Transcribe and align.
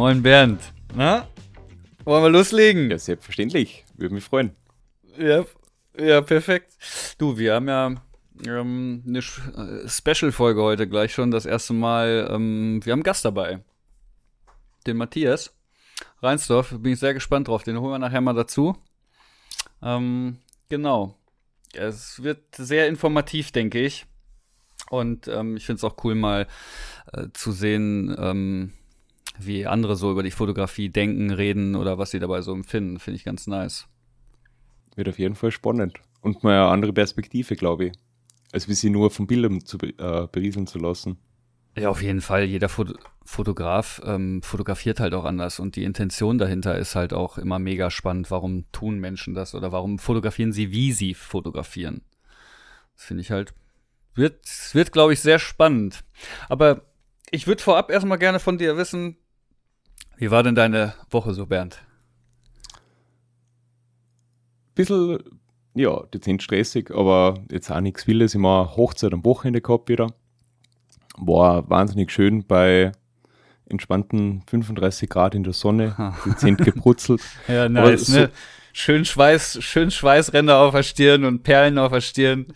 Moin 0.00 0.22
Bernd. 0.22 0.62
Na? 0.94 1.28
Wollen 2.04 2.22
wir 2.22 2.30
loslegen? 2.30 2.90
Ja, 2.90 2.98
selbstverständlich. 2.98 3.84
Würde 3.98 4.14
mich 4.14 4.24
freuen. 4.24 4.56
Ja, 5.18 5.44
ja 5.94 6.22
perfekt. 6.22 6.72
Du, 7.18 7.36
wir 7.36 7.56
haben 7.56 7.68
ja 7.68 7.94
ähm, 8.46 9.04
eine 9.06 9.18
äh, 9.18 9.86
Special-Folge 9.86 10.62
heute 10.62 10.88
gleich 10.88 11.12
schon. 11.12 11.30
Das 11.30 11.44
erste 11.44 11.74
Mal. 11.74 12.30
Ähm, 12.30 12.80
wir 12.82 12.92
haben 12.92 13.00
einen 13.00 13.02
Gast 13.02 13.26
dabei. 13.26 13.62
Den 14.86 14.96
Matthias 14.96 15.54
Reinsdorf. 16.22 16.70
Bin 16.78 16.94
ich 16.94 16.98
sehr 16.98 17.12
gespannt 17.12 17.48
drauf. 17.48 17.62
Den 17.62 17.78
holen 17.78 17.92
wir 17.92 17.98
nachher 17.98 18.22
mal 18.22 18.32
dazu. 18.32 18.78
Ähm, 19.82 20.38
genau. 20.70 21.14
Es 21.74 22.22
wird 22.22 22.56
sehr 22.56 22.88
informativ, 22.88 23.52
denke 23.52 23.82
ich. 23.82 24.06
Und 24.88 25.28
ähm, 25.28 25.58
ich 25.58 25.66
finde 25.66 25.76
es 25.76 25.84
auch 25.84 26.02
cool, 26.04 26.14
mal 26.14 26.46
äh, 27.12 27.26
zu 27.34 27.52
sehen, 27.52 28.16
ähm, 28.18 28.72
wie 29.46 29.66
andere 29.66 29.96
so 29.96 30.10
über 30.10 30.22
die 30.22 30.30
Fotografie 30.30 30.88
denken, 30.88 31.30
reden 31.30 31.76
oder 31.76 31.98
was 31.98 32.10
sie 32.10 32.18
dabei 32.18 32.42
so 32.42 32.52
empfinden. 32.52 32.98
Finde 32.98 33.16
ich 33.16 33.24
ganz 33.24 33.46
nice. 33.46 33.86
Wird 34.96 35.08
auf 35.08 35.18
jeden 35.18 35.34
Fall 35.34 35.50
spannend. 35.50 35.98
Und 36.20 36.42
mal 36.42 36.54
eine 36.54 36.70
andere 36.70 36.92
Perspektive, 36.92 37.56
glaube 37.56 37.86
ich. 37.86 37.92
Als 38.52 38.68
wie 38.68 38.74
sie 38.74 38.90
nur 38.90 39.10
von 39.10 39.26
Bildern 39.26 39.64
zu 39.64 39.78
äh, 39.78 40.26
berieseln 40.30 40.66
zu 40.66 40.78
lassen. 40.78 41.18
Ja, 41.76 41.88
auf 41.88 42.02
jeden 42.02 42.20
Fall. 42.20 42.44
Jeder 42.44 42.68
Fot 42.68 42.94
Fotograf 43.24 44.00
ähm, 44.04 44.42
fotografiert 44.42 44.98
halt 44.98 45.14
auch 45.14 45.24
anders 45.24 45.60
und 45.60 45.76
die 45.76 45.84
Intention 45.84 46.36
dahinter 46.36 46.76
ist 46.76 46.96
halt 46.96 47.12
auch 47.12 47.38
immer 47.38 47.60
mega 47.60 47.90
spannend. 47.90 48.30
Warum 48.32 48.64
tun 48.72 48.98
Menschen 48.98 49.34
das 49.34 49.54
oder 49.54 49.70
warum 49.70 50.00
fotografieren 50.00 50.52
sie, 50.52 50.72
wie 50.72 50.90
sie 50.90 51.14
fotografieren? 51.14 52.02
Das 52.96 53.04
finde 53.04 53.20
ich 53.20 53.30
halt, 53.30 53.54
wird, 54.14 54.40
wird 54.72 54.90
glaube 54.90 55.12
ich, 55.12 55.20
sehr 55.20 55.38
spannend. 55.38 56.02
Aber 56.48 56.82
ich 57.30 57.46
würde 57.46 57.62
vorab 57.62 57.90
erstmal 57.90 58.18
gerne 58.18 58.40
von 58.40 58.58
dir 58.58 58.76
wissen, 58.76 59.16
wie 60.20 60.30
war 60.30 60.42
denn 60.42 60.54
deine 60.54 60.92
Woche 61.10 61.32
so, 61.32 61.46
Bernd? 61.46 61.78
Bisschen, 64.74 65.18
ja, 65.74 66.02
dezent 66.12 66.42
stressig, 66.42 66.90
aber 66.90 67.42
jetzt 67.50 67.70
auch 67.70 67.80
nichts 67.80 68.06
Wildes. 68.06 68.34
Ich 68.34 68.42
habe 68.42 68.76
Hochzeit 68.76 69.14
am 69.14 69.24
Wochenende 69.24 69.62
gehabt 69.62 69.88
wieder. 69.88 70.08
War 71.16 71.68
wahnsinnig 71.70 72.12
schön 72.12 72.44
bei 72.46 72.92
entspannten 73.66 74.42
35 74.46 75.08
Grad 75.08 75.34
in 75.34 75.42
der 75.42 75.54
Sonne, 75.54 76.14
dezent 76.26 76.58
gebrutzelt. 76.58 77.22
ja, 77.48 77.68
nice, 77.68 78.06
so, 78.06 78.18
ne? 78.20 78.30
Schön 78.74 79.06
Schweiß, 79.06 79.58
schön 79.62 79.90
Schweißränder 79.90 80.58
auf 80.58 80.74
der 80.74 80.82
Stirn 80.82 81.24
und 81.24 81.44
Perlen 81.44 81.78
auf 81.78 81.92
der 81.92 82.02
Stirn. 82.02 82.46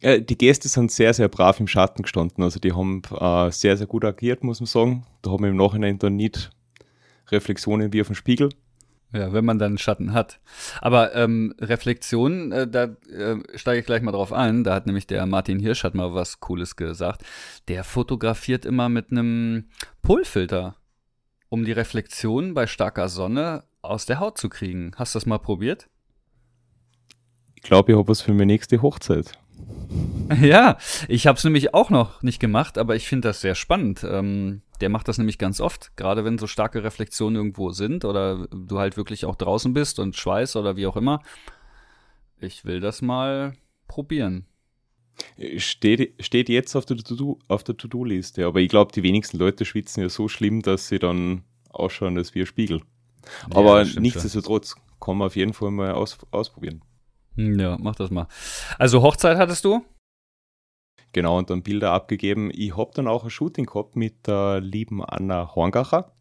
Äh, 0.00 0.22
die 0.22 0.38
Gäste 0.38 0.68
sind 0.68 0.92
sehr, 0.92 1.12
sehr 1.14 1.28
brav 1.28 1.60
im 1.60 1.66
Schatten 1.66 2.02
gestanden. 2.02 2.44
Also 2.44 2.60
die 2.60 2.72
haben 2.72 3.02
äh, 3.10 3.50
sehr, 3.50 3.76
sehr 3.76 3.86
gut 3.86 4.04
agiert, 4.04 4.44
muss 4.44 4.60
man 4.60 4.66
sagen. 4.66 5.06
Da 5.22 5.30
haben 5.30 5.42
wir 5.42 5.50
im 5.50 5.56
Nachhinein 5.56 5.98
dann 5.98 6.16
nicht 6.16 6.50
Reflexionen 7.28 7.92
wie 7.92 8.00
auf 8.00 8.06
dem 8.06 8.16
Spiegel. 8.16 8.50
Ja, 9.12 9.32
wenn 9.32 9.44
man 9.44 9.58
dann 9.58 9.78
Schatten 9.78 10.12
hat. 10.12 10.38
Aber 10.82 11.14
ähm, 11.14 11.54
Reflexion, 11.58 12.52
äh, 12.52 12.68
da 12.68 12.96
äh, 13.10 13.36
steige 13.54 13.80
ich 13.80 13.86
gleich 13.86 14.02
mal 14.02 14.12
drauf 14.12 14.34
ein. 14.34 14.64
Da 14.64 14.74
hat 14.74 14.86
nämlich 14.86 15.06
der 15.06 15.24
Martin 15.24 15.60
Hirsch 15.60 15.82
hat 15.82 15.94
mal 15.94 16.12
was 16.12 16.40
Cooles 16.40 16.76
gesagt. 16.76 17.22
Der 17.68 17.84
fotografiert 17.84 18.66
immer 18.66 18.90
mit 18.90 19.10
einem 19.10 19.70
Polfilter, 20.02 20.76
um 21.48 21.64
die 21.64 21.72
Reflexion 21.72 22.52
bei 22.52 22.66
starker 22.66 23.08
Sonne 23.08 23.64
aus 23.80 24.04
der 24.04 24.20
Haut 24.20 24.36
zu 24.36 24.50
kriegen. 24.50 24.92
Hast 24.96 25.14
du 25.14 25.18
das 25.18 25.26
mal 25.26 25.38
probiert? 25.38 25.88
Ich 27.54 27.62
glaube, 27.62 27.92
ich 27.92 27.98
habe 27.98 28.08
was 28.08 28.20
für 28.20 28.32
meine 28.32 28.46
nächste 28.46 28.82
Hochzeit. 28.82 29.32
Ja, 30.42 30.76
ich 31.08 31.26
habe 31.26 31.38
es 31.38 31.44
nämlich 31.44 31.74
auch 31.74 31.90
noch 31.90 32.22
nicht 32.22 32.40
gemacht, 32.40 32.78
aber 32.78 32.96
ich 32.96 33.08
finde 33.08 33.28
das 33.28 33.40
sehr 33.40 33.54
spannend. 33.54 34.04
Ähm, 34.08 34.62
der 34.80 34.88
macht 34.88 35.08
das 35.08 35.18
nämlich 35.18 35.38
ganz 35.38 35.60
oft, 35.60 35.96
gerade 35.96 36.24
wenn 36.24 36.38
so 36.38 36.46
starke 36.46 36.84
Reflexionen 36.84 37.36
irgendwo 37.36 37.70
sind 37.70 38.04
oder 38.04 38.46
du 38.48 38.78
halt 38.78 38.96
wirklich 38.96 39.24
auch 39.24 39.36
draußen 39.36 39.72
bist 39.72 39.98
und 39.98 40.16
Schweiß 40.16 40.56
oder 40.56 40.76
wie 40.76 40.86
auch 40.86 40.96
immer. 40.96 41.22
Ich 42.40 42.64
will 42.64 42.80
das 42.80 43.02
mal 43.02 43.54
probieren. 43.88 44.46
Steht, 45.56 46.14
steht 46.20 46.48
jetzt 46.48 46.76
auf 46.76 46.84
der 46.84 46.96
To-Do-Liste, 46.96 48.46
aber 48.46 48.60
ich 48.60 48.68
glaube, 48.68 48.92
die 48.92 49.02
wenigsten 49.02 49.38
Leute 49.38 49.64
schwitzen 49.64 50.02
ja 50.02 50.08
so 50.08 50.28
schlimm, 50.28 50.62
dass 50.62 50.88
sie 50.88 51.00
dann 51.00 51.42
ausschauen 51.70 52.16
als 52.16 52.34
wie 52.36 52.40
ein 52.40 52.46
Spiegel. 52.46 52.82
Aber 53.50 53.82
ja, 53.82 54.00
nichtsdestotrotz 54.00 54.76
kann 55.00 55.18
man 55.18 55.26
auf 55.26 55.34
jeden 55.34 55.54
Fall 55.54 55.72
mal 55.72 55.92
aus, 55.92 56.18
ausprobieren. 56.30 56.82
Ja, 57.38 57.76
mach 57.80 57.94
das 57.94 58.10
mal. 58.10 58.26
Also 58.78 59.00
Hochzeit 59.02 59.38
hattest 59.38 59.64
du? 59.64 59.84
Genau, 61.12 61.38
und 61.38 61.50
dann 61.50 61.62
Bilder 61.62 61.92
abgegeben. 61.92 62.50
Ich 62.52 62.76
habe 62.76 62.90
dann 62.94 63.06
auch 63.06 63.24
ein 63.24 63.30
Shooting 63.30 63.66
gehabt 63.66 63.96
mit 63.96 64.26
der 64.26 64.60
lieben 64.60 65.04
Anna 65.04 65.54
Horngacher, 65.54 66.12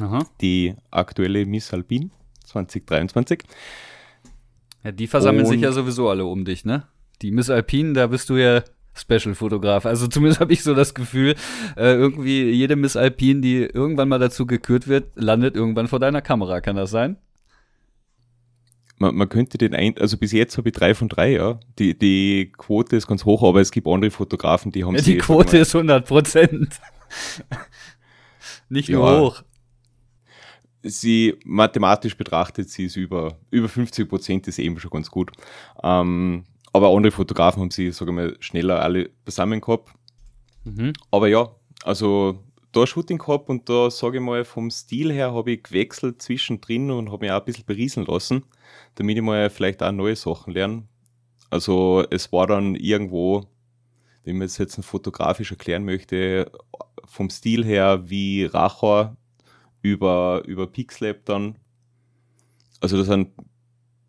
Aha. 0.00 0.26
die 0.40 0.74
aktuelle 0.90 1.46
Miss 1.46 1.72
Alpin 1.72 2.10
2023. 2.44 3.44
Ja, 4.82 4.92
die 4.92 5.06
versammeln 5.06 5.46
und 5.46 5.52
sich 5.52 5.60
ja 5.60 5.72
sowieso 5.72 6.08
alle 6.08 6.24
um 6.24 6.44
dich, 6.44 6.64
ne? 6.64 6.84
Die 7.22 7.30
Miss 7.30 7.50
Alpin, 7.50 7.94
da 7.94 8.08
bist 8.08 8.28
du 8.28 8.36
ja 8.36 8.62
Special-Fotograf. 8.94 9.86
Also 9.86 10.06
zumindest 10.08 10.40
habe 10.40 10.52
ich 10.52 10.64
so 10.64 10.74
das 10.74 10.92
Gefühl, 10.92 11.36
äh, 11.76 11.94
irgendwie 11.94 12.50
jede 12.50 12.74
Miss 12.74 12.96
Alpin, 12.96 13.42
die 13.42 13.62
irgendwann 13.62 14.08
mal 14.08 14.18
dazu 14.18 14.44
gekürt 14.44 14.88
wird, 14.88 15.12
landet 15.14 15.54
irgendwann 15.54 15.86
vor 15.86 16.00
deiner 16.00 16.20
Kamera. 16.20 16.60
Kann 16.60 16.76
das 16.76 16.90
sein? 16.90 17.16
Man, 18.98 19.14
man 19.14 19.28
könnte 19.28 19.58
den 19.58 19.74
ein, 19.74 19.96
also 19.98 20.16
bis 20.16 20.32
jetzt 20.32 20.58
habe 20.58 20.68
ich 20.68 20.74
drei 20.74 20.94
von 20.94 21.08
drei, 21.08 21.32
ja. 21.32 21.58
Die, 21.78 21.98
die 21.98 22.52
Quote 22.56 22.96
ist 22.96 23.06
ganz 23.06 23.24
hoch, 23.24 23.42
aber 23.42 23.60
es 23.60 23.70
gibt 23.70 23.86
andere 23.86 24.10
Fotografen, 24.10 24.72
die 24.72 24.84
haben 24.84 24.94
ja, 24.94 25.02
Die 25.02 25.18
Quote 25.18 25.58
ist 25.58 25.74
100 25.74 26.06
Prozent. 26.06 26.80
Nicht 28.68 28.88
nur 28.88 29.10
ja, 29.10 29.20
hoch. 29.20 29.42
Sie 30.82 31.34
mathematisch 31.44 32.16
betrachtet, 32.16 32.70
sie 32.70 32.84
ist 32.84 32.96
über, 32.96 33.38
über 33.50 33.68
50 33.68 34.08
Prozent, 34.08 34.46
ist 34.48 34.58
eben 34.58 34.78
schon 34.78 34.90
ganz 34.90 35.10
gut. 35.10 35.32
Ähm, 35.82 36.44
aber 36.72 36.90
andere 36.90 37.10
Fotografen 37.10 37.62
haben 37.62 37.70
sie, 37.70 37.90
sagen 37.90 38.16
wir 38.16 38.24
mal, 38.24 38.36
schneller 38.40 38.82
alle 38.82 39.10
zusammen 39.24 39.60
gehabt. 39.60 39.92
Mhm. 40.64 40.92
Aber 41.10 41.28
ja, 41.28 41.50
also 41.82 42.44
da 42.72 42.86
Shooting 42.86 43.18
gehabt 43.18 43.48
und 43.48 43.68
da 43.68 43.90
sage 43.90 44.18
ich 44.18 44.22
mal, 44.22 44.44
vom 44.44 44.70
Stil 44.70 45.12
her 45.12 45.32
habe 45.32 45.52
ich 45.52 45.62
gewechselt 45.62 46.20
zwischendrin 46.20 46.90
und 46.90 47.10
habe 47.10 47.24
mich 47.24 47.32
auch 47.32 47.40
ein 47.40 47.44
bisschen 47.44 47.64
berieseln 47.64 48.06
lassen, 48.06 48.44
damit 48.96 49.16
ich 49.16 49.22
mal 49.22 49.50
vielleicht 49.50 49.82
auch 49.82 49.92
neue 49.92 50.16
Sachen 50.16 50.52
lerne. 50.52 50.84
Also 51.50 52.04
es 52.10 52.30
war 52.32 52.46
dann 52.46 52.74
irgendwo, 52.74 53.46
wenn 54.24 54.36
man 54.36 54.46
es 54.46 54.58
jetzt 54.58 54.82
fotografisch 54.84 55.50
erklären 55.50 55.84
möchte, 55.84 56.52
vom 57.06 57.30
Stil 57.30 57.64
her 57.64 58.10
wie 58.10 58.44
Rachor 58.44 59.16
über, 59.80 60.42
über 60.46 60.66
Pixlab 60.66 61.24
dann. 61.24 61.56
Also 62.80 62.98
da 62.98 63.04
sind 63.04 63.30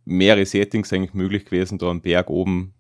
mehrere 0.06 0.46
Settings 0.46 0.92
eigentlich 0.92 1.14
möglich 1.14 1.46
gewesen, 1.46 1.78
da 1.78 1.88
am 1.88 2.02
Berg 2.02 2.30
oben. 2.30 2.74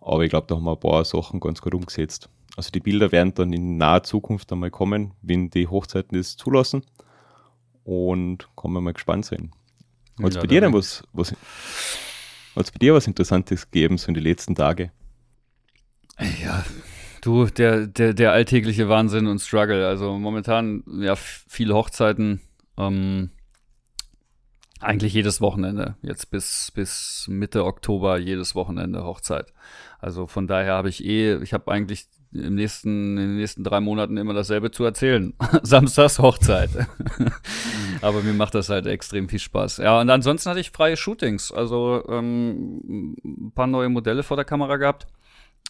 Aber 0.00 0.22
ich 0.22 0.30
glaube, 0.30 0.46
da 0.46 0.56
haben 0.56 0.64
wir 0.64 0.72
ein 0.72 0.80
paar 0.80 1.04
Sachen 1.04 1.40
ganz 1.40 1.62
gut 1.62 1.74
umgesetzt. 1.74 2.28
Also 2.56 2.70
die 2.70 2.80
Bilder 2.80 3.10
werden 3.12 3.34
dann 3.34 3.52
in 3.52 3.76
naher 3.76 4.02
Zukunft 4.02 4.52
einmal 4.52 4.70
kommen, 4.70 5.14
wenn 5.22 5.50
die 5.50 5.66
Hochzeiten 5.66 6.16
das 6.16 6.36
zulassen. 6.36 6.84
Und 7.82 8.48
kann 8.56 8.72
man 8.72 8.84
mal 8.84 8.92
gespannt 8.92 9.26
sein. 9.26 9.50
Hat 10.22 10.28
es 10.28 10.34
ja, 10.36 10.40
bei 10.40 10.46
dir 10.46 10.60
denn 10.60 10.72
was, 10.72 11.02
was, 11.12 11.34
hat's 12.54 12.70
bei 12.70 12.78
dir 12.78 12.94
was 12.94 13.06
Interessantes 13.06 13.70
gegeben, 13.70 13.98
so 13.98 14.08
in 14.08 14.14
den 14.14 14.22
letzten 14.22 14.54
Tagen? 14.54 14.90
Ja, 16.42 16.64
du, 17.20 17.46
der, 17.46 17.86
der, 17.88 18.14
der 18.14 18.32
alltägliche 18.32 18.88
Wahnsinn 18.88 19.26
und 19.26 19.40
Struggle. 19.40 19.86
Also 19.86 20.16
momentan, 20.16 20.84
ja, 21.00 21.16
viele 21.16 21.74
Hochzeiten. 21.74 22.40
Ähm, 22.78 23.30
eigentlich 24.80 25.14
jedes 25.14 25.40
Wochenende. 25.40 25.96
Jetzt 26.02 26.30
bis, 26.30 26.70
bis 26.72 27.26
Mitte 27.28 27.64
Oktober 27.64 28.18
jedes 28.18 28.54
Wochenende 28.54 29.04
Hochzeit. 29.04 29.52
Also 29.98 30.26
von 30.26 30.46
daher 30.46 30.74
habe 30.74 30.90
ich 30.90 31.04
eh, 31.04 31.36
ich 31.42 31.52
habe 31.52 31.72
eigentlich 31.72 32.06
im 32.34 32.54
nächsten, 32.54 33.16
in 33.16 33.28
den 33.28 33.36
nächsten 33.36 33.64
drei 33.64 33.80
Monaten 33.80 34.16
immer 34.16 34.34
dasselbe 34.34 34.70
zu 34.70 34.84
erzählen. 34.84 35.32
Samstags 35.62 36.18
Hochzeit. 36.18 36.70
Aber 38.00 38.22
mir 38.22 38.34
macht 38.34 38.54
das 38.54 38.68
halt 38.68 38.86
extrem 38.86 39.28
viel 39.28 39.38
Spaß. 39.38 39.78
Ja, 39.78 40.00
und 40.00 40.10
ansonsten 40.10 40.50
hatte 40.50 40.60
ich 40.60 40.70
freie 40.70 40.96
Shootings. 40.96 41.52
Also 41.52 42.04
ähm, 42.08 43.16
ein 43.24 43.52
paar 43.54 43.66
neue 43.66 43.88
Modelle 43.88 44.22
vor 44.22 44.36
der 44.36 44.44
Kamera 44.44 44.76
gehabt. 44.76 45.06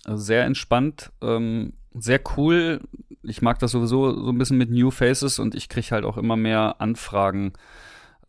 Sehr 0.07 0.45
entspannt, 0.45 1.13
ähm, 1.23 1.73
sehr 1.95 2.21
cool. 2.37 2.81
Ich 3.23 3.41
mag 3.41 3.59
das 3.59 3.71
sowieso 3.71 4.13
so 4.23 4.31
ein 4.31 4.39
bisschen 4.39 4.59
mit 4.59 4.71
New 4.71 4.91
Faces 4.91 5.39
und 5.39 5.55
ich 5.55 5.71
kriege 5.71 5.93
halt 5.93 6.05
auch 6.05 6.19
immer 6.19 6.37
mehr 6.37 6.77
Anfragen 6.79 7.55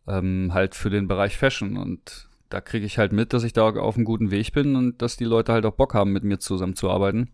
ähm, 0.06 0.52
halt 0.54 0.74
für 0.74 0.88
den 0.88 1.08
Bereich 1.08 1.36
Fashion. 1.36 1.76
Und 1.76 2.28
da 2.48 2.60
kriege 2.60 2.86
ich 2.86 2.98
halt 2.98 3.12
mit, 3.12 3.32
dass 3.32 3.44
ich 3.44 3.52
da 3.52 3.68
auf 3.68 3.96
einem 3.96 4.04
guten 4.04 4.30
Weg 4.30 4.52
bin 4.52 4.76
und 4.76 5.02
dass 5.02 5.16
die 5.16 5.24
Leute 5.24 5.52
halt 5.52 5.66
auch 5.66 5.74
Bock 5.74 5.94
haben, 5.94 6.12
mit 6.12 6.24
mir 6.24 6.38
zusammenzuarbeiten. 6.38 7.30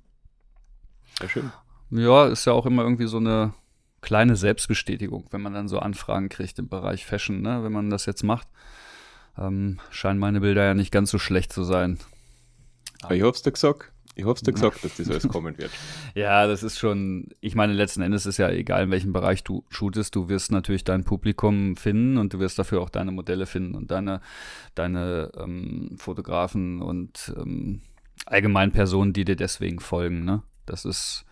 Sehr 1.18 1.28
schön. 1.28 1.52
Ja, 1.90 2.26
ist 2.26 2.46
ja 2.46 2.52
auch 2.52 2.66
immer 2.66 2.82
irgendwie 2.82 3.06
so 3.06 3.18
eine 3.18 3.52
kleine 4.00 4.36
Selbstbestätigung, 4.36 5.26
wenn 5.30 5.40
man 5.42 5.54
dann 5.54 5.68
so 5.68 5.78
Anfragen 5.78 6.28
kriegt 6.28 6.58
im 6.58 6.68
Bereich 6.68 7.06
Fashion, 7.06 7.40
ne? 7.40 7.62
wenn 7.62 7.72
man 7.72 7.90
das 7.90 8.06
jetzt 8.06 8.22
macht. 8.24 8.48
Ähm, 9.38 9.78
scheinen 9.90 10.18
meine 10.18 10.40
Bilder 10.40 10.64
ja 10.64 10.74
nicht 10.74 10.90
ganz 10.92 11.10
so 11.10 11.18
schlecht 11.18 11.52
zu 11.52 11.64
sein. 11.64 11.98
Aber 13.02 13.14
ich 13.14 13.22
hab's 13.22 13.42
dir 13.42 13.52
gesagt, 13.52 13.92
Ich 14.14 14.26
hab's 14.26 14.42
dir 14.42 14.52
gesagt, 14.52 14.84
dass 14.84 14.96
das 14.96 15.08
alles 15.08 15.28
kommen 15.28 15.56
wird. 15.56 15.70
Ja, 16.14 16.46
das 16.46 16.62
ist 16.62 16.78
schon, 16.78 17.28
ich 17.40 17.54
meine, 17.54 17.72
letzten 17.72 18.02
Endes 18.02 18.26
ist 18.26 18.36
ja 18.36 18.50
egal, 18.50 18.84
in 18.84 18.90
welchem 18.90 19.12
Bereich 19.12 19.42
du 19.44 19.64
shootest, 19.70 20.14
du 20.14 20.28
wirst 20.28 20.50
natürlich 20.52 20.84
dein 20.84 21.04
Publikum 21.04 21.76
finden 21.76 22.18
und 22.18 22.34
du 22.34 22.38
wirst 22.38 22.58
dafür 22.58 22.82
auch 22.82 22.90
deine 22.90 23.12
Modelle 23.12 23.46
finden 23.46 23.74
und 23.74 23.90
deine, 23.90 24.20
deine 24.74 25.32
ähm, 25.38 25.96
Fotografen 25.96 26.82
und 26.82 27.32
ähm, 27.36 27.80
allgemein 28.26 28.72
Personen, 28.72 29.12
die 29.12 29.24
dir 29.24 29.36
deswegen 29.36 29.80
folgen, 29.80 30.24
ne? 30.24 30.42
Das 30.66 30.84
ist, 30.84 31.24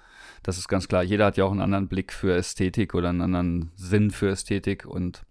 das 0.42 0.58
ist 0.58 0.68
ganz 0.68 0.88
klar. 0.88 1.02
Jeder 1.02 1.26
hat 1.26 1.36
ja 1.36 1.44
auch 1.44 1.50
einen 1.50 1.60
anderen 1.60 1.88
Blick 1.88 2.12
für 2.12 2.34
Ästhetik 2.34 2.94
oder 2.94 3.08
einen 3.08 3.22
anderen 3.22 3.72
Sinn 3.76 4.10
für 4.10 4.30
Ästhetik 4.30 4.86
und 4.86 5.22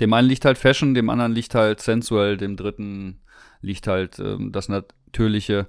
dem 0.00 0.12
einen 0.12 0.28
liegt 0.28 0.44
halt 0.44 0.58
Fashion, 0.58 0.94
dem 0.94 1.10
anderen 1.10 1.32
liegt 1.32 1.54
halt 1.54 1.80
sensual, 1.80 2.36
dem 2.36 2.56
dritten 2.56 3.20
liegt 3.60 3.86
halt 3.86 4.18
ähm, 4.18 4.52
das 4.52 4.68
Natürliche. 4.68 5.68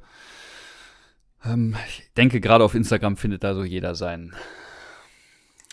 Ähm, 1.43 1.75
ich 1.87 2.09
denke, 2.15 2.39
gerade 2.39 2.63
auf 2.63 2.75
Instagram 2.75 3.17
findet 3.17 3.43
da 3.43 3.53
so 3.53 3.63
jeder 3.63 3.95
seinen, 3.95 4.33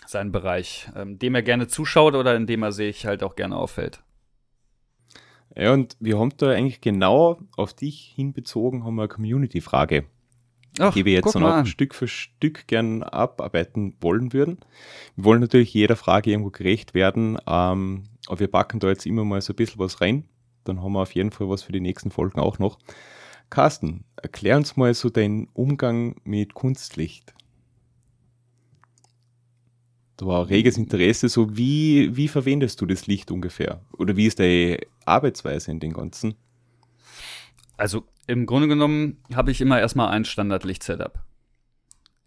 seinen 0.05 0.31
Bereich, 0.31 0.89
ähm, 0.95 1.19
dem 1.19 1.35
er 1.35 1.43
gerne 1.43 1.67
zuschaut 1.67 2.15
oder 2.15 2.35
in 2.35 2.47
dem 2.47 2.63
er 2.63 2.71
sich 2.71 3.05
halt 3.05 3.23
auch 3.23 3.35
gerne 3.35 3.55
auffällt. 3.55 4.03
Ja, 5.55 5.73
und 5.73 5.95
wir 5.99 6.19
haben 6.19 6.31
da 6.37 6.51
eigentlich 6.51 6.81
genau 6.81 7.39
auf 7.57 7.73
dich 7.73 8.13
hinbezogen, 8.15 8.83
haben 8.83 8.95
wir 8.95 9.03
eine 9.03 9.09
Community-Frage, 9.09 10.05
die 10.93 11.05
wir 11.05 11.13
jetzt 11.13 11.35
noch 11.35 11.65
Stück 11.65 11.95
für 11.95 12.07
Stück 12.07 12.67
gern 12.67 13.03
abarbeiten 13.03 13.95
wollen 14.01 14.33
würden. 14.33 14.57
Wir 15.15 15.25
wollen 15.25 15.41
natürlich 15.41 15.73
jeder 15.73 15.95
Frage 15.95 16.31
irgendwo 16.31 16.51
gerecht 16.51 16.93
werden, 16.93 17.37
ähm, 17.47 18.03
aber 18.27 18.39
wir 18.39 18.47
packen 18.47 18.79
da 18.79 18.89
jetzt 18.89 19.05
immer 19.05 19.25
mal 19.25 19.41
so 19.41 19.53
ein 19.53 19.55
bisschen 19.55 19.79
was 19.79 20.01
rein. 20.01 20.25
Dann 20.63 20.81
haben 20.81 20.93
wir 20.93 21.01
auf 21.01 21.15
jeden 21.15 21.31
Fall 21.31 21.49
was 21.49 21.63
für 21.63 21.71
die 21.71 21.79
nächsten 21.79 22.11
Folgen 22.11 22.39
auch 22.39 22.59
noch. 22.59 22.77
Carsten, 23.49 24.03
erklär 24.15 24.57
uns 24.57 24.77
mal 24.77 24.93
so 24.93 25.09
deinen 25.09 25.47
Umgang 25.53 26.15
mit 26.23 26.53
Kunstlicht. 26.53 27.33
Da 30.17 30.25
war 30.25 30.49
reges 30.49 30.77
Interesse, 30.77 31.29
so 31.29 31.55
wie, 31.55 32.15
wie 32.15 32.27
verwendest 32.27 32.81
du 32.81 32.85
das 32.85 33.07
Licht 33.07 33.31
ungefähr? 33.31 33.81
Oder 33.97 34.17
wie 34.17 34.25
ist 34.25 34.39
deine 34.39 34.79
Arbeitsweise 35.05 35.71
in 35.71 35.79
den 35.79 35.93
Ganzen? 35.93 36.35
Also 37.79 38.03
im 38.27 38.45
Grunde 38.45 38.67
genommen 38.67 39.23
habe 39.33 39.51
ich 39.51 39.61
immer 39.61 39.79
erstmal 39.79 40.09
ein 40.09 40.25
Standard-Licht-Setup. 40.25 41.23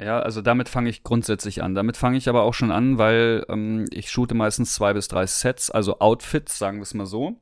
Ja, 0.01 0.19
also 0.19 0.41
damit 0.41 0.71
fange 0.71 0.89
ich 0.89 1.05
grundsätzlich 1.05 1.63
an. 1.63 1.75
Damit 1.75 1.99
fange 1.99 2.17
ich 2.17 2.29
aber 2.31 2.43
auch 2.43 2.55
schon 2.55 2.73
an, 2.73 2.97
weil 2.97 3.45
ähm, 3.51 3.85
ich 3.91 4.11
shoote 4.11 4.35
meistens 4.35 4.75
zwei 4.75 4.95
bis 4.95 5.09
drei 5.09 5.27
Sets, 5.27 5.71
also 5.71 6.01
Outfits, 6.01 6.59
sagen 6.59 6.79
wir 6.79 6.85
es 6.85 6.95
mal 6.95 7.05
so. 7.05 7.37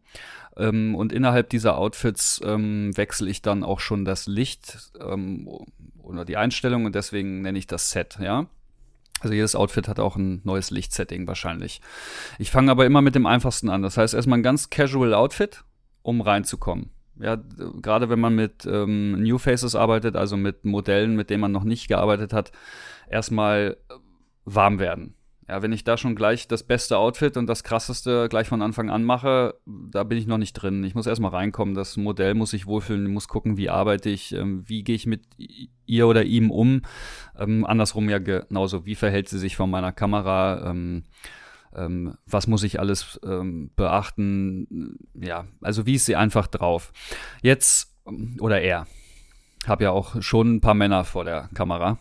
Ähm, 0.56 0.96
und 0.96 1.12
innerhalb 1.12 1.50
dieser 1.50 1.78
Outfits 1.78 2.40
ähm, 2.44 2.90
wechsle 2.96 3.30
ich 3.30 3.42
dann 3.42 3.62
auch 3.62 3.78
schon 3.78 4.04
das 4.04 4.26
Licht 4.26 4.90
ähm, 5.00 5.48
oder 6.02 6.24
die 6.24 6.36
Einstellung 6.36 6.86
und 6.86 6.96
deswegen 6.96 7.42
nenne 7.42 7.58
ich 7.60 7.68
das 7.68 7.92
Set, 7.92 8.18
ja. 8.20 8.46
Also 9.20 9.34
jedes 9.34 9.54
Outfit 9.54 9.86
hat 9.86 10.00
auch 10.00 10.16
ein 10.16 10.40
neues 10.42 10.72
Lichtsetting 10.72 11.28
wahrscheinlich. 11.28 11.80
Ich 12.40 12.50
fange 12.50 12.72
aber 12.72 12.86
immer 12.86 13.02
mit 13.02 13.14
dem 13.14 13.26
einfachsten 13.26 13.68
an. 13.68 13.82
Das 13.82 13.96
heißt 13.96 14.14
erstmal 14.14 14.40
ein 14.40 14.42
ganz 14.42 14.68
casual 14.68 15.14
Outfit, 15.14 15.62
um 16.02 16.20
reinzukommen. 16.20 16.90
Ja, 17.20 17.36
gerade 17.82 18.08
wenn 18.08 18.20
man 18.20 18.34
mit 18.34 18.66
ähm, 18.66 19.20
New 19.22 19.38
Faces 19.38 19.74
arbeitet, 19.74 20.16
also 20.16 20.36
mit 20.36 20.64
Modellen, 20.64 21.16
mit 21.16 21.30
denen 21.30 21.42
man 21.42 21.52
noch 21.52 21.64
nicht 21.64 21.88
gearbeitet 21.88 22.32
hat, 22.32 22.52
erstmal 23.08 23.76
warm 24.44 24.78
werden. 24.78 25.14
Ja, 25.50 25.62
wenn 25.62 25.72
ich 25.72 25.82
da 25.82 25.96
schon 25.96 26.14
gleich 26.14 26.46
das 26.46 26.62
beste 26.62 26.96
Outfit 26.96 27.36
und 27.36 27.48
das 27.48 27.64
krasseste 27.64 28.28
gleich 28.28 28.46
von 28.46 28.62
Anfang 28.62 28.88
an 28.88 29.02
mache, 29.02 29.56
da 29.66 30.04
bin 30.04 30.16
ich 30.16 30.28
noch 30.28 30.38
nicht 30.38 30.52
drin. 30.52 30.84
Ich 30.84 30.94
muss 30.94 31.08
erstmal 31.08 31.32
reinkommen. 31.32 31.74
Das 31.74 31.96
Modell 31.96 32.34
muss 32.34 32.52
sich 32.52 32.66
wohlfühlen, 32.66 33.12
muss 33.12 33.26
gucken, 33.26 33.56
wie 33.56 33.68
arbeite 33.68 34.10
ich, 34.10 34.32
ähm, 34.32 34.62
wie 34.68 34.84
gehe 34.84 34.94
ich 34.94 35.06
mit 35.06 35.22
ihr 35.86 36.06
oder 36.06 36.22
ihm 36.22 36.52
um. 36.52 36.82
Ähm, 37.36 37.66
andersrum 37.66 38.08
ja 38.08 38.18
genauso, 38.18 38.86
wie 38.86 38.94
verhält 38.94 39.28
sie 39.28 39.40
sich 39.40 39.56
von 39.56 39.68
meiner 39.68 39.90
Kamera. 39.90 40.70
Ähm, 40.70 41.02
ähm, 41.74 42.16
was 42.26 42.46
muss 42.46 42.62
ich 42.62 42.80
alles 42.80 43.20
ähm, 43.24 43.70
beachten? 43.76 44.98
Ja, 45.14 45.46
also 45.60 45.86
wie 45.86 45.94
ist 45.94 46.06
sie 46.06 46.16
einfach 46.16 46.46
drauf? 46.46 46.92
Jetzt, 47.42 47.94
oder 48.40 48.60
er, 48.60 48.86
habe 49.66 49.84
ja 49.84 49.90
auch 49.90 50.20
schon 50.22 50.56
ein 50.56 50.60
paar 50.60 50.74
Männer 50.74 51.04
vor 51.04 51.24
der 51.24 51.48
Kamera. 51.54 51.98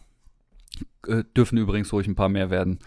Äh, 1.07 1.23
dürfen 1.35 1.57
übrigens 1.57 1.93
ruhig 1.93 2.07
ein 2.07 2.15
paar 2.15 2.29
mehr 2.29 2.49
werden. 2.49 2.79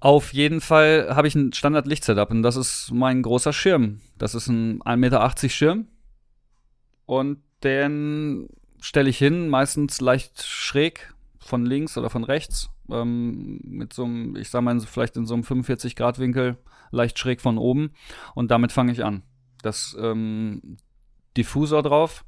Auf 0.00 0.32
jeden 0.32 0.62
Fall 0.62 1.14
habe 1.14 1.28
ich 1.28 1.34
ein 1.34 1.52
Standard-Licht-Setup 1.52 2.30
und 2.30 2.42
das 2.42 2.56
ist 2.56 2.90
mein 2.92 3.22
großer 3.22 3.52
Schirm. 3.52 4.00
Das 4.16 4.34
ist 4.34 4.48
ein 4.48 4.80
1,80 4.82 4.96
Meter 4.96 5.48
Schirm 5.50 5.88
und 7.04 7.42
den 7.62 8.48
stelle 8.80 9.10
ich 9.10 9.18
hin, 9.18 9.48
meistens 9.48 10.00
leicht 10.00 10.42
schräg 10.42 11.12
von 11.38 11.66
links 11.66 11.98
oder 11.98 12.08
von 12.08 12.24
rechts, 12.24 12.70
ähm, 12.92 13.60
mit 13.64 13.92
so 13.92 14.04
einem, 14.04 14.36
ich 14.36 14.50
sag 14.50 14.62
mal, 14.62 14.78
vielleicht 14.80 15.16
in 15.16 15.26
so 15.26 15.34
einem 15.34 15.42
45-Grad-Winkel, 15.42 16.58
leicht 16.90 17.18
schräg 17.18 17.40
von 17.40 17.58
oben 17.58 17.92
und 18.34 18.50
damit 18.50 18.72
fange 18.72 18.92
ich 18.92 19.04
an. 19.04 19.22
Das 19.62 19.96
ähm, 20.00 20.78
Diffusor 21.36 21.82
drauf 21.82 22.24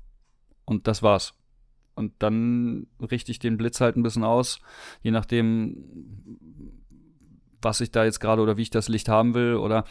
und 0.65 0.87
das 0.87 1.03
war's. 1.03 1.35
Und 1.95 2.15
dann 2.21 2.87
richte 3.01 3.31
ich 3.31 3.39
den 3.39 3.57
Blitz 3.57 3.81
halt 3.81 3.97
ein 3.97 4.03
bisschen 4.03 4.25
aus, 4.25 4.61
je 5.03 5.11
nachdem, 5.11 5.77
was 7.61 7.81
ich 7.81 7.91
da 7.91 8.05
jetzt 8.05 8.21
gerade 8.21 8.43
oder 8.43 8.57
wie 8.57 8.63
ich 8.63 8.71
das 8.71 8.89
Licht 8.89 9.09
haben 9.09 9.35
will 9.35 9.55
oder 9.55 9.85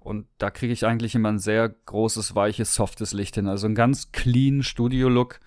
und 0.00 0.26
da 0.38 0.50
kriege 0.50 0.72
ich 0.72 0.86
eigentlich 0.86 1.14
immer 1.14 1.28
ein 1.28 1.38
sehr 1.38 1.68
großes, 1.68 2.34
weiches, 2.34 2.74
softes 2.74 3.12
Licht 3.12 3.34
hin. 3.34 3.46
Also 3.46 3.66
ein 3.66 3.74
ganz 3.74 4.12
clean 4.12 4.62
Studio-Look, 4.62 5.40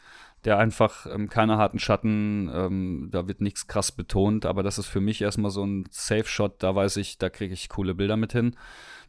der 0.46 0.58
einfach 0.58 1.06
ähm, 1.06 1.30
keine 1.30 1.58
harten 1.58 1.80
Schatten, 1.80 2.50
ähm, 2.54 3.10
da 3.12 3.28
wird 3.28 3.42
nichts 3.42 3.68
krass 3.68 3.92
betont, 3.92 4.46
aber 4.46 4.64
das 4.64 4.78
ist 4.78 4.88
für 4.88 5.02
mich 5.02 5.22
erstmal 5.22 5.52
so 5.52 5.66
ein 5.66 5.86
Safe-Shot, 5.90 6.62
da 6.62 6.76
weiß 6.76 6.98
ich, 6.98 7.18
da 7.18 7.30
kriege 7.30 7.54
ich 7.54 7.70
coole 7.70 7.96
Bilder 7.96 8.18
mit 8.18 8.34
hin, 8.34 8.56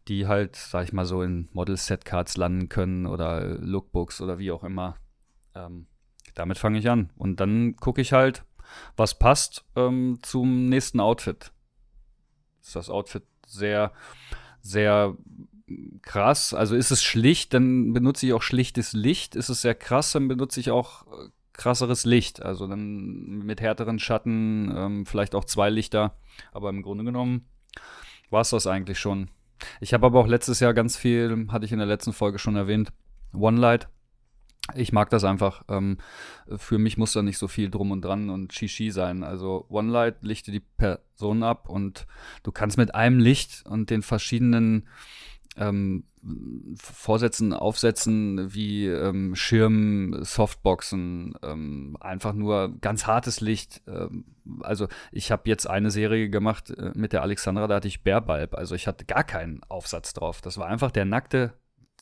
die 0.08 0.26
halt, 0.26 0.56
sag 0.56 0.84
ich 0.84 0.92
mal, 0.92 1.06
so 1.06 1.22
in 1.22 1.48
Model-Set-Cards 1.52 2.36
landen 2.36 2.68
können 2.68 3.06
oder 3.06 3.40
Lookbooks 3.58 4.20
oder 4.20 4.38
wie 4.38 4.52
auch 4.52 4.64
immer. 4.64 4.96
Ähm, 5.54 5.86
damit 6.34 6.58
fange 6.58 6.78
ich 6.78 6.90
an. 6.90 7.10
Und 7.16 7.40
dann 7.40 7.76
gucke 7.76 8.00
ich 8.00 8.12
halt, 8.12 8.44
was 8.96 9.18
passt 9.18 9.64
ähm, 9.76 10.18
zum 10.22 10.68
nächsten 10.68 11.00
Outfit 11.00 11.52
ist 12.66 12.76
das 12.76 12.90
Outfit 12.90 13.24
sehr, 13.46 13.92
sehr 14.60 15.16
krass. 16.02 16.54
Also 16.54 16.76
ist 16.76 16.90
es 16.90 17.02
schlicht, 17.02 17.54
dann 17.54 17.92
benutze 17.92 18.26
ich 18.26 18.32
auch 18.32 18.42
schlichtes 18.42 18.92
Licht. 18.92 19.34
Ist 19.36 19.48
es 19.48 19.62
sehr 19.62 19.74
krass, 19.74 20.12
dann 20.12 20.28
benutze 20.28 20.60
ich 20.60 20.70
auch 20.70 21.06
äh, 21.06 21.28
krasseres 21.52 22.04
Licht. 22.04 22.42
Also 22.42 22.66
dann 22.66 23.38
mit 23.38 23.60
härteren 23.60 23.98
Schatten, 23.98 24.72
ähm, 24.76 25.06
vielleicht 25.06 25.34
auch 25.34 25.44
zwei 25.44 25.70
Lichter. 25.70 26.16
Aber 26.52 26.70
im 26.70 26.82
Grunde 26.82 27.04
genommen 27.04 27.46
war 28.30 28.42
es 28.42 28.50
das 28.50 28.66
eigentlich 28.66 28.98
schon. 28.98 29.30
Ich 29.80 29.94
habe 29.94 30.06
aber 30.06 30.20
auch 30.20 30.26
letztes 30.26 30.60
Jahr 30.60 30.74
ganz 30.74 30.96
viel, 30.96 31.46
hatte 31.50 31.64
ich 31.64 31.72
in 31.72 31.78
der 31.78 31.86
letzten 31.86 32.12
Folge 32.12 32.38
schon 32.38 32.56
erwähnt, 32.56 32.92
One 33.32 33.60
Light 33.60 33.88
ich 34.72 34.92
mag 34.92 35.10
das 35.10 35.24
einfach. 35.24 35.62
Ähm, 35.68 35.98
für 36.56 36.78
mich 36.78 36.96
muss 36.96 37.12
da 37.12 37.22
nicht 37.22 37.36
so 37.36 37.48
viel 37.48 37.70
drum 37.70 37.90
und 37.90 38.02
dran 38.02 38.30
und 38.30 38.54
Shishi 38.54 38.90
sein. 38.90 39.22
Also 39.22 39.66
One 39.68 39.92
Light 39.92 40.22
lichte 40.22 40.52
die 40.52 40.60
Person 40.60 41.42
ab 41.42 41.68
und 41.68 42.06
du 42.42 42.50
kannst 42.50 42.78
mit 42.78 42.94
einem 42.94 43.18
Licht 43.18 43.64
und 43.66 43.90
den 43.90 44.00
verschiedenen 44.00 44.88
ähm, 45.56 46.04
Vorsätzen, 46.76 47.52
Aufsätzen 47.52 48.54
wie 48.54 48.86
ähm, 48.86 49.34
Schirm, 49.34 50.24
Softboxen, 50.24 51.34
ähm, 51.42 51.96
einfach 52.00 52.32
nur 52.32 52.74
ganz 52.80 53.06
hartes 53.06 53.40
Licht. 53.40 53.82
Ähm, 53.86 54.24
also 54.60 54.88
ich 55.12 55.30
habe 55.30 55.42
jetzt 55.46 55.68
eine 55.68 55.90
Serie 55.90 56.30
gemacht 56.30 56.70
äh, 56.70 56.92
mit 56.94 57.12
der 57.12 57.22
Alexandra, 57.22 57.66
da 57.66 57.76
hatte 57.76 57.88
ich 57.88 58.02
Bärbalb. 58.02 58.54
Also 58.54 58.74
ich 58.74 58.86
hatte 58.86 59.04
gar 59.04 59.24
keinen 59.24 59.62
Aufsatz 59.68 60.14
drauf. 60.14 60.40
Das 60.40 60.56
war 60.56 60.66
einfach 60.66 60.90
der 60.90 61.04
nackte, 61.04 61.52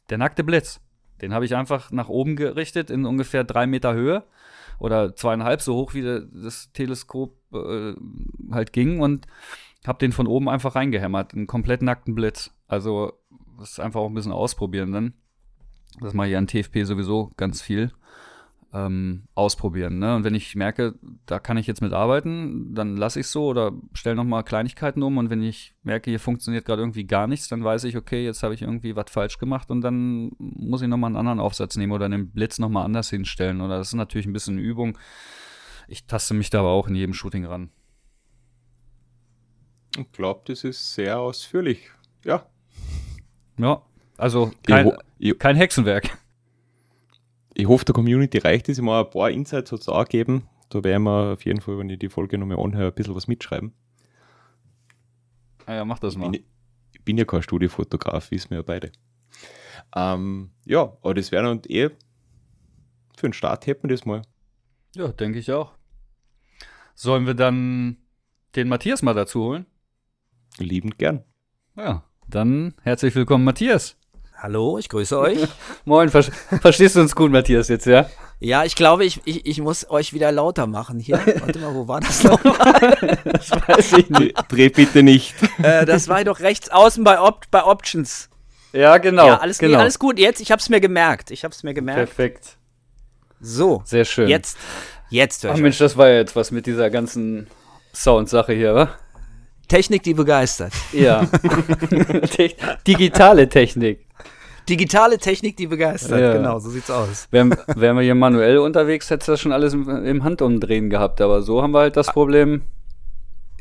der 0.09 0.19
nackte 0.19 0.45
Blitz. 0.45 0.81
Den 1.21 1.35
habe 1.35 1.45
ich 1.45 1.55
einfach 1.55 1.91
nach 1.91 2.09
oben 2.09 2.37
gerichtet 2.37 2.91
in 2.91 3.07
ungefähr 3.07 3.45
drei 3.45 3.67
Meter 3.67 3.93
Höhe 3.93 4.25
oder 4.79 5.15
zweieinhalb, 5.15 5.63
so 5.63 5.75
hoch 5.75 5.95
wie 5.95 6.03
das 6.03 6.73
Teleskop 6.73 7.37
äh, 7.53 7.95
halt 8.51 8.73
ging 8.73 9.01
und 9.01 9.27
habe 9.87 9.99
den 9.99 10.13
von 10.13 10.27
oben 10.27 10.49
einfach 10.49 10.75
reingehämmert, 10.75 11.35
einen 11.35 11.47
komplett 11.47 11.83
nackten 11.83 12.15
Blitz. 12.15 12.53
Also 12.67 13.13
das 13.63 13.73
ist 13.73 13.81
einfach 13.81 14.01
auch 14.01 14.09
ein 14.09 14.15
bisschen 14.15 14.33
ausprobieren 14.33 14.93
dann. 14.93 15.15
Das 16.01 16.15
mache 16.15 16.29
ich 16.29 16.37
an 16.37 16.47
TFP 16.47 16.85
sowieso 16.85 17.31
ganz 17.37 17.63
viel 17.63 17.93
ähm, 18.73 19.25
ausprobieren. 19.35 19.99
Ne? 19.99 20.17
Und 20.17 20.25
wenn 20.25 20.35
ich 20.35 20.57
merke, 20.57 20.95
da 21.27 21.39
kann 21.39 21.59
ich 21.59 21.67
jetzt 21.67 21.83
mit 21.83 21.93
arbeiten, 21.93 22.75
dann 22.75 22.97
lasse 22.97 23.21
ich 23.21 23.27
es 23.27 23.33
so 23.33 23.47
oder 23.47 23.73
stelle 23.93 24.17
nochmal 24.17 24.45
Kleinigkeiten 24.45 25.03
um. 25.03 25.19
Und 25.19 25.31
wenn 25.31 25.43
ich 25.43 25.75
merke, 25.83 26.11
hier 26.11 26.21
funktioniert 26.21 26.65
gerade 26.65 26.83
irgendwie 26.83 27.05
gar 27.05 27.27
nichts, 27.27 27.49
dann 27.49 27.63
weiß 27.63 27.85
ich, 27.85 27.97
okay, 27.97 28.25
jetzt 28.25 28.43
habe 28.43 28.55
ich 28.55 28.63
irgendwie 28.63 28.97
was 28.97 29.11
falsch 29.11 29.39
gemacht 29.39 29.71
und 29.71 29.83
dann 29.83 30.33
muss 30.39 30.83
ich 30.83 30.89
nochmal 30.89 31.09
einen 31.09 31.17
anderen 31.17 31.41
Aufsatz 31.41 31.77
nehmen 31.77 31.93
oder 31.93 32.09
den 32.09 32.31
Blitz 32.31 32.59
nochmal 32.59 32.85
anders 32.85 33.11
hinstellen. 33.11 33.61
Oder 33.61 33.79
das 33.79 33.89
ist 33.89 33.95
natürlich 33.95 34.27
ein 34.27 34.33
bisschen 34.33 34.59
Übung. 34.59 34.99
Ich 35.87 36.07
taste 36.07 36.35
mich 36.35 36.49
da 36.49 36.61
aber 36.61 36.71
auch 36.71 36.89
in 36.89 36.95
jedem 36.95 37.15
Shooting 37.15 37.45
ran. 37.45 37.71
Ich 39.99 40.11
glaube, 40.13 40.41
das 40.47 40.65
ist 40.65 40.95
sehr 40.95 41.19
ausführlich. 41.19 41.91
Ja. 42.25 42.47
Ja, 43.59 43.83
also 44.17 44.53
kein, 44.67 44.93
kein 45.39 45.57
Hexenwerk. 45.57 46.17
ich 47.55 47.67
hoffe, 47.67 47.85
der 47.85 47.95
Community 47.95 48.39
reicht 48.39 48.69
es. 48.69 48.79
Ich 48.79 48.85
mal 48.85 49.05
ein 49.05 49.11
paar 49.11 49.31
Insights 49.31 49.73
hat 49.73 49.89
auch 49.89 50.07
geben. 50.07 50.49
Da 50.71 50.83
werden 50.83 51.03
wir 51.03 51.33
auf 51.35 51.45
jeden 51.45 51.61
Fall, 51.61 51.79
wenn 51.79 51.91
ich 51.91 51.99
die 51.99 52.09
Folge 52.09 52.39
nochmal 52.39 52.59
anhöre, 52.59 52.89
ein 52.89 52.95
bisschen 52.95 53.15
was 53.15 53.29
mitschreiben. 53.29 53.73
Ah 55.67 55.75
ja, 55.75 55.85
mach 55.85 55.99
das 55.99 56.17
mal. 56.17 56.27
Ich 56.27 56.33
bin, 56.33 56.45
ich 56.93 57.03
bin 57.03 57.19
ja 57.19 57.25
kein 57.25 57.43
Studiofotograf, 57.43 58.31
wissen 58.31 58.51
wir 58.51 58.59
ja 58.59 58.63
beide. 58.63 58.93
Ähm, 59.95 60.51
ja, 60.65 60.83
aber 61.03 61.15
das 61.15 61.31
wäre 61.31 61.45
dann 61.45 61.61
eh 61.69 61.91
für 63.17 63.29
den 63.29 63.33
Start 63.33 63.67
hätten 63.67 63.85
wir 63.85 63.95
das 63.95 64.05
mal. 64.05 64.23
Ja, 64.97 65.09
denke 65.09 65.39
ich 65.39 65.53
auch. 65.53 65.73
Sollen 66.95 67.27
wir 67.27 67.35
dann 67.35 67.99
den 68.57 68.69
Matthias 68.69 69.03
mal 69.03 69.15
dazu 69.15 69.43
holen? 69.43 69.67
Liebend 70.59 70.99
gern. 70.99 71.25
Ja, 71.77 72.05
dann 72.29 72.75
herzlich 72.83 73.15
willkommen, 73.15 73.45
Matthias. 73.45 73.97
Hallo, 74.37 74.79
ich 74.79 74.89
grüße 74.89 75.19
euch. 75.19 75.39
Moin, 75.85 76.09
ver 76.09 76.25
verstehst 76.61 76.97
du 76.97 77.01
uns 77.01 77.15
gut, 77.15 77.31
Matthias, 77.31 77.69
jetzt, 77.69 77.87
ja? 77.87 78.07
Ja, 78.41 78.65
ich 78.65 78.75
glaube, 78.75 79.05
ich, 79.05 79.21
ich, 79.25 79.47
ich 79.47 79.61
muss 79.61 79.89
euch 79.89 80.13
wieder 80.13 80.33
lauter 80.33 80.67
machen 80.67 80.99
hier. 80.99 81.21
Warte 81.41 81.61
mal, 81.61 81.75
wo 81.75 81.87
war 81.87 82.01
das 82.01 82.25
nochmal? 82.25 83.19
das 83.25 83.51
weiß 83.53 83.93
ich 83.99 84.11
nicht. 84.11 84.35
Dreh 84.49 84.69
bitte 84.69 85.05
nicht. 85.05 85.35
äh, 85.63 85.87
das 85.87 86.09
war 86.09 86.25
doch 86.25 86.41
rechts 86.41 86.69
außen 86.69 87.05
bei, 87.05 87.21
Op 87.21 87.45
bei 87.53 87.63
Options. 87.63 88.29
Ja, 88.73 88.99
genau. 88.99 89.29
Ja, 89.29 89.39
alles, 89.39 89.59
genau. 89.59 89.77
Nee, 89.77 89.83
alles 89.83 89.99
gut. 90.01 90.19
Jetzt, 90.19 90.41
ich 90.41 90.51
habe 90.51 90.59
es 90.59 90.69
mir 90.69 90.81
gemerkt. 90.81 91.31
Ich 91.31 91.45
habe 91.45 91.53
es 91.53 91.63
mir 91.63 91.75
gemerkt. 91.75 91.99
Perfekt. 91.99 92.57
So. 93.41 93.83
Sehr 93.85 94.05
schön. 94.05 94.29
Jetzt, 94.29 94.57
jetzt 95.11 95.45
Ach 95.45 95.57
Mensch, 95.57 95.79
das 95.79 95.97
war 95.97 96.09
ja 96.09 96.17
jetzt 96.17 96.35
was 96.35 96.51
mit 96.51 96.67
dieser 96.67 96.91
ganzen 96.91 97.47
Sound-Sache 97.95 98.55
hier, 98.55 98.75
wa? 98.75 98.89
Technik, 99.73 100.03
die 100.03 100.13
begeistert. 100.13 100.75
Ja. 100.93 101.27
Digitale 102.87 103.49
Technik. 103.49 104.05
Digitale 104.69 105.17
Technik, 105.17 105.57
die 105.57 105.67
begeistert. 105.67 106.21
Ja. 106.21 106.35
Genau, 106.35 106.59
so 106.59 106.69
sieht's 106.69 106.91
aus. 106.91 107.27
Wären, 107.31 107.57
wären 107.75 107.97
wir 107.97 108.03
hier 108.03 108.15
manuell 108.15 108.59
unterwegs, 108.59 109.09
hättest 109.09 109.29
du 109.29 109.33
das 109.33 109.41
schon 109.41 109.51
alles 109.51 109.73
im, 109.73 109.89
im 110.05 110.25
Handumdrehen 110.25 110.91
gehabt. 110.91 111.23
Aber 111.23 111.41
so 111.41 111.63
haben 111.63 111.73
wir 111.73 111.79
halt 111.81 111.97
das 111.97 112.09
Problem. 112.09 112.61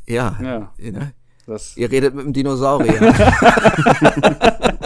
Ja. 0.06 0.38
Ja. 0.44 0.74
Ne? 0.77 1.13
Das, 1.48 1.77
Ihr 1.77 1.89
redet 1.89 2.13
mit 2.13 2.25
dem 2.25 2.34
Dinosaurier. 2.34 3.01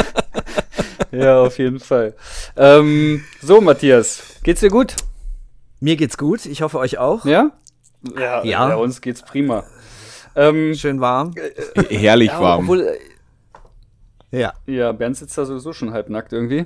ja, 1.12 1.42
auf 1.42 1.58
jeden 1.58 1.80
Fall. 1.80 2.14
Ähm, 2.56 3.24
so, 3.42 3.62
Matthias, 3.62 4.22
geht's 4.44 4.60
dir 4.60 4.70
gut? 4.70 4.96
Mir 5.80 5.96
geht's 5.96 6.20
gut. 6.20 6.46
Ich 6.46 6.62
hoffe 6.62 6.78
euch 6.78 7.00
auch. 7.00 7.26
Ja? 7.26 7.50
Ja, 8.16 8.44
Ja. 8.44 8.68
bei 8.68 8.76
uns 8.76 9.02
geht's 9.02 9.24
prima. 9.24 9.64
Ähm, 10.36 10.74
Schön 10.76 11.00
warm. 11.00 11.34
Herrlich 11.90 12.30
ja, 12.30 12.42
warm. 12.42 12.62
obwohl, 12.66 12.82
äh, 14.32 14.38
Ja. 14.40 14.54
ja, 14.66 14.92
Bernd 14.92 15.18
sitzt 15.18 15.38
da 15.38 15.46
sowieso 15.46 15.72
schon 15.74 15.92
halbnackt 15.92 16.34
irgendwie. 16.34 16.66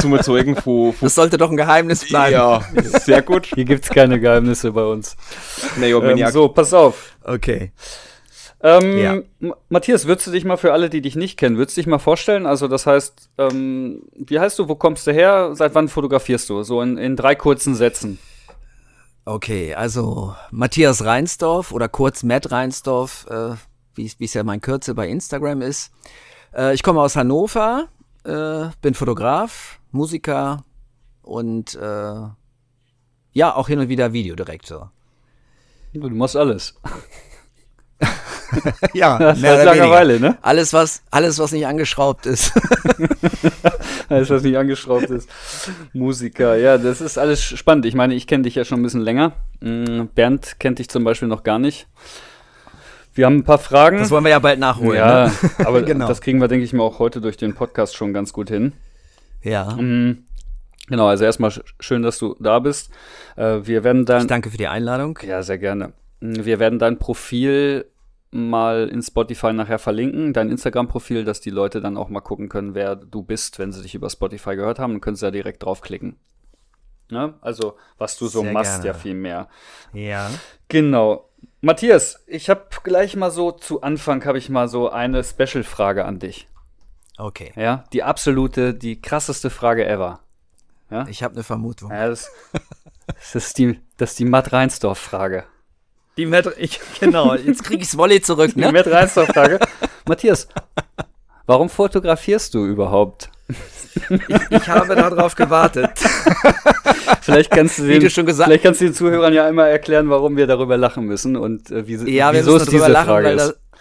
Zum 0.00 0.14
Erzeugen 0.14 0.56
von, 0.56 0.94
Das 1.00 1.14
sollte 1.14 1.36
doch 1.36 1.50
ein 1.50 1.56
Geheimnis 1.56 2.08
bleiben. 2.08 2.32
Ja, 2.34 2.62
sehr 2.82 3.22
gut. 3.22 3.46
Hier 3.54 3.64
gibt's 3.64 3.90
keine 3.90 4.18
Geheimnisse 4.18 4.72
bei 4.72 4.84
uns. 4.84 5.16
Wenn 5.76 6.18
Ähm, 6.18 6.30
so, 6.30 6.48
pass 6.48 6.72
auf. 6.72 7.16
Okay. 7.22 7.72
Ähm, 8.62 8.98
Ja. 8.98 9.52
Matthias, 9.68 10.06
würdest 10.06 10.26
du 10.26 10.30
dich 10.32 10.44
mal 10.44 10.56
für 10.56 10.72
alle, 10.72 10.90
die 10.90 11.00
dich 11.00 11.16
nicht 11.16 11.38
kennen, 11.38 11.56
würdest 11.56 11.76
du 11.76 11.80
dich 11.82 11.86
mal 11.86 11.98
vorstellen? 11.98 12.46
Also, 12.46 12.66
das 12.68 12.86
heißt, 12.86 13.30
ähm, 13.38 14.02
wie 14.16 14.38
heißt 14.40 14.58
du, 14.58 14.68
wo 14.68 14.74
kommst 14.74 15.06
du 15.06 15.12
her, 15.12 15.50
seit 15.54 15.74
wann 15.74 15.88
fotografierst 15.88 16.48
du? 16.50 16.62
So 16.62 16.82
in, 16.82 16.98
in 16.98 17.16
drei 17.16 17.34
kurzen 17.34 17.74
Sätzen. 17.74 18.18
Okay, 19.24 19.74
also 19.74 20.34
Matthias 20.50 21.04
Reinsdorf 21.04 21.72
oder 21.72 21.88
kurz 21.88 22.22
Matt 22.22 22.50
Reinsdorf, 22.50 23.26
äh, 23.28 23.54
wie 23.94 24.24
es 24.24 24.34
ja 24.34 24.42
mein 24.44 24.60
Kürzel 24.60 24.94
bei 24.94 25.08
Instagram 25.08 25.60
ist. 25.60 25.92
Äh, 26.54 26.74
ich 26.74 26.82
komme 26.82 27.00
aus 27.00 27.16
Hannover, 27.16 27.88
äh, 28.24 28.68
bin 28.80 28.94
Fotograf, 28.94 29.80
Musiker 29.90 30.64
und 31.22 31.74
äh, 31.74 32.28
ja, 33.32 33.54
auch 33.54 33.68
hin 33.68 33.78
und 33.78 33.88
wieder 33.88 34.12
Videodirektor. 34.12 34.90
Du 35.92 36.08
machst 36.10 36.36
alles. 36.36 36.74
Ja, 38.94 39.34
Seit 39.34 39.64
langer 39.64 39.90
Weile, 39.90 40.20
ne? 40.20 40.38
Alles 40.42 40.72
was, 40.72 41.02
alles, 41.10 41.38
was 41.38 41.52
nicht 41.52 41.66
angeschraubt 41.66 42.26
ist. 42.26 42.52
Alles, 44.08 44.28
was 44.30 44.42
nicht 44.42 44.56
angeschraubt 44.58 45.08
ist. 45.10 45.28
Musiker, 45.92 46.56
ja, 46.56 46.78
das 46.78 47.00
ist 47.00 47.16
alles 47.16 47.42
spannend. 47.42 47.86
Ich 47.86 47.94
meine, 47.94 48.14
ich 48.14 48.26
kenne 48.26 48.42
dich 48.42 48.56
ja 48.56 48.64
schon 48.64 48.80
ein 48.80 48.82
bisschen 48.82 49.02
länger. 49.02 49.32
Mm, 49.60 50.06
Bernd 50.14 50.56
kennt 50.58 50.78
dich 50.80 50.88
zum 50.88 51.04
Beispiel 51.04 51.28
noch 51.28 51.44
gar 51.44 51.58
nicht. 51.60 51.86
Wir 53.14 53.26
haben 53.26 53.36
ein 53.38 53.44
paar 53.44 53.58
Fragen. 53.58 53.98
Das 53.98 54.10
wollen 54.10 54.24
wir 54.24 54.30
ja 54.30 54.38
bald 54.40 54.58
nachholen. 54.58 54.96
ja, 54.98 55.26
Ne? 55.26 55.32
aber 55.64 55.82
Genau. 55.82 56.08
das 56.08 56.20
kriegen 56.20 56.40
wir, 56.40 56.48
denke 56.48 56.64
ich 56.64 56.72
mal, 56.72 56.82
auch 56.82 56.98
heute 56.98 57.20
durch 57.20 57.36
den 57.36 57.54
Podcast 57.54 57.94
schon 57.96 58.12
ganz 58.12 58.32
gut 58.32 58.48
hin. 58.48 58.72
Ja. 59.42 59.76
Mm, 59.76 60.24
Genau, 60.88 61.06
also 61.06 61.24
erstmal 61.24 61.52
sch 61.52 61.60
schön, 61.78 62.02
dass 62.02 62.18
du 62.18 62.34
da 62.40 62.58
bist. 62.58 62.90
Äh, 63.36 63.58
wir 63.62 63.84
werden 63.84 64.00
Ich 64.00 64.06
dein, 64.06 64.26
danke 64.26 64.50
für 64.50 64.56
die 64.56 64.66
Einladung. 64.66 65.16
ja, 65.24 65.40
sehr 65.44 65.58
gerne. 65.58 65.92
Mm, 66.20 66.44
Wir 66.44 66.58
werden 66.58 66.80
dein 66.80 66.98
Profil 66.98 67.86
mal 68.30 68.88
in 68.88 69.02
Spotify 69.02 69.52
nachher 69.52 69.78
verlinken, 69.78 70.32
dein 70.32 70.50
Instagram-Profil, 70.50 71.24
dass 71.24 71.40
die 71.40 71.50
Leute 71.50 71.80
dann 71.80 71.96
auch 71.96 72.08
mal 72.08 72.20
gucken 72.20 72.48
können, 72.48 72.74
wer 72.74 72.96
du 72.96 73.22
bist, 73.22 73.58
wenn 73.58 73.72
sie 73.72 73.82
dich 73.82 73.94
über 73.94 74.08
Spotify 74.08 74.56
gehört 74.56 74.78
haben, 74.78 74.92
dann 74.94 75.00
können 75.00 75.16
sie 75.16 75.26
ja 75.26 75.30
direkt 75.30 75.64
draufklicken. 75.64 76.16
Ne? 77.10 77.34
Also, 77.40 77.76
was 77.98 78.16
du 78.16 78.28
so 78.28 78.42
Sehr 78.42 78.52
machst, 78.52 78.82
gerne. 78.82 78.86
ja 78.86 78.94
viel 78.94 79.14
mehr. 79.14 79.48
Ja. 79.92 80.30
Genau. 80.68 81.28
Matthias, 81.60 82.22
ich 82.26 82.48
habe 82.48 82.66
gleich 82.84 83.16
mal 83.16 83.30
so 83.30 83.50
zu 83.50 83.82
Anfang 83.82 84.24
habe 84.24 84.38
ich 84.38 84.48
mal 84.48 84.68
so 84.68 84.90
eine 84.90 85.24
Special-Frage 85.24 86.04
an 86.04 86.20
dich. 86.20 86.46
Okay. 87.18 87.52
Ja, 87.56 87.84
die 87.92 88.02
absolute, 88.02 88.74
die 88.74 89.00
krasseste 89.00 89.50
Frage 89.50 89.86
ever. 89.86 90.20
Ich 91.08 91.22
habe 91.22 91.34
eine 91.34 91.44
Vermutung. 91.44 91.90
Ja, 91.90 92.08
das, 92.08 92.30
das 93.06 93.34
ist 93.34 93.58
die, 93.58 93.80
das 93.96 94.10
ist 94.10 94.18
die 94.18 94.24
Matt 94.24 94.52
Reinsdorf-Frage. 94.52 95.44
Die 96.16 96.26
Matt, 96.26 96.52
ich, 96.58 96.80
genau, 97.00 97.34
jetzt 97.34 97.64
krieg 97.64 97.80
ich's 97.80 97.96
Volley 97.96 98.20
zurück, 98.20 98.52
Die 98.54 98.60
ne? 98.60 98.72
Matt 98.72 98.86
Reinsdorf-Frage. 98.86 99.58
Matthias, 100.08 100.48
warum 101.46 101.68
fotografierst 101.68 102.54
du 102.54 102.64
überhaupt? 102.66 103.30
Ich 104.50 104.68
habe 104.68 104.94
darauf 104.94 105.34
gewartet. 105.34 105.90
Vielleicht 107.22 107.50
kannst 107.50 107.78
du 107.78 107.86
den, 107.86 108.00
du 108.00 108.10
schon 108.10 108.24
gesagt- 108.26 108.46
vielleicht 108.48 108.62
kannst 108.62 108.80
du 108.80 108.84
den 108.86 108.94
Zuhörern 108.94 109.32
ja 109.32 109.46
einmal 109.46 109.68
erklären, 109.68 110.08
warum 110.10 110.36
wir 110.36 110.46
darüber 110.46 110.76
lachen 110.76 111.04
müssen 111.04 111.36
und 111.36 111.70
äh, 111.70 111.86
wie, 111.86 111.96
Ja, 112.12 112.32
wir 112.32 112.40
wieso 112.40 112.52
müssen 112.52 112.62
es 112.62 112.66
darüber 112.68 112.84
diese 112.86 112.92
lachen, 112.92 113.06
Frage 113.06 113.26
weil, 113.26 113.36
ist. 113.36 113.48
da, 113.48 113.78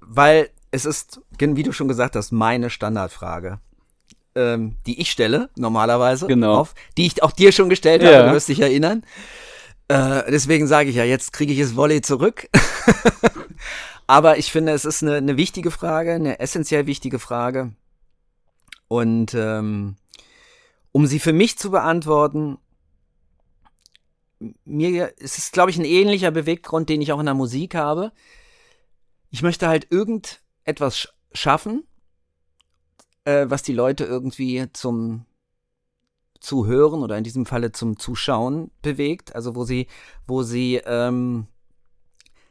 weil 0.00 0.50
es 0.72 0.84
ist, 0.84 1.20
wie 1.38 1.62
du 1.62 1.72
schon 1.72 1.88
gesagt 1.88 2.16
hast, 2.16 2.32
meine 2.32 2.70
Standardfrage, 2.70 3.58
ähm, 4.34 4.76
die 4.86 5.00
ich 5.00 5.10
stelle, 5.10 5.48
normalerweise, 5.56 6.26
Genau. 6.26 6.54
auf, 6.58 6.74
die 6.96 7.06
ich 7.06 7.22
auch 7.22 7.32
dir 7.32 7.52
schon 7.52 7.68
gestellt 7.68 8.02
Ja. 8.02 8.12
habe, 8.18 8.28
du 8.28 8.34
wirst 8.34 8.48
dich 8.48 8.60
erinnern. 8.60 9.04
Äh, 9.90 10.30
deswegen 10.30 10.68
sage 10.68 10.88
ich 10.88 10.94
ja, 10.94 11.02
jetzt 11.02 11.32
kriege 11.32 11.52
ich 11.52 11.58
es 11.58 11.74
Volley 11.74 12.00
zurück. 12.00 12.48
Aber 14.06 14.38
ich 14.38 14.52
finde, 14.52 14.70
es 14.70 14.84
ist 14.84 15.02
eine, 15.02 15.16
eine 15.16 15.36
wichtige 15.36 15.72
Frage, 15.72 16.12
eine 16.12 16.38
essentiell 16.38 16.86
wichtige 16.86 17.18
Frage. 17.18 17.72
Und 18.86 19.34
ähm, 19.34 19.96
um 20.92 21.08
sie 21.08 21.18
für 21.18 21.32
mich 21.32 21.58
zu 21.58 21.72
beantworten, 21.72 22.58
mir 24.64 25.12
es 25.18 25.38
ist, 25.38 25.52
glaube 25.52 25.72
ich, 25.72 25.78
ein 25.78 25.84
ähnlicher 25.84 26.30
Beweggrund, 26.30 26.88
den 26.88 27.02
ich 27.02 27.10
auch 27.10 27.18
in 27.18 27.26
der 27.26 27.34
Musik 27.34 27.74
habe. 27.74 28.12
Ich 29.32 29.42
möchte 29.42 29.66
halt 29.66 29.88
irgendetwas 29.90 30.98
sch 30.98 31.08
schaffen, 31.32 31.82
äh, 33.24 33.46
was 33.48 33.64
die 33.64 33.72
Leute 33.72 34.04
irgendwie 34.04 34.68
zum 34.72 35.26
Zuhören 36.40 37.02
oder 37.02 37.16
in 37.16 37.24
diesem 37.24 37.46
Falle 37.46 37.72
zum 37.72 37.98
Zuschauen 37.98 38.70
bewegt. 38.82 39.34
Also 39.34 39.54
wo 39.54 39.64
sie, 39.64 39.86
wo 40.26 40.42
sie 40.42 40.76
ähm, 40.84 41.46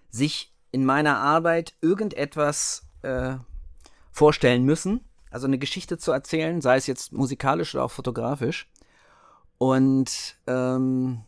sich 0.10 0.53
in 0.72 0.86
meiner 0.86 1.17
Arbeit 1.17 1.74
irgendetwas 1.81 2.84
äh, 3.01 3.36
vorstellen 4.12 4.63
müssen. 4.63 5.01
Also 5.31 5.48
eine 5.48 5.58
Geschichte 5.58 5.98
zu 5.98 6.12
erzählen, 6.12 6.62
sei 6.62 6.77
es 6.77 6.88
jetzt 6.88 7.12
musikalisch 7.12 7.75
oder 7.75 7.86
auch 7.86 7.91
fotografisch. 7.91 8.69
Und 9.58 10.38
ähm, 10.48 11.22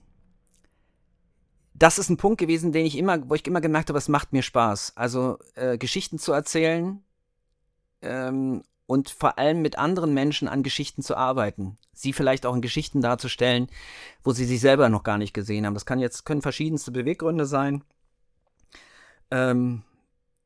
das 1.74 1.98
ist 1.98 2.10
ein 2.10 2.18
Punkt 2.18 2.40
gewesen, 2.40 2.72
den 2.72 2.86
ich 2.86 2.98
immer, 2.98 3.30
wo 3.30 3.36
ich 3.36 3.46
immer 3.46 3.62
gemerkt 3.62 3.90
habe, 3.90 3.98
es 3.98 4.08
macht 4.08 4.34
mir 4.34 4.44
Spaß. 4.44 4.94
Also 4.96 5.40
äh, 5.56 5.78
Geschichten 5.78 6.20
zu 6.20 6.32
erzählen 6.32 7.04
ähm, 8.02 8.64
und 8.92 9.10
vor 9.10 9.38
allem 9.38 9.62
mit 9.62 9.78
anderen 9.78 10.14
Menschen 10.14 10.50
an 10.50 10.64
Geschichten 10.64 11.02
zu 11.02 11.16
arbeiten. 11.16 11.78
Sie 11.94 12.12
vielleicht 12.12 12.46
auch 12.46 12.54
in 12.54 12.62
Geschichten 12.62 13.00
darzustellen, 13.00 13.70
wo 14.22 14.34
sie 14.34 14.44
sich 14.44 14.60
selber 14.60 14.90
noch 14.90 15.04
gar 15.04 15.18
nicht 15.18 15.34
gesehen 15.34 15.66
haben. 15.66 15.76
Das 15.76 15.86
kann 15.86 16.00
jetzt, 16.00 16.26
können 16.26 16.42
verschiedenste 16.42 16.92
Beweggründe 16.92 17.46
sein. 17.46 17.86
Ähm, 19.32 19.84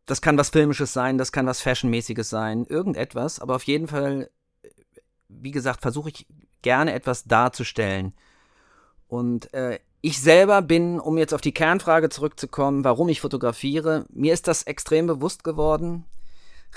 das 0.06 0.22
kann 0.22 0.38
was 0.38 0.52
Filmisches 0.52 0.94
sein, 0.94 1.18
das 1.18 1.32
kann 1.32 1.48
was 1.48 1.62
Fashionmäßiges 1.62 2.30
sein, 2.30 2.68
irgendetwas, 2.68 3.40
aber 3.40 3.56
auf 3.56 3.64
jeden 3.64 3.88
Fall, 3.88 4.30
wie 5.28 5.50
gesagt, 5.50 5.82
versuche 5.82 6.10
ich 6.10 6.28
gerne 6.62 6.94
etwas 6.94 7.24
darzustellen. 7.24 8.14
Und 9.08 9.52
äh, 9.56 9.80
ich 10.02 10.22
selber 10.22 10.62
bin, 10.62 11.00
um 11.00 11.18
jetzt 11.18 11.34
auf 11.34 11.42
die 11.42 11.52
Kernfrage 11.52 12.10
zurückzukommen, 12.10 12.84
warum 12.84 13.10
ich 13.10 13.22
fotografiere, 13.22 14.06
mir 14.10 14.34
ist 14.34 14.48
das 14.48 14.62
extrem 14.62 15.08
bewusst 15.08 15.44
geworden. 15.44 16.06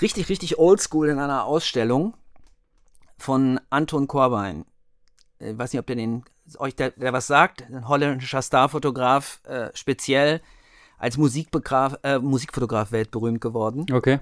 Richtig, 0.01 0.29
richtig 0.29 0.57
oldschool 0.57 1.09
in 1.09 1.19
einer 1.19 1.45
Ausstellung 1.45 2.13
von 3.17 3.59
Anton 3.69 4.07
Korbein. 4.07 4.65
Ich 5.39 5.57
weiß 5.57 5.73
nicht, 5.73 5.79
ob 5.79 5.87
der 5.87 5.95
den 5.95 6.23
euch 6.57 6.75
der, 6.75 6.91
der 6.91 7.13
was 7.13 7.27
sagt. 7.27 7.63
Ein 7.63 7.87
holländischer 7.87 8.41
Starfotograf, 8.41 9.41
äh, 9.45 9.69
speziell 9.73 10.41
als 10.97 11.15
äh, 11.15 12.19
Musikfotograf 12.19 12.91
weltberühmt 12.91 13.41
geworden. 13.41 13.85
Okay. 13.91 14.19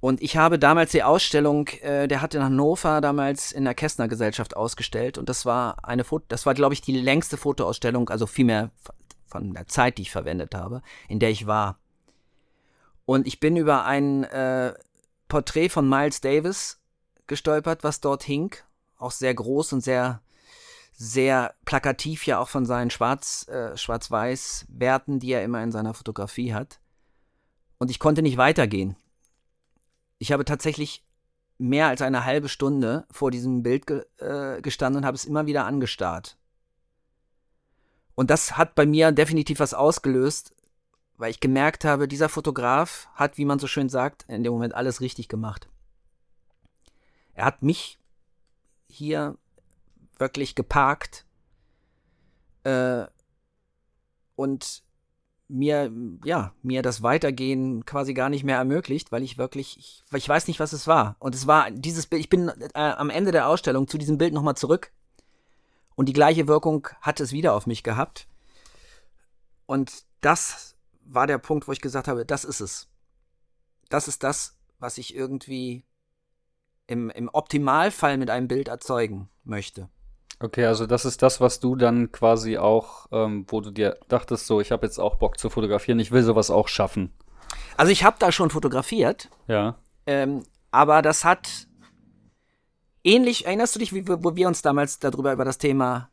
Und 0.00 0.22
ich 0.22 0.36
habe 0.36 0.58
damals 0.58 0.92
die 0.92 1.02
Ausstellung, 1.02 1.68
äh, 1.80 2.06
der 2.06 2.22
hat 2.22 2.34
in 2.34 2.42
Hannover 2.42 3.00
damals 3.00 3.50
in 3.50 3.64
der 3.64 3.74
Kästner 3.74 4.06
Gesellschaft 4.06 4.56
ausgestellt 4.56 5.18
und 5.18 5.28
das 5.28 5.44
war 5.44 5.84
eine 5.84 6.04
Foto, 6.04 6.24
das 6.28 6.46
war 6.46 6.54
glaube 6.54 6.74
ich 6.74 6.80
die 6.80 7.00
längste 7.00 7.36
Fotoausstellung, 7.36 8.08
also 8.08 8.26
vielmehr 8.26 8.70
von 9.26 9.54
der 9.54 9.66
Zeit, 9.66 9.98
die 9.98 10.02
ich 10.02 10.12
verwendet 10.12 10.54
habe, 10.54 10.82
in 11.08 11.18
der 11.18 11.30
ich 11.30 11.46
war. 11.46 11.78
Und 13.08 13.26
ich 13.26 13.40
bin 13.40 13.56
über 13.56 13.86
ein 13.86 14.24
äh, 14.24 14.74
Porträt 15.28 15.70
von 15.70 15.88
Miles 15.88 16.20
Davis 16.20 16.78
gestolpert, 17.26 17.82
was 17.82 18.02
dort 18.02 18.22
hing. 18.22 18.54
Auch 18.98 19.12
sehr 19.12 19.32
groß 19.32 19.72
und 19.72 19.80
sehr, 19.80 20.20
sehr 20.92 21.54
plakativ 21.64 22.26
ja 22.26 22.38
auch 22.38 22.50
von 22.50 22.66
seinen 22.66 22.90
Schwarz, 22.90 23.48
äh, 23.48 23.74
Schwarz-Weiß-Werten, 23.78 25.20
die 25.20 25.32
er 25.32 25.42
immer 25.42 25.62
in 25.62 25.72
seiner 25.72 25.94
Fotografie 25.94 26.52
hat. 26.52 26.80
Und 27.78 27.90
ich 27.90 27.98
konnte 27.98 28.20
nicht 28.20 28.36
weitergehen. 28.36 28.94
Ich 30.18 30.30
habe 30.30 30.44
tatsächlich 30.44 31.02
mehr 31.56 31.86
als 31.86 32.02
eine 32.02 32.26
halbe 32.26 32.50
Stunde 32.50 33.06
vor 33.10 33.30
diesem 33.30 33.62
Bild 33.62 33.86
ge 33.86 34.04
äh, 34.18 34.60
gestanden 34.60 34.98
und 34.98 35.06
habe 35.06 35.14
es 35.14 35.24
immer 35.24 35.46
wieder 35.46 35.64
angestarrt. 35.64 36.36
Und 38.14 38.28
das 38.28 38.58
hat 38.58 38.74
bei 38.74 38.84
mir 38.84 39.12
definitiv 39.12 39.60
was 39.60 39.72
ausgelöst, 39.72 40.52
weil 41.18 41.30
ich 41.30 41.40
gemerkt 41.40 41.84
habe, 41.84 42.08
dieser 42.08 42.28
Fotograf 42.28 43.08
hat, 43.14 43.36
wie 43.36 43.44
man 43.44 43.58
so 43.58 43.66
schön 43.66 43.88
sagt, 43.88 44.24
in 44.28 44.44
dem 44.44 44.52
Moment 44.52 44.74
alles 44.74 45.00
richtig 45.00 45.28
gemacht. 45.28 45.68
Er 47.34 47.44
hat 47.44 47.62
mich 47.62 47.98
hier 48.88 49.36
wirklich 50.18 50.54
geparkt 50.54 51.26
äh, 52.64 53.04
und 54.36 54.82
mir, 55.48 55.90
ja, 56.24 56.52
mir 56.62 56.82
das 56.82 57.02
Weitergehen 57.02 57.84
quasi 57.84 58.14
gar 58.14 58.28
nicht 58.28 58.44
mehr 58.44 58.58
ermöglicht, 58.58 59.10
weil 59.12 59.22
ich 59.22 59.38
wirklich, 59.38 59.78
ich, 59.78 60.04
ich 60.12 60.28
weiß 60.28 60.46
nicht, 60.46 60.60
was 60.60 60.72
es 60.72 60.86
war. 60.86 61.16
Und 61.18 61.34
es 61.34 61.46
war 61.46 61.70
dieses 61.70 62.06
Bild, 62.06 62.20
ich 62.20 62.28
bin 62.28 62.48
äh, 62.48 62.70
am 62.74 63.10
Ende 63.10 63.32
der 63.32 63.48
Ausstellung 63.48 63.88
zu 63.88 63.98
diesem 63.98 64.18
Bild 64.18 64.34
nochmal 64.34 64.56
zurück 64.56 64.92
und 65.96 66.06
die 66.06 66.12
gleiche 66.12 66.46
Wirkung 66.46 66.86
hat 67.00 67.18
es 67.18 67.32
wieder 67.32 67.54
auf 67.54 67.66
mich 67.66 67.82
gehabt. 67.82 68.28
Und 69.66 70.04
das 70.20 70.76
war 71.08 71.26
der 71.26 71.38
Punkt, 71.38 71.66
wo 71.68 71.72
ich 71.72 71.80
gesagt 71.80 72.08
habe, 72.08 72.24
das 72.24 72.44
ist 72.44 72.60
es. 72.60 72.88
Das 73.88 74.08
ist 74.08 74.22
das, 74.22 74.58
was 74.78 74.98
ich 74.98 75.14
irgendwie 75.14 75.84
im, 76.86 77.10
im 77.10 77.28
Optimalfall 77.32 78.18
mit 78.18 78.30
einem 78.30 78.48
Bild 78.48 78.68
erzeugen 78.68 79.28
möchte. 79.44 79.88
Okay, 80.40 80.66
also 80.66 80.86
das 80.86 81.04
ist 81.04 81.22
das, 81.22 81.40
was 81.40 81.58
du 81.58 81.74
dann 81.74 82.12
quasi 82.12 82.58
auch, 82.58 83.06
ähm, 83.10 83.44
wo 83.48 83.60
du 83.60 83.70
dir 83.70 83.98
dachtest, 84.08 84.46
so, 84.46 84.60
ich 84.60 84.70
habe 84.70 84.86
jetzt 84.86 84.98
auch 84.98 85.16
Bock 85.16 85.38
zu 85.38 85.50
fotografieren, 85.50 85.98
ich 85.98 86.12
will 86.12 86.22
sowas 86.22 86.50
auch 86.50 86.68
schaffen. 86.68 87.12
Also 87.76 87.90
ich 87.90 88.04
habe 88.04 88.16
da 88.20 88.30
schon 88.30 88.50
fotografiert. 88.50 89.30
Ja. 89.48 89.76
Ähm, 90.06 90.44
aber 90.70 91.02
das 91.02 91.24
hat 91.24 91.66
ähnlich, 93.02 93.46
erinnerst 93.46 93.74
du 93.74 93.80
dich, 93.80 93.92
wie, 93.92 94.06
wo 94.06 94.36
wir 94.36 94.46
uns 94.46 94.62
damals 94.62 95.00
darüber 95.00 95.32
über 95.32 95.44
das 95.44 95.58
Thema 95.58 96.10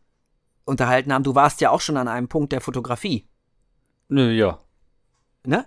unterhalten 0.63 1.13
haben? 1.13 1.23
Du 1.23 1.35
warst 1.35 1.61
ja 1.61 1.69
auch 1.69 1.81
schon 1.81 1.97
an 1.97 2.07
einem 2.07 2.27
Punkt 2.27 2.51
der 2.51 2.61
Fotografie. 2.61 3.27
Nö, 4.07 4.31
ja. 4.31 4.59
Ne? 5.47 5.65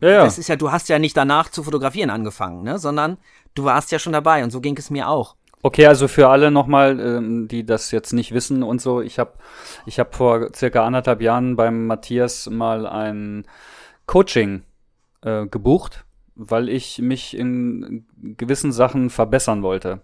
Ja, 0.00 0.08
ja. 0.08 0.24
Das 0.24 0.38
ist 0.38 0.48
ja, 0.48 0.56
du 0.56 0.72
hast 0.72 0.88
ja 0.88 0.98
nicht 0.98 1.16
danach 1.16 1.50
zu 1.50 1.62
fotografieren 1.62 2.10
angefangen, 2.10 2.62
ne? 2.62 2.78
Sondern 2.78 3.18
du 3.54 3.64
warst 3.64 3.92
ja 3.92 3.98
schon 3.98 4.12
dabei 4.12 4.42
und 4.42 4.50
so 4.50 4.60
ging 4.60 4.76
es 4.76 4.90
mir 4.90 5.08
auch. 5.08 5.36
Okay, 5.62 5.86
also 5.86 6.08
für 6.08 6.28
alle 6.28 6.50
nochmal, 6.50 6.98
ähm, 6.98 7.46
die 7.46 7.66
das 7.66 7.90
jetzt 7.90 8.14
nicht 8.14 8.32
wissen 8.32 8.62
und 8.62 8.80
so, 8.80 9.02
ich 9.02 9.18
habe 9.18 9.32
ich 9.84 9.98
hab 9.98 10.14
vor 10.14 10.48
circa 10.54 10.86
anderthalb 10.86 11.20
Jahren 11.20 11.54
beim 11.54 11.86
Matthias 11.86 12.48
mal 12.48 12.86
ein 12.86 13.44
Coaching 14.06 14.62
äh, 15.22 15.46
gebucht, 15.46 16.06
weil 16.34 16.70
ich 16.70 16.98
mich 17.00 17.36
in 17.36 18.06
gewissen 18.38 18.72
Sachen 18.72 19.10
verbessern 19.10 19.62
wollte. 19.62 20.00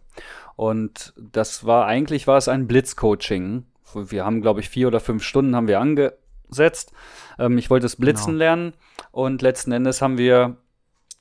Und 0.56 1.14
das 1.16 1.64
war 1.64 1.86
eigentlich 1.86 2.26
war 2.26 2.36
es 2.36 2.48
ein 2.48 2.66
Blitzcoaching. 2.66 3.64
Wir 3.94 4.26
haben, 4.26 4.42
glaube 4.42 4.60
ich, 4.60 4.68
vier 4.68 4.88
oder 4.88 5.00
fünf 5.00 5.22
Stunden 5.22 5.56
haben 5.56 5.68
wir 5.68 5.80
angesetzt. 6.46 6.92
Ähm, 7.38 7.58
ich 7.58 7.70
wollte 7.70 7.84
das 7.84 7.96
Blitzen 7.96 8.32
genau. 8.32 8.38
lernen 8.38 8.72
und 9.10 9.42
letzten 9.42 9.72
Endes 9.72 10.02
haben 10.02 10.18
wir 10.18 10.56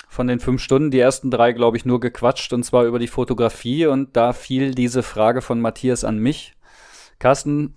von 0.07 0.27
den 0.27 0.39
fünf 0.39 0.61
Stunden 0.61 0.91
die 0.91 0.99
ersten 0.99 1.29
drei, 1.29 1.51
glaube 1.51 1.77
ich, 1.77 1.85
nur 1.85 1.99
gequatscht 1.99 2.53
und 2.53 2.63
zwar 2.63 2.85
über 2.85 2.99
die 2.99 3.07
Fotografie 3.07 3.85
und 3.87 4.15
da 4.15 4.33
fiel 4.33 4.73
diese 4.73 5.03
Frage 5.03 5.41
von 5.41 5.59
Matthias 5.59 6.03
an 6.03 6.19
mich. 6.19 6.53
Carsten, 7.19 7.75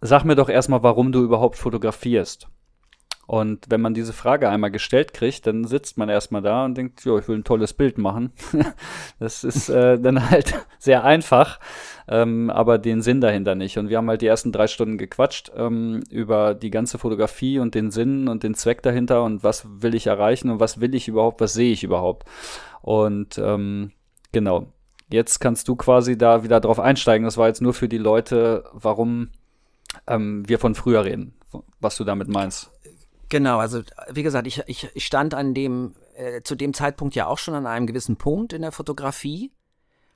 sag 0.00 0.24
mir 0.24 0.36
doch 0.36 0.48
erstmal, 0.48 0.82
warum 0.82 1.12
du 1.12 1.22
überhaupt 1.22 1.56
fotografierst. 1.56 2.48
Und 3.26 3.66
wenn 3.68 3.80
man 3.80 3.94
diese 3.94 4.12
Frage 4.12 4.48
einmal 4.48 4.70
gestellt 4.70 5.14
kriegt, 5.14 5.46
dann 5.46 5.64
sitzt 5.64 5.96
man 5.96 6.08
erstmal 6.08 6.42
da 6.42 6.64
und 6.64 6.76
denkt, 6.76 7.04
ja, 7.04 7.16
ich 7.18 7.26
will 7.28 7.38
ein 7.38 7.44
tolles 7.44 7.72
Bild 7.72 7.98
machen. 7.98 8.32
das 9.18 9.44
ist 9.44 9.68
äh, 9.68 9.98
dann 10.00 10.30
halt 10.30 10.54
sehr 10.78 11.04
einfach, 11.04 11.58
ähm, 12.08 12.50
aber 12.50 12.78
den 12.78 13.02
Sinn 13.02 13.20
dahinter 13.20 13.54
nicht. 13.54 13.78
Und 13.78 13.88
wir 13.88 13.96
haben 13.96 14.08
halt 14.08 14.22
die 14.22 14.26
ersten 14.26 14.52
drei 14.52 14.66
Stunden 14.66 14.98
gequatscht 14.98 15.52
ähm, 15.56 16.02
über 16.10 16.54
die 16.54 16.70
ganze 16.70 16.98
Fotografie 16.98 17.58
und 17.58 17.74
den 17.74 17.90
Sinn 17.90 18.28
und 18.28 18.42
den 18.42 18.54
Zweck 18.54 18.82
dahinter 18.82 19.24
und 19.24 19.42
was 19.42 19.66
will 19.82 19.94
ich 19.94 20.06
erreichen 20.06 20.50
und 20.50 20.60
was 20.60 20.80
will 20.80 20.94
ich 20.94 21.08
überhaupt, 21.08 21.40
was 21.40 21.54
sehe 21.54 21.72
ich 21.72 21.82
überhaupt. 21.82 22.28
Und 22.82 23.38
ähm, 23.38 23.92
genau, 24.32 24.66
jetzt 25.10 25.40
kannst 25.40 25.68
du 25.68 25.76
quasi 25.76 26.18
da 26.18 26.42
wieder 26.42 26.60
drauf 26.60 26.78
einsteigen. 26.78 27.24
Das 27.24 27.38
war 27.38 27.48
jetzt 27.48 27.62
nur 27.62 27.72
für 27.72 27.88
die 27.88 27.98
Leute, 27.98 28.64
warum 28.72 29.30
ähm, 30.06 30.46
wir 30.46 30.58
von 30.58 30.74
früher 30.74 31.04
reden, 31.04 31.34
was 31.80 31.96
du 31.96 32.04
damit 32.04 32.28
meinst. 32.28 32.70
Genau, 33.28 33.58
also 33.58 33.82
wie 34.10 34.22
gesagt, 34.22 34.46
ich, 34.46 34.62
ich, 34.66 34.90
ich 34.94 35.04
stand 35.04 35.34
an 35.34 35.54
dem, 35.54 35.94
äh, 36.14 36.42
zu 36.42 36.54
dem 36.54 36.74
Zeitpunkt 36.74 37.14
ja 37.14 37.26
auch 37.26 37.38
schon 37.38 37.54
an 37.54 37.66
einem 37.66 37.86
gewissen 37.86 38.16
Punkt 38.16 38.52
in 38.52 38.62
der 38.62 38.72
Fotografie, 38.72 39.52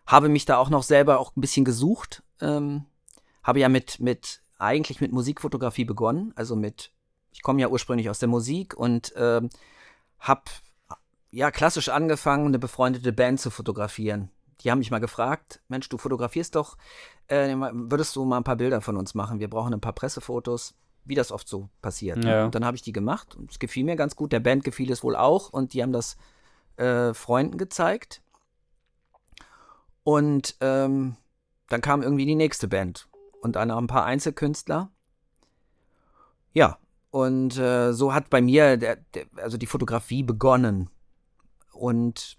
habe 0.06 0.28
mich 0.28 0.44
da 0.44 0.58
auch 0.58 0.70
noch 0.70 0.82
selber 0.82 1.18
auch 1.18 1.34
ein 1.36 1.40
bisschen 1.40 1.64
gesucht, 1.64 2.22
ähm, 2.40 2.84
habe 3.42 3.60
ja 3.60 3.68
mit, 3.68 4.00
mit, 4.00 4.42
eigentlich 4.58 5.00
mit 5.00 5.12
Musikfotografie 5.12 5.84
begonnen, 5.84 6.32
also 6.36 6.56
mit, 6.56 6.92
ich 7.32 7.42
komme 7.42 7.60
ja 7.60 7.68
ursprünglich 7.68 8.10
aus 8.10 8.18
der 8.18 8.28
Musik 8.28 8.76
und 8.76 9.12
ähm, 9.16 9.50
habe 10.18 10.42
ja 11.30 11.50
klassisch 11.50 11.88
angefangen, 11.88 12.46
eine 12.46 12.58
befreundete 12.58 13.12
Band 13.12 13.40
zu 13.40 13.50
fotografieren. 13.50 14.30
Die 14.60 14.70
haben 14.70 14.78
mich 14.78 14.90
mal 14.90 14.98
gefragt, 14.98 15.60
Mensch, 15.68 15.88
du 15.88 15.98
fotografierst 15.98 16.56
doch, 16.56 16.76
äh, 17.28 17.54
würdest 17.72 18.16
du 18.16 18.24
mal 18.24 18.38
ein 18.38 18.44
paar 18.44 18.56
Bilder 18.56 18.80
von 18.80 18.96
uns 18.96 19.14
machen? 19.14 19.40
Wir 19.40 19.48
brauchen 19.48 19.72
ein 19.72 19.80
paar 19.80 19.92
Pressefotos 19.92 20.74
wie 21.08 21.14
das 21.14 21.32
oft 21.32 21.48
so 21.48 21.68
passiert. 21.82 22.18
Ne? 22.18 22.30
Ja. 22.30 22.44
Und 22.44 22.54
dann 22.54 22.64
habe 22.64 22.76
ich 22.76 22.82
die 22.82 22.92
gemacht 22.92 23.34
und 23.34 23.50
es 23.50 23.58
gefiel 23.58 23.84
mir 23.84 23.96
ganz 23.96 24.14
gut. 24.14 24.32
Der 24.32 24.40
Band 24.40 24.64
gefiel 24.64 24.90
es 24.92 25.02
wohl 25.02 25.16
auch 25.16 25.50
und 25.50 25.72
die 25.72 25.82
haben 25.82 25.92
das 25.92 26.16
äh, 26.76 27.14
Freunden 27.14 27.58
gezeigt. 27.58 28.22
Und 30.04 30.56
ähm, 30.60 31.16
dann 31.68 31.80
kam 31.80 32.02
irgendwie 32.02 32.26
die 32.26 32.34
nächste 32.34 32.68
Band 32.68 33.08
und 33.40 33.56
dann 33.56 33.70
ein 33.70 33.86
paar 33.86 34.04
Einzelkünstler. 34.04 34.90
Ja, 36.52 36.78
und 37.10 37.58
äh, 37.58 37.92
so 37.92 38.14
hat 38.14 38.30
bei 38.30 38.40
mir 38.40 38.76
der, 38.76 38.96
der, 38.96 39.26
also 39.36 39.56
die 39.56 39.66
Fotografie 39.66 40.22
begonnen. 40.22 40.90
Und 41.72 42.38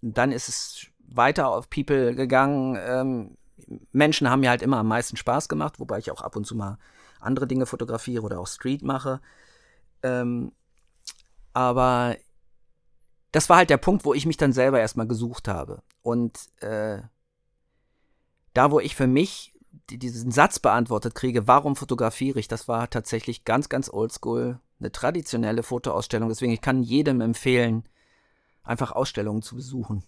dann 0.00 0.32
ist 0.32 0.48
es 0.48 0.86
weiter 0.98 1.48
auf 1.48 1.70
People 1.70 2.14
gegangen. 2.14 2.76
Ähm, 2.80 3.36
Menschen 3.92 4.28
haben 4.28 4.40
mir 4.40 4.50
halt 4.50 4.62
immer 4.62 4.78
am 4.78 4.88
meisten 4.88 5.16
Spaß 5.16 5.48
gemacht, 5.48 5.78
wobei 5.78 5.98
ich 5.98 6.10
auch 6.10 6.22
ab 6.22 6.36
und 6.36 6.46
zu 6.46 6.56
mal 6.56 6.78
andere 7.22 7.46
Dinge 7.46 7.66
fotografiere 7.66 8.22
oder 8.22 8.40
auch 8.40 8.46
Street 8.46 8.82
mache. 8.82 9.20
Ähm, 10.02 10.52
aber 11.52 12.16
das 13.30 13.48
war 13.48 13.56
halt 13.58 13.70
der 13.70 13.78
Punkt, 13.78 14.04
wo 14.04 14.14
ich 14.14 14.26
mich 14.26 14.36
dann 14.36 14.52
selber 14.52 14.80
erstmal 14.80 15.06
gesucht 15.06 15.48
habe. 15.48 15.82
Und 16.02 16.38
äh, 16.60 17.02
da, 18.54 18.70
wo 18.70 18.80
ich 18.80 18.94
für 18.94 19.06
mich 19.06 19.54
diesen 19.90 20.30
Satz 20.30 20.58
beantwortet 20.58 21.14
kriege, 21.14 21.46
warum 21.46 21.76
fotografiere 21.76 22.38
ich, 22.38 22.48
das 22.48 22.68
war 22.68 22.88
tatsächlich 22.90 23.44
ganz, 23.44 23.68
ganz 23.68 23.88
oldschool, 23.88 24.60
eine 24.78 24.92
traditionelle 24.92 25.62
Fotoausstellung. 25.62 26.28
Deswegen, 26.28 26.52
ich 26.52 26.60
kann 26.60 26.82
jedem 26.82 27.20
empfehlen, 27.20 27.84
einfach 28.62 28.92
Ausstellungen 28.92 29.42
zu 29.42 29.56
besuchen 29.56 30.04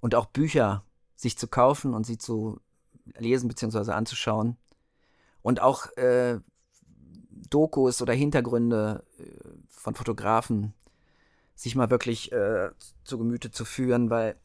und 0.00 0.14
auch 0.14 0.26
Bücher 0.26 0.84
sich 1.16 1.38
zu 1.38 1.48
kaufen 1.48 1.94
und 1.94 2.04
sie 2.04 2.18
zu 2.18 2.60
lesen 3.16 3.48
bzw. 3.48 3.92
anzuschauen 3.92 4.56
und 5.44 5.60
auch 5.60 5.86
äh, 5.98 6.40
Dokus 7.50 8.00
oder 8.00 8.14
Hintergründe 8.14 9.04
äh, 9.18 9.24
von 9.68 9.94
Fotografen 9.94 10.72
sich 11.54 11.76
mal 11.76 11.90
wirklich 11.90 12.32
äh, 12.32 12.70
zu 13.04 13.18
Gemüte 13.18 13.52
zu 13.52 13.66
führen, 13.66 14.08
weil 14.08 14.36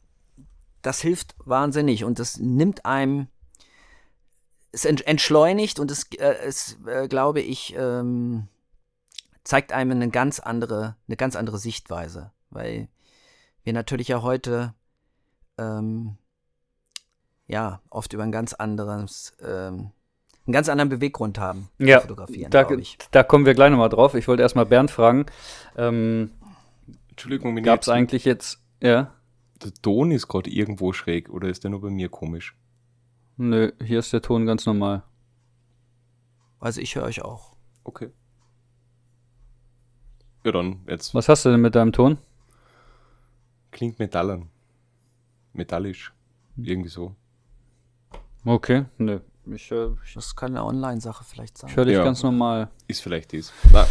das 0.82 1.00
hilft 1.00 1.34
wahnsinnig 1.38 2.04
und 2.04 2.18
das 2.18 2.36
nimmt 2.36 2.84
einem, 2.84 3.28
es 4.72 4.84
entschleunigt 4.84 5.80
und 5.80 5.90
es, 5.90 6.04
äh, 6.18 6.36
es 6.44 6.76
äh, 6.86 7.08
glaube 7.08 7.40
ich, 7.40 7.74
ähm, 7.76 8.48
zeigt 9.42 9.72
einem 9.72 9.92
eine 9.92 10.10
ganz 10.10 10.38
andere, 10.38 10.96
eine 11.08 11.16
ganz 11.16 11.34
andere 11.34 11.58
Sichtweise, 11.58 12.30
weil 12.50 12.88
wir 13.64 13.72
natürlich 13.72 14.08
ja 14.08 14.20
heute 14.20 14.74
ähm, 15.56 16.18
ja, 17.46 17.80
oft 17.88 18.12
über 18.12 18.22
ein 18.22 18.32
ganz 18.32 18.52
anderes, 18.52 19.34
ähm, 19.42 19.92
einen 20.46 20.52
ganz 20.52 20.68
anderen 20.68 20.88
Beweggrund 20.88 21.38
haben. 21.38 21.68
Ja, 21.78 22.00
fotografieren, 22.00 22.50
da, 22.50 22.66
da 23.10 23.22
kommen 23.22 23.46
wir 23.46 23.54
gleich 23.54 23.70
nochmal 23.70 23.88
drauf. 23.88 24.14
Ich 24.14 24.26
wollte 24.28 24.42
erstmal 24.42 24.66
Bernd 24.66 24.90
fragen. 24.90 25.26
Ähm, 25.76 26.30
Entschuldigung, 27.10 27.54
Gab 27.62 27.82
es 27.82 27.88
eigentlich 27.88 28.24
jetzt, 28.24 28.60
ja? 28.80 29.14
Der 29.62 29.72
Ton 29.82 30.10
ist 30.10 30.28
gerade 30.28 30.50
irgendwo 30.50 30.92
schräg 30.92 31.28
oder 31.28 31.48
ist 31.48 31.64
der 31.64 31.70
nur 31.70 31.82
bei 31.82 31.90
mir 31.90 32.08
komisch? 32.08 32.56
Nö, 33.36 33.72
hier 33.84 33.98
ist 33.98 34.12
der 34.12 34.22
Ton 34.22 34.46
ganz 34.46 34.64
normal. 34.64 35.02
Also 36.58 36.80
ich 36.80 36.94
höre 36.94 37.04
euch 37.04 37.22
auch. 37.22 37.54
Okay. 37.84 38.10
Ja, 40.44 40.52
dann, 40.52 40.80
jetzt 40.88 41.14
Was 41.14 41.28
hast 41.28 41.44
du 41.44 41.50
denn 41.50 41.60
mit 41.60 41.74
deinem 41.74 41.92
Ton? 41.92 42.18
klingt 43.70 43.98
metallern. 43.98 44.48
Metallisch. 45.52 46.12
Irgendwie 46.56 46.88
so. 46.88 47.14
Okay, 48.44 48.84
nö. 48.98 49.20
Ich, 49.46 49.70
äh, 49.70 49.88
ich, 50.04 50.14
Das 50.14 50.36
kann 50.36 50.50
eine 50.56 50.64
Online-Sache 50.64 51.24
vielleicht 51.24 51.58
sein. 51.58 51.70
ich 51.70 51.76
höre 51.76 51.84
dich 51.86 51.94
Ja. 51.94 52.04
ganz 52.04 52.22
normal. 52.22 52.68
Ist 52.88 53.02
vielleicht 53.02 53.32
dies. 53.32 53.52
Na. 53.72 53.86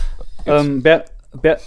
Ähm, 0.45 0.81
Ber 0.83 1.05
Ber 1.41 1.57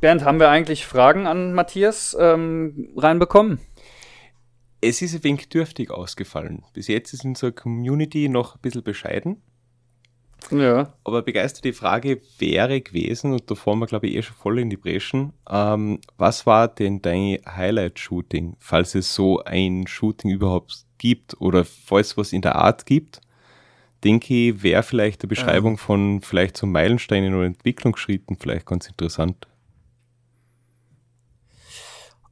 Bernd, 0.00 0.24
haben 0.24 0.38
wir 0.38 0.48
eigentlich 0.50 0.86
Fragen 0.86 1.26
an 1.26 1.52
Matthias 1.52 2.16
ähm, 2.18 2.90
reinbekommen? 2.96 3.58
es 4.80 5.00
ist 5.00 5.14
ein 5.14 5.24
wenig 5.24 5.48
dürftig 5.48 5.90
ausgefallen. 5.90 6.62
Bis 6.74 6.88
jetzt 6.88 7.14
ist 7.14 7.24
unsere 7.24 7.52
Community 7.52 8.28
noch 8.28 8.56
ein 8.56 8.60
bisschen 8.60 8.82
bescheiden. 8.82 9.42
Ja. 10.50 10.92
Aber 11.04 11.22
begeisterte 11.22 11.72
Frage 11.72 12.20
wäre 12.38 12.82
gewesen, 12.82 13.32
und 13.32 13.50
da 13.50 13.54
fahren 13.54 13.78
wir, 13.78 13.86
glaube 13.86 14.08
ich, 14.08 14.14
eh 14.16 14.22
schon 14.22 14.36
voll 14.36 14.58
in 14.58 14.68
die 14.68 14.76
Breschen. 14.76 15.32
Ähm, 15.48 16.00
was 16.18 16.44
war 16.44 16.68
denn 16.68 17.00
dein 17.00 17.38
Highlight-Shooting, 17.46 18.56
falls 18.58 18.94
es 18.94 19.14
so 19.14 19.42
ein 19.44 19.86
Shooting 19.86 20.30
überhaupt 20.32 20.84
gibt 21.04 21.38
oder 21.38 21.66
falls 21.66 22.08
es 22.08 22.16
was 22.16 22.32
in 22.32 22.40
der 22.40 22.54
Art 22.56 22.86
gibt? 22.86 23.20
Denke 24.02 24.34
ich, 24.34 24.62
wäre 24.62 24.82
vielleicht 24.82 25.22
eine 25.22 25.28
Beschreibung 25.28 25.76
von 25.76 26.22
vielleicht 26.22 26.56
so 26.56 26.66
Meilensteinen 26.66 27.34
oder 27.34 27.44
Entwicklungsschritten 27.44 28.38
vielleicht 28.38 28.64
ganz 28.64 28.86
interessant. 28.88 29.46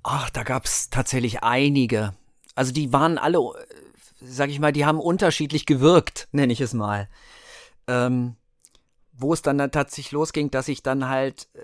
Ach, 0.03 0.31
da 0.31 0.43
gab 0.43 0.65
es 0.65 0.89
tatsächlich 0.89 1.43
einige. 1.43 2.15
Also 2.55 2.73
die 2.73 2.93
waren 2.93 3.19
alle, 3.19 3.39
äh, 3.39 3.67
sag 4.21 4.49
ich 4.49 4.59
mal, 4.59 4.73
die 4.73 4.87
haben 4.87 5.01
unterschiedlich 5.01 5.67
gewirkt, 5.67 6.29
nenne 6.33 6.53
ich 6.53 6.61
es 6.61 6.73
mal. 6.73 7.09
Ähm, 7.87 8.37
wo 9.13 9.35
es 9.35 9.43
dann, 9.43 9.59
dann 9.59 9.71
tatsächlich 9.71 10.13
losging, 10.13 10.51
dass 10.51 10.69
ich 10.69 10.83
dann 10.83 11.09
halt 11.09 11.49
äh, 11.55 11.63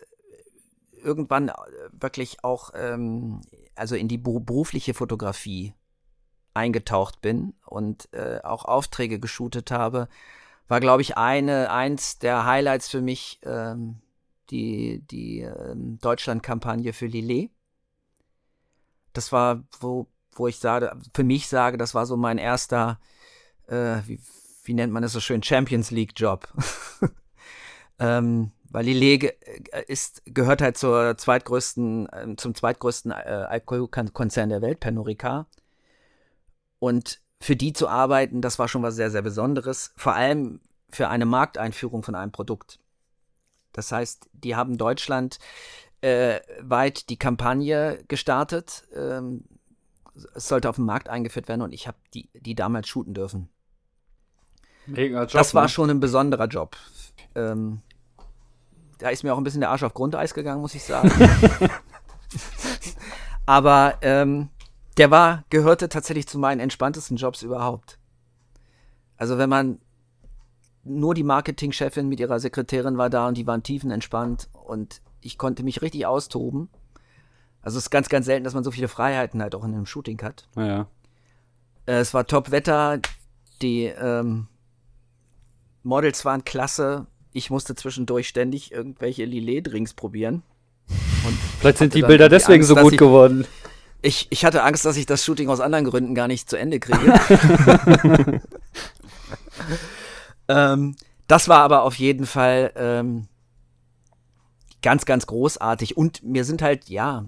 irgendwann 1.02 1.48
äh, 1.48 1.54
wirklich 1.92 2.44
auch 2.44 2.70
ähm, 2.74 3.40
also 3.74 3.96
in 3.96 4.08
die 4.08 4.18
beru- 4.18 4.44
berufliche 4.44 4.94
Fotografie 4.94 5.74
eingetaucht 6.58 7.20
bin 7.20 7.54
und 7.64 8.12
äh, 8.12 8.40
auch 8.42 8.64
Aufträge 8.64 9.20
geshootet 9.20 9.70
habe, 9.70 10.08
war, 10.66 10.80
glaube 10.80 11.02
ich, 11.02 11.16
eine, 11.16 11.70
eins 11.70 12.18
der 12.18 12.44
Highlights 12.44 12.88
für 12.88 13.00
mich 13.00 13.40
ähm, 13.44 14.00
die, 14.50 15.02
die 15.10 15.40
ähm, 15.40 15.98
Deutschland-Kampagne 16.00 16.92
für 16.92 17.06
Lillet. 17.06 17.50
Das 19.12 19.32
war, 19.32 19.62
wo, 19.80 20.06
wo 20.32 20.48
ich 20.48 20.58
sage, 20.58 20.94
für 21.14 21.24
mich 21.24 21.48
sage, 21.48 21.78
das 21.78 21.94
war 21.94 22.06
so 22.06 22.16
mein 22.16 22.38
erster, 22.38 23.00
äh, 23.68 23.98
wie, 24.06 24.20
wie 24.64 24.74
nennt 24.74 24.92
man 24.92 25.02
das 25.02 25.12
so 25.12 25.20
schön, 25.20 25.42
Champions 25.42 25.90
League-Job. 25.90 26.48
ähm, 27.98 28.52
weil 28.70 28.84
Lillet 28.84 29.22
äh, 29.24 29.84
ist, 29.86 30.22
gehört 30.26 30.60
halt 30.60 30.76
zur 30.76 31.16
zweitgrößten, 31.16 32.08
ähm, 32.12 32.36
zum 32.36 32.54
zweitgrößten 32.54 33.10
äh, 33.10 33.14
Alkoholkonzern 33.14 34.50
der 34.50 34.60
Welt, 34.62 34.80
Pernod 34.80 35.06
Ricard. 35.06 35.46
Und 36.78 37.20
für 37.40 37.56
die 37.56 37.72
zu 37.72 37.88
arbeiten, 37.88 38.40
das 38.40 38.58
war 38.58 38.68
schon 38.68 38.82
was 38.82 38.96
sehr, 38.96 39.10
sehr 39.10 39.22
Besonderes. 39.22 39.92
Vor 39.96 40.14
allem 40.14 40.60
für 40.90 41.08
eine 41.08 41.26
Markteinführung 41.26 42.02
von 42.02 42.14
einem 42.14 42.32
Produkt. 42.32 42.78
Das 43.72 43.92
heißt, 43.92 44.28
die 44.32 44.56
haben 44.56 44.78
Deutschland 44.78 45.38
äh, 46.00 46.40
weit 46.60 47.10
die 47.10 47.18
Kampagne 47.18 48.02
gestartet. 48.08 48.84
Ähm, 48.94 49.44
es 50.34 50.48
sollte 50.48 50.68
auf 50.68 50.76
den 50.76 50.84
Markt 50.84 51.08
eingeführt 51.08 51.48
werden 51.48 51.62
und 51.62 51.72
ich 51.72 51.86
habe 51.86 51.98
die, 52.14 52.28
die 52.34 52.54
damals 52.54 52.88
shooten 52.88 53.14
dürfen. 53.14 53.48
Mega 54.86 55.22
Job, 55.22 55.32
das 55.32 55.54
war 55.54 55.64
ne? 55.64 55.68
schon 55.68 55.90
ein 55.90 56.00
besonderer 56.00 56.46
Job. 56.46 56.76
Ähm, 57.34 57.82
da 58.98 59.10
ist 59.10 59.22
mir 59.22 59.32
auch 59.32 59.38
ein 59.38 59.44
bisschen 59.44 59.60
der 59.60 59.70
Arsch 59.70 59.82
auf 59.82 59.94
Grundeis 59.94 60.34
gegangen, 60.34 60.60
muss 60.60 60.74
ich 60.74 60.82
sagen. 60.82 61.10
Aber 63.46 63.98
ähm, 64.02 64.48
der 64.98 65.10
war, 65.10 65.44
gehörte 65.50 65.88
tatsächlich 65.88 66.26
zu 66.26 66.38
meinen 66.38 66.60
entspanntesten 66.60 67.16
Jobs 67.16 67.42
überhaupt. 67.42 67.98
Also 69.16 69.38
wenn 69.38 69.48
man 69.48 69.78
nur 70.84 71.14
die 71.14 71.22
Marketingchefin 71.22 72.08
mit 72.08 72.20
ihrer 72.20 72.40
Sekretärin 72.40 72.98
war 72.98 73.10
da 73.10 73.28
und 73.28 73.36
die 73.36 73.46
waren 73.46 73.62
tiefenentspannt 73.62 74.48
und 74.52 75.02
ich 75.20 75.38
konnte 75.38 75.62
mich 75.62 75.82
richtig 75.82 76.06
austoben. 76.06 76.68
Also 77.60 77.78
es 77.78 77.84
ist 77.84 77.90
ganz, 77.90 78.08
ganz 78.08 78.26
selten, 78.26 78.44
dass 78.44 78.54
man 78.54 78.64
so 78.64 78.70
viele 78.70 78.88
Freiheiten 78.88 79.42
halt 79.42 79.54
auch 79.54 79.64
in 79.64 79.74
einem 79.74 79.86
Shooting 79.86 80.22
hat. 80.22 80.48
Ja. 80.56 80.86
Äh, 81.86 81.98
es 81.98 82.14
war 82.14 82.26
Top-Wetter, 82.26 83.00
die 83.60 83.84
ähm, 83.84 84.46
Models 85.82 86.24
waren 86.24 86.44
klasse. 86.44 87.06
Ich 87.32 87.50
musste 87.50 87.74
zwischendurch 87.74 88.28
ständig 88.28 88.72
irgendwelche 88.72 89.24
Lillet-Drinks 89.24 89.94
probieren. 89.94 90.42
Vielleicht 91.60 91.78
sind 91.78 91.94
die 91.94 92.02
Bilder 92.02 92.28
deswegen 92.28 92.62
Angst, 92.62 92.68
so 92.68 92.76
gut 92.76 92.96
geworden. 92.96 93.46
Ich, 94.00 94.28
ich 94.30 94.44
hatte 94.44 94.62
Angst, 94.62 94.84
dass 94.84 94.96
ich 94.96 95.06
das 95.06 95.24
Shooting 95.24 95.48
aus 95.48 95.60
anderen 95.60 95.84
Gründen 95.84 96.14
gar 96.14 96.28
nicht 96.28 96.48
zu 96.48 96.56
Ende 96.56 96.78
kriege. 96.78 97.18
ähm, 100.48 100.96
das 101.26 101.48
war 101.48 101.60
aber 101.60 101.82
auf 101.82 101.96
jeden 101.96 102.26
Fall 102.26 102.72
ähm, 102.76 103.26
ganz, 104.82 105.04
ganz 105.04 105.26
großartig. 105.26 105.96
Und 105.96 106.22
mir 106.22 106.44
sind 106.44 106.62
halt, 106.62 106.88
ja, 106.88 107.26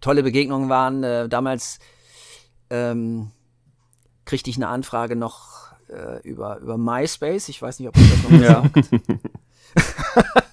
tolle 0.00 0.22
Begegnungen 0.22 0.68
waren. 0.68 1.04
Äh, 1.04 1.28
damals 1.28 1.78
ähm, 2.70 3.30
kriegte 4.24 4.50
ich 4.50 4.56
eine 4.56 4.68
Anfrage 4.68 5.14
noch 5.16 5.72
äh, 5.88 6.20
über, 6.22 6.58
über 6.58 6.76
MySpace. 6.76 7.48
Ich 7.48 7.62
weiß 7.62 7.78
nicht, 7.78 7.88
ob 7.88 7.96
ihr 7.96 8.08
das 8.08 8.22
noch 8.22 8.40
Ja. 8.40 8.62
sagt. 8.62 8.90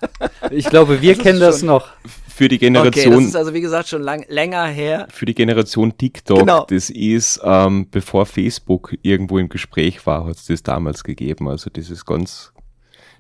Ich 0.52 0.70
glaube, 0.70 1.02
wir 1.02 1.16
Das 1.16 1.24
kennen 1.24 1.40
das 1.40 1.62
noch. 1.64 1.88
Für 2.36 2.50
die 2.50 2.58
Okay, 2.58 2.66
Generation, 2.66 3.14
das 3.14 3.26
ist 3.28 3.36
also 3.38 3.54
wie 3.54 3.62
gesagt 3.62 3.88
schon 3.88 4.02
lang, 4.02 4.26
länger 4.28 4.66
her. 4.66 5.08
für 5.10 5.26
die 5.26 5.34
Generation 5.34 5.98
TikTok, 5.98 6.40
Genau. 6.40 6.66
das 6.66 6.90
ist, 6.90 7.40
ähm, 7.46 7.88
bevor 7.90 8.26
Facebook 8.26 8.94
irgendwo 9.04 9.40
im 9.40 9.48
Gespräch 9.48 10.06
war, 10.06 10.26
hat 10.26 10.36
es 10.36 10.46
das 10.46 10.62
damals 10.62 11.06
gegeben. 11.06 11.48
Also 11.48 11.70
das 11.70 11.90
ist 11.90 12.06
ganz, 12.06 12.52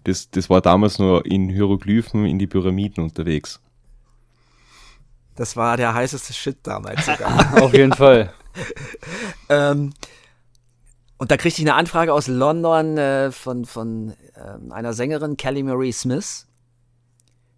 das, 0.04 0.30
das 0.32 0.49
war 0.49 0.60
damals 0.60 0.99
nur 0.99 1.25
in 1.25 1.47
Hieroglyphen 1.47 2.25
in 2.25 2.39
die 2.39 2.47
Pyramiden 2.47 3.06
unterwegs. 3.06 3.62
Das 5.38 5.56
war 5.56 5.78
der 5.78 5.93
heißeste 5.93 6.34
Shit 6.34 6.58
damals 6.63 7.06
sogar. 7.06 7.62
Auf 7.63 7.73
jeden 7.73 7.93
Fall. 7.93 8.34
ähm, 9.49 9.93
und 11.17 11.32
da 11.32 11.38
kriegte 11.38 11.62
ich 11.62 11.67
eine 11.67 11.75
Anfrage 11.75 12.12
aus 12.12 12.28
London 12.28 12.97
äh, 12.97 13.32
von, 13.32 13.63
von 13.63 14.13
ähm, 14.36 14.73
einer 14.73 14.91
Sängerin, 14.91 15.38
Kelly 15.38 15.63
Marie 15.63 15.93
Smith, 15.93 16.47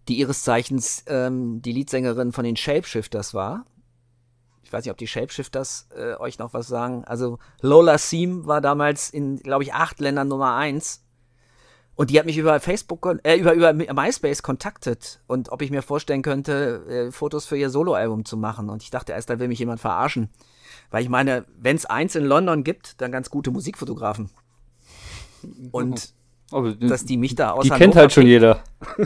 die 0.08 0.18
ihres 0.18 0.42
Zeichens 0.42 1.04
ähm, 1.06 1.62
die 1.62 1.72
Leadsängerin 1.72 2.32
von 2.32 2.44
den 2.44 2.56
Shapeshifters 2.56 3.34
war. 3.34 3.66
Ich 4.62 4.72
weiß 4.72 4.84
nicht, 4.84 4.92
ob 4.92 4.98
die 4.98 5.06
Shapeshifters 5.06 5.88
äh, 5.96 6.14
euch 6.16 6.38
noch 6.38 6.52
was 6.52 6.68
sagen. 6.68 7.04
Also 7.04 7.38
Lola 7.60 7.96
Seam 7.98 8.46
war 8.46 8.60
damals 8.60 9.10
in, 9.10 9.38
glaube 9.38 9.64
ich, 9.64 9.72
acht 9.72 10.00
Ländern 10.00 10.28
Nummer 10.28 10.54
eins. 10.54 11.04
Und 11.94 12.10
die 12.10 12.18
hat 12.18 12.26
mich 12.26 12.38
über 12.38 12.60
Facebook, 12.60 13.18
äh, 13.24 13.36
über, 13.36 13.54
über 13.54 13.72
MySpace 13.72 14.42
kontaktet 14.42 15.20
und 15.26 15.50
ob 15.50 15.62
ich 15.62 15.70
mir 15.70 15.82
vorstellen 15.82 16.22
könnte, 16.22 17.08
äh, 17.08 17.10
Fotos 17.10 17.46
für 17.46 17.56
ihr 17.56 17.70
Soloalbum 17.70 18.24
zu 18.24 18.36
machen. 18.36 18.70
Und 18.70 18.82
ich 18.82 18.90
dachte 18.90 19.12
erst, 19.12 19.30
da 19.30 19.38
will 19.38 19.48
mich 19.48 19.58
jemand 19.58 19.80
verarschen. 19.80 20.28
Weil 20.90 21.02
ich 21.02 21.08
meine, 21.08 21.44
wenn 21.58 21.76
es 21.76 21.86
eins 21.86 22.14
in 22.14 22.24
London 22.24 22.62
gibt, 22.62 23.00
dann 23.00 23.10
ganz 23.10 23.30
gute 23.30 23.50
Musikfotografen. 23.50 24.30
Und 25.72 26.14
Aber 26.50 26.72
dass 26.74 27.04
die 27.04 27.16
mich 27.16 27.34
da 27.34 27.50
aus 27.52 27.64
die 27.64 27.70
kennt 27.70 27.96
halt 27.96 28.12
schon 28.12 28.26
jeder. 28.26 28.62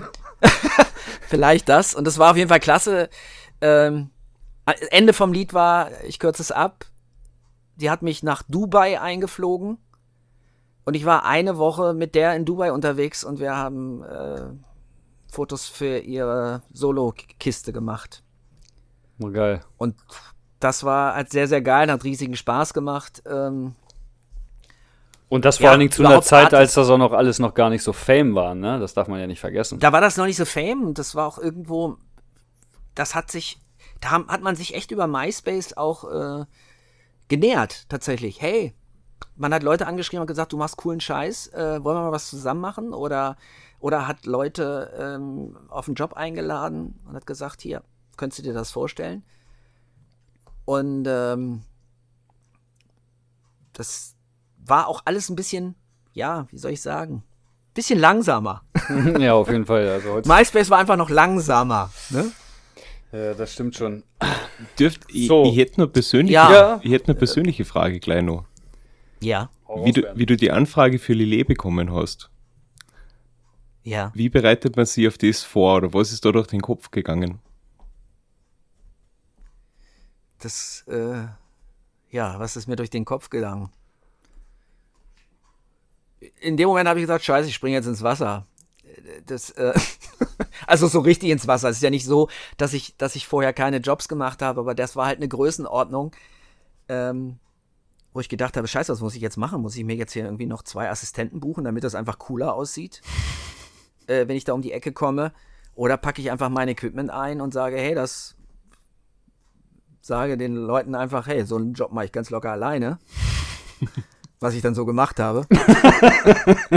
Vielleicht 1.33 1.71
das. 1.71 1.95
Und 1.95 2.07
das 2.07 2.19
war 2.19 2.33
auf 2.33 2.37
jeden 2.37 2.51
Fall 2.51 2.61
klasse. 2.61 3.09
Ähm, 3.63 4.11
Ende 4.91 5.15
vom 5.15 5.33
Lied 5.33 5.55
war, 5.55 5.89
ich 6.03 6.19
kürze 6.19 6.43
es 6.43 6.53
ab, 6.53 6.85
die 7.77 7.89
hat 7.89 8.03
mich 8.03 8.23
nach 8.23 8.43
Dubai 8.43 9.01
eingeflogen. 9.01 9.79
Und 10.85 10.93
ich 10.93 11.07
war 11.07 11.25
eine 11.25 11.57
Woche 11.57 11.95
mit 11.95 12.15
der 12.15 12.37
in 12.37 12.45
Dubai 12.45 12.71
unterwegs 12.71 13.25
und 13.25 13.41
wir 13.41 13.57
haben 13.57 14.03
äh, 14.03 14.43
Fotos 15.33 15.69
für 15.69 16.01
ihre 16.01 16.65
Solo-Kiste 16.71 17.73
gemacht. 17.73 18.23
Oh, 19.19 19.31
geil. 19.31 19.61
Und 19.79 19.97
das 20.61 20.85
war 20.85 21.15
halt 21.15 21.31
sehr, 21.31 21.49
sehr 21.49 21.63
geil, 21.63 21.91
hat 21.91 22.05
riesigen 22.05 22.37
Spaß 22.37 22.75
gemacht. 22.75 23.23
Ähm, 23.25 23.75
Und 25.33 25.47
das 25.47 25.57
vor 25.57 25.65
Ja, 25.65 25.71
allen 25.71 25.81
Dingen 25.81 25.91
zu 25.93 26.05
einer 26.05 26.21
Zeit, 26.21 26.53
als 26.53 26.75
das 26.75 26.91
auch 26.91 26.99
noch 26.99 27.13
alles 27.13 27.39
noch 27.39 27.55
gar 27.55 27.71
nicht 27.71 27.83
so 27.83 27.95
Fame 27.95 28.35
war, 28.35 28.55
ne? 28.55 28.79
Das 28.79 28.93
darf 28.93 29.09
man 29.09 29.19
ja 29.19 29.27
nicht 29.27 29.41
vergessen. 29.41 29.79
da 29.79 29.91
war 29.91 30.03
das 30.03 30.19
noch 30.19 30.27
nicht 30.27 30.37
so 30.37 30.45
Fame 30.45 30.83
und 30.85 30.99
das 30.99 31.15
war 31.15 31.27
auch 31.27 31.39
irgendwo, 31.39 31.97
das 32.95 33.15
hat 33.15 33.31
sich, 33.31 33.59
da 34.03 34.11
hat 34.11 34.43
man 34.43 34.57
sich 34.57 34.75
echt 34.75 34.91
über 34.91 35.07
MySpace 35.07 35.75
auch 35.79 36.05
äh, 36.05 36.45
genährt, 37.29 37.89
tatsächlich. 37.89 38.43
Hey, 38.43 38.75
man 39.35 39.55
hat 39.55 39.63
Leute 39.63 39.87
angeschrieben 39.87 40.21
und 40.21 40.27
gesagt, 40.27 40.53
du 40.53 40.59
machst 40.59 40.77
coolen 40.77 41.01
Scheiß, 41.01 41.47
äh, 41.55 41.83
wollen 41.83 41.97
wir 41.97 42.03
mal 42.03 42.13
was 42.13 42.29
zusammen 42.29 42.61
machen? 42.61 42.93
Oder, 42.93 43.39
oder 43.81 44.07
hat 44.07 44.27
Leute 44.27 44.93
ähm, 44.99 45.57
auf 45.71 45.89
einen 45.89 45.95
Job 45.95 46.13
eingeladen 46.13 47.01
und 47.09 47.15
hat 47.17 47.27
gesagt, 47.27 47.63
hier, 47.63 47.83
könntest 48.19 48.41
du 48.41 48.43
dir 48.43 48.53
das 48.53 48.71
vorstellen? 48.71 49.25
Und 50.67 51.07
ähm, 51.09 51.63
das 53.73 54.12
war 54.65 54.89
auch 54.89 55.03
alles 55.05 55.29
ein 55.29 55.37
bisschen, 55.37 55.75
ja, 56.13 56.47
wie 56.51 56.59
soll 56.59 56.73
ich 56.73 56.81
sagen, 56.83 57.23
bisschen 57.75 57.99
langsamer. 57.99 58.63
ja, 59.19 59.35
auf 59.35 59.49
jeden 59.49 59.67
Fall. 59.67 59.89
Also 59.89 60.21
MySpace 60.25 60.71
war 60.71 60.79
einfach 60.79 60.97
noch 60.97 61.11
langsamer. 61.11 61.91
Ne? 62.11 62.31
Ja, 63.13 63.35
das 63.35 63.53
stimmt 63.53 63.77
schon. 63.77 64.03
Dürft, 64.79 65.03
so. 65.11 65.45
ich, 65.45 65.53
ich 65.53 65.57
hätte 65.59 65.81
nur 65.81 65.93
persönliche, 65.93 66.35
ja. 66.35 66.81
ich 66.83 66.93
hätte 66.93 67.09
eine 67.09 67.15
persönliche 67.15 67.65
Frage 67.65 68.01
gleich 68.01 68.23
noch. 68.23 68.45
Ja. 69.21 69.51
Wie 69.85 69.93
du, 69.93 70.03
wie 70.15 70.27
du 70.27 70.37
die 70.37 70.51
Anfrage 70.51 70.99
für 70.99 71.15
Lillet 71.15 71.47
bekommen 71.47 71.93
hast. 71.93 72.31
Ja. 73.85 74.13
Wie 74.15 74.29
bereitet 74.29 74.77
man 74.77 74.87
sich 74.87 75.09
auf 75.09 75.19
das 75.19 75.43
vor 75.43 75.79
oder 75.79 75.95
was 75.95 76.13
ist 76.13 76.25
da 76.25 76.33
durch 76.33 76.47
den 76.47 76.61
Kopf 76.61 76.91
gegangen? 76.91 77.41
Das, 80.39 80.85
äh, 80.89 81.27
ja, 82.11 82.39
was 82.39 82.57
ist 82.57 82.67
mir 82.67 82.77
durch 82.77 82.91
den 82.91 83.05
Kopf 83.05 83.31
gegangen? 83.31 83.71
In 86.41 86.57
dem 86.57 86.69
Moment 86.69 86.89
habe 86.89 86.99
ich 86.99 87.05
gesagt, 87.05 87.25
scheiße, 87.25 87.49
ich 87.49 87.55
springe 87.55 87.77
jetzt 87.77 87.87
ins 87.87 88.03
Wasser. 88.03 88.47
Das, 89.27 89.51
äh, 89.51 89.73
also 90.67 90.87
so 90.87 91.01
richtig 91.01 91.31
ins 91.31 91.47
Wasser. 91.47 91.69
Es 91.69 91.77
ist 91.77 91.83
ja 91.83 91.91
nicht 91.91 92.05
so, 92.05 92.29
dass 92.57 92.73
ich, 92.73 92.97
dass 92.97 93.17
ich 93.17 93.27
vorher 93.27 93.53
keine 93.53 93.79
Jobs 93.79 94.09
gemacht 94.09 94.43
habe, 94.43 94.61
aber 94.61 94.75
das 94.75 94.97
war 94.97 95.07
halt 95.07 95.19
eine 95.19 95.29
Größenordnung, 95.29 96.13
ähm, 96.89 97.39
wo 98.13 98.21
ich 98.21 98.29
gedacht 98.29 98.57
habe, 98.57 98.69
scheiße, 98.69 98.93
was 98.93 99.01
muss 99.01 99.15
ich 99.15 99.23
jetzt 99.23 99.37
machen? 99.37 99.63
Muss 99.63 99.77
ich 99.77 99.85
mir 99.85 99.97
jetzt 99.97 100.13
hier 100.13 100.25
irgendwie 100.25 100.47
noch 100.47 100.63
zwei 100.63 100.91
Assistenten 100.91 101.41
buchen, 101.41 101.65
damit 101.65 101.85
das 101.85 101.95
einfach 101.95 102.19
cooler 102.19 102.55
aussieht, 102.55 103.01
äh, 104.07 104.29
wenn 104.29 104.37
ich 104.37 104.45
da 104.45 104.53
um 104.53 104.63
die 104.63 104.73
Ecke 104.73 104.93
komme? 104.93 105.33
Oder 105.75 105.97
packe 105.97 106.21
ich 106.21 106.31
einfach 106.31 106.51
mein 106.51 106.69
Equipment 106.69 107.11
ein 107.11 107.41
und 107.41 107.55
sage, 107.55 107.77
hey, 107.77 107.95
das 107.95 108.37
sage 110.03 110.37
den 110.37 110.55
Leuten 110.55 110.95
einfach, 110.95 111.27
hey, 111.27 111.47
so 111.47 111.57
einen 111.57 111.73
Job 111.73 111.93
mache 111.93 112.07
ich 112.07 112.13
ganz 112.13 112.29
locker 112.31 112.53
alleine. 112.53 112.99
was 114.43 114.55
ich 114.55 114.63
dann 114.63 114.75
so 114.75 114.85
gemacht 114.85 115.21
habe. 115.21 115.47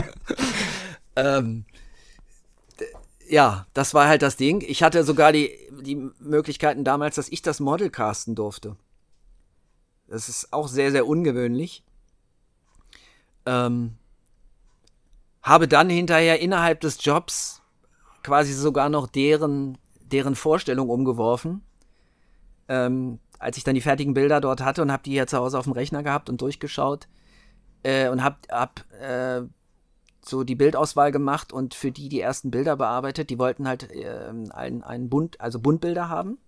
ähm, 1.16 1.66
ja, 3.28 3.66
das 3.74 3.94
war 3.94 4.08
halt 4.08 4.22
das 4.22 4.38
Ding. 4.38 4.64
Ich 4.66 4.84
hatte 4.84 5.04
sogar 5.04 5.32
die, 5.32 5.52
die 5.82 5.96
Möglichkeiten 6.20 6.84
damals, 6.84 7.16
dass 7.16 7.30
ich 7.30 7.42
das 7.42 7.60
Model 7.60 7.90
casten 7.90 8.36
durfte. 8.36 8.76
Das 10.08 10.30
ist 10.30 10.54
auch 10.54 10.68
sehr, 10.68 10.92
sehr 10.92 11.08
ungewöhnlich. 11.08 11.84
Ähm, 13.48 13.96
habe 15.42 15.68
dann 15.68 15.90
hinterher 15.90 16.40
innerhalb 16.40 16.82
des 16.82 17.04
Jobs 17.04 17.62
quasi 18.24 18.54
sogar 18.54 18.90
noch 18.90 19.08
deren, 19.08 19.78
deren 20.02 20.36
Vorstellung 20.36 20.90
umgeworfen. 20.90 21.64
Ähm, 22.68 23.20
als 23.40 23.58
ich 23.58 23.64
dann 23.64 23.76
die 23.76 23.82
fertigen 23.82 24.14
Bilder 24.14 24.42
dort 24.42 24.62
hatte 24.62 24.82
und 24.82 24.92
habe 24.92 25.04
die 25.04 25.12
hier 25.12 25.28
zu 25.28 25.38
Hause 25.38 25.60
auf 25.60 25.66
dem 25.66 25.74
Rechner 25.74 26.04
gehabt 26.04 26.30
und 26.30 26.42
durchgeschaut 26.42 27.08
äh, 27.86 28.10
und 28.10 28.24
habe 28.24 28.38
hab, 28.50 28.84
äh, 29.00 29.44
so 30.28 30.44
die 30.44 30.56
Bildauswahl 30.56 31.12
gemacht 31.12 31.54
und 31.54 31.76
für 31.76 31.92
die 31.92 32.10
die 32.10 32.20
ersten 32.20 32.50
Bilder 32.50 32.76
bearbeitet. 32.76 33.30
Die 33.30 33.38
wollten 33.38 33.68
halt 33.68 33.92
äh, 33.92 34.10
einen, 34.50 34.84
einen 34.84 35.10
Bunt, 35.10 35.40
also 35.40 35.60
Buntbilder 35.60 36.10
haben. 36.10 36.40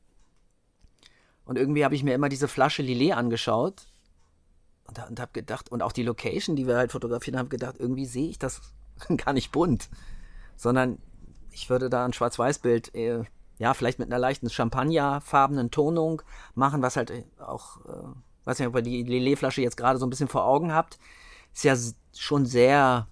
Und 1.46 1.58
irgendwie 1.58 1.86
habe 1.86 1.94
ich 1.94 2.04
mir 2.04 2.16
immer 2.16 2.28
diese 2.28 2.48
Flasche 2.48 2.82
Lillet 2.82 3.14
angeschaut 3.14 3.86
und, 4.86 5.00
und 5.10 5.20
habe 5.20 5.32
gedacht, 5.32 5.72
und 5.72 5.84
auch 5.84 5.92
die 5.92 6.04
Location, 6.04 6.56
die 6.56 6.66
wir 6.66 6.76
halt 6.76 6.92
fotografieren, 6.92 7.38
habe 7.38 7.50
gedacht, 7.50 7.76
irgendwie 7.78 8.06
sehe 8.06 8.30
ich 8.30 8.40
das 8.40 8.62
gar 9.18 9.34
nicht 9.34 9.52
bunt, 9.52 9.90
sondern 10.56 10.98
ich 11.52 11.70
würde 11.70 11.90
da 11.90 12.04
ein 12.04 12.14
Schwarz-Weiß-Bild, 12.14 12.96
äh, 12.96 13.24
ja, 13.60 13.74
vielleicht 13.76 14.00
mit 14.00 14.08
einer 14.08 14.20
leichten 14.20 14.50
champagnerfarbenen 14.50 15.70
Tonung 15.70 16.24
machen, 16.56 16.82
was 16.82 16.98
halt 16.98 17.12
auch, 17.40 17.78
äh, 17.86 18.46
weiß 18.46 18.58
nicht, 18.58 18.68
ob 18.68 18.76
ihr 18.76 18.82
die 18.82 19.04
Lillet-Flasche 19.04 19.62
jetzt 19.62 19.78
gerade 19.78 20.00
so 20.00 20.06
ein 20.06 20.10
bisschen 20.10 20.28
vor 20.28 20.46
Augen 20.46 20.74
habt, 20.74 20.98
ist 21.58 21.64
ja 21.64 21.76
schon 22.16 22.46
sehr 22.46 23.08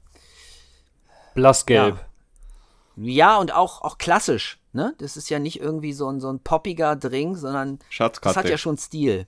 Blassgelb. 1.34 1.98
Ja. 2.96 3.04
ja, 3.04 3.38
und 3.38 3.54
auch, 3.54 3.82
auch 3.82 3.98
klassisch. 3.98 4.60
Ne? 4.72 4.94
Das 5.00 5.18
ist 5.18 5.30
ja 5.30 5.40
nicht 5.40 5.60
irgendwie 5.60 5.94
so 5.94 6.10
ein, 6.10 6.20
so 6.20 6.32
ein 6.32 6.40
poppiger 6.40 6.96
Drink, 6.96 7.38
sondern 7.38 7.80
Schatzkarte. 7.90 8.36
das 8.36 8.44
hat 8.44 8.50
ja 8.50 8.58
schon 8.58 8.78
Stil. 8.78 9.28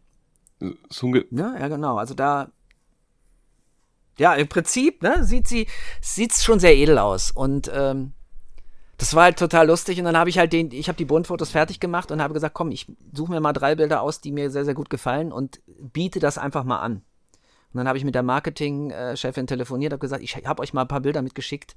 So 0.89 1.13
ja, 1.13 1.58
ja, 1.58 1.67
genau. 1.67 1.97
Also 1.97 2.13
da, 2.13 2.51
ja, 4.17 4.34
im 4.34 4.47
Prinzip, 4.47 5.03
ne, 5.03 5.23
sieht 5.23 5.47
sie, 5.47 5.67
sieht's 6.01 6.43
schon 6.43 6.60
sehr 6.60 6.75
edel 6.75 6.97
aus. 6.97 7.32
Und 7.32 7.71
ähm, 7.73 8.13
das 8.97 9.13
war 9.13 9.23
halt 9.23 9.39
total 9.39 9.67
lustig. 9.67 9.99
Und 9.99 10.06
dann 10.06 10.17
habe 10.17 10.30
ich 10.30 10.38
halt 10.38 10.53
den, 10.53 10.71
ich 10.71 10.88
habe 10.88 10.97
die 10.97 11.06
Buntfotos 11.06 11.51
fertig 11.51 11.80
gemacht 11.80 12.12
und 12.12 12.21
habe 12.21 12.34
gesagt, 12.34 12.53
komm, 12.53 12.71
ich 12.71 12.88
suche 13.13 13.32
mir 13.32 13.39
mal 13.39 13.53
drei 13.53 13.75
Bilder 13.75 14.01
aus, 14.01 14.21
die 14.21 14.32
mir 14.32 14.49
sehr, 14.49 14.65
sehr 14.65 14.73
gut 14.73 14.89
gefallen 14.89 15.32
und 15.32 15.62
biete 15.65 16.19
das 16.19 16.38
einfach 16.38 16.63
mal 16.63 16.80
an. 16.80 17.03
Und 17.73 17.80
dann 17.80 17.88
habe 17.88 17.97
ich 17.97 18.06
mit 18.06 18.15
der 18.15 18.23
Marketingchefin 18.23 19.47
telefoniert, 19.47 19.93
habe 19.93 19.99
gesagt, 19.99 20.23
ich 20.23 20.36
habe 20.36 20.62
euch 20.62 20.73
mal 20.73 20.84
ein 20.84 20.88
paar 20.88 21.01
Bilder 21.01 21.21
mitgeschickt 21.21 21.75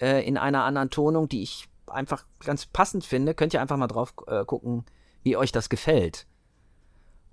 äh, 0.00 0.26
in 0.26 0.36
einer 0.36 0.64
anderen 0.64 0.90
Tonung, 0.90 1.28
die 1.28 1.42
ich 1.42 1.68
einfach 1.86 2.24
ganz 2.44 2.66
passend 2.66 3.04
finde. 3.04 3.34
Könnt 3.34 3.54
ihr 3.54 3.60
einfach 3.60 3.76
mal 3.76 3.86
drauf 3.86 4.14
äh, 4.26 4.44
gucken, 4.44 4.84
wie 5.22 5.36
euch 5.36 5.52
das 5.52 5.68
gefällt. 5.68 6.26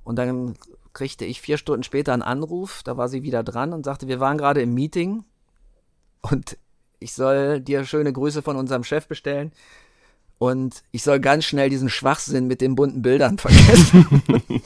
Und 0.03 0.15
dann 0.15 0.55
kriegte 0.93 1.25
ich 1.25 1.41
vier 1.41 1.57
Stunden 1.57 1.83
später 1.83 2.13
einen 2.13 2.21
Anruf, 2.21 2.81
da 2.83 2.97
war 2.97 3.09
sie 3.09 3.23
wieder 3.23 3.43
dran 3.43 3.73
und 3.73 3.85
sagte, 3.85 4.07
wir 4.07 4.19
waren 4.19 4.37
gerade 4.37 4.61
im 4.61 4.73
Meeting 4.73 5.25
und 6.21 6.57
ich 6.99 7.13
soll 7.13 7.59
dir 7.59 7.85
schöne 7.85 8.11
Grüße 8.11 8.41
von 8.41 8.55
unserem 8.55 8.83
Chef 8.83 9.07
bestellen. 9.07 9.51
Und 10.39 10.83
ich 10.91 11.03
soll 11.03 11.19
ganz 11.19 11.45
schnell 11.45 11.69
diesen 11.69 11.89
Schwachsinn 11.89 12.47
mit 12.47 12.61
den 12.61 12.75
bunten 12.75 13.01
Bildern 13.01 13.37
vergessen. 13.37 14.23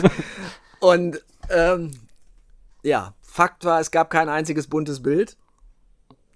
und 0.80 1.22
ähm, 1.50 1.92
ja, 2.82 3.14
Fakt 3.20 3.64
war, 3.64 3.80
es 3.80 3.90
gab 3.90 4.10
kein 4.10 4.28
einziges 4.28 4.68
buntes 4.68 5.02
Bild. 5.02 5.36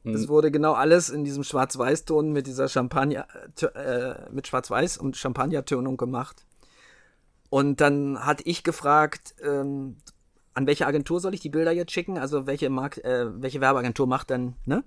Hm. 0.05 0.15
Es 0.15 0.29
wurde 0.29 0.51
genau 0.51 0.73
alles 0.73 1.09
in 1.09 1.25
diesem 1.25 1.45
Schwarz-Weiß-Ton 1.45 2.33
mit 2.33 2.47
dieser 2.47 2.69
Champagner, 2.69 3.27
äh, 3.75 4.31
mit 4.31 4.47
Schwarz-Weiß 4.47 4.99
und 4.99 5.17
Champagnertönung 5.17 5.97
gemacht. 5.97 6.45
Und 7.51 7.81
dann 7.81 8.25
hatte 8.25 8.45
ich 8.47 8.65
gefragt, 8.65 9.35
ähm, 9.43 9.97
an 10.55 10.67
welche 10.67 10.87
Agentur 10.87 11.21
soll 11.21 11.35
ich 11.35 11.41
die 11.41 11.51
Bilder 11.51 11.73
jetzt 11.73 11.93
schicken? 11.93 12.19
Also 12.19 12.47
welche 12.47 12.71
Markt, 12.71 12.99
äh, 13.05 13.27
welche 13.41 13.61
Werbeagentur 13.61 14.07
macht 14.07 14.31
dann 14.31 14.57
ne, 14.65 14.85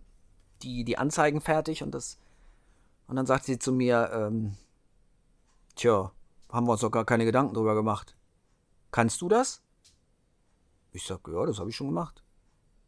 die, 0.62 0.84
die 0.84 0.98
Anzeigen 0.98 1.42
fertig 1.42 1.84
und 1.84 1.92
das. 1.92 2.18
Und 3.08 3.16
dann 3.16 3.26
sagt 3.26 3.46
sie 3.46 3.60
zu 3.60 3.72
mir, 3.72 4.10
ähm, 4.14 4.56
tja, 5.76 6.12
haben 6.50 6.68
wir 6.68 6.72
uns 6.72 6.82
doch 6.82 6.92
gar 6.92 7.06
keine 7.06 7.26
Gedanken 7.26 7.54
drüber 7.54 7.76
gemacht. 7.76 8.16
Kannst 8.92 9.22
du 9.22 9.30
das? 9.30 9.62
Ich 10.96 11.06
sag, 11.06 11.20
ja, 11.28 11.46
das 11.46 11.60
habe 11.60 11.70
ich 11.70 11.76
schon 11.76 11.88
gemacht. 11.88 12.24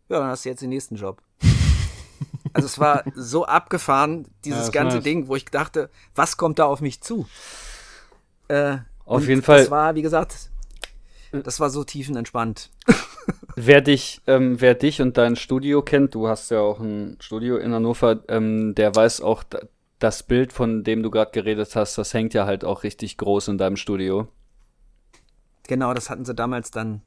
Ja, 0.07 0.19
dann 0.19 0.29
hast 0.29 0.45
du 0.45 0.49
jetzt 0.49 0.61
den 0.61 0.69
nächsten 0.69 0.95
Job. 0.95 1.21
also 2.53 2.65
es 2.65 2.79
war 2.79 3.03
so 3.15 3.45
abgefahren, 3.45 4.25
dieses 4.45 4.67
ja, 4.67 4.71
ganze 4.71 4.97
nice. 4.97 5.03
Ding, 5.03 5.27
wo 5.27 5.35
ich 5.35 5.43
dachte, 5.43 5.89
was 6.15 6.37
kommt 6.37 6.57
da 6.57 6.65
auf 6.65 6.79
mich 6.79 7.01
zu? 7.01 7.27
Äh, 8.47 8.77
auf 9.03 9.27
jeden 9.27 9.41
Fall. 9.41 9.59
Das 9.59 9.71
war, 9.71 9.95
wie 9.95 10.01
gesagt, 10.01 10.49
das 11.33 11.59
war 11.59 11.69
so 11.69 11.83
tiefenentspannt. 11.83 12.69
wer 13.57 13.81
dich, 13.81 14.21
ähm, 14.25 14.61
wer 14.61 14.73
dich 14.73 15.01
und 15.01 15.17
dein 15.17 15.35
Studio 15.35 15.81
kennt, 15.81 16.15
du 16.15 16.29
hast 16.29 16.49
ja 16.49 16.61
auch 16.61 16.79
ein 16.79 17.17
Studio 17.19 17.57
in 17.57 17.73
Hannover, 17.73 18.23
ähm, 18.29 18.73
der 18.73 18.95
weiß 18.95 19.19
auch, 19.19 19.43
das 19.99 20.23
Bild, 20.23 20.53
von 20.53 20.85
dem 20.85 21.03
du 21.03 21.11
gerade 21.11 21.31
geredet 21.31 21.75
hast, 21.75 21.97
das 21.97 22.13
hängt 22.13 22.33
ja 22.33 22.45
halt 22.45 22.63
auch 22.63 22.83
richtig 22.83 23.17
groß 23.17 23.49
in 23.49 23.57
deinem 23.57 23.75
Studio. 23.75 24.29
Genau, 25.67 25.93
das 25.93 26.09
hatten 26.09 26.23
sie 26.23 26.33
damals 26.33 26.71
dann 26.71 27.01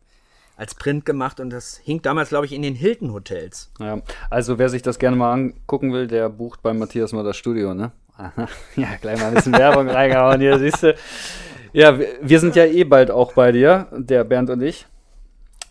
als 0.61 0.75
Print 0.75 1.07
gemacht 1.07 1.41
und 1.41 1.49
das 1.49 1.79
hing 1.79 2.03
damals, 2.03 2.29
glaube 2.29 2.45
ich, 2.45 2.53
in 2.53 2.61
den 2.61 2.75
Hilton 2.75 3.15
Hotels. 3.15 3.73
Ja, 3.81 4.03
also 4.29 4.59
wer 4.59 4.69
sich 4.69 4.83
das 4.83 4.99
gerne 4.99 5.17
mal 5.17 5.33
angucken 5.33 5.91
will, 5.95 6.07
der 6.07 6.29
bucht 6.29 6.63
beim 6.63 6.79
Matthias 6.79 7.15
mal 7.15 7.25
das 7.25 7.39
Studio, 7.39 7.73
ne? 7.73 7.93
ja, 8.77 8.89
gleich 9.01 9.19
mal 9.19 9.29
ein 9.29 9.35
bisschen 9.35 9.55
Werbung 9.55 9.89
reingehauen 9.89 10.39
hier, 10.39 10.59
siehst 10.59 10.83
du. 10.83 10.95
Ja, 11.73 11.99
wir 11.99 12.41
sind 12.41 12.57
ja 12.57 12.67
eh 12.67 12.85
bald 12.85 13.11
auch 13.11 13.33
bei 13.33 13.53
dir, 13.53 13.87
der 13.91 14.23
Bernd 14.25 14.51
und 14.51 14.61
ich. 14.61 14.87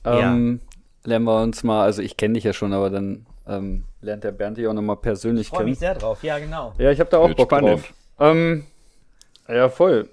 Ähm, 0.06 0.60
ja. 1.04 1.08
Lernen 1.08 1.26
wir 1.26 1.44
uns 1.44 1.64
mal, 1.64 1.84
also 1.84 2.02
ich 2.02 2.18
kenne 2.18 2.34
dich 2.34 2.44
ja 2.44 2.54
schon, 2.54 2.74
aber 2.74 2.90
dann 2.90 3.28
ähm, 3.48 3.84
lernt 4.02 4.24
der 4.24 4.32
Bernd 4.32 4.58
dich 4.58 4.66
auch 4.66 4.74
nochmal 4.74 4.98
persönlich 4.98 5.48
ich 5.48 5.52
kennen. 5.52 5.60
Ich 5.60 5.64
freue 5.66 5.70
mich 5.70 5.80
sehr 5.80 5.94
drauf, 5.94 6.24
ja, 6.24 6.40
genau. 6.40 6.74
Ja, 6.80 6.90
ich 6.90 7.00
habe 7.00 7.12
da 7.12 7.20
auch 7.20 7.28
Wird 7.28 7.38
Bock 7.38 7.50
spannend. 7.50 7.70
drauf. 7.70 7.94
Ähm, 8.20 8.66
ja, 9.48 9.70
voll. 9.70 10.10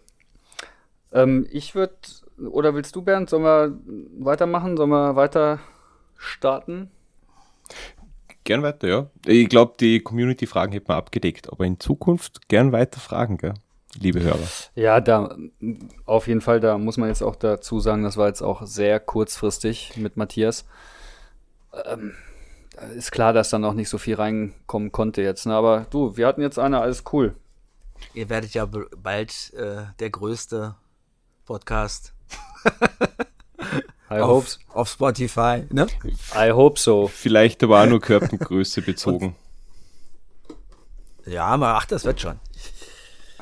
Ähm, 1.14 1.46
ich 1.50 1.74
würde 1.74 1.94
oder 2.38 2.74
willst 2.74 2.94
du, 2.96 3.02
Bernd? 3.02 3.30
Sollen 3.30 3.44
wir 3.44 3.78
weitermachen? 4.18 4.76
Sollen 4.76 4.90
wir 4.90 5.16
weiter 5.16 5.60
starten? 6.16 6.90
Gern 8.44 8.62
weiter, 8.62 8.88
ja. 8.88 9.06
Ich 9.24 9.48
glaube, 9.48 9.74
die 9.80 10.00
Community-Fragen 10.00 10.72
hätten 10.72 10.88
wir 10.88 10.96
abgedeckt, 10.96 11.50
aber 11.50 11.64
in 11.64 11.80
Zukunft 11.80 12.48
gern 12.48 12.72
weiter 12.72 13.00
fragen, 13.00 13.38
gell? 13.38 13.54
liebe 14.00 14.22
Hörer. 14.22 14.46
Ja, 14.74 15.00
da 15.00 15.36
auf 16.04 16.26
jeden 16.26 16.40
Fall, 16.40 16.60
da 16.60 16.78
muss 16.78 16.96
man 16.96 17.08
jetzt 17.08 17.22
auch 17.22 17.36
dazu 17.36 17.80
sagen, 17.80 18.02
das 18.02 18.16
war 18.16 18.28
jetzt 18.28 18.42
auch 18.42 18.66
sehr 18.66 19.00
kurzfristig 19.00 19.96
mit 19.96 20.16
Matthias. 20.16 20.66
Ähm, 21.84 22.14
ist 22.94 23.10
klar, 23.10 23.32
dass 23.32 23.50
dann 23.50 23.64
auch 23.64 23.72
nicht 23.72 23.88
so 23.88 23.98
viel 23.98 24.16
reinkommen 24.16 24.92
konnte 24.92 25.22
jetzt. 25.22 25.46
Ne? 25.46 25.54
Aber 25.54 25.86
du, 25.90 26.16
wir 26.16 26.26
hatten 26.26 26.42
jetzt 26.42 26.58
eine, 26.58 26.80
alles 26.80 27.04
cool. 27.12 27.34
Ihr 28.12 28.28
werdet 28.28 28.52
ja 28.52 28.66
bald 28.66 29.54
äh, 29.54 29.84
der 29.98 30.10
größte 30.10 30.74
Podcast. 31.46 32.12
I 34.10 34.20
hope 34.20 34.48
so. 34.48 34.58
auf 34.72 34.88
Spotify, 34.88 35.64
ne? 35.70 35.86
I 36.34 36.50
hope 36.52 36.78
so. 36.78 37.08
Vielleicht 37.08 37.62
aber 37.64 37.82
auch 37.82 37.86
nur 37.86 38.00
Körpergröße 38.00 38.82
bezogen. 38.82 39.34
Ja, 41.28 41.46
aber 41.46 41.74
ach, 41.74 41.86
das 41.86 42.04
wird 42.04 42.20
schon. 42.20 42.38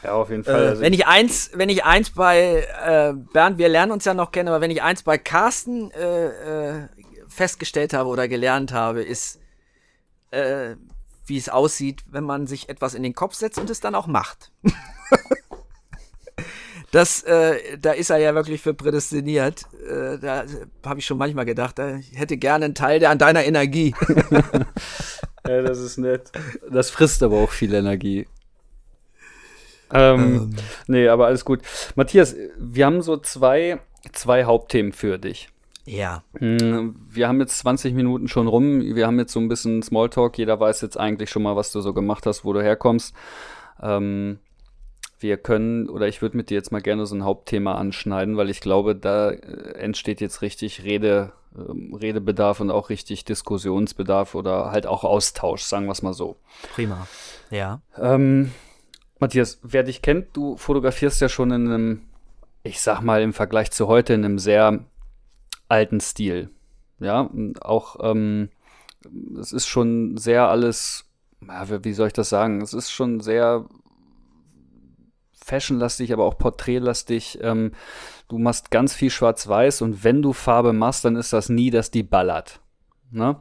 Ja, 0.03 0.15
auf 0.15 0.31
jeden 0.31 0.43
Fall. 0.43 0.55
Äh, 0.55 0.69
Also 0.69 0.81
wenn 0.81 0.95
ich 0.95 1.07
eins, 1.07 1.51
wenn 1.53 1.69
ich 1.69 1.85
eins 1.85 2.09
bei 2.13 2.67
äh, 2.83 3.13
Bernd, 3.13 3.59
wir 3.59 3.69
lernen 3.69 3.93
uns 3.93 4.07
ja 4.07 4.15
noch 4.15 4.33
kennen, 4.33 4.49
aber 4.49 4.63
wenn 4.63 4.71
ich 4.71 4.81
eins 4.83 5.03
bei 5.03 5.19
Carsten 5.19 5.91
äh, 5.91 6.79
äh, 6.79 6.89
festgestellt 7.29 7.93
habe 7.93 8.09
oder 8.09 8.27
gelernt 8.27 8.73
habe, 8.73 9.03
ist, 9.03 9.39
äh, 10.31 10.77
wie 11.27 11.37
es 11.37 11.51
aussieht, 11.51 12.03
wenn 12.11 12.25
man 12.25 12.47
sich 12.47 12.71
etwas 12.71 12.95
in 12.95 13.03
den 13.03 13.15
Kopf 13.15 13.35
setzt 13.35 13.59
und 13.59 13.69
es 13.69 13.81
dann 13.81 13.95
auch 13.95 14.07
macht. 14.07 14.51
das, 16.95 17.23
äh, 17.25 17.77
da 17.79 17.91
ist 17.93 18.11
er 18.11 18.19
ja 18.19 18.35
wirklich 18.35 18.61
für 18.63 18.73
prädestiniert. 18.73 19.65
Äh, 19.89 20.19
da 20.19 20.45
habe 20.87 21.01
ich 21.01 21.07
schon 21.07 21.19
manchmal 21.19 21.45
gedacht, 21.45 21.79
äh, 21.81 21.99
ich 21.99 22.17
hätte 22.19 22.37
gerne 22.37 22.67
einen 22.67 22.75
Teil 22.75 23.01
der 23.01 23.11
an 23.11 23.19
deiner 23.19 23.45
Energie. 23.45 23.95
Ja, 25.47 25.61
das 25.61 25.79
ist 25.79 25.99
nett. 25.99 26.33
Das 26.71 26.89
frisst 26.89 27.23
aber 27.23 27.37
auch 27.37 27.51
viel 27.51 27.75
Energie. 27.75 28.27
Ähm, 29.93 30.55
Nee, 30.87 31.09
aber 31.09 31.27
alles 31.27 31.45
gut. 31.45 31.61
Matthias, 31.97 32.35
wir 32.59 32.87
haben 32.87 33.03
so 33.03 33.19
zwei, 33.19 33.79
zwei 34.13 34.45
Hauptthemen 34.45 34.93
für 34.95 35.19
dich. 35.19 35.51
ja. 35.85 36.23
Mm, 36.41 36.95
Wir 37.11 37.29
haben 37.29 37.41
jetzt 37.41 37.59
20 37.59 37.93
Minuten 37.93 38.27
schon 38.29 38.47
rum. 38.49 38.81
Wir 38.81 39.07
haben 39.07 39.19
jetzt 39.19 39.35
so 39.35 39.41
ein 39.41 39.49
bisschen 39.49 39.83
Smalltalk. 39.83 40.39
Jeder 40.39 40.59
weiß 40.59 40.81
jetzt 40.81 40.99
eigentlich 40.99 41.29
schon 41.29 41.43
mal, 41.43 41.57
was 41.57 41.71
du 41.73 41.83
so 41.83 41.93
gemacht 41.93 42.25
hast, 42.25 42.47
wo 42.47 42.55
du 42.55 42.63
herkommst. 42.63 43.15
Ähm, 43.83 44.39
wir 45.19 45.37
können, 45.37 45.89
oder 45.89 46.09
ich 46.09 46.23
würde 46.23 46.37
mit 46.37 46.51
dir 46.51 46.55
jetzt 46.55 46.73
mal 46.73 46.83
gerne 46.83 47.07
so 47.07 47.15
ein 47.15 47.25
Hauptthema 47.25 47.75
anschneiden, 47.75 48.37
weil 48.37 48.51
ich 48.51 48.61
glaube, 48.61 48.95
da 48.97 49.31
äh, 49.31 49.75
entsteht 49.79 50.21
jetzt 50.21 50.43
richtig 50.43 50.85
Rede, 50.85 51.33
ähm, 51.57 51.95
Redebedarf 51.95 52.61
und 52.61 52.71
auch 52.71 52.91
richtig 52.91 53.25
Diskussionsbedarf 53.25 54.35
oder 54.35 54.71
halt 54.71 54.87
auch 54.87 55.05
Austausch, 55.05 55.63
sagen 55.63 55.87
wir 55.87 55.93
es 55.93 56.03
mal 56.03 56.15
so. 56.15 56.37
Prima. 56.75 57.07
Ja. 57.51 57.81
Ähm, 57.97 58.51
Matthias, 59.19 59.59
wer 59.63 59.85
dich 59.85 60.03
kennt, 60.03 60.37
du 60.37 60.57
fotografierst 60.57 61.21
ja 61.21 61.29
schon 61.29 61.51
in 61.51 61.67
einem, 61.67 62.03
ich 62.63 62.81
sag 62.81 63.01
mal 63.01 63.23
im 63.23 63.33
Vergleich 63.33 63.71
zu 63.71 63.87
heute, 63.87 64.15
in 64.15 64.25
einem 64.25 64.39
sehr 64.39 64.85
alten 65.69 66.01
Stil. 66.01 66.51
Ja, 66.99 67.21
und 67.21 67.63
auch, 67.63 67.97
ähm, 68.03 68.51
es 69.39 69.53
ist 69.53 69.67
schon 69.67 70.17
sehr 70.17 70.49
alles, 70.49 71.05
ja, 71.47 71.69
wie 71.69 71.85
wie 71.85 71.93
soll 71.93 72.09
ich 72.09 72.13
das 72.13 72.29
sagen? 72.29 72.61
Es 72.61 72.73
ist 72.73 72.91
schon 72.91 73.21
sehr 73.21 73.67
fashionlastig, 75.45 76.13
aber 76.13 76.25
auch 76.25 76.39
porträtlastig. 76.39 77.39
Ähm, 77.43 77.73
du 78.29 78.39
machst 78.39 78.71
ganz 78.71 78.95
viel 78.95 79.11
Schwarz-Weiß 79.11 79.83
und 79.83 80.03
wenn 80.03 80.23
du 80.23 80.33
Farbe 80.33 80.73
machst, 80.73 81.05
dann 81.05 81.17
ist 81.17 81.33
das 81.33 81.49
nie, 81.49 81.71
dass 81.71 81.91
die 81.91 82.03
ballert. 82.03 82.61
Ne? 83.11 83.37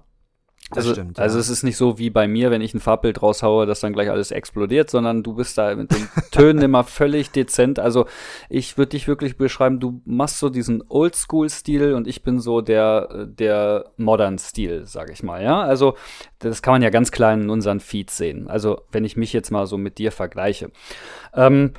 Das 0.70 0.78
also, 0.78 0.94
stimmt, 0.94 1.20
Also 1.20 1.36
ja. 1.36 1.42
es 1.42 1.50
ist 1.50 1.64
nicht 1.64 1.78
so 1.78 2.00
wie 2.00 2.10
bei 2.10 2.28
mir, 2.28 2.50
wenn 2.50 2.62
ich 2.62 2.74
ein 2.74 2.80
Farbbild 2.80 3.22
raushaue, 3.22 3.66
dass 3.66 3.82
dann 3.82 3.94
gleich 3.94 4.10
alles 4.10 4.32
explodiert, 4.32 4.90
sondern 4.90 5.22
du 5.22 5.34
bist 5.34 5.58
da 5.58 5.76
mit 5.76 5.92
den 5.92 6.08
Tönen 6.32 6.64
immer 6.64 6.84
völlig 6.84 7.32
dezent. 7.32 7.80
Also 7.80 8.06
ich 8.50 8.78
würde 8.78 8.92
dich 8.92 9.08
wirklich 9.08 9.38
beschreiben, 9.38 9.80
du 9.80 10.02
machst 10.06 10.40
so 10.40 10.50
diesen 10.50 10.84
Oldschool-Stil 10.88 11.94
und 11.94 12.08
ich 12.08 12.24
bin 12.24 12.40
so 12.40 12.62
der, 12.62 13.26
der 13.28 13.92
Modern-Stil, 13.98 14.86
sage 14.86 15.12
ich 15.12 15.22
mal. 15.22 15.44
Ja, 15.44 15.62
also 15.62 15.96
das 16.40 16.62
kann 16.62 16.74
man 16.74 16.82
ja 16.82 16.90
ganz 16.90 17.12
klein 17.12 17.44
in 17.44 17.50
unseren 17.50 17.80
Feeds 17.80 18.18
sehen. 18.18 18.48
Also 18.48 18.82
wenn 18.92 19.06
ich 19.06 19.18
mich 19.18 19.34
jetzt 19.34 19.52
mal 19.52 19.68
so 19.68 19.78
mit 19.78 19.98
dir 19.98 20.12
vergleiche. 20.12 20.72
Ähm, 21.36 21.74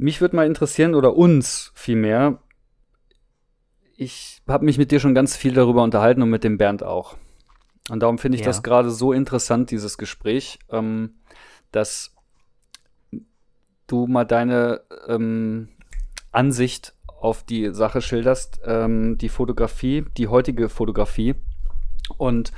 mich 0.00 0.20
würde 0.20 0.36
mal 0.36 0.46
interessieren, 0.46 0.94
oder 0.94 1.14
uns 1.14 1.72
vielmehr, 1.74 2.38
ich 3.96 4.40
habe 4.48 4.64
mich 4.64 4.78
mit 4.78 4.90
dir 4.90 4.98
schon 4.98 5.14
ganz 5.14 5.36
viel 5.36 5.52
darüber 5.52 5.82
unterhalten 5.82 6.22
und 6.22 6.30
mit 6.30 6.42
dem 6.42 6.56
Bernd 6.56 6.82
auch. 6.82 7.16
Und 7.90 8.00
darum 8.00 8.18
finde 8.18 8.36
ich 8.36 8.40
Ja. 8.42 8.46
das 8.46 8.62
gerade 8.62 8.90
so 8.90 9.12
interessant, 9.12 9.70
dieses 9.70 9.98
Gespräch, 9.98 10.58
ähm, 10.70 11.16
dass 11.70 12.14
du 13.86 14.06
mal 14.06 14.24
deine 14.24 14.80
ähm, 15.06 15.68
Ansicht 16.32 16.94
auf 17.06 17.42
die 17.42 17.74
Sache 17.74 18.00
schilderst, 18.00 18.60
ähm, 18.64 19.18
die 19.18 19.28
Fotografie, 19.28 20.06
die 20.16 20.28
heutige 20.28 20.70
Fotografie. 20.70 21.34
Und 22.16 22.52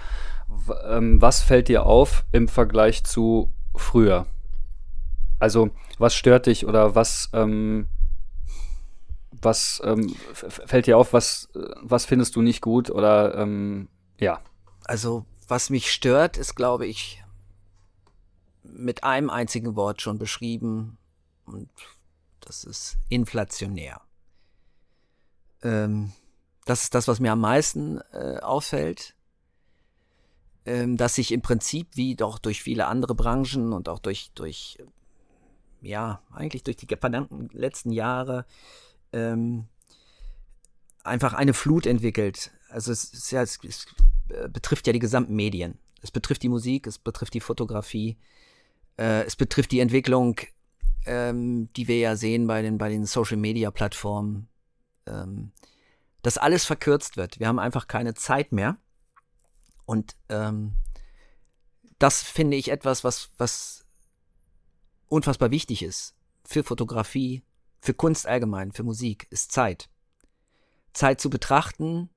ähm, 0.87 1.20
was 1.20 1.42
fällt 1.42 1.66
dir 1.68 1.87
auf 1.87 2.24
im 2.31 2.46
Vergleich 2.46 3.02
zu 3.02 3.52
früher? 3.74 4.26
Also, 5.42 5.70
was 5.98 6.14
stört 6.14 6.46
dich 6.46 6.66
oder 6.66 6.94
was, 6.94 7.28
ähm, 7.33 7.88
was 9.33 9.83
ähm, 9.85 10.14
fällt 10.35 10.87
dir 10.87 10.96
auf, 10.96 11.12
was, 11.12 11.48
was 11.81 12.05
findest 12.05 12.37
du 12.37 12.42
nicht 12.42 12.61
gut 12.61 12.90
oder 12.90 13.35
ähm, 13.37 13.88
ja. 14.20 14.40
Also, 14.85 15.26
was 15.48 15.68
mich 15.68 15.90
stört, 15.90 16.37
ist, 16.37 16.55
glaube 16.55 16.87
ich, 16.87 17.24
mit 18.62 19.02
einem 19.02 19.31
einzigen 19.31 19.74
Wort 19.74 20.00
schon 20.00 20.16
beschrieben. 20.16 20.96
Und 21.44 21.70
das 22.38 22.62
ist 22.62 22.96
inflationär. 23.09 24.00
Ähm, 25.64 26.12
das 26.66 26.85
ist 26.85 26.94
das, 26.94 27.09
was 27.09 27.18
mir 27.18 27.33
am 27.33 27.40
meisten 27.40 28.00
äh, 28.12 28.38
auffällt. 28.38 29.16
Ähm, 30.66 30.96
dass 30.96 31.16
sich 31.16 31.33
im 31.33 31.42
Prinzip, 31.42 31.88
wie 31.94 32.14
doch 32.14 32.38
durch 32.38 32.62
viele 32.62 32.87
andere 32.87 33.16
Branchen 33.16 33.72
und 33.72 33.88
auch 33.88 33.98
durch, 33.98 34.31
durch 34.37 34.78
ja, 35.83 36.23
eigentlich 36.31 36.62
durch 36.62 36.77
die 36.77 36.87
verdammten 36.87 37.51
letzten 37.53 37.90
Jahre, 37.90 38.47
ähm, 39.12 39.66
einfach 41.05 41.35
eine 41.35 41.53
Flut 41.53 41.87
entwickelt. 41.87 42.53
Also 42.71 42.92
es 42.92 43.12
ist 43.12 43.31
ja, 43.33 43.42
es, 43.42 43.59
es 43.64 43.87
äh, 44.29 44.49
betrifft 44.49 44.87
ja 44.87 44.92
die 44.92 45.01
gesamten 45.01 45.35
Medien. 45.35 45.79
Es 46.01 46.11
betrifft 46.11 46.42
die 46.42 46.49
Musik, 46.49 46.87
es 46.87 46.99
betrifft 46.99 47.35
die 47.35 47.40
Fotografie, 47.40 48.16
äh, 48.97 49.25
es 49.25 49.37
betrifft 49.37 49.73
die 49.73 49.81
Entwicklung, 49.81 50.37
ähm, 51.05 51.68
die 51.75 51.88
wir 51.88 51.99
ja 51.99 52.16
sehen 52.16 52.47
bei 52.47 52.62
den, 52.62 52.79
bei 52.79 52.88
den 52.88 53.05
Social 53.05 53.37
Media 53.37 53.71
Plattformen, 53.71 54.49
ähm, 55.07 55.53
dass 56.23 56.38
alles 56.38 56.64
verkürzt 56.64 57.16
wird. 57.16 57.40
Wir 57.40 57.49
haben 57.49 57.59
einfach 57.59 57.88
keine 57.88 58.14
Zeit 58.14 58.53
mehr. 58.53 58.77
Und 59.85 60.14
ähm, 60.29 60.75
das 61.99 62.23
finde 62.23 62.57
ich 62.57 62.71
etwas, 62.71 63.03
was, 63.03 63.31
was 63.37 63.82
unfassbar 65.12 65.51
wichtig 65.51 65.83
ist 65.83 66.14
für 66.42 66.64
Fotografie, 66.64 67.42
für 67.81 67.94
Kunst 67.94 68.27
allgemein, 68.27 68.72
für 68.72 68.83
Musik, 68.83 69.27
ist 69.31 69.53
Zeit. 69.53 69.88
Zeit 70.94 71.20
zu 71.20 71.31
betrachten, 71.31 72.09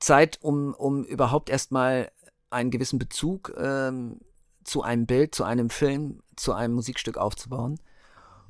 Zeit, 0.00 0.38
um, 0.42 0.74
um 0.74 1.04
überhaupt 1.04 1.48
erstmal 1.48 2.10
einen 2.50 2.70
gewissen 2.70 2.98
Bezug 2.98 3.54
ähm, 3.56 4.20
zu 4.64 4.82
einem 4.82 5.06
Bild, 5.06 5.34
zu 5.34 5.44
einem 5.44 5.70
Film, 5.70 6.22
zu 6.36 6.52
einem 6.52 6.74
Musikstück 6.74 7.16
aufzubauen 7.16 7.80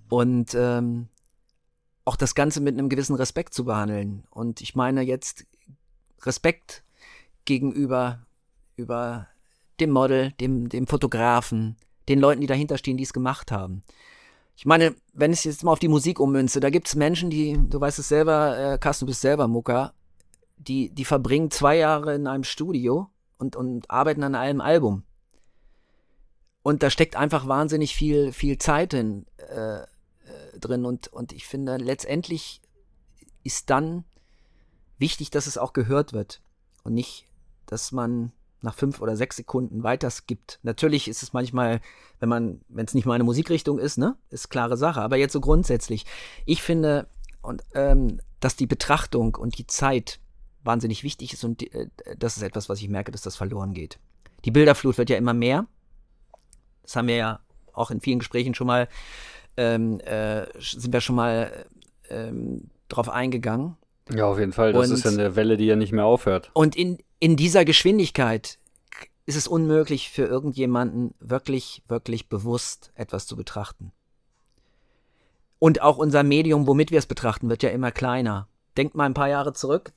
und 0.08 0.54
ähm, 0.54 1.08
auch 2.04 2.16
das 2.16 2.34
Ganze 2.34 2.60
mit 2.60 2.76
einem 2.76 2.88
gewissen 2.88 3.16
Respekt 3.16 3.52
zu 3.52 3.64
behandeln. 3.64 4.24
Und 4.30 4.60
ich 4.62 4.74
meine 4.74 5.02
jetzt 5.02 5.46
Respekt 6.22 6.84
gegenüber 7.44 8.26
über 8.76 9.28
dem 9.78 9.90
Model, 9.90 10.32
dem, 10.32 10.68
dem 10.68 10.86
Fotografen, 10.86 11.76
den 12.08 12.20
Leuten, 12.20 12.40
die 12.40 12.46
dahinter 12.46 12.78
stehen, 12.78 12.96
die 12.96 13.04
es 13.04 13.12
gemacht 13.12 13.52
haben. 13.52 13.82
Ich 14.56 14.66
meine, 14.66 14.94
wenn 15.12 15.32
ich 15.32 15.44
jetzt 15.44 15.62
mal 15.62 15.72
auf 15.72 15.78
die 15.78 15.88
Musik 15.88 16.18
ummünze, 16.18 16.58
da 16.58 16.70
gibt 16.70 16.88
es 16.88 16.96
Menschen, 16.96 17.30
die, 17.30 17.56
du 17.68 17.80
weißt 17.80 17.98
es 18.00 18.08
selber, 18.08 18.58
äh, 18.58 18.78
Carsten, 18.78 19.04
du 19.04 19.10
bist 19.10 19.20
selber 19.20 19.46
Mucker, 19.46 19.94
die, 20.56 20.90
die 20.90 21.04
verbringen 21.04 21.50
zwei 21.50 21.76
Jahre 21.76 22.14
in 22.14 22.26
einem 22.26 22.44
Studio 22.44 23.08
und, 23.38 23.54
und 23.54 23.88
arbeiten 23.90 24.24
an 24.24 24.34
einem 24.34 24.60
Album. 24.60 25.04
Und 26.62 26.82
da 26.82 26.90
steckt 26.90 27.14
einfach 27.14 27.46
wahnsinnig 27.46 27.94
viel, 27.94 28.32
viel 28.32 28.58
Zeit 28.58 28.94
in, 28.94 29.26
äh, 29.36 29.82
äh, 29.82 29.86
drin. 30.58 30.84
Und, 30.84 31.08
und 31.08 31.32
ich 31.32 31.46
finde, 31.46 31.76
letztendlich 31.76 32.60
ist 33.44 33.70
dann 33.70 34.04
wichtig, 34.98 35.30
dass 35.30 35.46
es 35.46 35.56
auch 35.56 35.72
gehört 35.72 36.12
wird. 36.12 36.42
Und 36.82 36.94
nicht, 36.94 37.26
dass 37.66 37.92
man 37.92 38.32
nach 38.60 38.74
fünf 38.74 39.00
oder 39.00 39.16
sechs 39.16 39.36
Sekunden 39.36 39.82
weiter 39.82 40.10
skippt. 40.10 40.58
Natürlich 40.62 41.08
ist 41.08 41.22
es 41.22 41.32
manchmal, 41.32 41.80
wenn 42.20 42.28
man, 42.28 42.60
wenn 42.68 42.86
es 42.86 42.94
nicht 42.94 43.06
meine 43.06 43.24
Musikrichtung 43.24 43.78
ist, 43.78 43.98
ne, 43.98 44.16
ist 44.30 44.48
klare 44.48 44.76
Sache. 44.76 45.00
Aber 45.00 45.16
jetzt 45.16 45.32
so 45.32 45.40
grundsätzlich. 45.40 46.06
Ich 46.44 46.62
finde, 46.62 47.06
und, 47.42 47.62
ähm, 47.74 48.20
dass 48.40 48.56
die 48.56 48.66
Betrachtung 48.66 49.34
und 49.36 49.58
die 49.58 49.66
Zeit 49.66 50.20
wahnsinnig 50.64 51.04
wichtig 51.04 51.32
ist 51.32 51.44
und 51.44 51.60
die, 51.60 51.72
äh, 51.72 51.88
das 52.18 52.36
ist 52.36 52.42
etwas, 52.42 52.68
was 52.68 52.80
ich 52.80 52.88
merke, 52.88 53.12
dass 53.12 53.22
das 53.22 53.36
verloren 53.36 53.74
geht. 53.74 53.98
Die 54.44 54.50
Bilderflut 54.50 54.98
wird 54.98 55.10
ja 55.10 55.16
immer 55.16 55.34
mehr. 55.34 55.66
Das 56.82 56.96
haben 56.96 57.08
wir 57.08 57.16
ja 57.16 57.40
auch 57.72 57.90
in 57.90 58.00
vielen 58.00 58.18
Gesprächen 58.18 58.54
schon 58.54 58.66
mal 58.66 58.88
ähm, 59.56 59.98
äh, 60.00 60.46
sind 60.60 60.92
wir 60.92 61.00
schon 61.00 61.16
mal 61.16 61.66
ähm, 62.08 62.70
drauf 62.88 63.08
eingegangen. 63.08 63.76
Ja, 64.14 64.26
auf 64.26 64.38
jeden 64.38 64.52
Fall. 64.52 64.72
Das 64.72 64.88
Und- 64.88 64.94
ist 64.94 65.04
ja 65.04 65.10
eine 65.10 65.36
Welle, 65.36 65.56
die 65.56 65.66
ja 65.66 65.76
nicht 65.76 65.92
mehr 65.92 66.04
aufhört. 66.04 66.50
Und 66.54 66.76
in, 66.76 66.98
in 67.20 67.36
dieser 67.36 67.64
Geschwindigkeit 67.64 68.58
ist 69.26 69.36
es 69.36 69.46
unmöglich 69.46 70.10
für 70.10 70.24
irgendjemanden 70.24 71.14
wirklich, 71.20 71.82
wirklich 71.88 72.28
bewusst 72.28 72.92
etwas 72.94 73.26
zu 73.26 73.36
betrachten. 73.36 73.92
Und 75.58 75.82
auch 75.82 75.98
unser 75.98 76.22
Medium, 76.22 76.66
womit 76.66 76.90
wir 76.90 76.98
es 76.98 77.06
betrachten, 77.06 77.50
wird 77.50 77.62
ja 77.62 77.70
immer 77.70 77.90
kleiner. 77.90 78.48
Denk 78.76 78.94
mal 78.94 79.04
ein 79.04 79.14
paar 79.14 79.28
Jahre 79.28 79.52
zurück, 79.52 79.92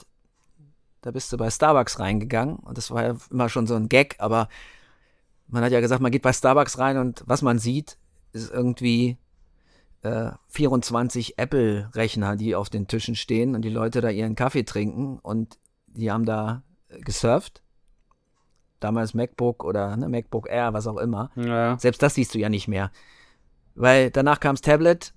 da 1.01 1.11
bist 1.11 1.31
du 1.31 1.37
bei 1.37 1.49
Starbucks 1.49 1.99
reingegangen 1.99 2.57
und 2.57 2.77
das 2.77 2.91
war 2.91 3.03
ja 3.03 3.15
immer 3.29 3.49
schon 3.49 3.67
so 3.67 3.75
ein 3.75 3.89
Gag, 3.89 4.15
aber 4.19 4.49
man 5.47 5.63
hat 5.63 5.71
ja 5.71 5.81
gesagt, 5.81 6.01
man 6.01 6.11
geht 6.11 6.21
bei 6.21 6.33
Starbucks 6.33 6.77
rein 6.77 6.97
und 6.97 7.23
was 7.25 7.41
man 7.41 7.59
sieht, 7.59 7.97
ist 8.33 8.51
irgendwie 8.51 9.17
äh, 10.01 10.31
24 10.49 11.37
Apple-Rechner, 11.37 12.35
die 12.35 12.55
auf 12.55 12.69
den 12.69 12.87
Tischen 12.87 13.15
stehen 13.15 13.55
und 13.55 13.63
die 13.63 13.69
Leute 13.69 14.01
da 14.01 14.09
ihren 14.09 14.35
Kaffee 14.35 14.63
trinken 14.63 15.19
und 15.19 15.57
die 15.87 16.11
haben 16.11 16.25
da 16.25 16.63
gesurft. 16.99 17.61
Damals 18.79 19.13
MacBook 19.13 19.63
oder 19.63 19.95
ne, 19.95 20.09
MacBook 20.09 20.49
Air, 20.49 20.73
was 20.73 20.87
auch 20.87 20.97
immer. 20.97 21.31
Ja. 21.35 21.77
Selbst 21.79 22.01
das 22.01 22.15
siehst 22.15 22.33
du 22.33 22.39
ja 22.39 22.49
nicht 22.49 22.67
mehr. 22.67 22.91
Weil 23.75 24.11
danach 24.11 24.39
kam 24.39 24.55
das 24.55 24.61
Tablet 24.61 25.13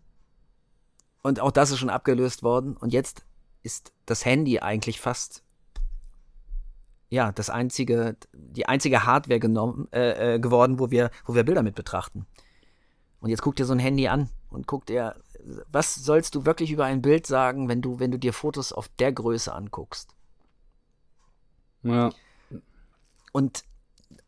und 1.23 1.41
auch 1.41 1.51
das 1.51 1.71
ist 1.71 1.79
schon 1.79 1.91
abgelöst 1.91 2.43
worden. 2.43 2.77
Und 2.77 2.93
jetzt 2.93 3.25
ist 3.63 3.93
das 4.05 4.25
Handy 4.25 4.61
eigentlich 4.61 5.01
fast 5.01 5.43
ja 7.09 7.33
das 7.33 7.49
einzige, 7.49 8.17
die 8.33 8.67
einzige 8.67 9.07
Hardware 9.07 9.41
genommen, 9.41 9.89
äh, 9.93 10.35
äh, 10.35 10.39
geworden, 10.39 10.79
wo 10.79 10.91
wir, 10.91 11.11
wo 11.25 11.35
wir 11.35 11.45
Bilder 11.45 11.63
mit 11.63 11.75
betrachten. 11.75 12.27
Und 13.21 13.31
jetzt 13.31 13.41
guck 13.41 13.57
dir 13.57 13.65
so 13.65 13.73
ein 13.73 13.79
Handy 13.79 14.09
an 14.09 14.29
und 14.51 14.67
guck 14.67 14.85
dir, 14.85 15.17
was 15.71 15.95
sollst 15.95 16.35
du 16.35 16.45
wirklich 16.45 16.71
über 16.71 16.85
ein 16.85 17.01
Bild 17.01 17.27
sagen, 17.27 17.69
wenn 17.69 17.81
du, 17.81 17.99
wenn 17.99 18.11
du 18.11 18.19
dir 18.19 18.33
Fotos 18.33 18.73
auf 18.73 18.89
der 18.99 19.13
Größe 19.13 19.53
anguckst? 19.53 20.15
Ja. 21.85 22.11
Und, 23.33 23.65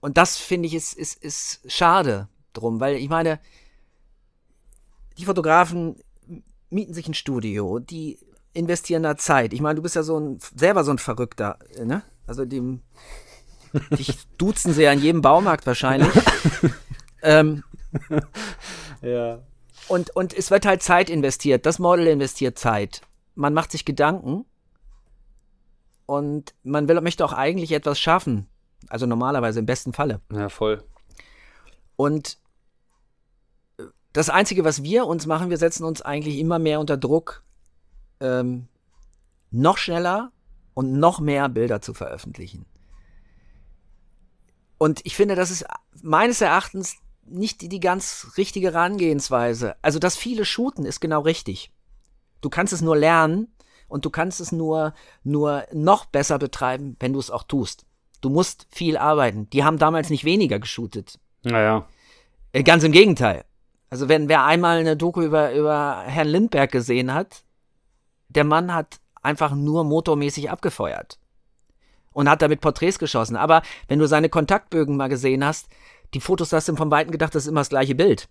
und 0.01 0.17
das 0.17 0.37
finde 0.37 0.67
ich 0.67 0.75
ist, 0.75 0.93
ist, 0.95 1.23
ist 1.23 1.61
schade 1.71 2.29
drum, 2.53 2.81
weil 2.81 2.97
ich 2.97 3.09
meine, 3.09 3.39
die 5.19 5.25
Fotografen 5.25 5.97
mieten 6.71 6.95
sich 6.95 7.09
ein 7.09 7.15
Studio, 7.15 7.79
die 7.79 8.19
investieren 8.53 9.03
da 9.03 9.17
Zeit. 9.17 9.53
Ich 9.53 9.61
meine, 9.61 9.77
du 9.77 9.83
bist 9.83 9.97
ja 9.97 10.03
so 10.03 10.19
ein, 10.19 10.39
selber 10.55 10.83
so 10.85 10.91
ein 10.91 10.99
Verrückter, 10.99 11.59
ne? 11.83 12.03
Also 12.27 12.45
dem, 12.45 12.83
dich 13.97 14.17
duzen 14.39 14.73
sie 14.73 14.83
ja 14.83 14.93
in 14.93 15.01
jedem 15.01 15.23
Baumarkt 15.23 15.67
wahrscheinlich. 15.67 16.13
ähm, 17.23 17.63
Ja. 19.03 19.41
und, 19.89 20.15
und 20.17 20.35
es 20.35 20.51
wird 20.51 20.67
halt 20.67 20.83
Zeit 20.83 21.11
investiert. 21.11 21.65
Das 21.67 21.79
Model 21.79 22.07
investiert 22.09 22.59
Zeit. 22.59 23.03
Man 23.35 23.55
macht 23.55 23.71
sich 23.71 23.85
Gedanken 23.85 24.45
und 26.07 26.55
man 26.63 26.89
will, 26.89 27.01
möchte 27.01 27.25
auch 27.25 27.33
eigentlich 27.33 27.73
etwas 27.73 27.99
schaffen. 27.99 28.47
Also 28.89 29.07
normalerweise 29.07 29.59
im 29.59 29.67
besten 29.67 29.93
Falle. 29.93 30.21
Ja, 30.33 30.49
voll. 30.49 30.83
Und 31.97 32.39
äh, 33.79 33.85
das 34.13 34.31
Einzige, 34.31 34.65
was 34.65 34.83
wir 34.83 35.07
uns 35.07 35.27
machen, 35.27 35.51
wir 35.51 35.59
setzen 35.59 35.85
uns 35.85 36.03
eigentlich 36.03 36.39
immer 36.39 36.59
mehr 36.59 36.81
unter 36.81 36.97
Druck, 36.97 37.43
ähm, 38.21 38.69
noch 39.51 39.79
schneller 39.79 40.31
und 40.75 40.93
noch 40.93 41.21
mehr 41.21 41.49
Bilder 41.49 41.81
zu 41.81 41.95
veröffentlichen. 41.95 42.67
Und 44.79 45.01
ich 45.05 45.17
finde, 45.17 45.35
das 45.35 45.51
ist 45.51 45.65
meines 46.03 46.41
Erachtens 46.41 46.97
nicht 47.25 47.63
die, 47.63 47.69
die 47.69 47.81
ganz 47.81 48.33
richtige 48.37 48.73
Herangehensweise. 48.73 49.75
Also 49.83 49.99
das 49.99 50.17
viele 50.17 50.45
Shooten 50.45 50.85
ist 50.85 51.01
genau 51.01 51.23
richtig. 51.23 51.73
Du 52.41 52.51
kannst 52.51 52.73
es 52.73 52.83
nur 52.83 52.97
lernen 52.97 53.49
und 53.89 54.05
du 54.05 54.11
kannst 54.11 54.41
es 54.41 54.53
nur, 54.53 54.95
nur 55.23 55.65
noch 55.73 56.07
besser 56.07 56.39
betreiben, 56.39 56.97
wenn 57.01 57.13
du 57.13 57.19
es 57.19 57.31
auch 57.31 57.45
tust. 57.45 57.87
Du 58.21 58.31
musst 58.31 58.67
viel 58.71 58.97
arbeiten. 58.97 59.49
Die 59.51 59.65
haben 59.65 59.79
damals 59.79 60.11
nicht 60.11 60.25
weniger 60.25 60.59
geshootet. 60.59 61.19
Naja. 61.43 61.87
Äh, 62.53 62.63
Ganz 62.63 62.83
im 62.83 62.93
Gegenteil. 62.93 63.45
Also 63.89 64.09
wenn 64.09 64.29
wer 64.29 64.45
einmal 64.45 64.79
eine 64.79 64.97
Doku 64.97 65.23
über, 65.23 65.53
über 65.55 66.03
Herrn 66.07 66.29
Lindbergh 66.29 66.71
gesehen 66.71 67.15
hat, 67.15 67.45
der 68.29 68.45
Mann 68.45 68.75
hat 68.75 68.99
einfach 69.23 69.55
nur 69.55 69.85
motormäßig 69.85 70.51
abgefeuert 70.51 71.19
und 72.13 72.29
hat 72.29 72.43
damit 72.43 72.61
Porträts 72.61 72.99
geschossen. 72.99 73.37
Aber 73.37 73.63
wenn 73.89 73.99
du 73.99 74.07
seine 74.07 74.29
Kontaktbögen 74.29 74.97
mal 74.97 75.09
gesehen 75.09 75.45
hast, 75.45 75.69
die 76.15 76.21
Fotos 76.21 76.53
hast 76.53 76.69
du 76.69 76.77
vom 76.77 76.91
Weiten 76.91 77.11
gedacht, 77.11 77.35
das 77.35 77.45
ist 77.45 77.49
immer 77.49 77.61
das 77.61 77.69
gleiche 77.69 77.95
Bild. 77.95 78.29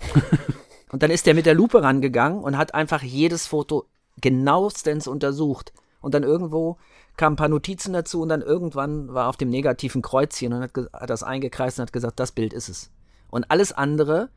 und 0.90 1.02
dann 1.02 1.10
ist 1.10 1.26
der 1.26 1.34
mit 1.34 1.46
der 1.46 1.54
Lupe 1.54 1.82
rangegangen 1.82 2.42
und 2.42 2.56
hat 2.56 2.74
einfach 2.74 3.02
jedes 3.02 3.46
Foto 3.46 3.86
genauestens 4.20 5.06
untersucht. 5.06 5.72
Und 6.00 6.14
dann 6.14 6.22
irgendwo 6.22 6.78
kamen 7.16 7.34
ein 7.34 7.36
paar 7.36 7.48
Notizen 7.48 7.92
dazu 7.92 8.22
und 8.22 8.28
dann 8.28 8.42
irgendwann 8.42 9.12
war 9.12 9.28
auf 9.28 9.36
dem 9.36 9.48
negativen 9.48 10.02
Kreuzchen 10.02 10.52
und 10.52 10.62
hat, 10.62 10.72
hat 10.92 11.10
das 11.10 11.22
eingekreist 11.22 11.78
und 11.78 11.84
hat 11.84 11.92
gesagt, 11.92 12.20
das 12.20 12.32
Bild 12.32 12.52
ist 12.52 12.68
es. 12.68 12.90
Und 13.28 13.50
alles 13.50 13.72
andere 13.72 14.30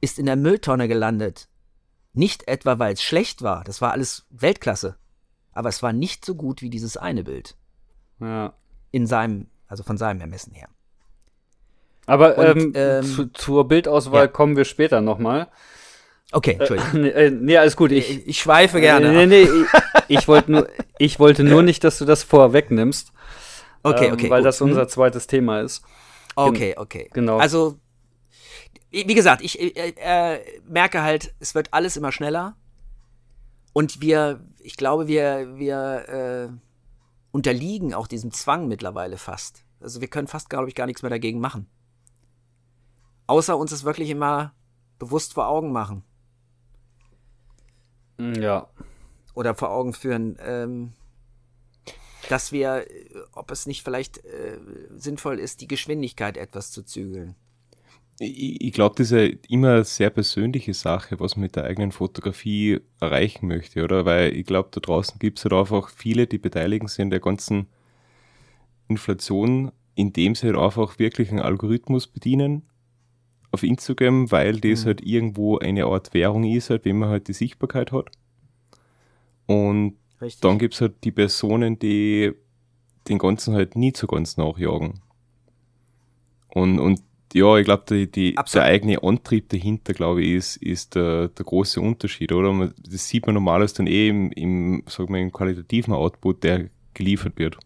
ist 0.00 0.18
in 0.18 0.26
der 0.26 0.36
Mülltonne 0.36 0.88
gelandet. 0.88 1.48
Nicht 2.12 2.46
etwa, 2.46 2.78
weil 2.78 2.94
es 2.94 3.02
schlecht 3.02 3.42
war, 3.42 3.64
das 3.64 3.80
war 3.80 3.92
alles 3.92 4.26
Weltklasse. 4.30 4.96
Aber 5.52 5.68
es 5.68 5.82
war 5.82 5.92
nicht 5.92 6.24
so 6.24 6.34
gut 6.34 6.62
wie 6.62 6.70
dieses 6.70 6.96
eine 6.96 7.24
Bild. 7.24 7.56
Ja. 8.20 8.54
In 8.90 9.06
seinem, 9.06 9.48
also 9.66 9.82
von 9.82 9.96
seinem 9.96 10.20
Ermessen 10.20 10.52
her. 10.52 10.68
Aber 12.06 12.36
Und, 12.36 12.46
ähm, 12.46 12.72
ähm, 12.74 13.04
zu, 13.04 13.32
zur 13.32 13.66
Bildauswahl 13.66 14.26
ja. 14.26 14.28
kommen 14.28 14.56
wir 14.56 14.64
später 14.64 15.00
nochmal. 15.00 15.48
Okay, 16.32 16.56
Entschuldigung. 16.58 16.92
Nee, 17.02 17.08
äh, 17.08 17.30
nee, 17.30 17.56
alles 17.56 17.76
gut. 17.76 17.92
Ich, 17.92 18.26
ich, 18.26 18.38
schweife 18.38 18.80
gerne. 18.80 19.12
Nee, 19.12 19.26
nee, 19.26 19.44
nee, 19.44 19.62
ich, 20.08 20.18
ich, 20.18 20.28
wollte 20.28 20.50
nur, 20.50 20.68
ich 20.98 21.18
wollte 21.18 21.44
nur 21.44 21.62
nicht, 21.62 21.84
dass 21.84 21.98
du 21.98 22.04
das 22.04 22.22
vorwegnimmst. 22.22 23.12
okay, 23.82 24.06
ähm, 24.06 24.14
okay. 24.14 24.30
Weil 24.30 24.40
gut. 24.40 24.46
das 24.46 24.60
unser 24.60 24.88
zweites 24.88 25.26
Thema 25.26 25.60
ist. 25.60 25.84
Okay, 26.34 26.74
okay. 26.76 27.08
Genau. 27.12 27.38
Also, 27.38 27.78
wie 28.90 29.14
gesagt, 29.14 29.42
ich 29.42 29.60
äh, 29.60 29.94
äh, 29.96 30.40
merke 30.68 31.02
halt, 31.02 31.34
es 31.40 31.54
wird 31.54 31.72
alles 31.72 31.96
immer 31.96 32.12
schneller. 32.12 32.56
Und 33.72 34.00
wir, 34.00 34.40
ich 34.60 34.76
glaube, 34.76 35.08
wir, 35.08 35.58
wir 35.58 36.48
äh, 36.50 36.56
unterliegen 37.32 37.92
auch 37.92 38.06
diesem 38.06 38.30
Zwang 38.32 38.68
mittlerweile 38.68 39.18
fast. 39.18 39.64
Also 39.80 40.00
wir 40.00 40.08
können 40.08 40.28
fast, 40.28 40.48
glaube 40.48 40.68
ich, 40.68 40.74
gar 40.76 40.86
nichts 40.86 41.02
mehr 41.02 41.10
dagegen 41.10 41.40
machen. 41.40 41.68
Außer 43.26 43.58
uns 43.58 43.72
es 43.72 43.84
wirklich 43.84 44.10
immer 44.10 44.54
bewusst 44.98 45.34
vor 45.34 45.48
Augen 45.48 45.72
machen. 45.72 46.04
Ja. 48.18 48.68
Oder 49.34 49.54
vor 49.54 49.70
Augen 49.70 49.92
führen, 49.92 50.38
ähm, 50.40 50.92
dass 52.28 52.52
wir, 52.52 52.86
äh, 52.90 53.08
ob 53.32 53.50
es 53.50 53.66
nicht 53.66 53.82
vielleicht 53.82 54.18
äh, 54.24 54.58
sinnvoll 54.96 55.38
ist, 55.38 55.60
die 55.60 55.68
Geschwindigkeit 55.68 56.36
etwas 56.36 56.70
zu 56.70 56.82
zügeln. 56.82 57.34
Ich, 58.20 58.60
ich 58.60 58.72
glaube, 58.72 58.94
das 58.96 59.10
ist 59.10 59.18
ja 59.18 59.36
immer 59.48 59.72
eine 59.72 59.84
sehr 59.84 60.10
persönliche 60.10 60.72
Sache, 60.72 61.18
was 61.18 61.36
man 61.36 61.42
mit 61.42 61.56
der 61.56 61.64
eigenen 61.64 61.90
Fotografie 61.90 62.80
erreichen 63.00 63.48
möchte, 63.48 63.82
oder? 63.82 64.04
Weil 64.04 64.36
ich 64.36 64.46
glaube, 64.46 64.68
da 64.70 64.80
draußen 64.80 65.18
gibt 65.18 65.38
es 65.38 65.44
halt 65.44 65.54
einfach 65.54 65.90
viele, 65.90 66.26
die 66.26 66.38
beteiligt 66.38 66.88
sind 66.90 67.06
an 67.06 67.10
der 67.10 67.20
ganzen 67.20 67.66
Inflation, 68.86 69.72
indem 69.96 70.34
sie 70.36 70.46
halt 70.46 70.58
einfach 70.58 70.98
wirklich 70.98 71.30
einen 71.30 71.40
Algorithmus 71.40 72.06
bedienen 72.06 72.62
auf 73.54 73.62
Instagram, 73.62 74.30
weil 74.30 74.60
das 74.60 74.82
Mhm. 74.82 74.86
halt 74.86 75.00
irgendwo 75.02 75.58
eine 75.58 75.86
Art 75.86 76.12
Währung 76.14 76.44
ist, 76.44 76.70
halt, 76.70 76.84
wenn 76.84 76.98
man 76.98 77.08
halt 77.08 77.28
die 77.28 77.32
Sichtbarkeit 77.32 77.92
hat. 77.92 78.08
Und 79.46 79.94
Richtig. 80.20 80.40
dann 80.40 80.58
gibt 80.58 80.74
es 80.74 80.80
halt 80.80 81.02
die 81.04 81.12
Personen, 81.12 81.78
die 81.78 82.32
den 83.08 83.18
Ganzen 83.18 83.54
halt 83.54 83.76
nie 83.76 83.92
so 83.94 84.06
ganz 84.06 84.36
nachjagen. 84.36 85.00
Und, 86.48 86.78
und 86.78 87.00
ja, 87.34 87.56
ich 87.58 87.64
glaube, 87.64 87.84
die, 87.88 88.10
die, 88.10 88.34
der 88.54 88.62
eigene 88.62 89.02
Antrieb 89.02 89.48
dahinter, 89.48 89.92
glaube 89.92 90.22
ich, 90.22 90.32
ist, 90.34 90.56
ist 90.58 90.94
der, 90.94 91.28
der 91.28 91.44
große 91.44 91.80
Unterschied, 91.80 92.30
oder? 92.32 92.52
Man- 92.52 92.72
Das 92.78 93.08
sieht 93.08 93.26
man 93.26 93.34
normalerweise 93.34 93.74
dann 93.74 93.86
eh 93.88 94.08
im, 94.08 94.30
im, 94.32 94.84
sag 94.86 95.10
mal, 95.10 95.18
im 95.20 95.32
qualitativen 95.32 95.92
Output, 95.92 96.44
der 96.44 96.70
geliefert 96.94 97.36
wird. 97.38 97.58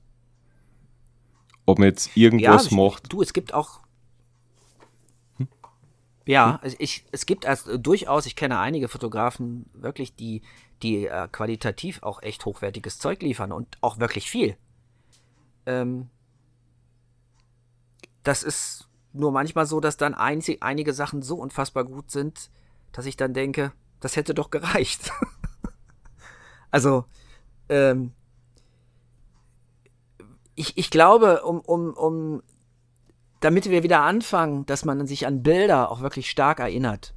Ob 1.67 1.79
man 1.79 1.89
jetzt 1.89 2.17
irgendwas 2.17 2.67
ich- 2.67 2.73
macht. 2.73 3.13
Du, 3.13 3.21
es 3.21 3.35
gibt 3.35 3.53
auch. 3.53 3.81
Ja, 6.29 6.61
es- 6.63 6.77
ich, 6.79 7.05
es 7.11 7.27
gibt 7.27 7.47
als, 7.47 7.67
äh, 7.67 7.79
durchaus, 7.79 8.27
ich 8.27 8.37
kenne 8.37 8.59
einige 8.59 8.89
Fotografen 8.89 9.67
wirklich, 9.73 10.15
die, 10.15 10.43
die 10.83 11.07
äh, 11.07 11.27
qualitativ 11.33 12.03
auch 12.03 12.23
echt 12.23 12.45
hochwertiges 12.45 12.99
Zeug 12.99 13.23
liefern 13.23 13.51
und 13.53 13.79
auch 13.81 13.99
wirklich 13.99 14.31
viel. 14.31 14.57
Ähm, 15.67 16.09
das 18.23 18.43
ist 18.43 18.89
nur 19.13 19.33
manchmal 19.33 19.67
so, 19.67 19.81
dass 19.81 19.97
dann 19.97 20.15
einzig, 20.15 20.63
einige 20.63 20.93
Sachen 20.93 21.23
so 21.23 21.37
unfassbar 21.37 21.85
gut 21.85 22.11
sind, 22.11 22.51
dass 22.93 23.07
ich 23.07 23.17
dann 23.17 23.35
denke, 23.35 23.73
das 24.01 24.17
hätte 24.17 24.35
doch 24.35 24.51
gereicht. 24.51 25.11
also, 26.71 27.05
ähm, 27.69 28.13
ich, 30.55 30.77
ich 30.77 30.91
glaube, 30.91 31.43
um, 31.43 31.61
um, 31.61 31.93
um, 31.95 32.43
damit 33.41 33.71
wir 33.71 33.83
wieder 33.83 34.01
anfangen, 34.01 34.67
dass 34.67 34.85
man 34.85 35.07
sich 35.07 35.27
an 35.27 35.43
Bilder 35.43 35.91
auch 35.91 36.01
wirklich 36.01 36.31
stark 36.31 36.61
erinnert, 36.61 37.15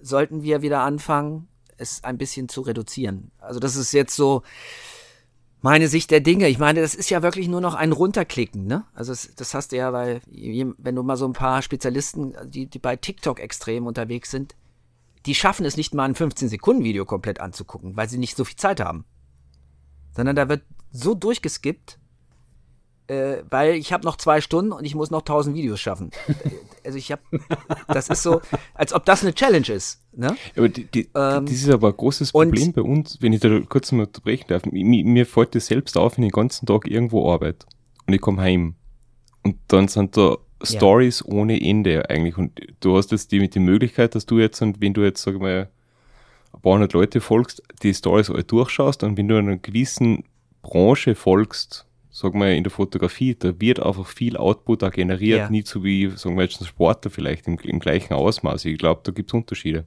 sollten 0.00 0.42
wir 0.42 0.62
wieder 0.62 0.80
anfangen, 0.80 1.48
es 1.76 2.04
ein 2.04 2.18
bisschen 2.18 2.48
zu 2.48 2.60
reduzieren. 2.60 3.30
Also 3.38 3.60
das 3.60 3.76
ist 3.76 3.92
jetzt 3.92 4.14
so 4.14 4.42
meine 5.60 5.88
Sicht 5.88 6.10
der 6.10 6.20
Dinge. 6.20 6.48
Ich 6.48 6.58
meine, 6.58 6.80
das 6.80 6.94
ist 6.94 7.10
ja 7.10 7.22
wirklich 7.22 7.48
nur 7.48 7.60
noch 7.60 7.74
ein 7.74 7.92
Runterklicken, 7.92 8.66
ne? 8.66 8.84
Also 8.94 9.12
das, 9.12 9.34
das 9.34 9.54
hast 9.54 9.72
du 9.72 9.76
ja, 9.76 9.92
weil 9.92 10.20
wenn 10.30 10.94
du 10.94 11.02
mal 11.02 11.16
so 11.16 11.26
ein 11.26 11.32
paar 11.32 11.62
Spezialisten, 11.62 12.34
die, 12.44 12.66
die 12.66 12.78
bei 12.78 12.96
TikTok 12.96 13.40
extrem 13.40 13.86
unterwegs 13.86 14.30
sind, 14.30 14.54
die 15.26 15.34
schaffen 15.34 15.66
es 15.66 15.76
nicht 15.76 15.94
mal 15.94 16.04
ein 16.04 16.14
15-Sekunden-Video 16.14 17.04
komplett 17.04 17.40
anzugucken, 17.40 17.96
weil 17.96 18.08
sie 18.08 18.18
nicht 18.18 18.36
so 18.36 18.44
viel 18.44 18.56
Zeit 18.56 18.80
haben. 18.80 19.04
Sondern 20.14 20.36
da 20.36 20.48
wird 20.48 20.62
so 20.90 21.14
durchgeskippt, 21.14 21.98
äh, 23.08 23.42
weil 23.48 23.74
ich 23.74 23.92
habe 23.92 24.04
noch 24.04 24.16
zwei 24.16 24.40
Stunden 24.40 24.70
und 24.72 24.84
ich 24.84 24.94
muss 24.94 25.10
noch 25.10 25.22
tausend 25.22 25.56
Videos 25.56 25.80
schaffen. 25.80 26.10
also 26.84 26.98
ich 26.98 27.10
habe, 27.10 27.22
das 27.88 28.08
ist 28.08 28.22
so, 28.22 28.40
als 28.74 28.92
ob 28.92 29.04
das 29.04 29.22
eine 29.22 29.34
Challenge 29.34 29.68
ist. 29.68 30.00
Ne? 30.12 30.36
Aber 30.56 30.68
die, 30.68 30.84
die, 30.84 31.08
ähm, 31.14 31.46
das 31.46 31.54
ist 31.54 31.70
aber 31.70 31.88
ein 31.88 31.96
großes 31.96 32.32
Problem 32.32 32.72
bei 32.72 32.82
uns, 32.82 33.18
wenn 33.20 33.32
ich 33.32 33.40
da 33.40 33.60
kurz 33.68 33.92
mal 33.92 34.06
unterbrechen 34.06 34.44
darf. 34.48 34.64
Mir, 34.66 35.04
mir 35.04 35.26
fällt 35.26 35.54
das 35.54 35.66
selbst 35.66 35.96
auf, 35.96 36.16
wenn 36.16 36.24
ich 36.24 36.32
den 36.32 36.40
ganzen 36.40 36.66
Tag 36.66 36.86
irgendwo 36.86 37.32
arbeite 37.32 37.66
und 38.06 38.14
ich 38.14 38.20
komme 38.20 38.42
heim 38.42 38.74
und 39.42 39.56
dann 39.68 39.88
sind 39.88 40.16
da 40.16 40.36
Stories 40.62 41.24
ja. 41.26 41.32
ohne 41.32 41.60
Ende 41.60 42.10
eigentlich 42.10 42.36
und 42.36 42.60
du 42.80 42.96
hast 42.96 43.12
jetzt 43.12 43.32
die 43.32 43.48
die 43.48 43.58
Möglichkeit, 43.58 44.14
dass 44.14 44.26
du 44.26 44.38
jetzt 44.38 44.60
und 44.60 44.80
wenn 44.80 44.92
du 44.92 45.02
jetzt, 45.02 45.22
sag 45.22 45.38
mal, 45.38 45.70
ein 46.52 46.60
paar 46.60 46.74
hundert 46.74 46.92
Leute 46.92 47.20
folgst, 47.20 47.62
die 47.82 47.94
Stories 47.94 48.30
alle 48.30 48.44
durchschaust 48.44 49.02
und 49.04 49.16
wenn 49.16 49.28
du 49.28 49.36
einer 49.36 49.56
gewissen 49.56 50.24
Branche 50.62 51.14
folgst, 51.14 51.87
sag 52.10 52.34
mal, 52.34 52.54
in 52.54 52.64
der 52.64 52.70
Fotografie, 52.70 53.34
da 53.34 53.60
wird 53.60 53.80
einfach 53.80 54.06
viel 54.06 54.36
Output 54.36 54.82
da 54.82 54.88
generiert, 54.88 55.38
ja. 55.38 55.50
nicht 55.50 55.66
so 55.66 55.84
wie, 55.84 56.10
sagen 56.10 56.36
wir 56.36 56.44
jetzt, 56.44 56.60
ein 56.60 56.66
Sportler 56.66 57.10
vielleicht 57.10 57.46
im, 57.46 57.58
im 57.58 57.78
gleichen 57.78 58.14
Ausmaß. 58.14 58.64
Ich 58.64 58.78
glaube, 58.78 59.02
da 59.04 59.12
gibt 59.12 59.30
es 59.30 59.34
Unterschiede. 59.34 59.84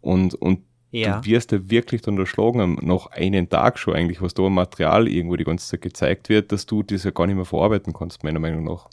Und, 0.00 0.34
und 0.34 0.60
ja. 0.90 1.20
du 1.20 1.30
wirst 1.30 1.52
ja 1.52 1.70
wirklich 1.70 2.02
dann 2.02 2.18
erschlagen, 2.18 2.78
noch 2.82 3.06
einen 3.06 3.48
Tag 3.48 3.78
schon 3.78 3.94
eigentlich, 3.94 4.20
was 4.20 4.34
da 4.34 4.42
am 4.42 4.54
Material 4.54 5.08
irgendwo 5.08 5.36
die 5.36 5.44
ganze 5.44 5.66
Zeit 5.68 5.82
gezeigt 5.82 6.28
wird, 6.28 6.52
dass 6.52 6.66
du 6.66 6.82
das 6.82 7.04
ja 7.04 7.10
gar 7.12 7.26
nicht 7.26 7.36
mehr 7.36 7.44
verarbeiten 7.44 7.92
kannst, 7.92 8.24
meiner 8.24 8.40
Meinung 8.40 8.64
nach. 8.64 8.88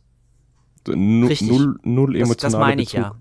Null, 0.88 1.36
null, 1.41 1.80
null 1.84 2.15
emotionale 2.15 2.36
das, 2.36 2.51
das 2.53 2.53
meine 2.53 2.82
ich 2.82 2.93
ja. 2.93 3.15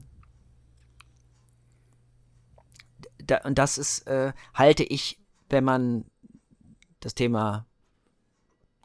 Da, 3.19 3.39
und 3.45 3.59
das 3.59 3.77
ist, 3.77 4.07
äh, 4.07 4.33
halte 4.55 4.85
ich, 4.85 5.19
wenn 5.51 5.65
man 5.65 6.05
das 7.01 7.15
Thema 7.15 7.68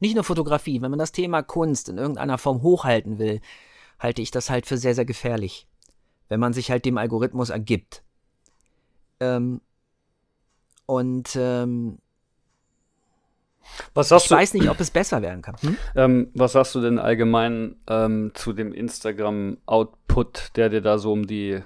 nicht 0.03 0.15
nur 0.15 0.25
Fotografie, 0.25 0.81
wenn 0.81 0.91
man 0.91 0.99
das 0.99 1.13
Thema 1.13 1.41
Kunst 1.41 1.87
in 1.87 1.97
irgendeiner 1.97 2.37
Form 2.37 2.61
hochhalten 2.61 3.19
will, 3.19 3.39
halte 3.99 4.21
ich 4.21 4.31
das 4.31 4.49
halt 4.49 4.65
für 4.65 4.77
sehr, 4.77 4.93
sehr 4.93 5.05
gefährlich. 5.05 5.65
Wenn 6.27 6.41
man 6.41 6.51
sich 6.51 6.69
halt 6.69 6.83
dem 6.83 6.97
Algorithmus 6.97 7.49
ergibt. 7.49 8.03
Ähm, 9.21 9.61
und 10.85 11.37
ähm, 11.39 11.99
was 13.93 14.09
sagst 14.09 14.25
ich 14.25 14.29
du, 14.29 14.35
weiß 14.35 14.53
nicht, 14.55 14.69
ob 14.69 14.79
es 14.81 14.91
besser 14.91 15.21
werden 15.21 15.41
kann. 15.41 15.55
Hm? 15.61 15.77
Ähm, 15.95 16.31
was 16.33 16.51
sagst 16.51 16.75
du 16.75 16.81
denn 16.81 16.99
allgemein 16.99 17.77
ähm, 17.87 18.31
zu 18.33 18.51
dem 18.51 18.73
Instagram-Output, 18.73 20.51
der 20.57 20.67
dir 20.67 20.81
da 20.81 20.97
so 20.97 21.13
um 21.13 21.27
die 21.27 21.61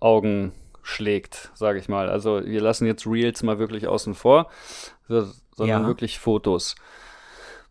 Augen 0.00 0.52
schlägt, 0.82 1.50
sage 1.54 1.78
ich 1.78 1.90
mal? 1.90 2.08
Also 2.08 2.42
wir 2.46 2.62
lassen 2.62 2.86
jetzt 2.86 3.06
Reels 3.06 3.42
mal 3.42 3.58
wirklich 3.58 3.86
außen 3.88 4.14
vor, 4.14 4.48
sondern 5.06 5.82
ja. 5.82 5.86
wirklich 5.86 6.18
Fotos. 6.18 6.76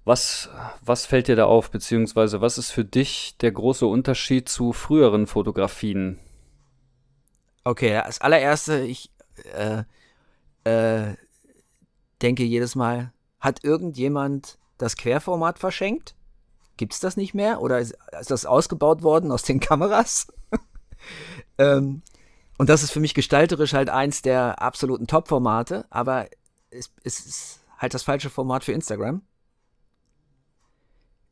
Was, 0.06 0.50
was 0.82 1.06
fällt 1.06 1.30
dir 1.30 1.36
da 1.36 1.46
auf, 1.46 1.72
beziehungsweise 1.72 2.42
was 2.42 2.58
ist 2.58 2.72
für 2.72 2.84
dich 2.84 3.38
der 3.38 3.52
große 3.52 3.86
Unterschied 3.86 4.50
zu 4.50 4.74
früheren 4.74 5.28
Fotografien? 5.28 6.20
Okay, 7.64 7.96
als 7.96 8.20
allererste, 8.20 8.82
ich 8.82 9.12
äh, 9.56 9.84
äh, 10.70 11.16
denke 12.22 12.44
jedes 12.44 12.76
Mal, 12.76 13.14
hat 13.40 13.64
irgendjemand 13.64 14.58
das 14.78 14.98
Querformat 14.98 15.60
verschenkt? 15.60 16.16
Gibt 16.76 16.94
es 16.94 17.00
das 17.00 17.16
nicht 17.16 17.34
mehr? 17.34 17.62
Oder 17.62 17.80
ist, 17.80 17.96
ist, 18.20 18.32
das 18.32 18.46
ausgebaut 18.46 19.04
worden 19.04 19.32
aus 19.32 19.44
den 19.44 19.60
Kameras? 19.62 20.28
ähm, 21.58 22.02
und 22.58 22.70
das 22.70 22.84
ist 22.84 22.92
für 22.92 23.00
mich 23.00 23.14
gestalterisch 23.14 23.74
halt 23.74 23.90
eins 23.90 24.22
der 24.22 24.62
absoluten 24.62 25.08
Top-Formate, 25.08 25.86
aber 25.90 26.28
es, 26.72 26.92
es 27.04 27.26
ist 27.26 27.60
halt 27.78 27.94
das 27.94 28.04
falsche 28.04 28.30
Format 28.30 28.64
für 28.64 28.74
Instagram. 28.74 29.22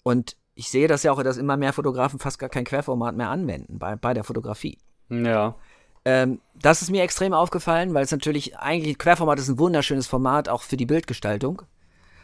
Und 0.03 0.35
ich 0.55 0.69
sehe 0.69 0.87
das 0.87 1.03
ja 1.03 1.11
auch, 1.11 1.23
dass 1.23 1.37
immer 1.37 1.57
mehr 1.57 1.73
Fotografen 1.73 2.19
fast 2.19 2.39
gar 2.39 2.49
kein 2.49 2.65
Querformat 2.65 3.15
mehr 3.15 3.29
anwenden 3.29 3.79
bei, 3.79 3.95
bei 3.95 4.13
der 4.13 4.23
Fotografie. 4.23 4.77
Ja. 5.09 5.55
Ähm, 6.03 6.41
das 6.55 6.81
ist 6.81 6.89
mir 6.89 7.03
extrem 7.03 7.33
aufgefallen, 7.33 7.93
weil 7.93 8.03
es 8.03 8.11
natürlich 8.11 8.57
eigentlich 8.57 8.97
Querformat 8.97 9.39
ist 9.39 9.49
ein 9.49 9.59
wunderschönes 9.59 10.07
Format 10.07 10.49
auch 10.49 10.63
für 10.63 10.77
die 10.77 10.85
Bildgestaltung. 10.85 11.61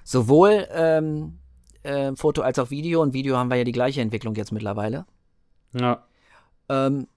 Sowohl 0.03 0.67
ähm, 0.71 1.39
äh, 1.83 2.15
Foto 2.15 2.41
als 2.41 2.59
auch 2.59 2.69
Video. 2.69 3.01
Und 3.01 3.13
Video 3.13 3.37
haben 3.37 3.49
wir 3.49 3.57
ja 3.57 3.63
die 3.63 3.71
gleiche 3.71 4.01
Entwicklung 4.01 4.35
jetzt 4.35 4.51
mittlerweile. 4.51 5.05
Ja. 5.73 6.03
Ähm, 6.69 7.07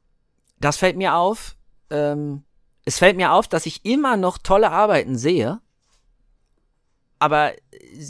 das 0.59 0.77
fällt 0.77 0.97
mir 0.97 1.17
auf. 1.17 1.57
Ähm, 1.91 2.45
es 2.85 2.99
fällt 2.99 3.17
mir 3.17 3.33
auf, 3.33 3.49
dass 3.49 3.67
ich 3.67 3.85
immer 3.85 4.17
noch 4.17 4.39
tolle 4.39 4.71
Arbeiten 4.71 5.17
sehe, 5.17 5.61
aber 7.21 7.53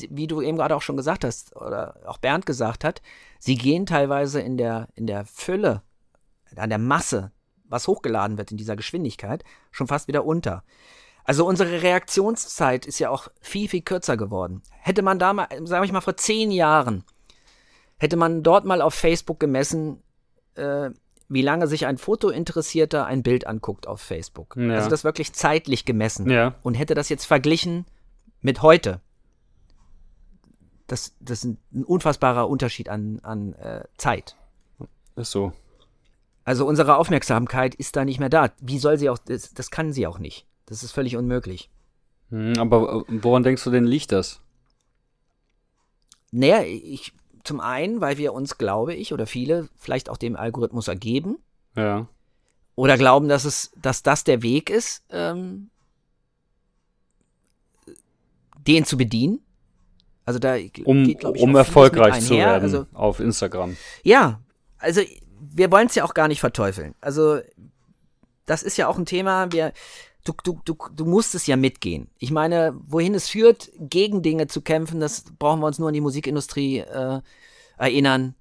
wie 0.08 0.28
du 0.28 0.40
eben 0.40 0.56
gerade 0.56 0.74
auch 0.74 0.82
schon 0.82 0.96
gesagt 0.96 1.24
hast, 1.24 1.54
oder 1.56 1.96
auch 2.06 2.18
Bernd 2.18 2.46
gesagt 2.46 2.84
hat, 2.84 3.02
sie 3.38 3.56
gehen 3.56 3.84
teilweise 3.84 4.40
in 4.40 4.56
der, 4.56 4.88
in 4.94 5.06
der 5.06 5.26
Fülle, 5.26 5.82
an 6.56 6.70
der 6.70 6.78
Masse, 6.78 7.32
was 7.64 7.88
hochgeladen 7.88 8.38
wird 8.38 8.52
in 8.52 8.56
dieser 8.56 8.76
Geschwindigkeit, 8.76 9.44
schon 9.72 9.88
fast 9.88 10.06
wieder 10.08 10.24
unter. 10.24 10.62
Also 11.24 11.44
unsere 11.44 11.82
Reaktionszeit 11.82 12.86
ist 12.86 13.00
ja 13.00 13.10
auch 13.10 13.28
viel, 13.40 13.68
viel 13.68 13.82
kürzer 13.82 14.16
geworden. 14.16 14.62
Hätte 14.70 15.02
man 15.02 15.18
da 15.18 15.32
mal, 15.32 15.48
sage 15.64 15.84
ich 15.84 15.92
mal, 15.92 16.00
vor 16.00 16.16
zehn 16.16 16.52
Jahren, 16.52 17.04
hätte 17.98 18.16
man 18.16 18.44
dort 18.44 18.64
mal 18.64 18.80
auf 18.80 18.94
Facebook 18.94 19.40
gemessen, 19.40 20.02
äh, 20.54 20.90
wie 21.28 21.42
lange 21.42 21.66
sich 21.66 21.86
ein 21.86 21.98
Fotointeressierter 21.98 23.06
ein 23.06 23.24
Bild 23.24 23.46
anguckt 23.46 23.88
auf 23.88 24.00
Facebook. 24.00 24.56
Ja. 24.56 24.74
Also 24.74 24.88
das 24.88 25.02
wirklich 25.02 25.32
zeitlich 25.32 25.84
gemessen. 25.84 26.30
Ja. 26.30 26.54
Und 26.62 26.74
hätte 26.74 26.94
das 26.94 27.08
jetzt 27.08 27.24
verglichen 27.24 27.86
mit 28.40 28.62
heute. 28.62 29.00
Das, 30.86 31.14
das 31.20 31.44
ist 31.44 31.56
ein 31.72 31.84
unfassbarer 31.84 32.48
Unterschied 32.48 32.88
an, 32.88 33.20
an 33.22 33.52
äh, 33.54 33.84
Zeit. 33.96 34.36
Ist 35.16 35.30
so. 35.30 35.52
Also 36.44 36.66
unsere 36.66 36.96
Aufmerksamkeit 36.96 37.74
ist 37.74 37.96
da 37.96 38.04
nicht 38.04 38.18
mehr 38.18 38.28
da. 38.28 38.50
Wie 38.60 38.78
soll 38.78 38.98
sie 38.98 39.08
auch, 39.08 39.18
das, 39.18 39.54
das 39.54 39.70
kann 39.70 39.92
sie 39.92 40.06
auch 40.06 40.18
nicht. 40.18 40.46
Das 40.66 40.82
ist 40.82 40.92
völlig 40.92 41.16
unmöglich. 41.16 41.70
Hm, 42.30 42.54
aber 42.58 43.04
äh, 43.08 43.22
woran 43.22 43.42
denkst 43.42 43.62
du 43.64 43.70
denn 43.70 43.84
liegt 43.84 44.12
das? 44.12 44.40
Naja, 46.32 46.62
ich, 46.62 47.12
zum 47.44 47.60
einen, 47.60 48.00
weil 48.00 48.18
wir 48.18 48.32
uns, 48.32 48.58
glaube 48.58 48.94
ich, 48.94 49.12
oder 49.12 49.26
viele 49.26 49.68
vielleicht 49.76 50.08
auch 50.08 50.16
dem 50.16 50.36
Algorithmus 50.36 50.88
ergeben. 50.88 51.38
Ja. 51.76 52.06
Oder 52.76 52.96
glauben, 52.96 53.28
dass 53.28 53.44
es, 53.44 53.72
dass 53.76 54.02
das 54.02 54.24
der 54.24 54.42
Weg 54.42 54.70
ist, 54.70 55.04
ähm, 55.10 55.70
den 58.66 58.84
zu 58.84 58.96
bedienen. 58.96 59.40
Also 60.24 60.38
da 60.38 60.54
um, 60.84 61.04
geht, 61.04 61.24
ich, 61.24 61.42
um 61.42 61.56
erfolgreich 61.56 62.24
zu 62.24 62.36
werden 62.36 62.62
also, 62.62 62.86
auf 62.92 63.20
Instagram. 63.20 63.76
Ja, 64.02 64.40
also 64.78 65.00
wir 65.40 65.72
wollen 65.72 65.86
es 65.88 65.94
ja 65.94 66.04
auch 66.04 66.14
gar 66.14 66.28
nicht 66.28 66.40
verteufeln. 66.40 66.94
Also 67.00 67.40
das 68.46 68.62
ist 68.62 68.76
ja 68.76 68.88
auch 68.88 68.98
ein 68.98 69.06
Thema, 69.06 69.52
wir, 69.52 69.72
du, 70.24 70.32
du, 70.44 70.60
du, 70.64 70.76
du 70.94 71.04
musst 71.04 71.34
es 71.34 71.46
ja 71.46 71.56
mitgehen. 71.56 72.08
Ich 72.18 72.30
meine, 72.30 72.74
wohin 72.86 73.14
es 73.14 73.28
führt, 73.28 73.70
gegen 73.78 74.22
Dinge 74.22 74.46
zu 74.46 74.60
kämpfen, 74.60 75.00
das 75.00 75.24
brauchen 75.38 75.60
wir 75.60 75.66
uns 75.66 75.78
nur 75.78 75.88
an 75.88 75.94
die 75.94 76.00
Musikindustrie 76.00 76.78
äh, 76.78 77.20
erinnern. 77.78 78.34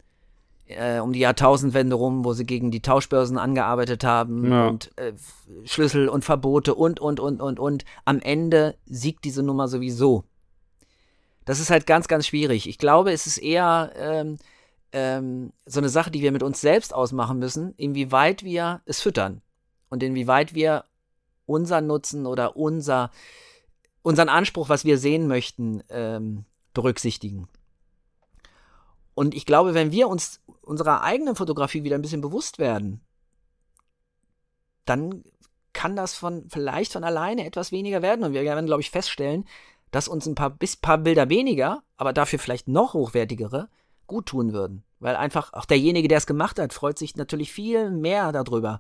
Äh, 0.70 1.00
um 1.00 1.14
die 1.14 1.20
Jahrtausendwende 1.20 1.96
rum, 1.96 2.24
wo 2.24 2.34
sie 2.34 2.46
gegen 2.46 2.70
die 2.70 2.84
Tauschbörsen 2.84 3.40
angearbeitet 3.40 4.04
haben 4.04 4.52
ja. 4.52 4.68
und 4.68 4.96
äh, 5.00 5.14
Schlüssel 5.66 6.08
und 6.08 6.24
Verbote 6.24 6.76
und, 6.76 7.00
und, 7.00 7.20
und, 7.20 7.42
und, 7.42 7.60
und. 7.60 7.86
Am 8.06 8.20
Ende 8.20 8.76
siegt 8.86 9.26
diese 9.26 9.42
Nummer 9.42 9.68
sowieso. 9.68 10.26
Das 11.46 11.60
ist 11.60 11.72
halt 11.72 11.88
ganz, 11.88 12.08
ganz 12.08 12.28
schwierig. 12.28 12.70
Ich 12.70 12.78
glaube, 12.78 13.12
es 13.12 13.26
ist 13.26 13.40
eher 13.40 13.92
ähm, 13.98 14.38
ähm, 14.92 15.54
so 15.66 15.80
eine 15.80 15.90
Sache, 15.90 16.12
die 16.12 16.22
wir 16.22 16.32
mit 16.32 16.44
uns 16.44 16.62
selbst 16.62 16.94
ausmachen 16.94 17.40
müssen, 17.40 17.74
inwieweit 17.78 18.44
wir 18.44 18.82
es 18.86 19.02
füttern 19.02 19.42
und 19.90 20.04
inwieweit 20.04 20.54
wir 20.54 20.86
unseren 21.48 21.88
Nutzen 21.88 22.28
oder 22.28 22.56
unser, 22.58 23.10
unseren 24.04 24.30
Anspruch, 24.30 24.70
was 24.70 24.86
wir 24.86 25.00
sehen 25.00 25.28
möchten, 25.28 25.82
ähm, 25.90 26.46
berücksichtigen. 26.76 27.48
Und 29.20 29.36
ich 29.36 29.46
glaube, 29.46 29.74
wenn 29.74 29.92
wir 29.92 30.08
uns 30.08 30.40
unserer 30.62 31.04
eigenen 31.04 31.36
Fotografie 31.36 31.84
wieder 31.84 31.98
ein 31.98 32.02
bisschen 32.02 32.22
bewusst 32.22 32.58
werden, 32.58 33.02
dann 34.86 35.26
kann 35.74 35.98
das 35.98 36.14
von 36.14 36.46
vielleicht 36.48 36.94
von 36.94 37.04
alleine 37.04 37.46
etwas 37.46 37.74
weniger 37.74 38.02
werden. 38.02 38.24
Und 38.24 38.32
wir 38.32 38.44
werden, 38.44 38.66
glaube 38.66 38.80
ich, 38.80 38.92
feststellen, 38.92 39.44
dass 39.92 40.08
uns 40.08 40.26
ein 40.26 40.36
paar, 40.36 40.52
bis 40.52 40.78
paar 40.78 41.00
Bilder 41.00 41.28
weniger, 41.28 41.84
aber 41.98 42.14
dafür 42.14 42.40
vielleicht 42.40 42.70
noch 42.70 42.94
hochwertigere, 42.94 43.68
gut 44.08 44.28
tun 44.28 44.54
würden. 44.54 44.86
Weil 45.02 45.18
einfach 45.18 45.52
auch 45.52 45.66
derjenige, 45.66 46.08
der 46.08 46.20
es 46.20 46.26
gemacht 46.26 46.58
hat, 46.58 46.72
freut 46.72 46.98
sich 46.98 47.18
natürlich 47.18 47.52
viel 47.52 47.92
mehr 47.92 48.32
darüber, 48.32 48.80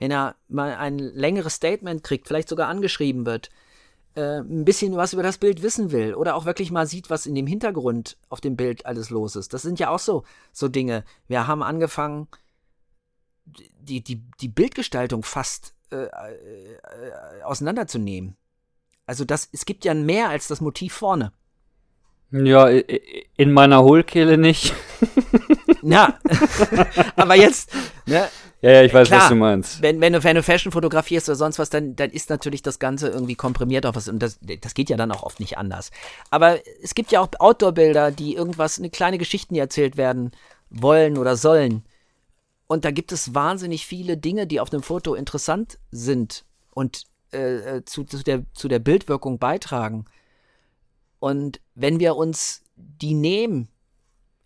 wenn 0.00 0.10
er 0.10 0.34
mal 0.48 0.74
ein 0.74 0.98
längeres 0.98 1.54
Statement 1.54 2.02
kriegt, 2.02 2.26
vielleicht 2.26 2.48
sogar 2.48 2.66
angeschrieben 2.66 3.24
wird, 3.24 3.50
äh, 4.16 4.38
ein 4.40 4.64
bisschen 4.64 4.96
was 4.96 5.12
über 5.12 5.22
das 5.22 5.38
Bild 5.38 5.62
wissen 5.62 5.92
will 5.92 6.14
oder 6.14 6.34
auch 6.34 6.46
wirklich 6.46 6.70
mal 6.70 6.86
sieht, 6.86 7.10
was 7.10 7.26
in 7.26 7.34
dem 7.34 7.46
Hintergrund 7.46 8.16
auf 8.28 8.40
dem 8.40 8.56
Bild 8.56 8.86
alles 8.86 9.10
los 9.10 9.36
ist. 9.36 9.52
Das 9.52 9.62
sind 9.62 9.78
ja 9.78 9.90
auch 9.90 9.98
so, 9.98 10.24
so 10.52 10.68
Dinge. 10.68 11.04
Wir 11.28 11.46
haben 11.46 11.62
angefangen, 11.62 12.26
die, 13.44 14.02
die, 14.02 14.22
die 14.40 14.48
Bildgestaltung 14.48 15.22
fast 15.22 15.74
äh, 15.90 16.04
äh, 16.06 17.42
auseinanderzunehmen. 17.44 18.36
Also 19.06 19.24
das, 19.24 19.48
es 19.52 19.66
gibt 19.66 19.84
ja 19.84 19.94
mehr 19.94 20.30
als 20.30 20.48
das 20.48 20.60
Motiv 20.60 20.94
vorne. 20.94 21.32
Ja, 22.32 22.68
in 22.68 23.52
meiner 23.52 23.84
Hohlkehle 23.84 24.36
nicht. 24.36 24.74
Ja, 25.82 26.18
aber 27.16 27.36
jetzt, 27.36 27.70
ne? 28.06 28.28
Ja, 28.66 28.72
ja, 28.72 28.82
ich 28.82 28.92
weiß, 28.92 29.06
Klar, 29.06 29.20
was 29.20 29.28
du 29.28 29.36
meinst. 29.36 29.80
Wenn, 29.80 30.00
wenn, 30.00 30.12
du, 30.12 30.24
wenn 30.24 30.34
du 30.34 30.42
Fashion 30.42 30.72
fotografierst 30.72 31.28
oder 31.28 31.36
sonst 31.36 31.60
was, 31.60 31.70
dann, 31.70 31.94
dann 31.94 32.10
ist 32.10 32.30
natürlich 32.30 32.62
das 32.62 32.80
Ganze 32.80 33.08
irgendwie 33.08 33.36
komprimiert 33.36 33.86
auf 33.86 33.94
was. 33.94 34.08
Und 34.08 34.18
das, 34.18 34.40
das 34.60 34.74
geht 34.74 34.90
ja 34.90 34.96
dann 34.96 35.12
auch 35.12 35.22
oft 35.22 35.38
nicht 35.38 35.56
anders. 35.56 35.92
Aber 36.30 36.58
es 36.82 36.96
gibt 36.96 37.12
ja 37.12 37.20
auch 37.20 37.28
Outdoor-Bilder, 37.38 38.10
die 38.10 38.34
irgendwas, 38.34 38.80
eine 38.80 38.90
kleine 38.90 39.18
Geschichten, 39.18 39.54
die 39.54 39.60
erzählt 39.60 39.96
werden 39.96 40.32
wollen 40.68 41.16
oder 41.16 41.36
sollen. 41.36 41.84
Und 42.66 42.84
da 42.84 42.90
gibt 42.90 43.12
es 43.12 43.36
wahnsinnig 43.36 43.86
viele 43.86 44.16
Dinge, 44.16 44.48
die 44.48 44.58
auf 44.58 44.72
einem 44.72 44.82
Foto 44.82 45.14
interessant 45.14 45.78
sind 45.92 46.44
und 46.74 47.04
äh, 47.32 47.76
äh, 47.76 47.84
zu, 47.84 48.02
zu, 48.02 48.24
der, 48.24 48.42
zu 48.52 48.66
der 48.66 48.80
Bildwirkung 48.80 49.38
beitragen. 49.38 50.06
Und 51.20 51.60
wenn 51.76 52.00
wir 52.00 52.16
uns 52.16 52.64
die 52.74 53.14
nehmen, 53.14 53.68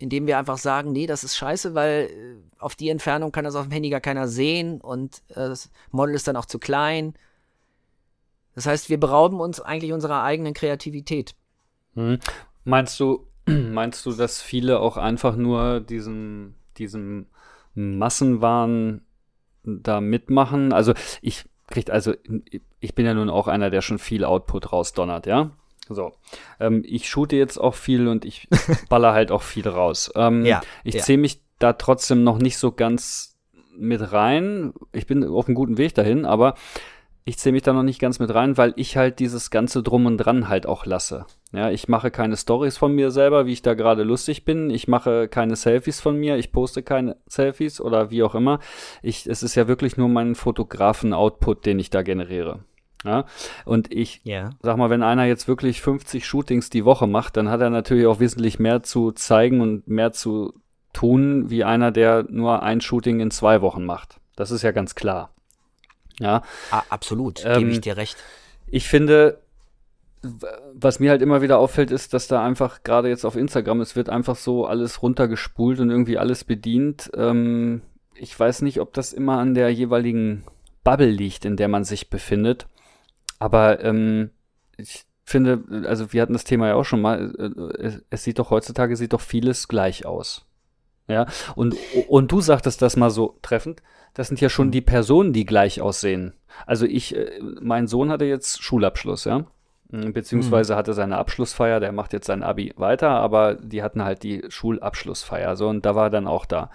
indem 0.00 0.26
wir 0.26 0.38
einfach 0.38 0.58
sagen, 0.58 0.92
nee, 0.92 1.06
das 1.06 1.24
ist 1.24 1.36
scheiße, 1.36 1.74
weil 1.74 2.08
äh, 2.10 2.36
auf 2.58 2.74
die 2.74 2.88
Entfernung 2.88 3.32
kann 3.32 3.44
das 3.44 3.54
auf 3.54 3.66
dem 3.66 3.72
Handy 3.72 3.90
gar 3.90 4.00
keiner 4.00 4.28
sehen 4.28 4.80
und 4.80 5.22
äh, 5.28 5.34
das 5.34 5.70
Model 5.90 6.14
ist 6.14 6.26
dann 6.26 6.36
auch 6.36 6.46
zu 6.46 6.58
klein. 6.58 7.14
Das 8.54 8.66
heißt, 8.66 8.88
wir 8.88 8.98
berauben 8.98 9.40
uns 9.40 9.60
eigentlich 9.60 9.92
unserer 9.92 10.22
eigenen 10.22 10.54
Kreativität. 10.54 11.34
Hm. 11.94 12.18
Meinst 12.64 12.98
du, 12.98 13.26
meinst 13.46 14.04
du, 14.06 14.12
dass 14.12 14.40
viele 14.40 14.80
auch 14.80 14.96
einfach 14.96 15.36
nur 15.36 15.80
diesen, 15.80 16.54
diesen 16.78 17.26
Massenwahn 17.74 19.02
da 19.64 20.00
mitmachen? 20.00 20.72
Also 20.72 20.94
ich 21.20 21.44
kriegt 21.66 21.90
also 21.90 22.14
ich 22.80 22.94
bin 22.94 23.06
ja 23.06 23.14
nun 23.14 23.30
auch 23.30 23.46
einer, 23.46 23.70
der 23.70 23.82
schon 23.82 23.98
viel 23.98 24.24
Output 24.24 24.72
rausdonnert, 24.72 25.26
ja. 25.26 25.50
So. 25.90 26.12
Ähm, 26.60 26.82
ich 26.86 27.08
shoote 27.08 27.36
jetzt 27.36 27.58
auch 27.58 27.74
viel 27.74 28.08
und 28.08 28.24
ich 28.24 28.48
baller 28.88 29.12
halt 29.12 29.32
auch 29.32 29.42
viel 29.42 29.68
raus. 29.68 30.10
Ähm, 30.14 30.44
ja, 30.46 30.62
ich 30.84 30.94
ja. 30.94 31.02
zähle 31.02 31.18
mich 31.18 31.42
da 31.58 31.74
trotzdem 31.74 32.22
noch 32.22 32.38
nicht 32.38 32.56
so 32.56 32.72
ganz 32.72 33.36
mit 33.76 34.12
rein. 34.12 34.72
Ich 34.92 35.06
bin 35.06 35.24
auf 35.24 35.46
einem 35.46 35.54
guten 35.54 35.78
Weg 35.78 35.94
dahin, 35.94 36.24
aber 36.24 36.54
ich 37.24 37.38
zähle 37.38 37.52
mich 37.54 37.62
da 37.62 37.72
noch 37.72 37.82
nicht 37.82 38.00
ganz 38.00 38.18
mit 38.18 38.34
rein, 38.34 38.56
weil 38.56 38.72
ich 38.76 38.96
halt 38.96 39.18
dieses 39.18 39.50
ganze 39.50 39.82
Drum 39.82 40.06
und 40.06 40.16
Dran 40.16 40.48
halt 40.48 40.66
auch 40.66 40.86
lasse. 40.86 41.26
Ja, 41.52 41.70
ich 41.70 41.88
mache 41.88 42.10
keine 42.10 42.36
Stories 42.36 42.78
von 42.78 42.94
mir 42.94 43.10
selber, 43.10 43.46
wie 43.46 43.52
ich 43.52 43.62
da 43.62 43.74
gerade 43.74 44.04
lustig 44.04 44.44
bin. 44.44 44.70
Ich 44.70 44.88
mache 44.88 45.28
keine 45.28 45.56
Selfies 45.56 46.00
von 46.00 46.16
mir. 46.16 46.36
Ich 46.36 46.52
poste 46.52 46.82
keine 46.82 47.16
Selfies 47.26 47.80
oder 47.80 48.10
wie 48.10 48.22
auch 48.22 48.34
immer. 48.34 48.60
Ich, 49.02 49.26
es 49.26 49.42
ist 49.42 49.54
ja 49.54 49.68
wirklich 49.68 49.96
nur 49.96 50.08
mein 50.08 50.34
Fotografen-Output, 50.34 51.66
den 51.66 51.78
ich 51.78 51.90
da 51.90 52.02
generiere. 52.02 52.64
Ja, 53.04 53.24
und 53.64 53.90
ich 53.92 54.20
yeah. 54.26 54.50
sag 54.60 54.76
mal, 54.76 54.90
wenn 54.90 55.02
einer 55.02 55.24
jetzt 55.24 55.48
wirklich 55.48 55.80
50 55.80 56.26
Shootings 56.26 56.68
die 56.68 56.84
Woche 56.84 57.06
macht, 57.06 57.36
dann 57.38 57.48
hat 57.48 57.62
er 57.62 57.70
natürlich 57.70 58.06
auch 58.06 58.20
wesentlich 58.20 58.58
mehr 58.58 58.82
zu 58.82 59.12
zeigen 59.12 59.62
und 59.62 59.88
mehr 59.88 60.12
zu 60.12 60.52
tun, 60.92 61.48
wie 61.48 61.64
einer, 61.64 61.92
der 61.92 62.26
nur 62.28 62.62
ein 62.62 62.80
Shooting 62.82 63.20
in 63.20 63.30
zwei 63.30 63.62
Wochen 63.62 63.86
macht. 63.86 64.20
Das 64.36 64.50
ist 64.50 64.62
ja 64.62 64.72
ganz 64.72 64.94
klar. 64.94 65.30
Ja. 66.18 66.42
Ah, 66.70 66.82
absolut, 66.90 67.42
ähm, 67.44 67.60
gebe 67.60 67.70
ich 67.70 67.80
dir 67.80 67.96
recht. 67.96 68.18
Ich 68.66 68.86
finde, 68.86 69.40
was 70.74 71.00
mir 71.00 71.10
halt 71.10 71.22
immer 71.22 71.40
wieder 71.40 71.58
auffällt, 71.58 71.90
ist, 71.90 72.12
dass 72.12 72.28
da 72.28 72.44
einfach 72.44 72.82
gerade 72.82 73.08
jetzt 73.08 73.24
auf 73.24 73.36
Instagram, 73.36 73.80
es 73.80 73.96
wird 73.96 74.10
einfach 74.10 74.36
so 74.36 74.66
alles 74.66 75.02
runtergespult 75.02 75.80
und 75.80 75.90
irgendwie 75.90 76.18
alles 76.18 76.44
bedient. 76.44 77.10
Ähm, 77.14 77.80
ich 78.14 78.38
weiß 78.38 78.60
nicht, 78.62 78.80
ob 78.80 78.92
das 78.92 79.14
immer 79.14 79.38
an 79.38 79.54
der 79.54 79.70
jeweiligen 79.70 80.44
Bubble 80.84 81.10
liegt, 81.10 81.46
in 81.46 81.56
der 81.56 81.68
man 81.68 81.84
sich 81.84 82.10
befindet. 82.10 82.66
Aber 83.40 83.82
ähm, 83.82 84.30
ich 84.76 85.04
finde, 85.24 85.64
also 85.88 86.12
wir 86.12 86.22
hatten 86.22 86.34
das 86.34 86.44
Thema 86.44 86.68
ja 86.68 86.74
auch 86.74 86.84
schon 86.84 87.00
mal, 87.00 87.34
äh, 87.38 87.82
es, 87.82 88.02
es 88.10 88.24
sieht 88.24 88.38
doch 88.38 88.50
heutzutage 88.50 88.94
sieht 88.96 89.12
doch 89.12 89.20
vieles 89.20 89.66
gleich 89.66 90.06
aus. 90.06 90.46
Ja, 91.08 91.26
und, 91.56 91.74
und 92.08 92.30
du 92.30 92.40
sagtest 92.40 92.82
das 92.82 92.96
mal 92.96 93.10
so 93.10 93.36
treffend, 93.42 93.82
das 94.14 94.28
sind 94.28 94.40
ja 94.40 94.48
schon 94.48 94.68
mhm. 94.68 94.72
die 94.72 94.80
Personen, 94.80 95.32
die 95.32 95.44
gleich 95.44 95.80
aussehen. 95.80 96.34
Also 96.66 96.86
ich, 96.86 97.16
äh, 97.16 97.40
mein 97.60 97.88
Sohn 97.88 98.10
hatte 98.10 98.26
jetzt 98.26 98.62
Schulabschluss, 98.62 99.24
ja. 99.24 99.44
Mm, 99.90 100.12
beziehungsweise 100.12 100.74
mhm. 100.74 100.78
hatte 100.78 100.94
seine 100.94 101.18
Abschlussfeier, 101.18 101.80
der 101.80 101.92
macht 101.92 102.12
jetzt 102.12 102.26
sein 102.26 102.42
Abi 102.42 102.72
weiter, 102.76 103.10
aber 103.10 103.54
die 103.54 103.82
hatten 103.82 104.04
halt 104.04 104.22
die 104.22 104.44
Schulabschlussfeier, 104.48 105.56
so, 105.56 105.68
und 105.68 105.84
da 105.84 105.94
war 105.94 106.04
er 106.04 106.10
dann 106.10 106.28
auch 106.28 106.46
da. 106.46 106.70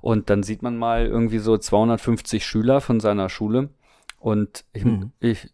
Und 0.00 0.30
dann 0.30 0.42
sieht 0.42 0.62
man 0.62 0.76
mal 0.76 1.06
irgendwie 1.06 1.38
so 1.38 1.58
250 1.58 2.46
Schüler 2.46 2.80
von 2.80 3.00
seiner 3.00 3.28
Schule 3.28 3.70
und 4.18 4.64
ich, 4.72 4.84
mhm. 4.84 5.12
ich, 5.20 5.50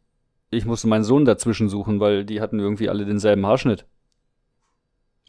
ich 0.54 0.64
musste 0.64 0.88
meinen 0.88 1.04
Sohn 1.04 1.24
dazwischen 1.24 1.68
suchen, 1.68 2.00
weil 2.00 2.24
die 2.24 2.40
hatten 2.40 2.58
irgendwie 2.58 2.88
alle 2.88 3.04
denselben 3.04 3.46
Haarschnitt. 3.46 3.86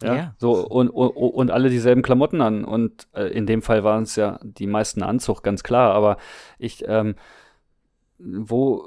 Ja, 0.02 0.16
ja. 0.16 0.36
so 0.38 0.68
und, 0.68 0.90
und, 0.90 1.10
und 1.10 1.52
alle 1.52 1.70
dieselben 1.70 2.02
Klamotten 2.02 2.42
an. 2.42 2.66
Und 2.66 3.08
äh, 3.14 3.28
in 3.28 3.46
dem 3.46 3.62
Fall 3.62 3.84
waren 3.84 4.04
es 4.04 4.16
ja 4.16 4.40
die 4.44 4.68
meisten 4.68 5.04
Anzug, 5.04 5.42
ganz 5.42 5.64
klar. 5.64 5.94
Aber 5.94 6.18
ich, 6.60 6.84
ähm, 6.88 7.16
wo, 8.18 8.86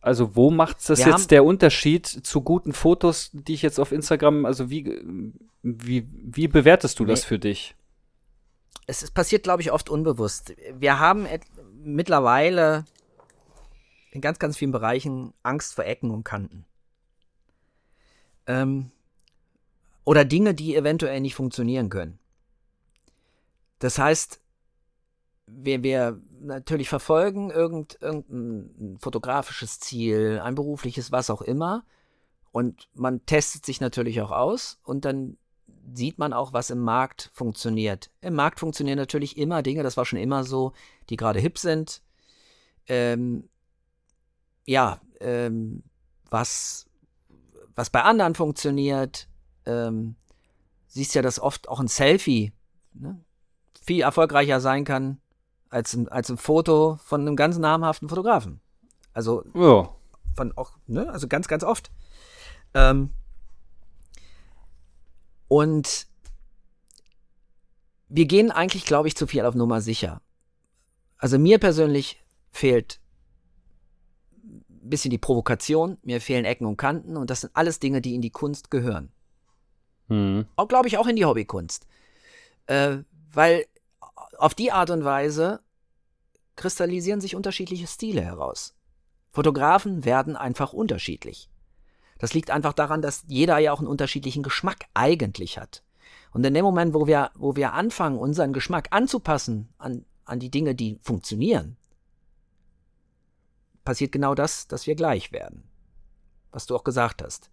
also 0.00 0.34
wo 0.34 0.50
macht 0.50 0.88
das 0.88 0.98
Wir 0.98 1.08
jetzt 1.08 1.30
der 1.30 1.44
Unterschied 1.44 2.06
zu 2.06 2.40
guten 2.40 2.72
Fotos, 2.72 3.30
die 3.32 3.54
ich 3.54 3.62
jetzt 3.62 3.78
auf 3.78 3.92
Instagram, 3.92 4.46
also 4.46 4.70
wie, 4.70 4.98
wie, 5.62 6.06
wie 6.10 6.48
bewertest 6.48 6.98
du 6.98 7.04
nee. 7.04 7.10
das 7.10 7.24
für 7.24 7.38
dich? 7.38 7.74
Es 8.86 9.10
passiert, 9.10 9.42
glaube 9.42 9.60
ich, 9.60 9.72
oft 9.72 9.90
unbewusst. 9.90 10.54
Wir 10.72 10.98
haben 10.98 11.26
mittlerweile 11.84 12.86
in 14.18 14.20
ganz, 14.20 14.38
ganz 14.38 14.56
vielen 14.56 14.72
Bereichen 14.72 15.32
Angst 15.42 15.74
vor 15.74 15.84
Ecken 15.84 16.10
und 16.10 16.24
Kanten. 16.24 16.64
Ähm, 18.46 18.90
oder 20.04 20.24
Dinge, 20.24 20.54
die 20.54 20.74
eventuell 20.74 21.20
nicht 21.20 21.36
funktionieren 21.36 21.88
können. 21.88 22.18
Das 23.78 23.98
heißt, 23.98 24.40
wir, 25.46 25.82
wir 25.82 26.20
natürlich 26.40 26.88
verfolgen 26.88 27.50
irgend, 27.50 27.98
irgendein 28.00 28.98
fotografisches 28.98 29.78
Ziel, 29.78 30.40
ein 30.42 30.56
berufliches, 30.56 31.12
was 31.12 31.30
auch 31.30 31.42
immer. 31.42 31.84
Und 32.50 32.88
man 32.94 33.24
testet 33.24 33.64
sich 33.64 33.80
natürlich 33.80 34.20
auch 34.20 34.32
aus 34.32 34.80
und 34.82 35.04
dann 35.04 35.36
sieht 35.94 36.18
man 36.18 36.32
auch, 36.32 36.52
was 36.52 36.70
im 36.70 36.80
Markt 36.80 37.30
funktioniert. 37.32 38.10
Im 38.20 38.34
Markt 38.34 38.58
funktionieren 38.58 38.98
natürlich 38.98 39.36
immer 39.38 39.62
Dinge, 39.62 39.82
das 39.84 39.96
war 39.96 40.04
schon 40.04 40.18
immer 40.18 40.42
so, 40.44 40.72
die 41.08 41.16
gerade 41.16 41.38
hip 41.38 41.58
sind. 41.58 42.02
Ähm, 42.88 43.48
ja, 44.68 45.00
ähm, 45.20 45.82
was, 46.28 46.86
was 47.74 47.88
bei 47.88 48.02
anderen 48.02 48.34
funktioniert, 48.34 49.26
ähm, 49.64 50.14
siehst 50.88 51.14
ja, 51.14 51.22
dass 51.22 51.40
oft 51.40 51.70
auch 51.70 51.80
ein 51.80 51.88
Selfie 51.88 52.52
ne, 52.92 53.18
viel 53.82 54.02
erfolgreicher 54.02 54.60
sein 54.60 54.84
kann 54.84 55.22
als 55.70 55.94
ein, 55.94 56.08
als 56.08 56.28
ein 56.28 56.36
Foto 56.36 56.98
von 57.02 57.22
einem 57.22 57.34
ganz 57.34 57.56
namhaften 57.56 58.10
Fotografen. 58.10 58.60
Also 59.14 59.42
ja. 59.54 59.88
von 60.36 60.54
auch, 60.54 60.72
ne, 60.86 61.08
also 61.08 61.28
ganz, 61.28 61.48
ganz 61.48 61.64
oft. 61.64 61.90
Ähm, 62.74 63.14
und 65.48 66.08
wir 68.10 68.26
gehen 68.26 68.50
eigentlich, 68.50 68.84
glaube 68.84 69.08
ich, 69.08 69.16
zu 69.16 69.26
viel 69.26 69.46
auf 69.46 69.54
Nummer 69.54 69.80
sicher. 69.80 70.20
Also 71.16 71.38
mir 71.38 71.58
persönlich 71.58 72.22
fehlt 72.50 73.00
bisschen 74.90 75.10
die 75.10 75.18
Provokation, 75.18 75.98
mir 76.02 76.20
fehlen 76.20 76.44
Ecken 76.44 76.66
und 76.66 76.76
Kanten 76.76 77.16
und 77.16 77.30
das 77.30 77.42
sind 77.42 77.50
alles 77.54 77.80
Dinge, 77.80 78.00
die 78.00 78.14
in 78.14 78.22
die 78.22 78.30
Kunst 78.30 78.70
gehören. 78.70 79.10
Mhm. 80.08 80.46
Auch, 80.56 80.68
glaube 80.68 80.88
ich, 80.88 80.98
auch 80.98 81.06
in 81.06 81.16
die 81.16 81.24
Hobbykunst. 81.24 81.86
Äh, 82.66 82.98
weil 83.32 83.66
auf 84.38 84.54
die 84.54 84.72
Art 84.72 84.90
und 84.90 85.04
Weise 85.04 85.60
kristallisieren 86.56 87.20
sich 87.20 87.36
unterschiedliche 87.36 87.86
Stile 87.86 88.22
heraus. 88.22 88.74
Fotografen 89.30 90.04
werden 90.04 90.36
einfach 90.36 90.72
unterschiedlich. 90.72 91.48
Das 92.18 92.34
liegt 92.34 92.50
einfach 92.50 92.72
daran, 92.72 93.00
dass 93.00 93.24
jeder 93.28 93.58
ja 93.58 93.72
auch 93.72 93.78
einen 93.78 93.88
unterschiedlichen 93.88 94.42
Geschmack 94.42 94.86
eigentlich 94.94 95.58
hat. 95.58 95.84
Und 96.32 96.44
in 96.44 96.54
dem 96.54 96.64
Moment, 96.64 96.94
wo 96.94 97.06
wir, 97.06 97.30
wo 97.34 97.56
wir 97.56 97.72
anfangen, 97.72 98.18
unseren 98.18 98.52
Geschmack 98.52 98.88
anzupassen 98.90 99.68
an, 99.78 100.04
an 100.24 100.40
die 100.40 100.50
Dinge, 100.50 100.74
die 100.74 100.98
funktionieren, 101.02 101.76
passiert 103.88 104.12
genau 104.12 104.34
das, 104.34 104.68
dass 104.68 104.86
wir 104.86 104.94
gleich 104.94 105.32
werden. 105.32 105.62
Was 106.52 106.66
du 106.66 106.76
auch 106.76 106.84
gesagt 106.84 107.22
hast. 107.22 107.48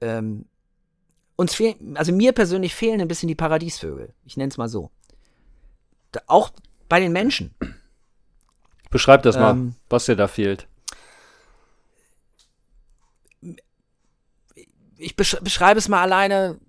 Ähm, 0.00 0.44
uns 1.34 1.52
fehlen, 1.52 1.96
also 1.96 2.12
mir 2.12 2.30
persönlich 2.30 2.76
fehlen 2.76 3.00
ein 3.00 3.08
bisschen 3.08 3.26
die 3.26 3.34
Paradiesvögel. 3.34 4.14
Ich 4.24 4.36
nenne 4.36 4.50
es 4.50 4.56
mal 4.56 4.68
so. 4.68 4.92
Da, 6.12 6.20
auch 6.28 6.52
bei 6.88 7.00
den 7.00 7.10
Menschen. 7.10 7.56
Beschreib 8.88 9.24
das 9.24 9.34
mal, 9.34 9.50
ähm, 9.50 9.74
was 9.88 10.06
dir 10.06 10.14
da 10.14 10.28
fehlt. 10.28 10.68
Ich 14.96 15.16
beschreibe 15.16 15.80
es 15.80 15.88
mal 15.88 16.02
alleine 16.02 16.60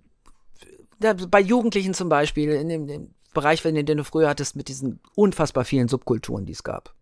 bei 0.98 1.40
Jugendlichen 1.40 1.94
zum 1.94 2.08
Beispiel, 2.08 2.50
in 2.50 2.68
dem, 2.68 2.88
dem 2.88 3.14
Bereich, 3.34 3.62
den, 3.62 3.86
den 3.86 3.98
du 3.98 4.04
früher 4.04 4.28
hattest, 4.28 4.56
mit 4.56 4.66
diesen 4.66 4.98
unfassbar 5.14 5.64
vielen 5.64 5.86
Subkulturen, 5.86 6.44
die 6.44 6.52
es 6.54 6.64
gab. 6.64 6.92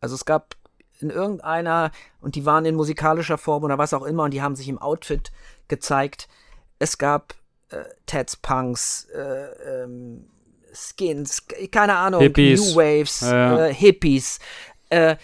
Also 0.00 0.14
es 0.14 0.26
gab 0.26 0.57
in 1.00 1.10
irgendeiner, 1.10 1.90
und 2.20 2.34
die 2.34 2.44
waren 2.44 2.64
in 2.64 2.74
musikalischer 2.74 3.38
Form 3.38 3.64
oder 3.64 3.78
was 3.78 3.94
auch 3.94 4.04
immer, 4.04 4.24
und 4.24 4.32
die 4.32 4.42
haben 4.42 4.56
sich 4.56 4.68
im 4.68 4.78
Outfit 4.78 5.30
gezeigt. 5.68 6.28
Es 6.78 6.98
gab 6.98 7.34
äh, 7.70 7.84
Tats 8.06 8.36
Punks, 8.36 9.06
äh, 9.14 9.82
ähm, 9.82 10.28
Skins, 10.72 11.46
keine 11.70 11.96
Ahnung, 11.96 12.20
Hippies. 12.20 12.60
New 12.60 12.76
Waves, 12.76 13.20
ja. 13.20 13.66
äh, 13.66 13.74
Hippies. 13.74 14.38
Äh, 14.90 15.16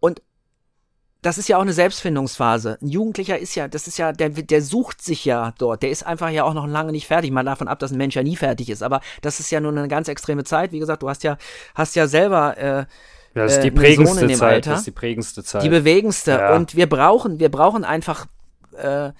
und 0.00 0.22
das 1.22 1.38
ist 1.38 1.48
ja 1.48 1.56
auch 1.56 1.62
eine 1.62 1.72
Selbstfindungsphase. 1.72 2.78
Ein 2.80 2.88
Jugendlicher 2.88 3.38
ist 3.38 3.54
ja, 3.54 3.68
das 3.68 3.88
ist 3.88 3.98
ja, 3.98 4.12
der, 4.12 4.30
der 4.30 4.62
sucht 4.62 5.02
sich 5.02 5.24
ja 5.24 5.52
dort. 5.58 5.82
Der 5.82 5.90
ist 5.90 6.06
einfach 6.06 6.30
ja 6.30 6.44
auch 6.44 6.54
noch 6.54 6.66
lange 6.66 6.92
nicht 6.92 7.06
fertig. 7.06 7.30
Mal 7.30 7.44
davon 7.44 7.68
ab, 7.68 7.78
dass 7.78 7.90
ein 7.90 7.98
Mensch 7.98 8.14
ja 8.14 8.22
nie 8.22 8.36
fertig 8.36 8.70
ist. 8.70 8.82
Aber 8.82 9.00
das 9.22 9.40
ist 9.40 9.50
ja 9.50 9.60
nur 9.60 9.72
eine 9.72 9.88
ganz 9.88 10.08
extreme 10.08 10.44
Zeit. 10.44 10.72
Wie 10.72 10.78
gesagt, 10.78 11.02
du 11.02 11.08
hast 11.08 11.24
ja, 11.24 11.36
hast 11.74 11.96
ja 11.96 12.06
selber 12.06 12.56
äh, 12.58 12.86
ja, 13.36 13.44
das 13.44 13.56
ist 13.56 13.62
die 13.62 13.68
äh, 13.68 13.72
prägendste 13.72 14.28
Zeit. 14.28 14.42
Alter, 14.42 14.70
das 14.70 14.78
ist 14.80 14.86
die 14.86 14.92
prägendste 14.92 15.44
Zeit. 15.44 15.62
Die 15.62 15.68
bewegendste. 15.68 16.32
Ja. 16.32 16.56
Und 16.56 16.74
wir 16.74 16.88
brauchen, 16.88 17.38
wir 17.38 17.50
brauchen 17.50 17.84
einfach 17.84 18.26
äh, 18.76 19.12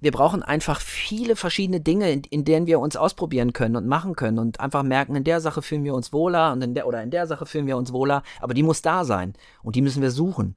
wir 0.00 0.12
brauchen 0.12 0.42
einfach 0.42 0.80
viele 0.80 1.36
verschiedene 1.36 1.80
Dinge, 1.80 2.10
in, 2.10 2.22
in, 2.30 2.44
denen 2.44 2.66
wir 2.66 2.80
uns 2.80 2.96
ausprobieren 2.96 3.52
können 3.52 3.76
und 3.76 3.86
machen 3.86 4.16
können 4.16 4.38
und 4.38 4.58
einfach 4.58 4.82
merken, 4.82 5.14
in 5.14 5.24
der 5.24 5.40
Sache 5.40 5.62
fühlen 5.62 5.84
wir 5.84 5.94
uns 5.94 6.12
wohler 6.12 6.52
und 6.52 6.62
in 6.62 6.74
der 6.74 6.86
oder 6.86 7.02
in 7.02 7.10
der 7.10 7.26
Sache 7.26 7.44
fühlen 7.44 7.66
wir 7.66 7.76
uns 7.76 7.92
wohler, 7.92 8.22
aber 8.40 8.54
die 8.54 8.62
muss 8.62 8.82
da 8.82 9.04
sein 9.04 9.34
und 9.62 9.76
die 9.76 9.82
müssen 9.82 10.00
wir 10.00 10.10
suchen. 10.10 10.54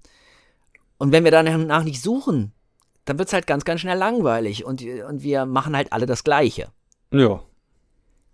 Und 0.98 1.12
wenn 1.12 1.26
wir 1.26 1.32
danach 1.32 1.84
nicht 1.84 2.02
suchen, 2.02 2.54
dann 3.04 3.18
wird 3.20 3.28
es 3.28 3.34
halt 3.34 3.48
ganz, 3.48 3.66
ganz 3.66 3.82
schnell 3.82 3.98
langweilig 3.98 4.64
und, 4.64 4.82
und 4.82 5.24
wir 5.24 5.46
machen 5.46 5.76
halt 5.76 5.92
alle 5.92 6.06
das 6.06 6.24
Gleiche. 6.24 6.70
Ja. 7.12 7.42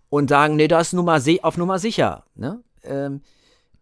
Und 0.09 0.29
sagen, 0.29 0.55
nee, 0.55 0.67
das 0.67 0.87
ist 0.87 0.93
Nummer 0.93 1.19
auf 1.41 1.57
Nummer 1.57 1.79
sicher. 1.79 2.25
Ne? 2.35 2.61
Ähm, 2.83 3.21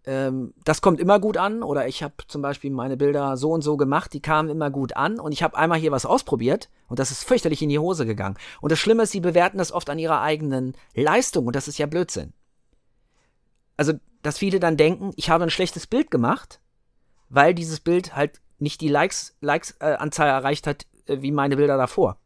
ähm, 0.08 0.54
das 0.64 0.82
kommt 0.82 1.02
immer 1.02 1.20
gut 1.20 1.38
an. 1.38 1.62
Oder 1.62 1.88
ich 1.88 2.02
habe 2.02 2.16
zum 2.28 2.42
Beispiel 2.42 2.72
meine 2.72 2.98
Bilder 2.98 3.36
so 3.38 3.52
und 3.52 3.62
so 3.62 3.76
gemacht, 3.78 4.14
die 4.14 4.22
kamen 4.22 4.50
immer 4.50 4.72
gut 4.72 4.96
an. 4.96 5.20
Und 5.20 5.34
ich 5.34 5.44
habe 5.44 5.58
einmal 5.58 5.78
hier 5.78 5.92
was 5.92 6.06
ausprobiert 6.06 6.70
und 6.88 6.98
das 6.98 7.12
ist 7.12 7.26
fürchterlich 7.26 7.62
in 7.62 7.70
die 7.70 7.78
Hose 7.78 8.06
gegangen. 8.06 8.38
Und 8.62 8.72
das 8.72 8.80
Schlimme 8.80 9.04
ist, 9.04 9.12
sie 9.12 9.20
bewerten 9.20 9.58
das 9.58 9.72
oft 9.72 9.90
an 9.90 10.00
ihrer 10.00 10.22
eigenen 10.22 10.76
Leistung 10.96 11.46
und 11.46 11.56
das 11.56 11.68
ist 11.68 11.78
ja 11.78 11.86
Blödsinn. 11.86 12.34
Also, 13.76 13.94
dass 14.24 14.38
viele 14.40 14.60
dann 14.60 14.78
denken, 14.78 15.12
ich 15.18 15.30
habe 15.30 15.44
ein 15.44 15.50
schlechtes 15.50 15.86
Bild 15.86 16.10
gemacht, 16.10 16.62
weil 17.30 17.54
dieses 17.54 17.82
Bild 17.82 18.16
halt 18.16 18.40
nicht 18.60 18.82
die 18.82 18.88
Likes-Anzahl 18.88 19.46
Likes, 19.46 19.76
äh, 19.80 20.24
erreicht 20.24 20.68
hat, 20.68 20.88
äh, 21.06 21.22
wie 21.22 21.32
meine 21.32 21.58
Bilder 21.58 21.78
davor. 21.78 22.18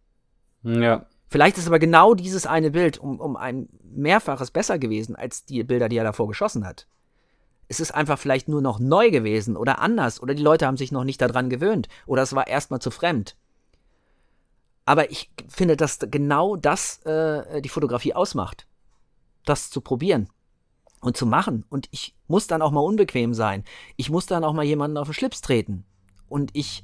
Ja. 0.63 1.07
Vielleicht 1.27 1.57
ist 1.57 1.67
aber 1.67 1.79
genau 1.79 2.13
dieses 2.13 2.45
eine 2.45 2.71
Bild 2.71 2.99
um, 2.99 3.19
um 3.19 3.35
ein 3.35 3.69
Mehrfaches 3.83 4.51
besser 4.51 4.77
gewesen 4.77 5.15
als 5.15 5.45
die 5.45 5.63
Bilder, 5.63 5.89
die 5.89 5.97
er 5.97 6.03
davor 6.03 6.27
geschossen 6.27 6.65
hat 6.65 6.87
es 7.71 7.79
ist 7.79 7.91
einfach 7.91 8.19
vielleicht 8.19 8.49
nur 8.49 8.61
noch 8.61 8.79
neu 8.79 9.11
gewesen 9.11 9.55
oder 9.55 9.79
anders 9.79 10.21
oder 10.21 10.33
die 10.33 10.43
Leute 10.43 10.67
haben 10.67 10.75
sich 10.75 10.91
noch 10.91 11.05
nicht 11.05 11.21
daran 11.21 11.49
gewöhnt 11.49 11.87
oder 12.05 12.21
es 12.21 12.35
war 12.35 12.47
erstmal 12.47 12.81
zu 12.81 12.91
fremd. 12.91 13.37
Aber 14.83 15.09
ich 15.09 15.31
finde, 15.47 15.77
dass 15.77 15.99
genau 15.99 16.57
das 16.57 16.97
äh, 17.05 17.61
die 17.61 17.69
Fotografie 17.69 18.13
ausmacht. 18.13 18.67
Das 19.45 19.69
zu 19.69 19.79
probieren 19.79 20.27
und 20.99 21.15
zu 21.15 21.25
machen. 21.25 21.63
Und 21.69 21.87
ich 21.91 22.13
muss 22.27 22.45
dann 22.45 22.61
auch 22.61 22.71
mal 22.71 22.81
unbequem 22.81 23.33
sein. 23.33 23.63
Ich 23.95 24.09
muss 24.09 24.25
dann 24.25 24.43
auch 24.43 24.51
mal 24.53 24.65
jemanden 24.65 24.97
auf 24.97 25.07
den 25.07 25.13
Schlips 25.13 25.39
treten. 25.39 25.85
Und 26.27 26.51
ich 26.53 26.83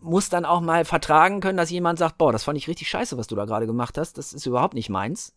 muss 0.00 0.28
dann 0.28 0.44
auch 0.44 0.60
mal 0.60 0.84
vertragen 0.84 1.40
können, 1.40 1.58
dass 1.58 1.70
jemand 1.70 1.98
sagt, 1.98 2.18
boah, 2.18 2.30
das 2.30 2.44
fand 2.44 2.56
ich 2.56 2.68
richtig 2.68 2.88
scheiße, 2.88 3.18
was 3.18 3.26
du 3.26 3.34
da 3.34 3.46
gerade 3.46 3.66
gemacht 3.66 3.98
hast. 3.98 4.16
Das 4.16 4.32
ist 4.32 4.46
überhaupt 4.46 4.74
nicht 4.74 4.90
meins. 4.90 5.34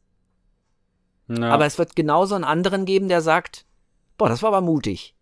Ja. 1.29 1.49
Aber 1.49 1.65
es 1.65 1.79
wird 1.79 1.95
genauso 1.95 2.35
einen 2.35 2.43
anderen 2.43 2.85
geben, 2.85 3.09
der 3.09 3.21
sagt, 3.21 3.65
boah, 4.17 4.29
das 4.29 4.41
war 4.41 4.49
aber 4.49 4.61
mutig. 4.61 5.15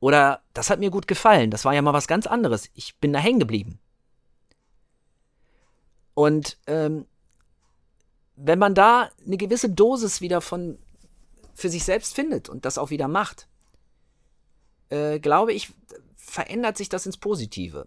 Oder 0.00 0.42
das 0.52 0.68
hat 0.68 0.80
mir 0.80 0.90
gut 0.90 1.06
gefallen, 1.06 1.50
das 1.50 1.64
war 1.64 1.74
ja 1.74 1.82
mal 1.82 1.92
was 1.92 2.08
ganz 2.08 2.26
anderes. 2.26 2.68
Ich 2.74 2.96
bin 2.96 3.12
da 3.12 3.20
hängen 3.20 3.38
geblieben. 3.38 3.78
Und 6.14 6.58
ähm, 6.66 7.06
wenn 8.36 8.58
man 8.58 8.74
da 8.74 9.10
eine 9.24 9.36
gewisse 9.36 9.70
Dosis 9.70 10.20
wieder 10.20 10.40
von 10.40 10.78
für 11.54 11.68
sich 11.68 11.84
selbst 11.84 12.14
findet 12.14 12.48
und 12.48 12.64
das 12.64 12.78
auch 12.78 12.90
wieder 12.90 13.08
macht, 13.08 13.46
äh, 14.88 15.20
glaube 15.20 15.52
ich, 15.52 15.72
verändert 16.16 16.76
sich 16.76 16.88
das 16.88 17.06
ins 17.06 17.18
Positive. 17.18 17.86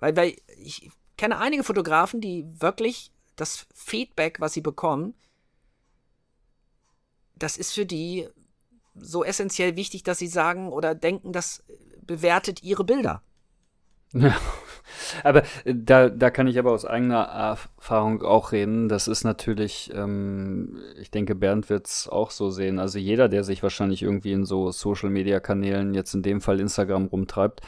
Weil, 0.00 0.16
weil 0.16 0.36
ich 0.58 0.90
kenne 1.16 1.38
einige 1.38 1.64
Fotografen, 1.64 2.20
die 2.20 2.44
wirklich 2.60 3.12
das 3.36 3.66
Feedback, 3.74 4.40
was 4.40 4.52
sie 4.52 4.60
bekommen, 4.60 5.14
das 7.36 7.56
ist 7.56 7.72
für 7.72 7.86
die 7.86 8.28
so 8.94 9.24
essentiell 9.24 9.76
wichtig, 9.76 10.02
dass 10.02 10.18
sie 10.18 10.28
sagen 10.28 10.70
oder 10.70 10.94
denken, 10.94 11.32
das 11.32 11.62
bewertet 12.06 12.62
ihre 12.62 12.84
Bilder. 12.84 13.22
Ja, 14.12 14.36
aber 15.24 15.42
äh, 15.64 15.74
da, 15.74 16.08
da 16.08 16.30
kann 16.30 16.46
ich 16.46 16.58
aber 16.58 16.70
aus 16.70 16.84
eigener 16.84 17.22
Erfahrung 17.24 18.22
auch 18.22 18.52
reden. 18.52 18.88
Das 18.88 19.08
ist 19.08 19.24
natürlich, 19.24 19.90
ähm, 19.94 20.78
ich 21.00 21.10
denke, 21.10 21.34
Bernd 21.34 21.68
wird 21.68 21.88
es 21.88 22.08
auch 22.08 22.30
so 22.30 22.50
sehen. 22.50 22.78
Also 22.78 22.98
jeder, 22.98 23.28
der 23.28 23.42
sich 23.42 23.62
wahrscheinlich 23.62 24.02
irgendwie 24.02 24.32
in 24.32 24.44
so 24.44 24.70
Social-Media-Kanälen, 24.70 25.94
jetzt 25.94 26.14
in 26.14 26.22
dem 26.22 26.40
Fall 26.40 26.60
Instagram, 26.60 27.06
rumtreibt, 27.06 27.60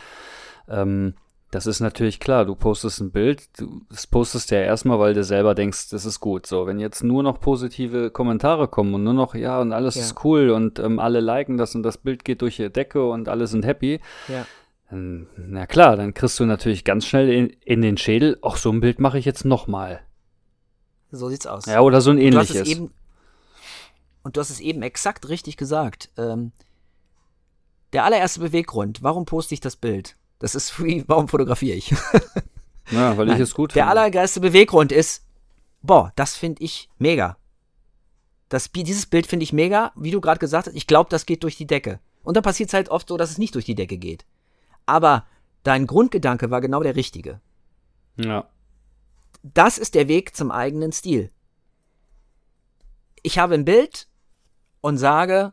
ähm, 0.69 1.15
das 1.51 1.67
ist 1.67 1.81
natürlich 1.81 2.19
klar, 2.19 2.45
du 2.45 2.57
postest 2.57 3.01
ein 3.01 3.13
Bild, 3.13 3.49
du 3.59 3.83
das 3.89 4.07
postest 4.07 4.51
ja 4.51 4.61
erstmal, 4.61 4.99
weil 4.99 5.15
du 5.15 5.23
selber 5.23 5.55
denkst, 5.55 5.91
das 5.91 6.05
ist 6.05 6.19
gut. 6.21 6.47
So, 6.47 6.67
wenn 6.67 6.81
jetzt 6.81 7.05
nur 7.05 7.23
noch 7.23 7.41
positive 7.41 8.11
Kommentare 8.11 8.69
kommen 8.69 8.95
und 8.95 9.05
nur 9.05 9.15
noch, 9.15 9.35
ja, 9.35 9.61
und 9.61 9.73
alles 9.73 9.95
ja. 9.95 10.03
ist 10.03 10.25
cool 10.25 10.51
und 10.51 10.79
ähm, 10.79 10.99
alle 10.99 11.21
liken 11.21 11.57
das 11.57 11.75
und 11.75 11.83
das 11.85 11.99
Bild 11.99 12.25
geht 12.25 12.43
durch 12.43 12.57
die 12.57 12.71
Decke 12.71 13.09
und 13.09 13.29
alle 13.29 13.47
sind 13.47 13.65
happy, 13.65 14.01
ja. 14.27 14.45
dann, 14.91 15.29
na 15.37 15.67
klar, 15.67 15.97
dann 15.97 16.15
kriegst 16.15 16.41
du 16.41 16.47
natürlich 16.47 16.85
ganz 16.85 17.07
schnell 17.07 17.29
in, 17.29 17.49
in 17.65 17.81
den 17.81 17.97
Schädel, 17.97 18.39
ach, 18.43 18.57
so 18.57 18.71
ein 18.71 18.81
Bild 18.81 18.99
mache 18.99 19.19
ich 19.19 19.25
jetzt 19.25 19.45
nochmal. 19.45 20.01
So 21.13 21.29
sieht's 21.29 21.47
aus. 21.47 21.67
Ja, 21.67 21.81
oder 21.81 22.01
so 22.01 22.11
ein 22.11 22.19
ähnliches. 22.19 22.67
Eben, 22.67 22.91
und 24.25 24.37
du 24.37 24.41
hast 24.41 24.51
es 24.51 24.59
eben 24.59 24.83
exakt 24.83 25.29
richtig 25.29 25.57
gesagt. 25.57 26.11
Ähm, 26.19 26.51
der 27.93 28.05
allererste 28.05 28.41
Beweggrund, 28.41 29.05
warum 29.05 29.25
poste 29.25 29.55
ich 29.55 29.61
das 29.61 29.77
Bild? 29.77 30.17
Das 30.39 30.55
ist 30.55 30.83
wie, 30.83 31.05
warum 31.07 31.29
fotografiere 31.29 31.77
ich? 31.77 31.91
ja, 32.91 33.17
weil 33.17 33.27
Nein, 33.27 33.37
ich 33.37 33.43
es 33.43 33.55
gut 33.55 33.73
finde. 33.73 33.85
Der 33.85 33.89
allergeilste 33.89 34.41
Beweggrund 34.41 34.93
ist, 34.93 35.25
boah, 35.83 36.13
das 36.17 36.37
finde 36.37 36.63
ich 36.63 36.89
mega. 36.99 37.37
Das, 38.49 38.71
dieses 38.71 39.07
Bild 39.07 39.27
finde 39.27 39.45
ich 39.45 39.53
mega, 39.53 39.93
wie 39.97 40.11
du 40.11 40.21
gerade 40.21 40.39
gesagt 40.39 40.67
hast, 40.69 40.75
ich 40.75 40.87
glaube, 40.87 41.11
das 41.11 41.27
geht 41.27 41.43
durch 41.43 41.57
die 41.57 41.67
Decke. 41.67 42.01
Und 42.23 42.37
dann 42.37 42.45
passiert 42.45 42.69
es 42.69 42.75
halt 42.75 42.89
oft 42.89 43.09
so, 43.09 43.17
dass 43.17 43.31
es 43.31 43.39
nicht 43.39 43.55
durch 43.55 43.65
die 43.65 43.75
Decke 43.75 43.99
geht. 43.99 44.25
Aber 44.85 45.27
dein 45.63 45.87
Grundgedanke 45.87 46.51
war 46.51 46.61
genau 46.61 46.83
der 46.83 46.97
richtige. 46.97 47.41
Ja. 48.17 48.49
Das 49.43 49.79
ist 49.79 49.95
der 49.95 50.09
Weg 50.09 50.37
zum 50.37 50.51
eigenen 50.51 50.93
Stil. 50.93 51.31
Ich 53.23 53.39
habe 53.39 53.55
ein 53.55 53.65
Bild 53.65 54.09
und 54.81 54.99
sage, 54.99 55.53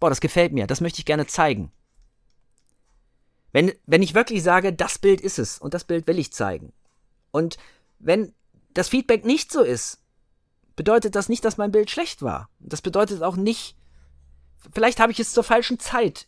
boah, 0.00 0.08
das 0.08 0.20
gefällt 0.20 0.52
mir, 0.52 0.66
das 0.66 0.80
möchte 0.80 1.00
ich 1.00 1.06
gerne 1.06 1.26
zeigen. 1.26 1.70
Wenn, 3.56 3.72
wenn 3.86 4.02
ich 4.02 4.12
wirklich 4.12 4.42
sage, 4.42 4.74
das 4.74 4.98
Bild 4.98 5.22
ist 5.22 5.38
es 5.38 5.58
und 5.58 5.72
das 5.72 5.84
Bild 5.84 6.06
will 6.06 6.18
ich 6.18 6.30
zeigen. 6.30 6.74
Und 7.30 7.56
wenn 7.98 8.34
das 8.74 8.90
Feedback 8.90 9.24
nicht 9.24 9.50
so 9.50 9.62
ist, 9.62 10.02
bedeutet 10.76 11.14
das 11.14 11.30
nicht, 11.30 11.42
dass 11.42 11.56
mein 11.56 11.72
Bild 11.72 11.90
schlecht 11.90 12.20
war. 12.20 12.50
Das 12.58 12.82
bedeutet 12.82 13.22
auch 13.22 13.34
nicht, 13.34 13.74
vielleicht 14.74 15.00
habe 15.00 15.10
ich 15.10 15.20
es 15.20 15.32
zur 15.32 15.42
falschen 15.42 15.78
Zeit 15.78 16.26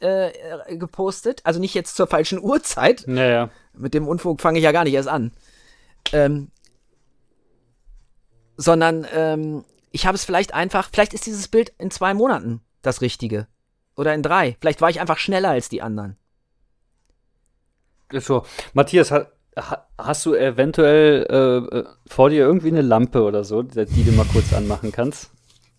äh, 0.00 0.76
gepostet, 0.76 1.40
also 1.44 1.60
nicht 1.60 1.72
jetzt 1.72 1.94
zur 1.94 2.08
falschen 2.08 2.40
Uhrzeit. 2.40 3.04
Naja. 3.06 3.48
Mit 3.72 3.94
dem 3.94 4.08
Unfug 4.08 4.40
fange 4.40 4.58
ich 4.58 4.64
ja 4.64 4.72
gar 4.72 4.82
nicht 4.82 4.94
erst 4.94 5.08
an. 5.08 5.30
Ähm, 6.12 6.50
sondern 8.56 9.06
ähm, 9.12 9.64
ich 9.92 10.04
habe 10.04 10.16
es 10.16 10.24
vielleicht 10.24 10.52
einfach, 10.52 10.88
vielleicht 10.90 11.14
ist 11.14 11.26
dieses 11.26 11.46
Bild 11.46 11.72
in 11.78 11.92
zwei 11.92 12.12
Monaten 12.12 12.60
das 12.82 13.02
Richtige. 13.02 13.46
Oder 13.94 14.14
in 14.14 14.24
drei. 14.24 14.56
Vielleicht 14.60 14.80
war 14.80 14.90
ich 14.90 15.00
einfach 15.00 15.18
schneller 15.18 15.50
als 15.50 15.68
die 15.68 15.80
anderen. 15.80 16.16
So, 18.12 18.44
Matthias, 18.72 19.12
hast 19.98 20.26
du 20.26 20.34
eventuell 20.34 21.26
äh, 21.28 21.78
äh, 21.78 21.84
vor 22.06 22.30
dir 22.30 22.44
irgendwie 22.44 22.68
eine 22.68 22.82
Lampe 22.82 23.22
oder 23.22 23.42
so, 23.42 23.62
die 23.62 24.04
du 24.04 24.12
mal 24.12 24.26
kurz 24.26 24.52
anmachen 24.52 24.92
kannst? 24.92 25.30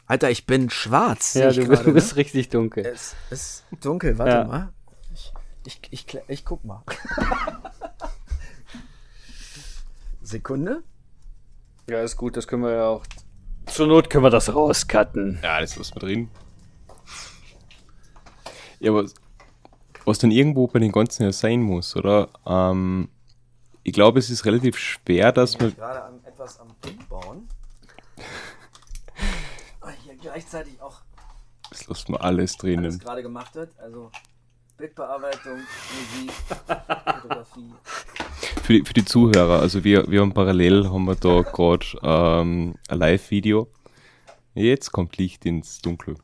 Alter, 0.07 0.29
ich 0.31 0.45
bin 0.45 0.69
schwarz. 0.69 1.33
Ja, 1.33 1.51
du, 1.51 1.65
grade, 1.67 1.91
bist 1.91 2.11
ne? 2.11 2.17
richtig 2.17 2.49
dunkel. 2.49 2.85
Es 2.85 3.15
ist 3.29 3.65
dunkel, 3.81 4.17
warte 4.17 4.31
ja. 4.31 4.43
mal. 4.45 4.73
Ich, 5.13 5.33
ich, 5.65 5.81
ich, 5.91 6.19
ich 6.27 6.45
guck 6.45 6.63
mal. 6.63 6.83
Sekunde. 10.21 10.83
Ja, 11.89 12.01
ist 12.01 12.17
gut, 12.17 12.35
das 12.35 12.47
können 12.47 12.63
wir 12.63 12.71
ja 12.71 12.87
auch. 12.87 13.05
Zur 13.67 13.87
Not 13.87 14.09
können 14.09 14.23
wir 14.23 14.29
das 14.29 14.53
rauscutten. 14.53 15.39
Ja, 15.43 15.59
das 15.59 15.71
ist 15.71 15.79
was 15.79 15.93
mit 15.93 16.03
drin. 16.03 16.29
Ja, 18.79 18.91
aber 18.91 19.05
was 20.07 20.19
dann 20.19 20.31
irgendwo 20.31 20.67
bei 20.67 20.79
den 20.79 20.91
ganzen 20.91 21.23
ja 21.23 21.31
sein 21.33 21.61
muss, 21.61 21.95
oder? 21.95 22.29
Ähm, 22.45 23.09
ich 23.83 23.93
glaube, 23.93 24.19
es 24.19 24.29
ist 24.29 24.45
relativ 24.45 24.77
schwer, 24.77 25.31
dass 25.33 25.59
man. 25.59 25.75
gerade 25.75 26.03
an 26.03 26.19
etwas 26.25 26.59
am 26.59 26.69
Umbauen. 26.85 27.47
Hier 30.03 30.15
gleichzeitig 30.15 30.81
auch 30.81 31.01
Das 31.69 31.87
lässt 31.87 32.09
man 32.09 32.21
alles 32.21 32.57
drinnen. 32.57 32.99
gerade 32.99 33.21
gemacht 33.21 33.55
wird. 33.55 33.77
Also 33.79 34.11
Bildbearbeitung, 34.77 35.57
Musik, 35.57 36.31
Fotografie. 37.05 37.73
Für 38.63 38.73
die, 38.73 38.83
für 38.83 38.93
die 38.93 39.05
Zuhörer, 39.05 39.59
also 39.59 39.83
wir, 39.83 40.09
wir 40.09 40.21
haben 40.21 40.33
parallel, 40.33 40.89
haben 40.89 41.05
wir 41.05 41.15
da 41.15 41.41
gerade 41.41 41.85
ähm, 42.03 42.75
ein 42.87 42.97
Live-Video. 42.97 43.69
Jetzt 44.53 44.91
kommt 44.91 45.17
Licht 45.17 45.45
ins 45.45 45.79
Dunkel. 45.79 46.17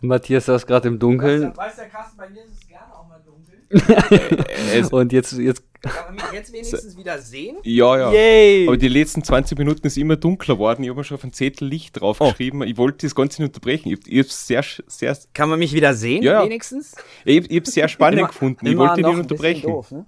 Matthias 0.00 0.46
saß 0.46 0.66
gerade 0.66 0.88
im 0.88 0.98
Dunkeln 0.98 1.56
Weiß 1.56 1.76
der 1.76 1.86
Carsten, 1.88 2.16
bei 2.16 2.28
mir 2.28 2.44
ist 2.44 2.52
es 2.60 2.68
gerne 2.68 2.94
auch 2.94 3.08
mal 3.08 3.20
dunkel. 3.24 3.56
Es, 4.74 4.92
und 4.92 5.12
jetzt, 5.12 5.32
jetzt 5.32 5.62
Kann 5.82 5.92
man 6.06 6.14
mich 6.16 6.24
jetzt 6.32 6.52
wenigstens 6.52 6.96
wieder 6.96 7.18
sehen? 7.18 7.56
ja, 7.64 7.98
ja. 7.98 8.12
Yay! 8.12 8.66
Aber 8.68 8.76
die 8.76 8.88
letzten 8.88 9.24
20 9.24 9.58
Minuten 9.58 9.86
ist 9.86 9.96
immer 9.96 10.16
dunkler 10.16 10.54
geworden. 10.54 10.82
Ich 10.84 10.88
habe 10.90 10.98
mir 11.00 11.04
schon 11.04 11.16
auf 11.16 11.24
einen 11.24 11.32
Zettel 11.32 11.66
Licht 11.68 12.00
draufgeschrieben. 12.00 12.62
Ich 12.62 12.76
wollte 12.76 13.06
das 13.06 13.14
Ganze 13.14 13.42
nicht 13.42 13.48
unterbrechen. 13.50 13.88
Ich, 13.92 14.00
ich 14.06 14.18
habe 14.18 14.28
es 14.28 14.46
sehr, 14.46 14.62
sehr, 14.86 15.16
Kann 15.34 15.48
man 15.48 15.58
mich 15.58 15.72
wieder 15.72 15.94
sehen, 15.94 16.22
Ja, 16.22 16.34
ja. 16.34 16.44
wenigstens? 16.44 16.94
ich, 17.24 17.50
ich 17.50 17.56
hab's 17.56 17.72
sehr 17.72 17.88
spannend 17.88 18.20
Immer- 18.20 18.28
gefunden. 18.28 18.66
Ich 18.66 18.76
wollte 18.76 19.00
noch 19.00 19.10
nicht 19.10 19.20
unterbrechen. 19.20 19.66
Doof, 19.70 19.90
ne? 19.90 20.04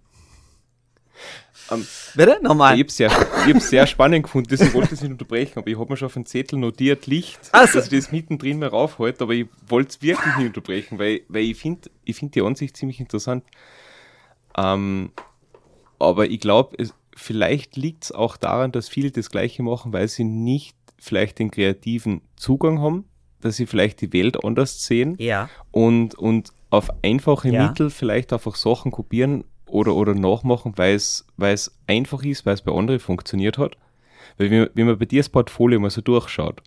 Ähm, 1.71 1.87
Bitte? 2.15 2.39
Nochmal. 2.43 2.75
Ich 2.75 2.81
habe 2.83 2.91
sehr, 2.93 3.11
ich 3.55 3.63
sehr 3.63 3.87
spannend 3.87 4.25
gefunden, 4.25 4.49
deswegen 4.51 4.73
wollte 4.75 4.89
ich 4.89 4.93
es 4.95 5.03
nicht 5.03 5.11
unterbrechen, 5.13 5.59
aber 5.59 5.69
ich 5.69 5.79
habe 5.79 5.91
mir 5.91 5.97
schon 5.97 6.07
auf 6.07 6.17
einen 6.17 6.27
Zettel 6.27 6.59
notiert 6.59 7.07
Licht, 7.07 7.39
Ach 7.53 7.67
so. 7.69 7.79
dass 7.79 7.91
ich 7.93 7.99
das 7.99 8.13
mittendrin 8.13 8.59
mal 8.59 8.69
raufhalte, 8.69 9.25
aber 9.25 9.35
ich 9.35 9.47
wollte 9.67 9.91
es 9.91 10.03
wirklich 10.03 10.37
nicht 10.37 10.47
unterbrechen, 10.49 10.99
weil, 10.99 11.21
weil 11.29 11.43
ich 11.45 11.57
finde 11.59 11.91
ich 12.05 12.17
find 12.17 12.35
die 12.35 12.43
Ansicht 12.43 12.77
ziemlich 12.77 13.01
interessant. 13.01 13.45
Ähm, 14.57 15.11
aber 15.99 16.31
ich 16.31 16.41
glaube, 16.41 16.77
vielleicht 17.15 17.77
liegt 17.77 18.05
es 18.05 18.13
auch 18.13 18.37
daran, 18.37 18.73
dass 18.73 18.89
viele 18.89 19.11
das 19.11 19.31
Gleiche 19.31 19.63
machen, 19.63 19.93
weil 19.93 20.09
sie 20.09 20.25
nicht 20.25 20.77
vielleicht 20.99 21.39
den 21.39 21.51
kreativen 21.51 22.23
Zugang 22.37 22.81
haben, 22.81 23.05
dass 23.41 23.57
sie 23.57 23.67
vielleicht 23.67 24.01
die 24.01 24.13
Welt 24.13 24.43
anders 24.45 24.85
sehen 24.85 25.17
Ja. 25.19 25.49
und, 25.71 26.15
und 26.17 26.51
auf 26.71 26.91
einfache 27.03 27.49
Ja. 27.51 27.69
Mittel 27.69 27.91
vielleicht 27.91 28.33
einfach 28.33 28.57
Sachen 28.57 28.91
kopieren 28.91 29.45
oder, 29.69 29.95
oder 29.95 30.15
nachmachen, 30.15 30.73
weil 30.77 30.95
es 30.95 31.27
weil 31.37 31.55
es 31.55 31.77
einfach 31.87 32.23
ist, 32.25 32.47
weil 32.47 32.55
es 32.55 32.63
bei 32.63 32.73
anderen 32.73 33.01
funktioniert 33.01 33.59
hat. 33.59 33.77
Weil 34.37 34.51
wenn, 34.51 34.69
wenn 34.75 34.87
man 34.87 34.99
bei 34.99 35.05
dir 35.05 35.21
das 35.21 35.29
Portfolio 35.29 35.81
mal 35.81 35.91
so 35.91 36.01
durchschaut, 36.01 36.63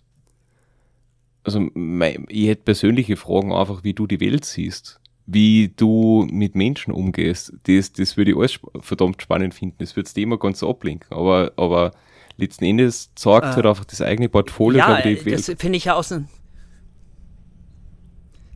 also 1.44 1.60
mein, 1.74 2.26
ich 2.28 2.48
hätte 2.48 2.62
persönliche 2.62 3.16
Fragen 3.16 3.52
einfach, 3.52 3.82
wie 3.84 3.94
du 3.94 4.06
die 4.06 4.20
Welt 4.20 4.44
siehst, 4.44 5.00
wie 5.26 5.72
du 5.76 6.26
mit 6.30 6.54
Menschen 6.54 6.92
umgehst, 6.92 7.52
das, 7.64 7.92
das 7.92 8.16
würde 8.16 8.32
ich 8.32 8.36
alles 8.36 8.60
verdammt 8.80 9.22
spannend 9.22 9.54
finden. 9.54 9.76
Das 9.78 9.96
würde 9.96 10.04
das 10.04 10.14
Thema 10.14 10.38
ganz 10.38 10.60
so 10.60 10.70
ablenken, 10.70 11.16
aber, 11.16 11.52
aber 11.56 11.92
letzten 12.36 12.64
Endes 12.64 13.12
zeigt 13.14 13.46
Äh, 13.46 13.50
halt 13.50 13.66
einfach 13.66 13.84
das 13.84 14.00
eigene 14.00 14.28
Portfolio 14.28 14.78
ja, 14.78 15.00
die 15.00 15.10
äh, 15.10 15.24
Welt. 15.24 15.48
das 15.48 15.54
finde 15.58 15.76
ich 15.76 15.84
ja 15.84 15.94
auch 15.94 16.04
so 16.04 16.16
ein. 16.16 16.28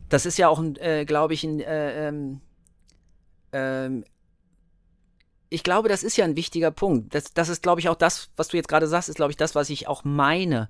Das 0.08 0.24
ist 0.24 0.38
ja 0.38 0.48
auch, 0.48 0.60
ein, 0.60 0.76
äh, 0.76 1.04
glaube 1.04 1.34
ich, 1.34 1.42
ein. 1.42 1.60
Äh, 1.60 2.08
ähm, 2.08 2.40
ähm, 3.52 4.04
ich 5.48 5.62
glaube, 5.62 5.88
das 5.88 6.02
ist 6.02 6.16
ja 6.16 6.24
ein 6.24 6.36
wichtiger 6.36 6.70
Punkt. 6.70 7.14
Das, 7.14 7.32
das 7.32 7.48
ist, 7.48 7.62
glaube 7.62 7.80
ich, 7.80 7.88
auch 7.88 7.96
das, 7.96 8.30
was 8.36 8.48
du 8.48 8.56
jetzt 8.56 8.68
gerade 8.68 8.88
sagst, 8.88 9.08
ist, 9.08 9.16
glaube 9.16 9.30
ich, 9.30 9.36
das, 9.36 9.54
was 9.54 9.70
ich 9.70 9.88
auch 9.88 10.04
meine. 10.04 10.68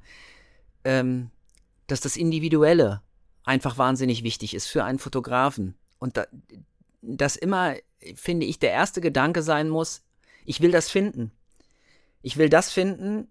Ähm, 0.84 1.30
dass 1.86 2.00
das 2.00 2.16
Individuelle 2.16 3.02
einfach 3.44 3.78
wahnsinnig 3.78 4.24
wichtig 4.24 4.54
ist 4.54 4.66
für 4.66 4.84
einen 4.84 4.98
Fotografen. 4.98 5.76
Und 5.98 6.16
da, 6.16 6.26
dass 7.00 7.36
immer, 7.36 7.74
finde 8.14 8.46
ich, 8.46 8.58
der 8.58 8.72
erste 8.72 9.00
Gedanke 9.00 9.42
sein 9.42 9.68
muss, 9.68 10.02
ich 10.44 10.60
will 10.60 10.72
das 10.72 10.90
finden. 10.90 11.30
Ich 12.22 12.36
will 12.36 12.48
das 12.48 12.72
finden, 12.72 13.28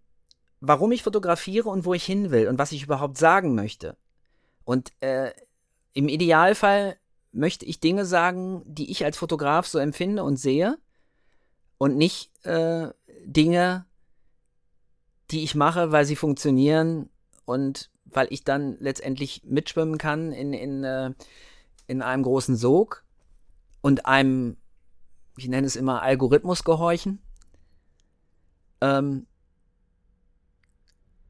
warum 0.62 0.92
ich 0.94 1.04
fotografiere 1.04 1.70
und 1.70 1.86
wo 1.86 1.94
ich 1.94 2.06
hin 2.06 2.32
will 2.32 2.48
und 2.48 2.58
was 2.58 2.72
ich 2.72 2.84
überhaupt 2.84 3.18
sagen 3.18 3.56
möchte. 3.56 3.98
Und 4.64 4.94
äh, 5.02 5.32
im 5.94 6.08
Idealfall 6.08 6.98
möchte 7.32 7.66
ich 7.66 7.82
Dinge 7.82 8.06
sagen, 8.06 8.64
die 8.66 8.90
ich 8.90 9.04
als 9.04 9.18
Fotograf 9.18 9.68
so 9.68 9.80
empfinde 9.80 10.24
und 10.24 10.38
sehe 10.38 10.78
und 11.78 11.98
nicht 11.98 12.32
äh, 12.46 12.90
Dinge, 13.26 13.86
die 15.32 15.44
ich 15.44 15.56
mache, 15.56 15.92
weil 15.92 16.06
sie 16.06 16.16
funktionieren 16.16 17.10
und 17.46 17.90
weil 18.06 18.28
ich 18.30 18.44
dann 18.44 18.78
letztendlich 18.80 19.44
mitschwimmen 19.46 19.98
kann 19.98 20.32
in, 20.32 20.54
in, 20.54 20.84
äh, 20.84 21.12
in 21.88 22.02
einem 22.02 22.24
großen 22.24 22.56
Sog 22.56 23.04
und 23.82 24.06
einem, 24.06 24.58
ich 25.38 25.48
nenne 25.48 25.68
es 25.68 25.76
immer 25.76 26.02
Algorithmus 26.02 26.64
gehorchen. 26.64 27.20
Ähm, 28.82 29.26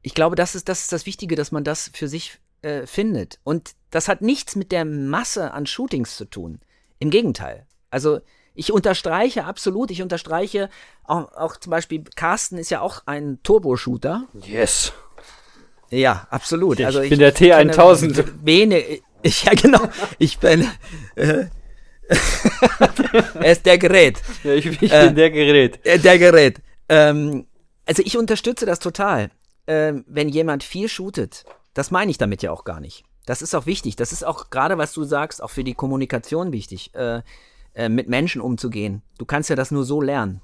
ich 0.02 0.14
glaube, 0.14 0.36
das 0.36 0.54
ist, 0.54 0.68
das 0.68 0.82
ist 0.82 0.92
das 0.92 1.06
Wichtige, 1.06 1.34
dass 1.34 1.50
man 1.50 1.64
das 1.64 1.90
für 1.92 2.06
sich 2.06 2.38
äh, 2.62 2.86
findet. 2.86 3.40
Und 3.42 3.74
das 3.90 4.08
hat 4.08 4.22
nichts 4.22 4.54
mit 4.54 4.70
der 4.70 4.84
Masse 4.84 5.52
an 5.52 5.66
Shootings 5.66 6.16
zu 6.16 6.26
tun. 6.26 6.60
Im 6.98 7.10
Gegenteil. 7.10 7.66
Also 7.90 8.20
ich 8.56 8.72
unterstreiche 8.72 9.44
absolut, 9.44 9.90
ich 9.90 10.02
unterstreiche 10.02 10.68
auch, 11.04 11.32
auch 11.32 11.56
zum 11.56 11.70
Beispiel, 11.70 12.02
Carsten 12.16 12.58
ist 12.58 12.70
ja 12.70 12.80
auch 12.80 13.02
ein 13.06 13.38
Turbo-Shooter. 13.42 14.24
yes. 14.44 14.92
Ja, 15.90 16.26
absolut. 16.30 16.80
Ich 16.80 16.86
also 16.86 17.00
bin 17.00 17.20
der 17.20 17.32
T1000. 17.34 18.14
kenne 18.14 18.32
Wenig, 18.42 19.02
ich, 19.22 19.44
ja 19.44 19.52
genau, 19.54 19.80
ich 20.18 20.38
bin, 20.38 20.66
äh, 21.14 21.44
er 23.34 23.52
ist 23.52 23.66
der 23.66 23.78
Gerät. 23.78 24.20
Ja, 24.42 24.52
ich, 24.52 24.66
ich 24.82 24.92
Äh, 24.92 25.06
bin 25.06 25.14
der 25.16 25.30
Gerät. 25.30 25.84
Äh, 25.84 25.98
Der 25.98 26.18
Gerät. 26.18 26.60
Ähm, 26.88 27.46
also 27.86 28.02
ich 28.04 28.16
unterstütze 28.16 28.66
das 28.66 28.78
total. 28.80 29.30
Ähm, 29.68 30.04
wenn 30.08 30.28
jemand 30.28 30.62
viel 30.64 30.88
shootet, 30.88 31.44
das 31.74 31.90
meine 31.90 32.10
ich 32.10 32.18
damit 32.18 32.42
ja 32.42 32.50
auch 32.52 32.64
gar 32.64 32.80
nicht. 32.80 33.04
Das 33.26 33.42
ist 33.42 33.54
auch 33.54 33.66
wichtig. 33.66 33.96
Das 33.96 34.12
ist 34.12 34.24
auch 34.24 34.50
gerade, 34.50 34.78
was 34.78 34.92
du 34.92 35.02
sagst, 35.04 35.42
auch 35.42 35.50
für 35.50 35.64
die 35.64 35.74
Kommunikation 35.74 36.52
wichtig, 36.52 36.94
äh, 36.94 37.22
äh, 37.76 37.90
mit 37.90 38.08
Menschen 38.08 38.40
umzugehen. 38.40 39.02
Du 39.18 39.26
kannst 39.26 39.50
ja 39.50 39.54
das 39.54 39.70
nur 39.70 39.84
so 39.84 40.00
lernen. 40.00 40.40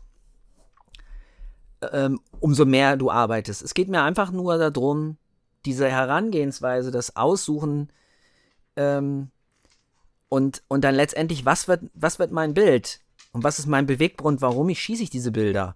Ähm, 1.91 2.21
umso 2.41 2.67
mehr 2.67 2.97
du 2.97 3.11
arbeitest. 3.11 3.63
Es 3.63 3.75
geht 3.75 3.89
mir 3.89 4.03
einfach 4.03 4.31
nur 4.31 4.59
darum, 4.59 5.17
diese 5.65 5.89
Herangehensweise, 5.89 6.91
das 6.91 7.17
Aussuchen 7.17 7.91
ähm, 8.77 9.31
und, 10.29 10.63
und 10.69 10.85
dann 10.85 10.95
letztendlich, 10.95 11.45
was 11.45 11.69
wird, 11.69 11.83
was 11.95 12.19
wird 12.19 12.33
mein 12.33 12.55
Bild? 12.55 13.01
Und 13.33 13.45
was 13.45 13.59
ist 13.59 13.67
mein 13.67 13.87
Beweggrund, 13.87 14.43
warum 14.43 14.69
ich 14.69 14.81
schieße 14.81 15.03
ich 15.03 15.11
diese 15.11 15.33
Bilder? 15.33 15.75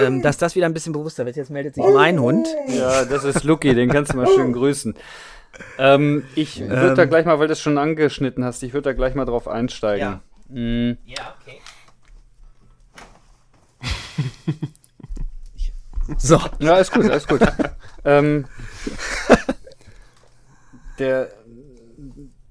Ähm, 0.00 0.22
dass 0.22 0.38
das 0.38 0.54
wieder 0.54 0.66
ein 0.66 0.74
bisschen 0.74 0.92
bewusster 0.92 1.26
wird. 1.26 1.36
Jetzt 1.36 1.50
meldet 1.50 1.74
sich 1.74 1.84
mein 1.84 2.20
Hund. 2.20 2.46
Ja, 2.68 3.04
das 3.04 3.24
ist 3.24 3.42
Lucky, 3.44 3.74
den 3.74 3.90
kannst 3.90 4.12
du 4.12 4.16
mal 4.16 4.26
schön 4.28 4.52
grüßen. 4.52 4.94
Ähm, 5.78 6.24
ich 6.34 6.60
würde 6.60 6.94
da 6.94 7.04
gleich 7.04 7.26
mal, 7.26 7.38
weil 7.38 7.48
du 7.48 7.52
es 7.52 7.60
schon 7.60 7.78
angeschnitten 7.78 8.44
hast, 8.44 8.62
ich 8.62 8.72
würde 8.72 8.90
da 8.90 8.92
gleich 8.92 9.14
mal 9.14 9.24
drauf 9.24 9.48
einsteigen. 9.48 10.20
Mm, 10.48 10.92
Ja, 11.04 11.34
okay. 11.40 11.60
so. 16.18 16.40
Ja, 16.58 16.74
alles 16.74 16.90
gut, 16.90 17.10
alles 17.10 17.26
gut. 17.26 17.40
ähm, 18.04 18.46
der, 20.98 21.30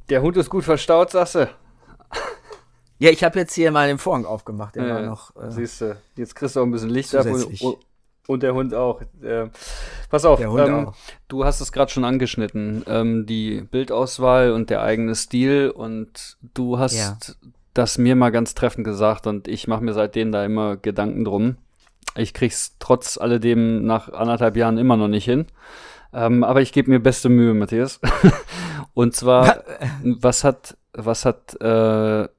der 0.09 0.21
Hund 0.21 0.37
ist 0.37 0.49
gut 0.49 0.63
verstaut, 0.63 1.11
sagst 1.11 1.35
du? 1.35 1.49
Ja, 2.97 3.09
ich 3.09 3.23
habe 3.23 3.39
jetzt 3.39 3.53
hier 3.53 3.71
mal 3.71 3.87
den 3.87 3.97
Vorhang 3.97 4.25
aufgemacht. 4.25 4.75
Der 4.75 4.87
war 4.89 4.99
Äh, 5.01 5.05
noch. 5.05 5.35
Äh, 5.35 5.51
Siehst 5.51 5.81
du, 5.81 5.97
jetzt 6.15 6.35
kriegst 6.35 6.55
du 6.55 6.61
auch 6.61 6.63
ein 6.65 6.71
bisschen 6.71 6.89
Licht 6.89 7.13
ab 7.13 7.25
und, 7.25 7.61
und, 7.61 7.77
und 8.27 8.43
der 8.43 8.53
Hund 8.53 8.73
auch. 8.73 9.01
Äh, 9.21 9.49
pass 10.09 10.23
auf, 10.23 10.39
Der 10.39 10.49
Hund 10.51 10.67
ähm, 10.67 10.87
auch. 10.87 10.95
du 11.27 11.43
hast 11.43 11.59
es 11.59 11.73
gerade 11.73 11.91
schon 11.91 12.05
angeschnitten, 12.05 12.83
ähm, 12.87 13.25
die 13.25 13.61
Bildauswahl 13.61 14.51
und 14.51 14.69
der 14.69 14.81
eigene 14.81 15.13
Stil 15.15 15.71
und 15.75 16.37
du 16.53 16.79
hast 16.79 16.93
Ja. 16.95 17.17
Das 17.75 17.97
mir 17.97 18.15
mal 18.15 18.31
ganz 18.31 18.55
treffend 18.55 18.85
gesagt 18.85 19.27
und 19.27 19.47
ich 19.47 19.67
mache 19.67 19.83
mir 19.83 19.93
seitdem 19.93 20.31
da 20.31 20.43
immer 20.43 20.77
Gedanken 20.77 21.25
drum. 21.25 21.57
Ich 22.15 22.33
krieg's 22.33 22.77
trotz 22.79 23.17
alledem 23.17 23.85
nach 23.85 24.11
anderthalb 24.11 24.55
Jahren 24.55 24.77
immer 24.77 24.97
noch 24.97 25.09
nicht 25.09 25.25
hin. 25.25 25.45
Ähm, 26.13 26.43
aber 26.45 26.61
ich 26.61 26.71
gebe 26.71 26.89
mir 26.89 26.99
beste 26.99 27.27
Mühe, 27.27 27.53
Matthias. 27.53 27.99
und 28.93 29.13
zwar, 29.13 29.63
was 30.03 30.45
hat, 30.45 30.77
was 30.93 31.25
hat 31.25 31.59
äh, 31.61 32.29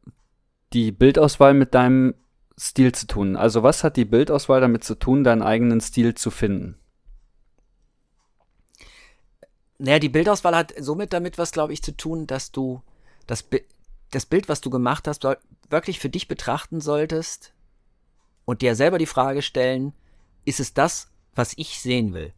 die 0.72 0.93
Bildauswahl 0.93 1.53
mit 1.53 1.74
deinem 1.74 2.14
Stil 2.59 2.93
zu 2.93 3.07
tun? 3.07 3.37
Also 3.37 3.62
was 3.62 3.84
hat 3.84 3.99
die 3.99 4.07
Bildauswahl 4.07 4.62
damit 4.62 4.84
zu 4.84 4.95
tun, 4.95 5.22
deinen 5.22 5.43
eigenen 5.43 5.82
Stil 5.82 6.14
zu 6.14 6.30
finden? 6.30 6.78
Naja, 9.78 9.99
die 9.99 10.09
Bildauswahl 10.09 10.57
hat 10.57 10.72
somit 10.78 11.12
damit 11.12 11.37
was, 11.37 11.53
glaube 11.53 11.74
ich, 11.74 11.82
zu 11.82 11.95
tun, 11.95 12.26
dass 12.26 12.51
du 12.51 12.80
das, 13.26 13.47
das 14.11 14.27
Bild, 14.27 14.49
was 14.49 14.61
du 14.61 14.71
gemacht 14.71 15.09
hast, 15.09 15.27
wirklich 15.69 15.99
für 15.99 16.09
dich 16.09 16.29
betrachten 16.29 16.81
solltest 16.81 17.53
und 18.45 18.63
dir 18.63 18.75
selber 18.75 18.99
die 18.99 19.07
Frage 19.07 19.43
stellen, 19.43 19.93
ist 20.45 20.61
es 20.61 20.75
das, 20.75 21.11
was 21.35 21.55
ich 21.57 21.81
sehen 21.81 22.15
will? 22.15 22.33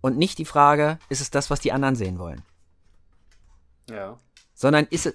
Und 0.00 0.16
nicht 0.16 0.38
die 0.38 0.44
Frage, 0.44 0.98
ist 1.08 1.20
es 1.20 1.30
das, 1.30 1.50
was 1.50 1.60
die 1.60 1.72
anderen 1.72 1.96
sehen 1.96 2.18
wollen? 2.18 2.42
Ja. 3.90 4.18
Sondern 4.54 4.86
ist 4.86 5.06
es, 5.06 5.14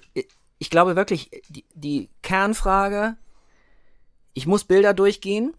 ich 0.58 0.70
glaube 0.70 0.96
wirklich, 0.96 1.42
die, 1.48 1.64
die 1.74 2.08
Kernfrage, 2.22 3.16
ich 4.34 4.46
muss 4.46 4.64
Bilder 4.64 4.94
durchgehen, 4.94 5.54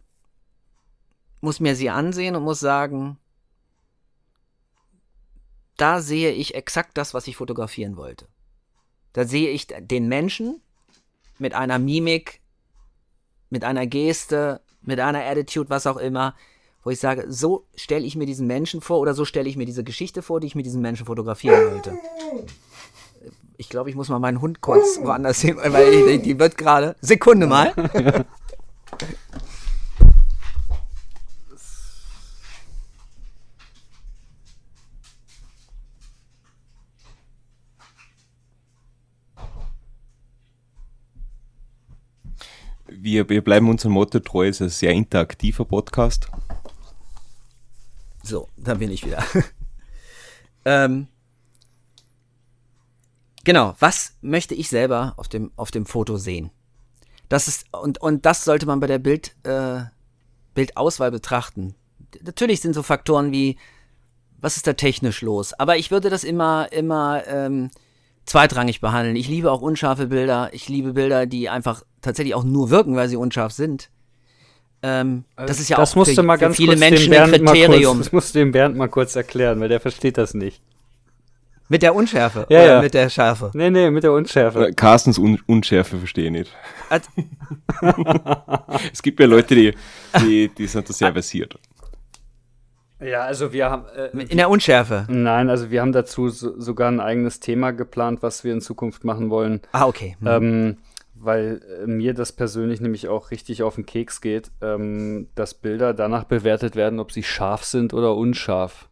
muss 1.41 1.59
mir 1.59 1.75
sie 1.75 1.89
ansehen 1.89 2.35
und 2.35 2.43
muss 2.43 2.59
sagen, 2.59 3.17
da 5.75 6.01
sehe 6.01 6.31
ich 6.31 6.55
exakt 6.55 6.97
das, 6.97 7.13
was 7.13 7.27
ich 7.27 7.35
fotografieren 7.35 7.97
wollte. 7.97 8.27
Da 9.13 9.25
sehe 9.25 9.49
ich 9.49 9.67
den 9.67 10.07
Menschen 10.07 10.61
mit 11.37 11.53
einer 11.53 11.79
Mimik, 11.79 12.41
mit 13.49 13.63
einer 13.63 13.85
Geste, 13.85 14.61
mit 14.81 14.99
einer 14.99 15.23
Attitude, 15.23 15.69
was 15.69 15.87
auch 15.87 15.97
immer, 15.97 16.35
wo 16.83 16.89
ich 16.89 16.99
sage, 16.99 17.25
so 17.29 17.65
stelle 17.75 18.05
ich 18.05 18.15
mir 18.15 18.25
diesen 18.25 18.47
Menschen 18.47 18.81
vor 18.81 18.99
oder 18.99 19.13
so 19.13 19.23
stelle 19.23 19.47
ich 19.47 19.55
mir 19.55 19.65
diese 19.65 19.83
Geschichte 19.83 20.21
vor, 20.21 20.39
die 20.39 20.47
ich 20.47 20.55
mit 20.55 20.65
diesem 20.65 20.81
Menschen 20.81 21.05
fotografieren 21.05 21.71
wollte. 21.71 21.97
Ich 23.57 23.69
glaube, 23.69 23.89
ich 23.89 23.95
muss 23.95 24.09
mal 24.09 24.19
meinen 24.19 24.41
Hund 24.41 24.61
kurz 24.61 24.99
woanders 25.01 25.39
hin, 25.39 25.57
weil 25.63 26.19
die 26.19 26.39
wird 26.39 26.57
gerade. 26.57 26.95
Sekunde 27.01 27.47
mal. 27.47 27.73
Wir, 43.05 43.27
wir 43.27 43.43
bleiben 43.43 43.69
unserem 43.69 43.91
Motto 43.91 44.21
treu, 44.21 44.47
es 44.47 44.61
ist 44.61 44.61
ein 44.61 44.69
sehr 44.69 44.91
interaktiver 44.93 45.65
Podcast. 45.65 46.29
So, 48.23 48.47
dann 48.55 48.79
bin 48.79 48.91
ich 48.91 49.05
wieder. 49.05 49.21
ähm, 50.63 51.09
genau, 53.43 53.75
was 53.79 54.13
möchte 54.21 54.55
ich 54.55 54.69
selber 54.69 55.15
auf 55.17 55.27
dem, 55.27 55.51
auf 55.57 55.69
dem 55.69 55.85
Foto 55.85 56.15
sehen? 56.15 56.49
Das 57.27 57.49
ist, 57.49 57.65
und, 57.73 57.99
und 57.99 58.25
das 58.25 58.45
sollte 58.45 58.65
man 58.67 58.79
bei 58.79 58.87
der 58.87 58.99
Bild, 58.99 59.35
äh, 59.43 59.81
Bildauswahl 60.53 61.11
betrachten. 61.11 61.75
Natürlich 62.21 62.61
sind 62.61 62.73
so 62.73 62.83
Faktoren 62.83 63.33
wie, 63.33 63.57
was 64.39 64.55
ist 64.55 64.65
da 64.65 64.71
technisch 64.71 65.21
los? 65.21 65.51
Aber 65.51 65.75
ich 65.75 65.91
würde 65.91 66.09
das 66.09 66.23
immer, 66.23 66.71
immer 66.71 67.27
ähm, 67.27 67.69
zweitrangig 68.25 68.81
behandeln. 68.81 69.15
Ich 69.15 69.27
liebe 69.27 69.51
auch 69.51 69.61
unscharfe 69.61 70.07
Bilder. 70.07 70.49
Ich 70.53 70.69
liebe 70.69 70.93
Bilder, 70.93 71.25
die 71.25 71.49
einfach 71.49 71.83
tatsächlich 72.01 72.35
auch 72.35 72.43
nur 72.43 72.69
wirken, 72.69 72.95
weil 72.95 73.09
sie 73.09 73.15
unscharf 73.17 73.51
sind. 73.51 73.89
Ähm, 74.81 75.23
Also 75.35 75.47
das 75.47 75.59
ist 75.59 75.69
ja 75.69 75.77
das 75.77 75.91
auch 75.91 75.95
musst 75.95 76.11
für, 76.11 76.15
du 76.17 76.23
mal 76.23 76.37
für 76.37 76.45
ganz 76.45 76.57
viele 76.57 76.75
Menschen 76.75 77.13
ein 77.13 77.31
Kriterium. 77.31 77.95
Kurz, 77.95 78.05
das 78.05 78.11
musst 78.13 78.35
du 78.35 78.39
dem 78.39 78.51
Bernd 78.51 78.75
mal 78.75 78.89
kurz 78.89 79.15
erklären, 79.15 79.59
weil 79.59 79.69
der 79.69 79.79
versteht 79.79 80.17
das 80.17 80.33
nicht. 80.33 80.61
Mit 81.69 81.81
der 81.81 81.95
Unschärfe 81.95 82.45
Ja, 82.49 82.59
oder 82.59 82.73
ja. 82.75 82.81
mit 82.81 82.93
der 82.93 83.09
Schärfe. 83.09 83.49
Nee, 83.53 83.69
nee, 83.69 83.89
mit 83.89 84.03
der 84.03 84.11
Unschärfe. 84.11 84.67
Äh, 84.67 84.73
Carstens 84.73 85.17
Un 85.17 85.39
Unschärfe 85.47 85.97
verstehe 85.97 86.25
ich 86.25 86.31
nicht. 86.31 86.51
Es 88.91 89.01
gibt 89.01 89.19
ja 89.19 89.25
Leute, 89.25 89.55
die, 89.55 89.73
die, 90.21 90.49
die 90.49 90.67
sind 90.67 90.87
da 90.89 90.93
sehr 90.93 91.11
versiert. 91.13 91.57
Ja, 93.03 93.21
also 93.21 93.53
wir 93.53 93.69
haben. 93.69 93.85
Äh, 93.95 94.23
in 94.23 94.37
der 94.37 94.49
Unschärfe. 94.49 95.05
nein, 95.09 95.49
also 95.49 95.69
wir 95.71 95.81
haben 95.81 95.91
dazu 95.91 96.29
so, 96.29 96.59
sogar 96.59 96.89
ein 96.89 96.99
eigenes 96.99 97.39
Thema 97.39 97.71
geplant, 97.71 98.23
was 98.23 98.43
wir 98.43 98.53
in 98.53 98.61
Zukunft 98.61 99.03
machen 99.03 99.29
wollen. 99.29 99.61
Ah, 99.71 99.85
okay. 99.85 100.15
Hm. 100.19 100.27
Ähm, 100.27 100.77
weil 101.15 101.61
äh, 101.83 101.87
mir 101.87 102.13
das 102.13 102.31
persönlich 102.31 102.81
nämlich 102.81 103.07
auch 103.07 103.31
richtig 103.31 103.63
auf 103.63 103.75
den 103.75 103.85
Keks 103.85 104.21
geht, 104.21 104.51
ähm, 104.61 105.27
dass 105.35 105.53
Bilder 105.53 105.93
danach 105.93 106.25
bewertet 106.25 106.75
werden, 106.75 106.99
ob 106.99 107.11
sie 107.11 107.23
scharf 107.23 107.63
sind 107.63 107.93
oder 107.93 108.15
unscharf. 108.15 108.89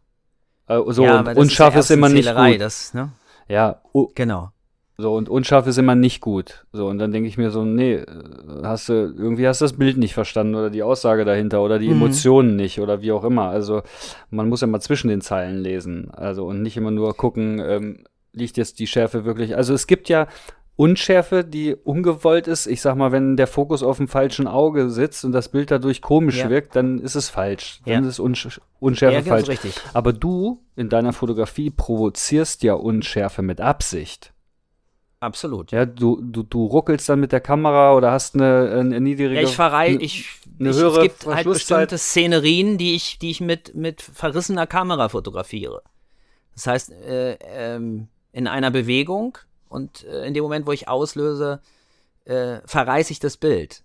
Äh, 0.66 0.80
so, 0.88 1.04
ja, 1.04 1.12
und 1.12 1.18
aber 1.18 1.34
das 1.34 1.42
unscharf 1.42 1.76
ist, 1.76 1.90
ja 1.90 1.96
immer 1.96 2.08
nicht 2.08 2.26
Erbsenzählerei, 2.26 2.52
gut. 2.52 2.60
Das, 2.62 2.94
ne? 2.94 3.12
Ja, 3.48 3.82
Genau. 4.14 4.51
So, 4.98 5.14
und 5.14 5.28
unscharf 5.28 5.66
ist 5.66 5.78
immer 5.78 5.94
nicht 5.94 6.20
gut. 6.20 6.66
So, 6.72 6.86
und 6.86 6.98
dann 6.98 7.12
denke 7.12 7.28
ich 7.28 7.38
mir 7.38 7.50
so, 7.50 7.64
nee, 7.64 8.02
hast 8.62 8.88
du, 8.88 8.92
irgendwie 8.92 9.48
hast 9.48 9.60
du 9.60 9.64
das 9.64 9.72
Bild 9.72 9.96
nicht 9.96 10.14
verstanden 10.14 10.54
oder 10.54 10.70
die 10.70 10.82
Aussage 10.82 11.24
dahinter 11.24 11.62
oder 11.62 11.78
die 11.78 11.86
Mhm. 11.88 11.92
Emotionen 12.02 12.56
nicht 12.56 12.78
oder 12.80 13.00
wie 13.02 13.12
auch 13.12 13.24
immer. 13.24 13.48
Also, 13.48 13.82
man 14.30 14.48
muss 14.48 14.60
ja 14.60 14.66
mal 14.66 14.80
zwischen 14.80 15.08
den 15.08 15.20
Zeilen 15.22 15.58
lesen. 15.58 16.10
Also, 16.12 16.44
und 16.46 16.62
nicht 16.62 16.76
immer 16.76 16.90
nur 16.90 17.16
gucken, 17.16 17.58
ähm, 17.58 18.04
liegt 18.32 18.56
jetzt 18.56 18.78
die 18.78 18.86
Schärfe 18.86 19.24
wirklich. 19.24 19.56
Also, 19.56 19.72
es 19.74 19.86
gibt 19.86 20.08
ja 20.08 20.26
Unschärfe, 20.74 21.44
die 21.44 21.74
ungewollt 21.74 22.46
ist. 22.48 22.66
Ich 22.66 22.80
sag 22.80 22.96
mal, 22.96 23.12
wenn 23.12 23.36
der 23.36 23.46
Fokus 23.46 23.82
auf 23.82 23.98
dem 23.98 24.08
falschen 24.08 24.46
Auge 24.46 24.88
sitzt 24.88 25.24
und 25.24 25.32
das 25.32 25.50
Bild 25.50 25.70
dadurch 25.70 26.00
komisch 26.00 26.38
Ja. 26.38 26.48
wirkt, 26.50 26.74
dann 26.76 26.98
ist 26.98 27.14
es 27.14 27.28
falsch. 27.28 27.80
Dann 27.84 28.04
Ja. 28.04 28.08
ist 28.08 28.18
Unsch 28.18 28.60
Unschärfe 28.80 29.16
Ja, 29.18 29.22
falsch. 29.22 29.48
richtig. 29.48 29.74
Aber 29.92 30.12
du 30.14 30.60
in 30.74 30.88
deiner 30.88 31.12
Fotografie 31.12 31.70
provozierst 31.70 32.62
ja 32.62 32.72
Unschärfe 32.74 33.42
mit 33.42 33.60
Absicht. 33.60 34.31
Absolut. 35.22 35.70
Ja, 35.70 35.86
du, 35.86 36.20
du, 36.20 36.42
du 36.42 36.66
ruckelst 36.66 37.08
dann 37.08 37.20
mit 37.20 37.30
der 37.30 37.40
Kamera 37.40 37.94
oder 37.94 38.10
hast 38.10 38.34
eine, 38.34 38.76
eine 38.80 39.00
niedrige. 39.00 39.34
Ja, 39.34 39.42
ich 39.42 39.54
verrei, 39.54 39.96
ich, 40.00 40.28
eine 40.58 40.70
ich 40.70 40.76
höhere 40.76 40.96
es 40.96 41.02
gibt 41.02 41.26
halt 41.26 41.44
bestimmte 41.44 41.96
Szenerien, 41.96 42.76
die 42.76 42.96
ich, 42.96 43.20
die 43.20 43.30
ich 43.30 43.40
mit, 43.40 43.72
mit 43.72 44.02
verrissener 44.02 44.66
Kamera 44.66 45.08
fotografiere. 45.08 45.82
Das 46.54 46.66
heißt, 46.66 46.90
äh, 46.90 47.34
ähm, 47.40 48.08
in 48.32 48.48
einer 48.48 48.72
Bewegung 48.72 49.38
und 49.68 50.02
äh, 50.02 50.26
in 50.26 50.34
dem 50.34 50.42
Moment, 50.42 50.66
wo 50.66 50.72
ich 50.72 50.88
auslöse, 50.88 51.60
äh, 52.24 52.56
verreiße 52.64 53.12
ich 53.12 53.20
das 53.20 53.36
Bild. 53.36 53.84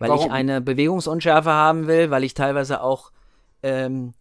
Weil 0.00 0.10
Warum? 0.10 0.26
ich 0.26 0.32
eine 0.32 0.60
Bewegungsunschärfe 0.60 1.52
haben 1.52 1.86
will, 1.86 2.10
weil 2.10 2.24
ich 2.24 2.34
teilweise 2.34 2.82
auch 2.82 3.12
ähm, 3.62 4.14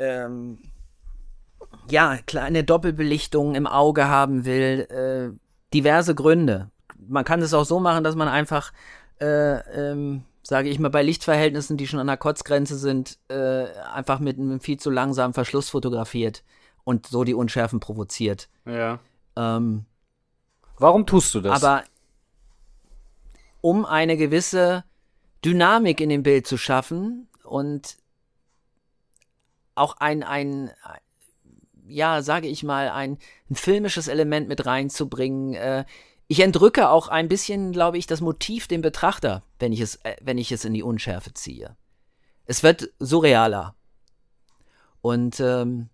ähm, 0.00 0.58
ja, 1.88 2.18
kleine 2.26 2.64
Doppelbelichtungen 2.64 3.54
im 3.54 3.68
Auge 3.68 4.08
haben 4.08 4.44
will, 4.44 4.88
äh, 4.90 5.45
diverse 5.76 6.14
Gründe. 6.14 6.70
Man 7.08 7.24
kann 7.24 7.42
es 7.42 7.52
auch 7.52 7.64
so 7.64 7.80
machen, 7.80 8.02
dass 8.02 8.16
man 8.16 8.28
einfach, 8.28 8.72
äh, 9.20 9.58
ähm, 9.90 10.22
sage 10.42 10.68
ich 10.68 10.78
mal, 10.78 10.90
bei 10.90 11.02
Lichtverhältnissen, 11.02 11.76
die 11.76 11.86
schon 11.86 12.00
an 12.00 12.06
der 12.06 12.16
Kotzgrenze 12.16 12.76
sind, 12.78 13.18
äh, 13.28 13.66
einfach 13.92 14.18
mit 14.18 14.38
einem 14.38 14.60
viel 14.60 14.78
zu 14.78 14.90
langsamen 14.90 15.34
Verschluss 15.34 15.68
fotografiert 15.68 16.42
und 16.84 17.06
so 17.06 17.24
die 17.24 17.34
Unschärfen 17.34 17.80
provoziert. 17.80 18.48
Ja. 18.64 19.00
Ähm, 19.36 19.84
Warum 20.78 21.06
tust 21.06 21.34
du 21.34 21.40
das? 21.40 21.62
aber 21.62 21.84
um 23.60 23.84
eine 23.84 24.16
gewisse 24.16 24.84
Dynamik 25.44 26.00
in 26.00 26.08
dem 26.08 26.22
Bild 26.22 26.46
zu 26.46 26.56
schaffen 26.56 27.28
und 27.44 27.96
auch 29.74 29.96
ein, 29.98 30.22
ein 30.22 30.70
ja, 31.88 32.22
sage 32.22 32.48
ich 32.48 32.62
mal, 32.62 32.90
ein, 32.90 33.18
ein 33.50 33.54
filmisches 33.54 34.08
Element 34.08 34.48
mit 34.48 34.66
reinzubringen. 34.66 35.54
Äh, 35.54 35.84
ich 36.28 36.40
entrücke 36.40 36.88
auch 36.88 37.08
ein 37.08 37.28
bisschen, 37.28 37.72
glaube 37.72 37.98
ich, 37.98 38.06
das 38.06 38.20
Motiv 38.20 38.66
dem 38.66 38.82
Betrachter, 38.82 39.42
wenn 39.58 39.72
ich 39.72 39.80
es, 39.80 39.96
äh, 39.96 40.16
wenn 40.20 40.38
ich 40.38 40.52
es 40.52 40.64
in 40.64 40.74
die 40.74 40.82
Unschärfe 40.82 41.32
ziehe. 41.34 41.76
Es 42.46 42.62
wird 42.62 42.90
surrealer. 42.98 43.74
Und 45.00 45.38
ähm, 45.40 45.88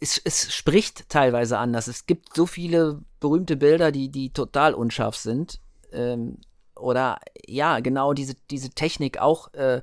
es, 0.00 0.20
es 0.22 0.54
spricht 0.54 1.08
teilweise 1.08 1.58
anders. 1.58 1.88
Es 1.88 2.06
gibt 2.06 2.34
so 2.36 2.46
viele 2.46 3.02
berühmte 3.20 3.56
Bilder, 3.56 3.90
die, 3.90 4.10
die 4.10 4.30
total 4.30 4.74
unscharf 4.74 5.16
sind. 5.16 5.60
Ähm, 5.92 6.38
oder 6.76 7.18
ja, 7.46 7.80
genau 7.80 8.12
diese, 8.12 8.34
diese 8.50 8.70
Technik 8.70 9.18
auch, 9.18 9.52
äh, 9.54 9.80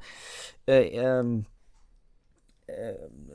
äh, 0.67 0.87
ähm, 0.89 1.45
äh, 1.45 1.51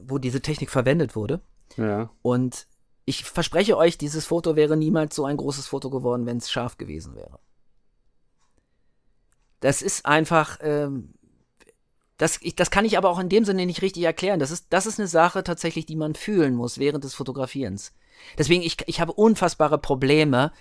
wo 0.02 0.18
diese 0.18 0.40
Technik 0.40 0.70
verwendet 0.70 1.16
wurde. 1.16 1.40
ja. 1.76 2.10
Und 2.22 2.66
ich 3.06 3.24
verspreche 3.24 3.76
euch, 3.76 3.98
dieses 3.98 4.26
Foto 4.26 4.56
wäre 4.56 4.76
niemals 4.76 5.14
so 5.14 5.24
ein 5.24 5.36
großes 5.36 5.68
Foto 5.68 5.90
geworden, 5.90 6.26
wenn 6.26 6.38
es 6.38 6.50
scharf 6.50 6.76
gewesen 6.76 7.14
wäre. 7.14 7.38
Das 9.60 9.80
ist 9.80 10.04
einfach, 10.06 10.58
ähm, 10.60 11.14
das, 12.18 12.38
ich, 12.42 12.56
das 12.56 12.70
kann 12.70 12.84
ich 12.84 12.98
aber 12.98 13.10
auch 13.10 13.20
in 13.20 13.28
dem 13.28 13.44
Sinne 13.44 13.64
nicht 13.64 13.82
richtig 13.82 14.02
erklären. 14.02 14.40
Das 14.40 14.50
ist, 14.50 14.66
das 14.70 14.86
ist 14.86 14.98
eine 14.98 15.08
Sache 15.08 15.44
tatsächlich, 15.44 15.86
die 15.86 15.96
man 15.96 16.14
fühlen 16.14 16.54
muss 16.54 16.78
während 16.78 17.04
des 17.04 17.14
Fotografierens. 17.14 17.94
Deswegen, 18.38 18.62
ich, 18.62 18.76
ich 18.86 19.00
habe 19.00 19.12
unfassbare 19.12 19.78
Probleme, 19.78 20.52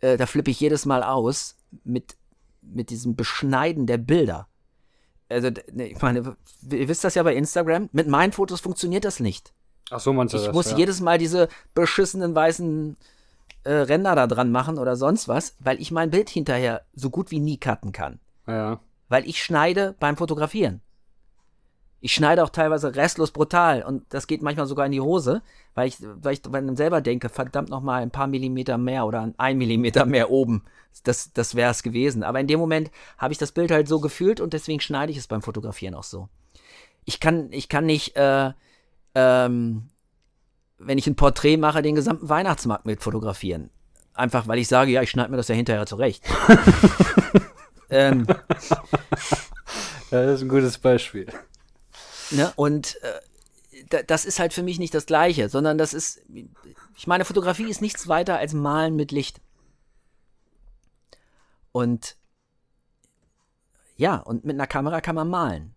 äh, 0.00 0.16
da 0.16 0.26
flippe 0.26 0.50
ich 0.50 0.60
jedes 0.60 0.84
Mal 0.86 1.02
aus, 1.02 1.56
mit, 1.84 2.16
mit 2.60 2.90
diesem 2.90 3.16
Beschneiden 3.16 3.86
der 3.86 3.98
Bilder. 3.98 4.48
Also, 5.28 5.48
ich 5.48 6.00
meine, 6.02 6.36
ihr 6.70 6.88
wisst 6.88 7.04
das 7.04 7.14
ja 7.14 7.22
bei 7.22 7.34
Instagram, 7.34 7.88
mit 7.92 8.08
meinen 8.08 8.32
Fotos 8.32 8.60
funktioniert 8.60 9.04
das 9.04 9.20
nicht. 9.20 9.52
Ach 9.90 10.00
so, 10.00 10.12
meinst 10.12 10.34
du 10.34 10.38
Ich 10.38 10.46
das? 10.46 10.54
muss 10.54 10.70
ja. 10.70 10.76
jedes 10.76 11.00
Mal 11.00 11.18
diese 11.18 11.48
beschissenen 11.74 12.34
weißen 12.34 12.96
äh, 13.64 13.72
Ränder 13.72 14.14
da 14.14 14.26
dran 14.26 14.50
machen 14.50 14.78
oder 14.78 14.96
sonst 14.96 15.28
was, 15.28 15.56
weil 15.58 15.80
ich 15.80 15.90
mein 15.90 16.10
Bild 16.10 16.28
hinterher 16.30 16.82
so 16.94 17.10
gut 17.10 17.30
wie 17.30 17.40
nie 17.40 17.58
cutten 17.58 17.92
kann. 17.92 18.20
Ja. 18.46 18.80
Weil 19.08 19.26
ich 19.28 19.42
schneide 19.42 19.94
beim 19.98 20.16
Fotografieren. 20.16 20.80
Ich 22.04 22.12
schneide 22.12 22.44
auch 22.44 22.50
teilweise 22.50 22.94
restlos 22.96 23.30
brutal 23.30 23.82
und 23.82 24.04
das 24.10 24.26
geht 24.26 24.42
manchmal 24.42 24.66
sogar 24.66 24.84
in 24.84 24.92
die 24.92 25.00
Hose, 25.00 25.40
weil 25.74 25.88
ich, 25.88 25.96
weil 26.02 26.34
ich 26.34 26.42
dann 26.42 26.76
selber 26.76 27.00
denke, 27.00 27.30
verdammt 27.30 27.70
noch 27.70 27.80
mal 27.80 28.02
ein 28.02 28.10
paar 28.10 28.26
Millimeter 28.26 28.76
mehr 28.76 29.06
oder 29.06 29.32
ein 29.38 29.56
Millimeter 29.56 30.04
mehr 30.04 30.28
oben. 30.28 30.64
Das, 31.04 31.32
das 31.32 31.54
wäre 31.54 31.70
es 31.70 31.82
gewesen. 31.82 32.22
Aber 32.22 32.40
in 32.40 32.46
dem 32.46 32.60
Moment 32.60 32.90
habe 33.16 33.32
ich 33.32 33.38
das 33.38 33.52
Bild 33.52 33.70
halt 33.70 33.88
so 33.88 34.00
gefühlt 34.00 34.42
und 34.42 34.52
deswegen 34.52 34.80
schneide 34.80 35.12
ich 35.12 35.16
es 35.16 35.28
beim 35.28 35.40
Fotografieren 35.40 35.94
auch 35.94 36.02
so. 36.02 36.28
Ich 37.06 37.20
kann, 37.20 37.50
ich 37.52 37.70
kann 37.70 37.86
nicht, 37.86 38.14
äh, 38.16 38.52
ähm, 39.14 39.88
wenn 40.76 40.98
ich 40.98 41.06
ein 41.06 41.16
Porträt 41.16 41.56
mache, 41.56 41.80
den 41.80 41.94
gesamten 41.94 42.28
Weihnachtsmarkt 42.28 42.84
mit 42.84 43.02
fotografieren. 43.02 43.70
Einfach 44.12 44.46
weil 44.46 44.58
ich 44.58 44.68
sage, 44.68 44.90
ja, 44.90 45.00
ich 45.00 45.08
schneide 45.08 45.30
mir 45.30 45.38
das 45.38 45.48
ja 45.48 45.54
hinterher 45.54 45.86
zurecht. 45.86 46.22
ähm, 47.88 48.26
ja, 48.28 48.36
das 50.10 50.34
ist 50.34 50.42
ein 50.42 50.50
gutes 50.50 50.76
Beispiel. 50.76 51.28
Ne? 52.34 52.52
Und 52.56 52.98
äh, 53.02 54.04
das 54.06 54.24
ist 54.24 54.38
halt 54.38 54.52
für 54.52 54.62
mich 54.62 54.78
nicht 54.78 54.94
das 54.94 55.06
Gleiche, 55.06 55.48
sondern 55.48 55.78
das 55.78 55.94
ist, 55.94 56.20
ich 56.96 57.06
meine, 57.06 57.24
Fotografie 57.24 57.68
ist 57.68 57.82
nichts 57.82 58.08
weiter 58.08 58.38
als 58.38 58.54
Malen 58.54 58.96
mit 58.96 59.12
Licht. 59.12 59.40
Und 61.72 62.16
ja, 63.96 64.16
und 64.16 64.44
mit 64.44 64.54
einer 64.54 64.66
Kamera 64.66 65.00
kann 65.00 65.14
man 65.14 65.28
malen. 65.28 65.74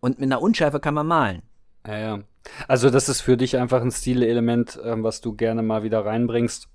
Und 0.00 0.18
mit 0.18 0.26
einer 0.26 0.42
Unschärfe 0.42 0.80
kann 0.80 0.94
man 0.94 1.06
malen. 1.06 1.42
Ja, 1.86 1.98
ja. 1.98 2.20
Also 2.66 2.90
das 2.90 3.08
ist 3.08 3.20
für 3.20 3.36
dich 3.36 3.56
einfach 3.56 3.82
ein 3.82 3.90
Stilelement, 3.90 4.78
ähm, 4.82 5.02
was 5.02 5.20
du 5.20 5.34
gerne 5.34 5.62
mal 5.62 5.82
wieder 5.82 6.04
reinbringst. 6.04 6.68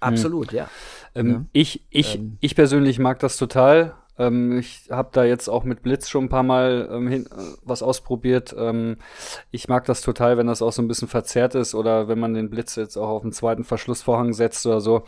Absolut, 0.00 0.50
hm. 0.50 0.56
ja. 0.56 0.70
Ähm, 1.14 1.30
ja. 1.30 1.44
Ich, 1.52 1.86
ich, 1.90 2.16
ähm. 2.16 2.38
ich 2.40 2.54
persönlich 2.54 2.98
mag 2.98 3.18
das 3.18 3.36
total. 3.36 3.94
Ähm, 4.18 4.58
ich 4.58 4.88
habe 4.90 5.10
da 5.12 5.24
jetzt 5.24 5.48
auch 5.48 5.64
mit 5.64 5.82
Blitz 5.82 6.08
schon 6.08 6.24
ein 6.24 6.28
paar 6.28 6.42
Mal 6.42 6.88
ähm, 6.90 7.08
hin, 7.08 7.26
äh, 7.26 7.56
was 7.64 7.82
ausprobiert. 7.82 8.54
Ähm, 8.58 8.96
ich 9.50 9.68
mag 9.68 9.84
das 9.84 10.00
total, 10.00 10.38
wenn 10.38 10.46
das 10.46 10.62
auch 10.62 10.72
so 10.72 10.82
ein 10.82 10.88
bisschen 10.88 11.08
verzerrt 11.08 11.54
ist 11.54 11.74
oder 11.74 12.08
wenn 12.08 12.18
man 12.18 12.34
den 12.34 12.50
Blitz 12.50 12.76
jetzt 12.76 12.96
auch 12.96 13.08
auf 13.08 13.22
den 13.22 13.32
zweiten 13.32 13.64
Verschlussvorhang 13.64 14.32
setzt 14.32 14.66
oder 14.66 14.80
so. 14.80 15.04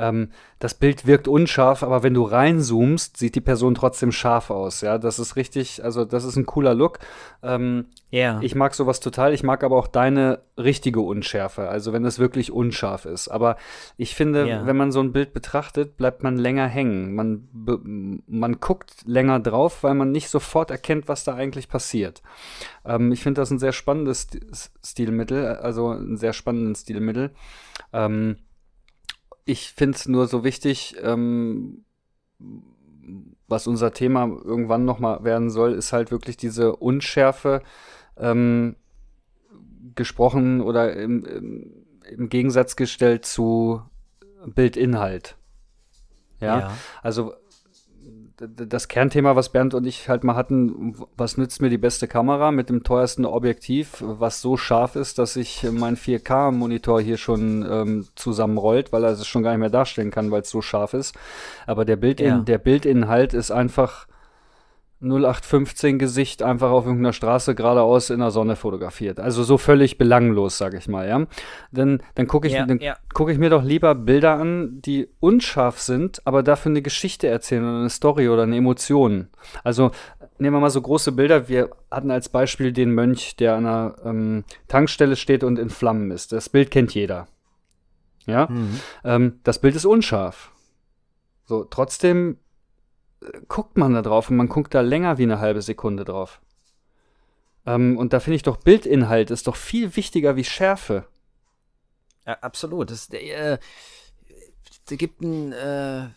Ähm, 0.00 0.30
das 0.58 0.74
Bild 0.74 1.06
wirkt 1.06 1.28
unscharf, 1.28 1.82
aber 1.82 2.02
wenn 2.02 2.14
du 2.14 2.24
reinzoomst, 2.24 3.18
sieht 3.18 3.34
die 3.34 3.40
Person 3.40 3.74
trotzdem 3.74 4.12
scharf 4.12 4.50
aus. 4.50 4.80
Ja, 4.80 4.98
das 4.98 5.18
ist 5.18 5.36
richtig, 5.36 5.84
also 5.84 6.04
das 6.04 6.24
ist 6.24 6.36
ein 6.36 6.46
cooler 6.46 6.74
Look. 6.74 6.98
Ähm, 7.42 7.86
ja. 8.10 8.40
Ich 8.42 8.54
mag 8.54 8.74
sowas 8.74 9.00
total. 9.00 9.34
Ich 9.34 9.42
mag 9.42 9.62
aber 9.62 9.76
auch 9.76 9.86
deine 9.86 10.40
richtige 10.58 11.00
Unschärfe, 11.00 11.68
also 11.68 11.92
wenn 11.92 12.04
es 12.04 12.18
wirklich 12.18 12.50
unscharf 12.50 13.04
ist. 13.04 13.28
Aber 13.28 13.56
ich 13.96 14.14
finde, 14.14 14.48
ja. 14.48 14.66
wenn 14.66 14.76
man 14.76 14.90
so 14.90 15.00
ein 15.00 15.12
Bild 15.12 15.32
betrachtet, 15.32 15.96
bleibt 15.96 16.22
man 16.22 16.36
länger 16.36 16.66
hängen. 16.66 17.14
Man, 17.14 17.48
man 18.26 18.60
guckt 18.60 18.94
länger 19.04 19.38
drauf, 19.38 19.82
weil 19.82 19.94
man 19.94 20.10
nicht 20.10 20.30
sofort 20.30 20.70
erkennt, 20.70 21.08
was 21.08 21.24
da 21.24 21.34
eigentlich 21.34 21.68
passiert. 21.68 22.22
Ähm, 22.84 23.12
ich 23.12 23.22
finde 23.22 23.40
das 23.40 23.50
ein 23.50 23.58
sehr 23.58 23.72
spannendes 23.72 24.28
Stilmittel, 24.84 25.46
also 25.46 25.90
ein 25.90 26.16
sehr 26.16 26.32
spannendes 26.32 26.82
Stilmittel. 26.82 27.30
Ähm, 27.92 28.36
ich 29.50 29.72
finde 29.72 29.96
es 29.96 30.06
nur 30.06 30.28
so 30.28 30.44
wichtig, 30.44 30.96
ähm, 31.02 31.84
was 33.48 33.66
unser 33.66 33.92
Thema 33.92 34.28
irgendwann 34.44 34.84
nochmal 34.84 35.24
werden 35.24 35.50
soll, 35.50 35.72
ist 35.72 35.92
halt 35.92 36.12
wirklich 36.12 36.36
diese 36.36 36.76
Unschärfe 36.76 37.62
ähm, 38.16 38.76
gesprochen 39.96 40.60
oder 40.60 40.94
im, 40.94 41.24
im, 41.24 41.72
im, 42.08 42.28
Gegensatz 42.28 42.76
gestellt 42.76 43.24
zu 43.24 43.82
Bildinhalt. 44.46 45.36
Ja? 46.38 46.60
ja. 46.60 46.76
Also 47.02 47.34
das 48.40 48.88
Kernthema, 48.88 49.36
was 49.36 49.50
Bernd 49.50 49.74
und 49.74 49.86
ich 49.86 50.08
halt 50.08 50.24
mal 50.24 50.34
hatten, 50.34 50.94
was 51.16 51.36
nützt 51.36 51.60
mir 51.60 51.68
die 51.68 51.78
beste 51.78 52.08
Kamera 52.08 52.50
mit 52.50 52.70
dem 52.70 52.82
teuersten 52.82 53.26
Objektiv, 53.26 53.98
was 54.00 54.40
so 54.40 54.56
scharf 54.56 54.96
ist, 54.96 55.18
dass 55.18 55.34
sich 55.34 55.66
mein 55.70 55.96
4K-Monitor 55.96 57.00
hier 57.02 57.18
schon 57.18 57.66
ähm, 57.70 58.06
zusammenrollt, 58.14 58.92
weil 58.92 59.04
er 59.04 59.10
es 59.10 59.26
schon 59.26 59.42
gar 59.42 59.50
nicht 59.50 59.60
mehr 59.60 59.70
darstellen 59.70 60.10
kann, 60.10 60.30
weil 60.30 60.40
es 60.42 60.50
so 60.50 60.62
scharf 60.62 60.94
ist. 60.94 61.14
Aber 61.66 61.84
der, 61.84 61.96
Bildin 61.96 62.26
ja. 62.26 62.38
der 62.38 62.58
Bildinhalt 62.58 63.34
ist 63.34 63.50
einfach 63.50 64.06
0815 65.02 65.98
Gesicht 65.98 66.42
einfach 66.42 66.70
auf 66.70 66.84
irgendeiner 66.84 67.14
Straße 67.14 67.54
geradeaus 67.54 68.10
in 68.10 68.20
der 68.20 68.30
Sonne 68.30 68.54
fotografiert. 68.54 69.18
Also 69.18 69.42
so 69.42 69.56
völlig 69.56 69.96
belanglos, 69.96 70.58
sag 70.58 70.74
ich 70.74 70.88
mal, 70.88 71.08
ja. 71.08 71.26
Dann, 71.72 72.02
dann 72.14 72.26
gucke 72.26 72.48
ich, 72.48 72.52
ja, 72.52 72.66
ja. 72.80 72.96
guck 73.14 73.30
ich 73.30 73.38
mir 73.38 73.48
doch 73.48 73.62
lieber 73.62 73.94
Bilder 73.94 74.34
an, 74.34 74.82
die 74.82 75.08
unscharf 75.20 75.80
sind, 75.80 76.20
aber 76.26 76.42
dafür 76.42 76.70
eine 76.70 76.82
Geschichte 76.82 77.28
erzählen 77.28 77.64
oder 77.64 77.78
eine 77.78 77.90
Story 77.90 78.28
oder 78.28 78.42
eine 78.42 78.56
Emotion. 78.56 79.28
Also 79.64 79.90
nehmen 80.38 80.56
wir 80.56 80.60
mal 80.60 80.70
so 80.70 80.82
große 80.82 81.12
Bilder. 81.12 81.48
Wir 81.48 81.70
hatten 81.90 82.10
als 82.10 82.28
Beispiel 82.28 82.72
den 82.72 82.92
Mönch, 82.92 83.36
der 83.36 83.54
an 83.54 83.66
einer 83.66 83.96
ähm, 84.04 84.44
Tankstelle 84.68 85.16
steht 85.16 85.44
und 85.44 85.58
in 85.58 85.70
Flammen 85.70 86.10
ist. 86.10 86.32
Das 86.32 86.50
Bild 86.50 86.70
kennt 86.70 86.94
jeder. 86.94 87.26
Ja. 88.26 88.48
Mhm. 88.50 88.80
Ähm, 89.04 89.40
das 89.44 89.60
Bild 89.60 89.76
ist 89.76 89.86
unscharf. 89.86 90.52
So, 91.46 91.64
trotzdem 91.64 92.36
guckt 93.48 93.76
man 93.76 93.94
da 93.94 94.02
drauf 94.02 94.30
und 94.30 94.36
man 94.36 94.48
guckt 94.48 94.74
da 94.74 94.80
länger 94.80 95.18
wie 95.18 95.24
eine 95.24 95.40
halbe 95.40 95.62
Sekunde 95.62 96.04
drauf. 96.04 96.40
Ähm, 97.66 97.98
und 97.98 98.12
da 98.12 98.20
finde 98.20 98.36
ich 98.36 98.42
doch, 98.42 98.56
Bildinhalt 98.56 99.30
ist 99.30 99.46
doch 99.46 99.56
viel 99.56 99.96
wichtiger 99.96 100.36
wie 100.36 100.44
Schärfe. 100.44 101.04
Ja, 102.26 102.34
absolut. 102.40 102.90
Es 102.90 103.10
äh, 103.10 103.58
gibt 104.86 105.22
einen 105.22 105.52
äh, 105.52 106.08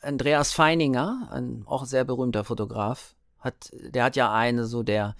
Andreas 0.00 0.52
Feininger, 0.52 1.28
ein 1.30 1.62
auch 1.66 1.84
sehr 1.84 2.04
berühmter 2.04 2.44
Fotograf, 2.44 3.14
hat, 3.38 3.70
der 3.72 4.04
hat 4.04 4.16
ja 4.16 4.32
eine 4.32 4.64
so 4.64 4.82
der, 4.82 5.16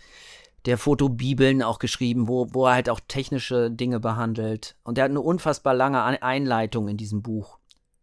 der 0.67 0.79
Fotobibeln 0.79 1.63
auch 1.63 1.79
geschrieben, 1.79 2.29
wo, 2.29 2.49
wo 2.53 2.67
er 2.67 2.75
halt 2.75 2.91
auch 2.91 3.01
technische 3.07 3.71
Dinge 3.71 4.01
behandelt. 4.01 4.77
Und 4.83 4.97
der 4.97 5.05
hat 5.05 5.11
eine 5.11 5.21
unfassbar 5.21 5.75
lange 5.75 6.03
Einleitung 6.03 6.89
in 6.89 6.97
diesem 6.97 7.23
Buch. 7.23 7.59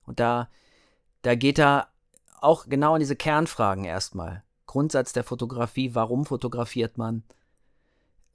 Und 0.06 0.20
da, 0.20 0.50
da 1.22 1.36
geht 1.36 1.60
er 1.60 1.88
auch 2.42 2.68
genau 2.68 2.94
an 2.94 3.00
diese 3.00 3.16
Kernfragen 3.16 3.86
erstmal. 3.86 4.44
Grundsatz 4.66 5.14
der 5.14 5.24
Fotografie, 5.24 5.96
warum 5.96 6.26
fotografiert 6.26 6.98
man? 6.98 7.24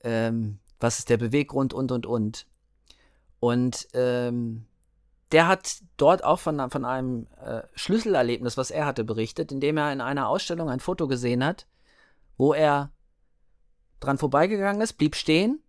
Ähm, 0.02 0.58
was 0.80 0.98
ist 0.98 1.10
der 1.10 1.18
Beweggrund 1.18 1.72
und 1.74 1.92
und 1.92 2.06
und. 2.06 2.46
Und 3.38 3.88
ähm, 3.94 4.66
der 5.30 5.48
hat 5.48 5.78
dort 5.96 6.24
auch 6.24 6.38
von, 6.38 6.70
von 6.70 6.84
einem 6.84 7.26
äh, 7.44 7.62
Schlüsselerlebnis, 7.74 8.56
was 8.56 8.70
er 8.70 8.86
hatte, 8.86 9.04
berichtet, 9.04 9.50
indem 9.50 9.78
er 9.78 9.92
in 9.92 10.00
einer 10.00 10.28
Ausstellung 10.28 10.68
ein 10.68 10.80
Foto 10.80 11.08
gesehen 11.08 11.44
hat, 11.44 11.66
wo 12.36 12.52
er 12.52 12.90
dran 14.00 14.18
vorbeigegangen 14.18 14.82
ist, 14.82 14.94
blieb 14.94 15.16
stehen, 15.16 15.62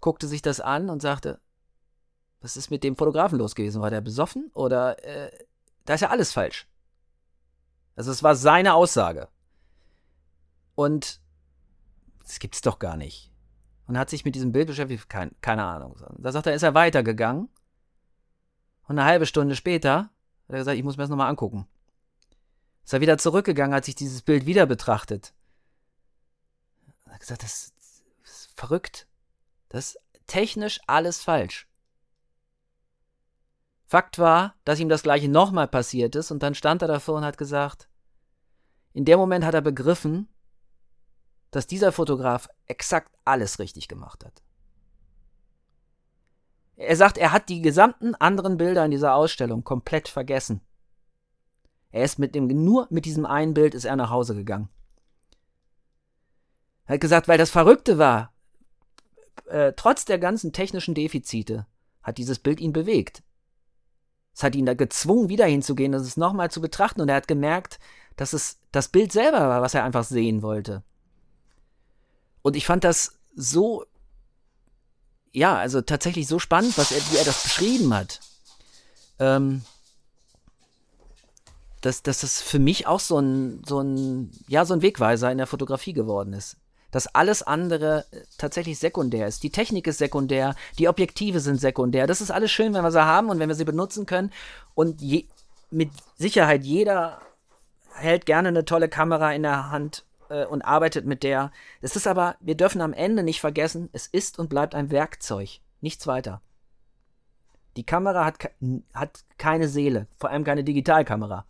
guckte 0.00 0.26
sich 0.26 0.42
das 0.42 0.60
an 0.60 0.90
und 0.90 1.00
sagte, 1.00 1.40
was 2.40 2.56
ist 2.56 2.70
mit 2.70 2.82
dem 2.84 2.96
Fotografen 2.96 3.38
los 3.38 3.54
gewesen? 3.54 3.80
War 3.80 3.90
der 3.90 4.00
besoffen 4.00 4.50
oder 4.52 5.02
äh, 5.04 5.30
da 5.84 5.94
ist 5.94 6.00
ja 6.00 6.10
alles 6.10 6.32
falsch. 6.32 6.68
Also 7.96 8.10
es 8.10 8.22
war 8.22 8.34
seine 8.34 8.74
Aussage. 8.74 9.28
Und 10.74 11.20
das 12.20 12.38
gibt's 12.38 12.62
doch 12.62 12.78
gar 12.78 12.96
nicht. 12.96 13.30
Und 13.86 13.98
hat 13.98 14.10
sich 14.10 14.24
mit 14.24 14.34
diesem 14.34 14.52
Bild 14.52 14.68
beschäftigt, 14.68 15.08
kein, 15.08 15.32
keine 15.40 15.64
Ahnung. 15.64 15.96
Da 16.18 16.32
sagt 16.32 16.46
er, 16.46 16.54
ist 16.54 16.62
er 16.62 16.74
weitergegangen. 16.74 17.48
Und 18.88 18.98
eine 18.98 19.04
halbe 19.04 19.26
Stunde 19.26 19.56
später 19.56 19.96
hat 19.96 20.10
er 20.48 20.58
gesagt, 20.58 20.78
ich 20.78 20.84
muss 20.84 20.96
mir 20.96 21.02
das 21.02 21.10
nochmal 21.10 21.28
angucken. 21.28 21.66
Ist 22.84 22.92
er 22.92 23.00
wieder 23.00 23.18
zurückgegangen, 23.18 23.74
hat 23.74 23.84
sich 23.84 23.94
dieses 23.94 24.22
Bild 24.22 24.46
wieder 24.46 24.66
betrachtet. 24.66 25.34
Er 27.06 27.14
hat 27.14 27.20
gesagt, 27.20 27.42
das 27.42 27.72
ist 28.24 28.50
verrückt. 28.56 29.06
Das 29.68 29.94
ist 29.94 29.98
technisch 30.26 30.80
alles 30.86 31.20
falsch. 31.20 31.68
Fakt 33.92 34.18
war, 34.18 34.54
dass 34.64 34.80
ihm 34.80 34.88
das 34.88 35.02
gleiche 35.02 35.28
nochmal 35.28 35.68
passiert 35.68 36.16
ist 36.16 36.30
und 36.30 36.42
dann 36.42 36.54
stand 36.54 36.80
er 36.80 36.88
davor 36.88 37.18
und 37.18 37.26
hat 37.26 37.36
gesagt, 37.36 37.90
in 38.94 39.04
dem 39.04 39.18
Moment 39.18 39.44
hat 39.44 39.52
er 39.52 39.60
begriffen, 39.60 40.30
dass 41.50 41.66
dieser 41.66 41.92
Fotograf 41.92 42.48
exakt 42.64 43.14
alles 43.26 43.58
richtig 43.58 43.88
gemacht 43.88 44.24
hat. 44.24 44.42
Er 46.76 46.96
sagt, 46.96 47.18
er 47.18 47.32
hat 47.32 47.50
die 47.50 47.60
gesamten 47.60 48.14
anderen 48.14 48.56
Bilder 48.56 48.82
in 48.82 48.92
dieser 48.92 49.14
Ausstellung 49.14 49.62
komplett 49.62 50.08
vergessen. 50.08 50.62
Er 51.90 52.04
ist 52.04 52.18
mit 52.18 52.34
dem, 52.34 52.46
nur 52.46 52.86
mit 52.88 53.04
diesem 53.04 53.26
einen 53.26 53.52
Bild 53.52 53.74
ist 53.74 53.84
er 53.84 53.96
nach 53.96 54.08
Hause 54.08 54.34
gegangen. 54.34 54.70
Er 56.86 56.94
hat 56.94 57.02
gesagt, 57.02 57.28
weil 57.28 57.36
das 57.36 57.50
Verrückte 57.50 57.98
war, 57.98 58.32
äh, 59.48 59.74
trotz 59.76 60.06
der 60.06 60.18
ganzen 60.18 60.54
technischen 60.54 60.94
Defizite, 60.94 61.66
hat 62.02 62.16
dieses 62.16 62.38
Bild 62.38 62.58
ihn 62.58 62.72
bewegt. 62.72 63.22
Es 64.34 64.42
hat 64.42 64.54
ihn 64.54 64.66
da 64.66 64.74
gezwungen, 64.74 65.28
wieder 65.28 65.46
hinzugehen 65.46 65.94
und 65.94 66.00
es 66.00 66.16
nochmal 66.16 66.50
zu 66.50 66.60
betrachten. 66.60 67.00
Und 67.00 67.08
er 67.08 67.16
hat 67.16 67.28
gemerkt, 67.28 67.78
dass 68.16 68.32
es 68.32 68.58
das 68.72 68.88
Bild 68.88 69.12
selber 69.12 69.40
war, 69.40 69.62
was 69.62 69.74
er 69.74 69.84
einfach 69.84 70.04
sehen 70.04 70.42
wollte. 70.42 70.82
Und 72.42 72.56
ich 72.56 72.66
fand 72.66 72.84
das 72.84 73.18
so, 73.34 73.84
ja, 75.32 75.56
also 75.56 75.80
tatsächlich 75.82 76.26
so 76.26 76.38
spannend, 76.38 76.76
was 76.78 76.92
er, 76.92 77.00
wie 77.10 77.16
er 77.16 77.24
das 77.24 77.42
beschrieben 77.42 77.94
hat. 77.94 78.20
Ähm, 79.18 79.62
dass, 81.82 82.02
dass 82.02 82.20
das 82.20 82.40
für 82.40 82.58
mich 82.58 82.86
auch 82.86 83.00
so 83.00 83.18
ein, 83.18 83.62
so 83.66 83.80
ein, 83.80 84.30
ja, 84.48 84.64
so 84.64 84.74
ein 84.74 84.82
Wegweiser 84.82 85.30
in 85.30 85.38
der 85.38 85.46
Fotografie 85.46 85.92
geworden 85.92 86.32
ist 86.32 86.56
dass 86.92 87.12
alles 87.12 87.42
andere 87.42 88.04
äh, 88.12 88.20
tatsächlich 88.38 88.78
sekundär 88.78 89.26
ist. 89.26 89.42
Die 89.42 89.50
Technik 89.50 89.88
ist 89.88 89.98
sekundär, 89.98 90.54
die 90.78 90.88
Objektive 90.88 91.40
sind 91.40 91.60
sekundär. 91.60 92.06
Das 92.06 92.20
ist 92.20 92.30
alles 92.30 92.52
schön, 92.52 92.72
wenn 92.74 92.84
wir 92.84 92.92
sie 92.92 93.04
haben 93.04 93.28
und 93.28 93.40
wenn 93.40 93.48
wir 93.48 93.56
sie 93.56 93.64
benutzen 93.64 94.06
können. 94.06 94.30
Und 94.74 95.02
je, 95.02 95.26
mit 95.70 95.90
Sicherheit 96.16 96.62
jeder 96.62 97.20
hält 97.94 98.26
gerne 98.26 98.48
eine 98.48 98.64
tolle 98.64 98.88
Kamera 98.88 99.32
in 99.32 99.42
der 99.42 99.70
Hand, 99.70 100.04
äh, 100.32 100.46
und 100.46 100.62
arbeitet 100.62 101.04
mit 101.04 101.22
der. 101.22 101.52
Es 101.80 101.94
ist 101.94 102.06
aber, 102.06 102.36
wir 102.40 102.56
dürfen 102.56 102.80
am 102.80 102.92
Ende 102.92 103.22
nicht 103.22 103.40
vergessen, 103.40 103.90
es 103.92 104.06
ist 104.06 104.38
und 104.38 104.48
bleibt 104.48 104.74
ein 104.74 104.90
Werkzeug, 104.90 105.60
nichts 105.80 106.06
weiter. 106.06 106.40
Die 107.76 107.84
Kamera 107.84 108.24
hat, 108.24 108.50
hat 108.94 109.24
keine 109.38 109.68
Seele, 109.68 110.06
vor 110.18 110.30
allem 110.30 110.44
keine 110.44 110.64
Digitalkamera. 110.64 111.44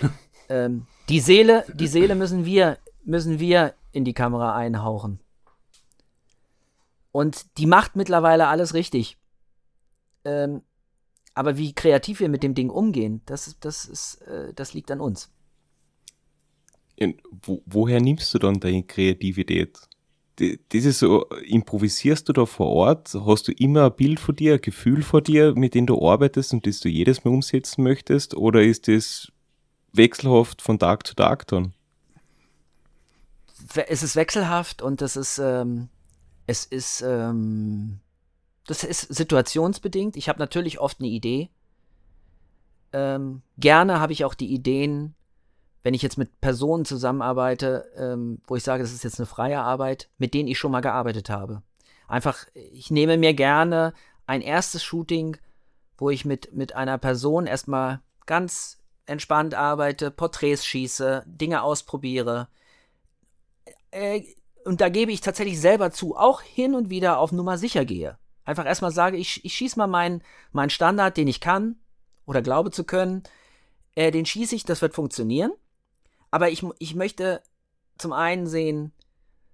ähm, 0.48 0.86
die 1.08 1.20
Seele, 1.20 1.64
die 1.72 1.88
Seele 1.88 2.14
müssen 2.14 2.44
wir, 2.44 2.78
müssen 3.04 3.38
wir 3.38 3.74
in 3.92 4.04
die 4.04 4.14
Kamera 4.14 4.54
einhauchen. 4.54 5.20
Und 7.12 7.58
die 7.58 7.66
macht 7.66 7.94
mittlerweile 7.94 8.48
alles 8.48 8.74
richtig. 8.74 9.18
Ähm, 10.24 10.62
aber 11.34 11.56
wie 11.56 11.74
kreativ 11.74 12.20
wir 12.20 12.28
mit 12.28 12.42
dem 12.42 12.54
Ding 12.54 12.70
umgehen, 12.70 13.22
das, 13.26 13.56
das, 13.60 13.84
ist, 13.84 14.22
äh, 14.22 14.52
das 14.54 14.74
liegt 14.74 14.90
an 14.90 15.00
uns. 15.00 15.30
Wo, 17.42 17.62
woher 17.66 18.00
nimmst 18.00 18.32
du 18.34 18.38
dann 18.38 18.60
deine 18.60 18.84
Kreativität? 18.84 19.78
Das 20.36 20.84
ist 20.84 20.98
so, 21.00 21.26
improvisierst 21.46 22.28
du 22.28 22.32
da 22.32 22.46
vor 22.46 22.68
Ort? 22.68 23.14
Hast 23.26 23.48
du 23.48 23.52
immer 23.52 23.86
ein 23.86 23.96
Bild 23.96 24.20
vor 24.20 24.34
dir, 24.34 24.54
ein 24.54 24.60
Gefühl 24.60 25.02
vor 25.02 25.20
dir, 25.20 25.54
mit 25.54 25.74
dem 25.74 25.86
du 25.86 26.06
arbeitest 26.06 26.52
und 26.52 26.66
das 26.66 26.80
du 26.80 26.88
jedes 26.88 27.24
Mal 27.24 27.32
umsetzen 27.32 27.82
möchtest? 27.82 28.34
Oder 28.34 28.62
ist 28.62 28.88
das 28.88 29.30
wechselhaft 29.92 30.62
von 30.62 30.78
Tag 30.78 31.06
zu 31.06 31.14
Tag 31.14 31.46
dann? 31.48 31.74
Es 33.86 34.02
ist 34.02 34.16
wechselhaft 34.16 34.82
und 34.82 35.00
das 35.00 35.16
ist, 35.16 35.38
ähm, 35.38 35.88
es 36.46 36.64
ist, 36.64 37.02
ähm, 37.02 38.00
das 38.66 38.84
ist 38.84 39.14
situationsbedingt. 39.14 40.16
Ich 40.16 40.28
habe 40.28 40.38
natürlich 40.38 40.78
oft 40.78 41.00
eine 41.00 41.08
Idee. 41.08 41.50
Ähm, 42.92 43.42
gerne 43.58 44.00
habe 44.00 44.12
ich 44.12 44.24
auch 44.24 44.34
die 44.34 44.52
Ideen, 44.52 45.14
wenn 45.82 45.94
ich 45.94 46.02
jetzt 46.02 46.18
mit 46.18 46.40
Personen 46.40 46.84
zusammenarbeite, 46.84 47.90
ähm, 47.96 48.40
wo 48.46 48.56
ich 48.56 48.62
sage, 48.62 48.82
das 48.82 48.92
ist 48.92 49.04
jetzt 49.04 49.18
eine 49.18 49.26
freie 49.26 49.60
Arbeit, 49.60 50.08
mit 50.18 50.34
denen 50.34 50.48
ich 50.48 50.58
schon 50.58 50.72
mal 50.72 50.80
gearbeitet 50.80 51.30
habe. 51.30 51.62
Einfach, 52.06 52.46
ich 52.54 52.90
nehme 52.90 53.16
mir 53.16 53.34
gerne 53.34 53.94
ein 54.26 54.42
erstes 54.42 54.84
Shooting, 54.84 55.36
wo 55.98 56.10
ich 56.10 56.24
mit, 56.24 56.52
mit 56.52 56.74
einer 56.74 56.98
Person 56.98 57.46
erstmal 57.46 58.00
ganz 58.26 58.78
entspannt 59.06 59.54
arbeite, 59.54 60.10
Porträts 60.10 60.64
schieße, 60.64 61.24
Dinge 61.26 61.62
ausprobiere. 61.62 62.48
Äh, 63.92 64.22
und 64.64 64.80
da 64.80 64.88
gebe 64.88 65.12
ich 65.12 65.20
tatsächlich 65.20 65.60
selber 65.60 65.92
zu, 65.92 66.16
auch 66.16 66.42
hin 66.42 66.74
und 66.74 66.90
wieder 66.90 67.18
auf 67.18 67.30
Nummer 67.32 67.58
sicher 67.58 67.84
gehe. 67.84 68.18
Einfach 68.44 68.66
erstmal 68.66 68.90
sage, 68.90 69.16
ich, 69.16 69.44
ich 69.44 69.54
schieße 69.54 69.78
mal 69.78 69.86
meinen 69.86 70.22
mein 70.50 70.70
Standard, 70.70 71.16
den 71.16 71.28
ich 71.28 71.40
kann 71.40 71.76
oder 72.26 72.42
glaube 72.42 72.70
zu 72.70 72.84
können. 72.84 73.22
Äh, 73.94 74.10
den 74.10 74.26
schieße 74.26 74.54
ich, 74.54 74.64
das 74.64 74.82
wird 74.82 74.94
funktionieren. 74.94 75.52
Aber 76.30 76.50
ich, 76.50 76.64
ich 76.78 76.94
möchte 76.94 77.42
zum 77.98 78.12
einen 78.12 78.46
sehen, 78.46 78.92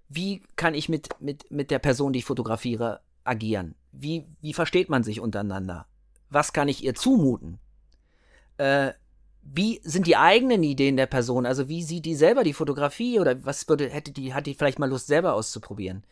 wie 0.09 0.43
kann 0.56 0.74
ich 0.74 0.89
mit, 0.89 1.20
mit, 1.20 1.51
mit 1.51 1.70
der 1.70 1.81
Person, 1.81 2.12
die 2.12 2.20
ich 2.20 2.24
fotografiere, 2.24 3.01
agieren? 3.24 3.74
Wie, 3.93 4.27
wie 4.40 4.55
versteht 4.55 4.89
man 4.89 5.02
sich 5.02 5.20
untereinander? 5.20 5.86
Was 6.31 6.52
kann 6.52 6.69
ich 6.69 6.85
ihr 6.85 6.94
zumuten? 6.94 7.59
Äh, 8.56 8.93
wie 9.54 9.80
sind 9.82 10.06
die 10.06 10.16
eigenen 10.16 10.62
Ideen 10.62 10.96
der 10.96 11.06
Person? 11.06 11.46
Also 11.46 11.68
wie 11.68 11.82
sieht 11.82 12.04
die 12.04 12.14
selber 12.14 12.44
die 12.44 12.52
Fotografie 12.52 13.18
oder 13.18 13.44
was 13.44 13.68
würde, 13.68 13.88
hätte 13.88 14.12
die, 14.12 14.34
hat 14.34 14.46
die 14.46 14.54
vielleicht 14.54 14.78
mal 14.78 14.88
Lust 14.88 15.06
selber 15.06 15.34
auszuprobieren? 15.34 16.04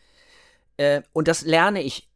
Äh, 0.77 1.01
und 1.13 1.27
das 1.27 1.43
lerne 1.43 1.81
ich 1.81 2.09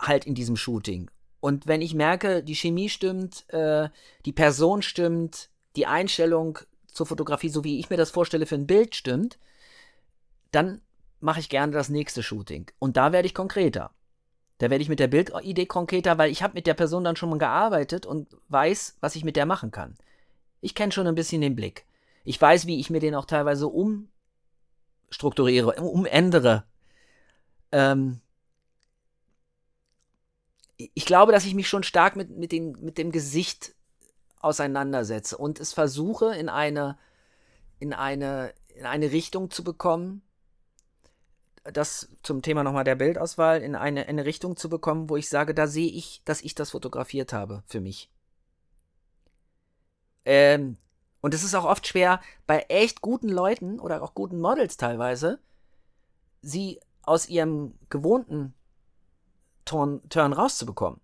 halt 0.00 0.26
in 0.26 0.34
diesem 0.34 0.56
Shooting. 0.56 1.10
Und 1.40 1.66
wenn 1.66 1.80
ich 1.80 1.94
merke, 1.94 2.42
die 2.42 2.54
Chemie 2.54 2.88
stimmt, 2.88 3.48
äh, 3.52 3.88
die 4.24 4.32
Person 4.32 4.82
stimmt, 4.82 5.48
die 5.76 5.86
Einstellung 5.86 6.58
zur 6.86 7.06
Fotografie, 7.06 7.48
so 7.48 7.64
wie 7.64 7.78
ich 7.78 7.90
mir 7.90 7.96
das 7.96 8.10
vorstelle, 8.10 8.46
für 8.46 8.56
ein 8.56 8.66
Bild 8.66 8.94
stimmt, 8.94 9.38
dann 10.50 10.80
mache 11.20 11.40
ich 11.40 11.48
gerne 11.48 11.72
das 11.72 11.88
nächste 11.88 12.22
Shooting. 12.22 12.70
Und 12.78 12.96
da 12.96 13.12
werde 13.12 13.26
ich 13.26 13.34
konkreter. 13.34 13.92
Da 14.58 14.70
werde 14.70 14.82
ich 14.82 14.88
mit 14.88 15.00
der 15.00 15.08
Bildidee 15.08 15.66
konkreter, 15.66 16.18
weil 16.18 16.30
ich 16.30 16.42
habe 16.42 16.54
mit 16.54 16.66
der 16.66 16.74
Person 16.74 17.04
dann 17.04 17.16
schon 17.16 17.28
mal 17.28 17.38
gearbeitet 17.38 18.06
und 18.06 18.28
weiß, 18.48 18.96
was 19.00 19.16
ich 19.16 19.24
mit 19.24 19.36
der 19.36 19.46
machen 19.46 19.70
kann. 19.70 19.96
Ich 20.66 20.74
kenne 20.74 20.90
schon 20.90 21.06
ein 21.06 21.14
bisschen 21.14 21.42
den 21.42 21.54
Blick. 21.54 21.86
Ich 22.24 22.40
weiß, 22.40 22.66
wie 22.66 22.80
ich 22.80 22.90
mir 22.90 22.98
den 22.98 23.14
auch 23.14 23.26
teilweise 23.26 23.68
umstrukturiere, 23.68 25.80
umändere. 25.80 26.64
Ähm, 27.70 28.20
ich 30.76 31.06
glaube, 31.06 31.30
dass 31.30 31.44
ich 31.44 31.54
mich 31.54 31.68
schon 31.68 31.84
stark 31.84 32.16
mit, 32.16 32.30
mit, 32.30 32.50
den, 32.50 32.72
mit 32.80 32.98
dem 32.98 33.12
Gesicht 33.12 33.76
auseinandersetze 34.40 35.38
und 35.38 35.60
es 35.60 35.72
versuche 35.72 36.34
in 36.34 36.48
eine, 36.48 36.98
in 37.78 37.92
eine, 37.92 38.52
in 38.74 38.86
eine 38.86 39.12
Richtung 39.12 39.52
zu 39.52 39.62
bekommen, 39.62 40.20
das 41.62 42.08
zum 42.24 42.42
Thema 42.42 42.64
nochmal 42.64 42.82
der 42.82 42.96
Bildauswahl, 42.96 43.62
in 43.62 43.76
eine, 43.76 44.08
eine 44.08 44.24
Richtung 44.24 44.56
zu 44.56 44.68
bekommen, 44.68 45.10
wo 45.10 45.16
ich 45.16 45.28
sage, 45.28 45.54
da 45.54 45.68
sehe 45.68 45.92
ich, 45.92 46.22
dass 46.24 46.42
ich 46.42 46.56
das 46.56 46.70
fotografiert 46.70 47.32
habe 47.32 47.62
für 47.68 47.80
mich. 47.80 48.10
Ähm, 50.26 50.76
und 51.22 51.32
es 51.32 51.42
ist 51.42 51.54
auch 51.54 51.64
oft 51.64 51.86
schwer, 51.86 52.20
bei 52.46 52.66
echt 52.68 53.00
guten 53.00 53.28
Leuten 53.28 53.80
oder 53.80 54.02
auch 54.02 54.14
guten 54.14 54.38
Models 54.38 54.76
teilweise, 54.76 55.40
sie 56.42 56.80
aus 57.02 57.28
ihrem 57.28 57.74
gewohnten 57.88 58.54
Turn, 59.64 60.06
Turn 60.08 60.32
rauszubekommen. 60.32 61.00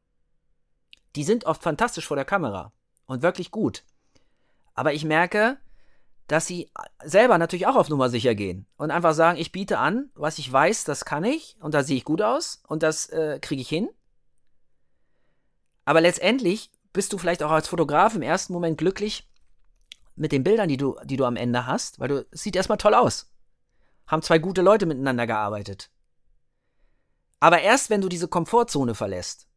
Die 1.16 1.24
sind 1.24 1.47
oft 1.47 1.62
fantastisch 1.62 2.07
vor 2.07 2.16
der 2.16 2.24
Kamera 2.24 2.73
und 3.07 3.23
wirklich 3.23 3.51
gut. 3.51 3.85
Aber 4.74 4.93
ich 4.93 5.05
merke, 5.05 5.59
dass 6.28 6.47
sie 6.47 6.70
selber 7.05 7.39
natürlich 7.39 7.66
auch 7.66 7.77
auf 7.77 7.89
Nummer 7.89 8.09
sicher 8.09 8.35
gehen 8.35 8.66
und 8.77 8.90
einfach 8.90 9.15
sagen, 9.15 9.39
ich 9.39 9.53
biete 9.53 9.78
an, 9.78 10.11
was 10.15 10.39
ich 10.39 10.51
weiß, 10.51 10.85
das 10.85 11.05
kann 11.05 11.24
ich 11.24 11.57
und 11.61 11.74
da 11.74 11.82
sehe 11.82 11.97
ich 11.97 12.05
gut 12.05 12.23
aus 12.23 12.62
und 12.66 12.82
das 12.82 13.09
äh, 13.11 13.39
kriege 13.40 13.61
ich 13.61 13.69
hin. 13.69 13.89
Aber 15.85 16.01
letztendlich 16.01 16.70
bist 16.93 17.12
du 17.12 17.19
vielleicht 17.19 17.43
auch 17.43 17.51
als 17.51 17.69
Fotograf 17.69 18.14
im 18.14 18.23
ersten 18.23 18.52
Moment 18.52 18.78
glücklich 18.78 19.28
mit 20.14 20.32
den 20.32 20.44
Bildern, 20.44 20.69
die 20.69 20.77
du, 20.77 20.97
die 21.05 21.16
du 21.16 21.24
am 21.24 21.36
Ende 21.36 21.66
hast, 21.66 21.98
weil 21.98 22.09
du, 22.09 22.27
es 22.31 22.43
sieht 22.43 22.56
erstmal 22.56 22.78
toll 22.78 22.94
aus. 22.94 23.32
Haben 24.06 24.23
zwei 24.23 24.39
gute 24.39 24.62
Leute 24.62 24.86
miteinander 24.86 25.27
gearbeitet. 25.27 25.90
Aber 27.40 27.60
erst 27.60 27.90
wenn 27.90 28.01
du 28.01 28.09
diese 28.09 28.28
Komfortzone 28.28 28.94
verlässt, 28.94 29.48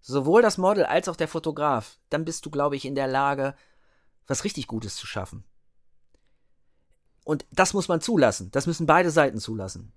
sowohl 0.00 0.42
das 0.42 0.58
Model 0.58 0.84
als 0.84 1.08
auch 1.08 1.16
der 1.16 1.28
Fotograf, 1.28 1.98
dann 2.08 2.24
bist 2.24 2.46
du, 2.46 2.50
glaube 2.50 2.76
ich, 2.76 2.84
in 2.84 2.94
der 2.94 3.08
Lage, 3.08 3.54
was 4.26 4.44
richtig 4.44 4.68
Gutes 4.68 4.96
zu 4.96 5.06
schaffen. 5.06 5.44
Und 7.24 7.44
das 7.50 7.74
muss 7.74 7.88
man 7.88 8.00
zulassen. 8.00 8.50
Das 8.52 8.68
müssen 8.68 8.86
beide 8.86 9.10
Seiten 9.10 9.40
zulassen. 9.40 9.92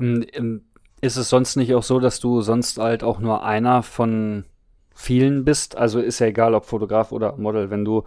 Ähm, 0.00 0.66
ist 1.00 1.16
es 1.16 1.28
sonst 1.28 1.54
nicht 1.54 1.72
auch 1.74 1.84
so, 1.84 2.00
dass 2.00 2.18
du 2.18 2.42
sonst 2.42 2.78
halt 2.78 3.04
auch 3.04 3.20
nur 3.20 3.44
einer 3.44 3.82
von 3.84 4.44
vielen 4.94 5.44
bist? 5.44 5.76
Also 5.76 6.00
ist 6.00 6.20
ja 6.20 6.26
egal, 6.26 6.54
ob 6.54 6.64
Fotograf 6.64 7.12
oder 7.12 7.36
Model. 7.36 7.70
Wenn 7.70 7.84
du, 7.84 8.04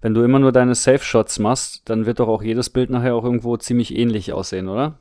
wenn 0.00 0.14
du 0.14 0.22
immer 0.22 0.38
nur 0.38 0.52
deine 0.52 0.74
Safe-Shots 0.74 1.38
machst, 1.38 1.82
dann 1.84 2.06
wird 2.06 2.20
doch 2.20 2.28
auch 2.28 2.42
jedes 2.42 2.70
Bild 2.70 2.90
nachher 2.90 3.14
auch 3.14 3.24
irgendwo 3.24 3.56
ziemlich 3.56 3.94
ähnlich 3.96 4.32
aussehen, 4.32 4.68
oder? 4.68 4.98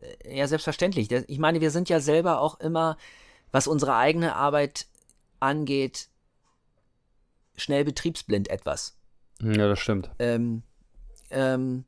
Äh, 0.00 0.38
ja, 0.38 0.46
selbstverständlich. 0.46 1.10
Ich 1.10 1.38
meine, 1.38 1.60
wir 1.60 1.70
sind 1.70 1.88
ja 1.88 2.00
selber 2.00 2.40
auch 2.40 2.60
immer, 2.60 2.96
was 3.52 3.66
unsere 3.66 3.94
eigene 3.94 4.34
Arbeit 4.34 4.86
angeht, 5.40 6.08
schnell 7.56 7.84
betriebsblind 7.84 8.48
etwas. 8.48 8.96
Ja, 9.40 9.68
das 9.68 9.78
stimmt. 9.78 10.10
Ähm, 10.18 10.62
ähm, 11.30 11.84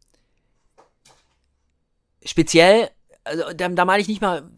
speziell, 2.25 2.91
also 3.25 3.45
da, 3.55 3.69
da 3.69 3.85
meine 3.85 4.03
ich 4.03 4.09
nicht 4.09 4.23
mal 4.23 4.49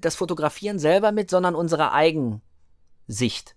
das 0.00 0.14
Fotografieren 0.14 0.78
selber 0.78 1.12
mit, 1.12 1.30
sondern 1.30 1.54
unsere 1.54 1.92
Eigensicht. 3.06 3.56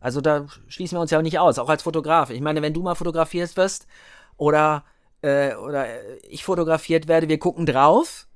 Also 0.00 0.20
da 0.20 0.46
schließen 0.68 0.96
wir 0.96 1.00
uns 1.00 1.10
ja 1.10 1.22
nicht 1.22 1.38
aus, 1.38 1.58
auch 1.58 1.68
als 1.68 1.82
Fotograf. 1.82 2.30
Ich 2.30 2.40
meine, 2.40 2.60
wenn 2.60 2.74
du 2.74 2.82
mal 2.82 2.94
fotografiert 2.94 3.56
wirst 3.56 3.86
oder, 4.36 4.84
äh, 5.22 5.54
oder 5.54 5.86
ich 6.28 6.44
fotografiert 6.44 7.06
werde, 7.06 7.28
wir 7.28 7.38
gucken 7.38 7.66
drauf 7.66 8.26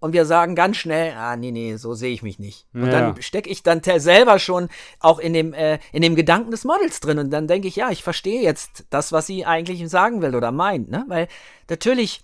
und 0.00 0.12
wir 0.12 0.26
sagen 0.26 0.56
ganz 0.56 0.76
schnell, 0.78 1.14
ah, 1.16 1.36
nee, 1.36 1.52
nee, 1.52 1.76
so 1.76 1.94
sehe 1.94 2.12
ich 2.12 2.22
mich 2.22 2.40
nicht. 2.40 2.66
Und 2.74 2.86
ja. 2.86 2.90
dann 2.90 3.22
stecke 3.22 3.48
ich 3.48 3.62
dann 3.62 3.82
selber 3.82 4.40
schon 4.40 4.68
auch 4.98 5.20
in 5.20 5.32
dem, 5.32 5.54
äh, 5.54 5.78
in 5.92 6.02
dem 6.02 6.16
Gedanken 6.16 6.50
des 6.50 6.64
Models 6.64 6.98
drin 6.98 7.18
und 7.20 7.30
dann 7.30 7.46
denke 7.46 7.68
ich, 7.68 7.76
ja, 7.76 7.90
ich 7.90 8.02
verstehe 8.02 8.42
jetzt 8.42 8.84
das, 8.90 9.12
was 9.12 9.26
sie 9.26 9.46
eigentlich 9.46 9.88
sagen 9.88 10.22
will 10.22 10.34
oder 10.34 10.50
meint, 10.50 10.90
ne? 10.90 11.04
Weil 11.06 11.28
natürlich, 11.70 12.22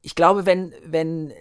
ich 0.00 0.14
glaube, 0.14 0.46
wenn, 0.46 0.72
wenn 0.84 1.32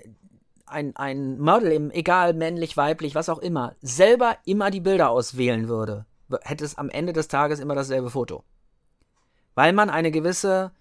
ein, 0.69 0.95
ein 0.95 1.39
Model, 1.39 1.91
egal 1.93 2.33
männlich, 2.33 2.77
weiblich, 2.77 3.15
was 3.15 3.29
auch 3.29 3.39
immer, 3.39 3.75
selber 3.81 4.37
immer 4.45 4.71
die 4.71 4.81
Bilder 4.81 5.09
auswählen 5.09 5.67
würde, 5.67 6.05
hätte 6.41 6.65
es 6.65 6.77
am 6.77 6.89
Ende 6.89 7.13
des 7.13 7.27
Tages 7.27 7.59
immer 7.59 7.75
dasselbe 7.75 8.09
Foto. 8.09 8.43
Weil 9.55 9.73
man 9.73 9.89
eine 9.89 10.11
gewisse 10.11 10.71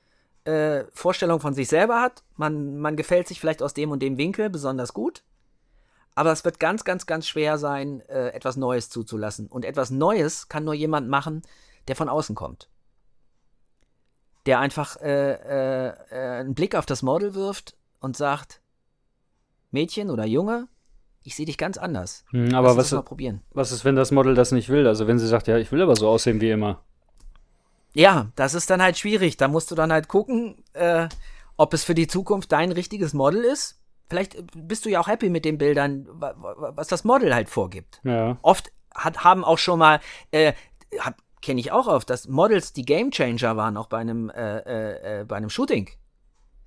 äh, 0.44 0.84
Vorstellung 0.92 1.40
von 1.40 1.54
sich 1.54 1.68
selber 1.68 2.00
hat. 2.00 2.22
Man, 2.36 2.78
man 2.78 2.96
gefällt 2.96 3.28
sich 3.28 3.40
vielleicht 3.40 3.62
aus 3.62 3.74
dem 3.74 3.90
und 3.90 4.00
dem 4.00 4.16
Winkel 4.18 4.50
besonders 4.50 4.94
gut. 4.94 5.22
Aber 6.14 6.32
es 6.32 6.44
wird 6.44 6.58
ganz, 6.58 6.84
ganz, 6.84 7.06
ganz 7.06 7.26
schwer 7.26 7.58
sein, 7.58 8.00
äh, 8.08 8.28
etwas 8.28 8.56
Neues 8.56 8.90
zuzulassen. 8.90 9.46
Und 9.46 9.64
etwas 9.64 9.90
Neues 9.90 10.48
kann 10.48 10.64
nur 10.64 10.74
jemand 10.74 11.08
machen, 11.08 11.42
der 11.86 11.96
von 11.96 12.08
außen 12.08 12.34
kommt. 12.34 12.68
der 14.46 14.60
einfach 14.60 14.96
äh, 15.02 15.32
äh, 15.32 15.94
äh, 16.10 16.40
einen 16.40 16.54
Blick 16.54 16.74
auf 16.74 16.86
das 16.86 17.02
Model 17.02 17.34
wirft 17.34 17.76
und 18.00 18.16
sagt, 18.16 18.62
Mädchen 19.70 20.10
oder 20.10 20.24
Junge, 20.24 20.68
ich 21.24 21.34
sehe 21.36 21.46
dich 21.46 21.58
ganz 21.58 21.76
anders. 21.78 22.24
Hm, 22.30 22.54
aber 22.54 22.76
was, 22.76 22.92
mal 22.92 23.02
probieren. 23.02 23.42
was 23.52 23.72
ist, 23.72 23.84
wenn 23.84 23.96
das 23.96 24.10
Model 24.10 24.34
das 24.34 24.52
nicht 24.52 24.68
will? 24.68 24.86
Also 24.86 25.06
wenn 25.06 25.18
sie 25.18 25.26
sagt, 25.26 25.46
ja, 25.48 25.58
ich 25.58 25.70
will 25.72 25.82
aber 25.82 25.96
so 25.96 26.08
aussehen 26.08 26.40
wie 26.40 26.50
immer. 26.50 26.82
Ja, 27.94 28.30
das 28.36 28.54
ist 28.54 28.70
dann 28.70 28.82
halt 28.82 28.96
schwierig. 28.98 29.36
Da 29.36 29.48
musst 29.48 29.70
du 29.70 29.74
dann 29.74 29.92
halt 29.92 30.08
gucken, 30.08 30.62
äh, 30.74 31.08
ob 31.56 31.74
es 31.74 31.84
für 31.84 31.94
die 31.94 32.06
Zukunft 32.06 32.52
dein 32.52 32.70
richtiges 32.72 33.12
Model 33.14 33.44
ist. 33.44 33.80
Vielleicht 34.08 34.36
äh, 34.36 34.44
bist 34.54 34.84
du 34.84 34.90
ja 34.90 35.00
auch 35.00 35.08
happy 35.08 35.28
mit 35.30 35.44
den 35.44 35.58
Bildern, 35.58 36.06
wa- 36.10 36.34
wa- 36.36 36.72
was 36.76 36.88
das 36.88 37.04
Model 37.04 37.34
halt 37.34 37.48
vorgibt. 37.48 38.00
Ja. 38.04 38.38
Oft 38.42 38.72
hat, 38.94 39.24
haben 39.24 39.44
auch 39.44 39.58
schon 39.58 39.78
mal, 39.78 40.00
äh, 40.30 40.52
kenne 41.42 41.60
ich 41.60 41.72
auch 41.72 41.86
oft, 41.88 42.08
dass 42.10 42.28
Models 42.28 42.72
die 42.72 42.84
Gamechanger 42.84 43.56
waren, 43.56 43.76
auch 43.76 43.86
bei 43.86 43.98
einem, 43.98 44.30
äh, 44.30 44.58
äh, 44.58 45.20
äh, 45.20 45.24
bei 45.24 45.36
einem 45.36 45.50
Shooting. 45.50 45.90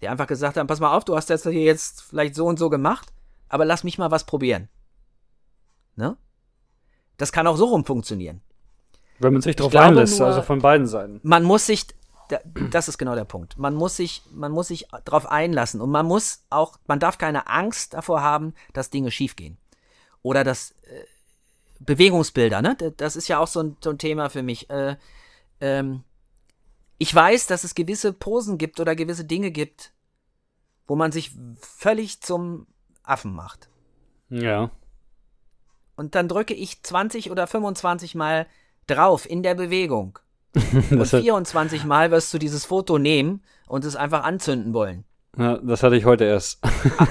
Die 0.01 0.07
einfach 0.07 0.27
gesagt 0.27 0.57
haben, 0.57 0.67
pass 0.67 0.79
mal 0.79 0.95
auf, 0.95 1.05
du 1.05 1.15
hast 1.15 1.29
das 1.29 1.43
hier 1.43 1.53
jetzt 1.63 2.01
vielleicht 2.01 2.35
so 2.35 2.45
und 2.47 2.57
so 2.57 2.69
gemacht, 2.69 3.11
aber 3.49 3.65
lass 3.65 3.83
mich 3.83 3.97
mal 3.97 4.11
was 4.11 4.25
probieren. 4.25 4.67
Ne? 5.95 6.17
Das 7.17 7.31
kann 7.31 7.45
auch 7.47 7.57
so 7.57 7.65
rum 7.65 7.85
funktionieren. 7.85 8.41
Wenn 9.19 9.33
man 9.33 9.41
sich 9.41 9.55
drauf 9.55 9.71
glaube 9.71 9.87
einlässt, 9.87 10.17
nur- 10.19 10.27
also 10.27 10.41
von 10.41 10.59
beiden 10.59 10.87
Seiten. 10.87 11.19
man 11.21 11.43
muss 11.43 11.67
sich, 11.67 11.85
da- 12.29 12.39
das 12.71 12.87
ist 12.87 12.97
genau 12.97 13.13
der 13.13 13.25
Punkt. 13.25 13.57
Man 13.59 13.75
muss 13.75 13.95
sich, 13.97 14.23
man 14.31 14.51
muss 14.51 14.69
sich 14.69 14.87
darauf 15.05 15.27
einlassen 15.27 15.81
und 15.81 15.91
man 15.91 16.07
muss 16.07 16.43
auch, 16.49 16.77
man 16.87 16.99
darf 16.99 17.17
keine 17.19 17.47
Angst 17.47 17.93
davor 17.93 18.21
haben, 18.23 18.55
dass 18.73 18.89
Dinge 18.89 19.11
schiefgehen. 19.11 19.57
Oder 20.23 20.43
dass 20.43 20.71
äh, 20.83 21.03
Bewegungsbilder, 21.79 22.61
ne? 22.61 22.75
Das 22.97 23.15
ist 23.15 23.27
ja 23.27 23.39
auch 23.39 23.47
so 23.47 23.59
ein, 23.61 23.77
so 23.83 23.89
ein 23.91 23.97
Thema 23.97 24.29
für 24.29 24.43
mich. 24.43 24.69
Äh, 24.69 24.97
ähm, 25.59 26.03
ich 27.01 27.15
weiß, 27.15 27.47
dass 27.47 27.63
es 27.63 27.73
gewisse 27.73 28.13
Posen 28.13 28.59
gibt 28.59 28.79
oder 28.79 28.95
gewisse 28.95 29.25
Dinge 29.25 29.49
gibt, 29.49 29.91
wo 30.85 30.95
man 30.95 31.11
sich 31.11 31.31
völlig 31.59 32.21
zum 32.21 32.67
Affen 33.01 33.33
macht. 33.33 33.69
Ja. 34.29 34.69
Und 35.95 36.13
dann 36.13 36.27
drücke 36.27 36.53
ich 36.53 36.83
20 36.83 37.31
oder 37.31 37.47
25 37.47 38.13
Mal 38.13 38.45
drauf 38.85 39.27
in 39.27 39.41
der 39.41 39.55
Bewegung. 39.55 40.19
Und 40.53 40.99
Das, 40.99 41.11
hat, 41.13 41.23
24 41.23 41.85
Mal 41.85 42.11
wirst 42.11 42.31
du 42.35 42.37
dieses 42.37 42.65
Foto 42.65 42.99
nehmen 42.99 43.41
und 43.67 43.83
es 43.83 43.95
einfach 43.95 44.23
anzünden 44.23 44.75
wollen. 44.75 45.03
ja, 45.37 45.57
das 45.57 45.81
hatte 45.81 45.95
ich 45.95 46.05
heute 46.05 46.25
erst. 46.25 46.59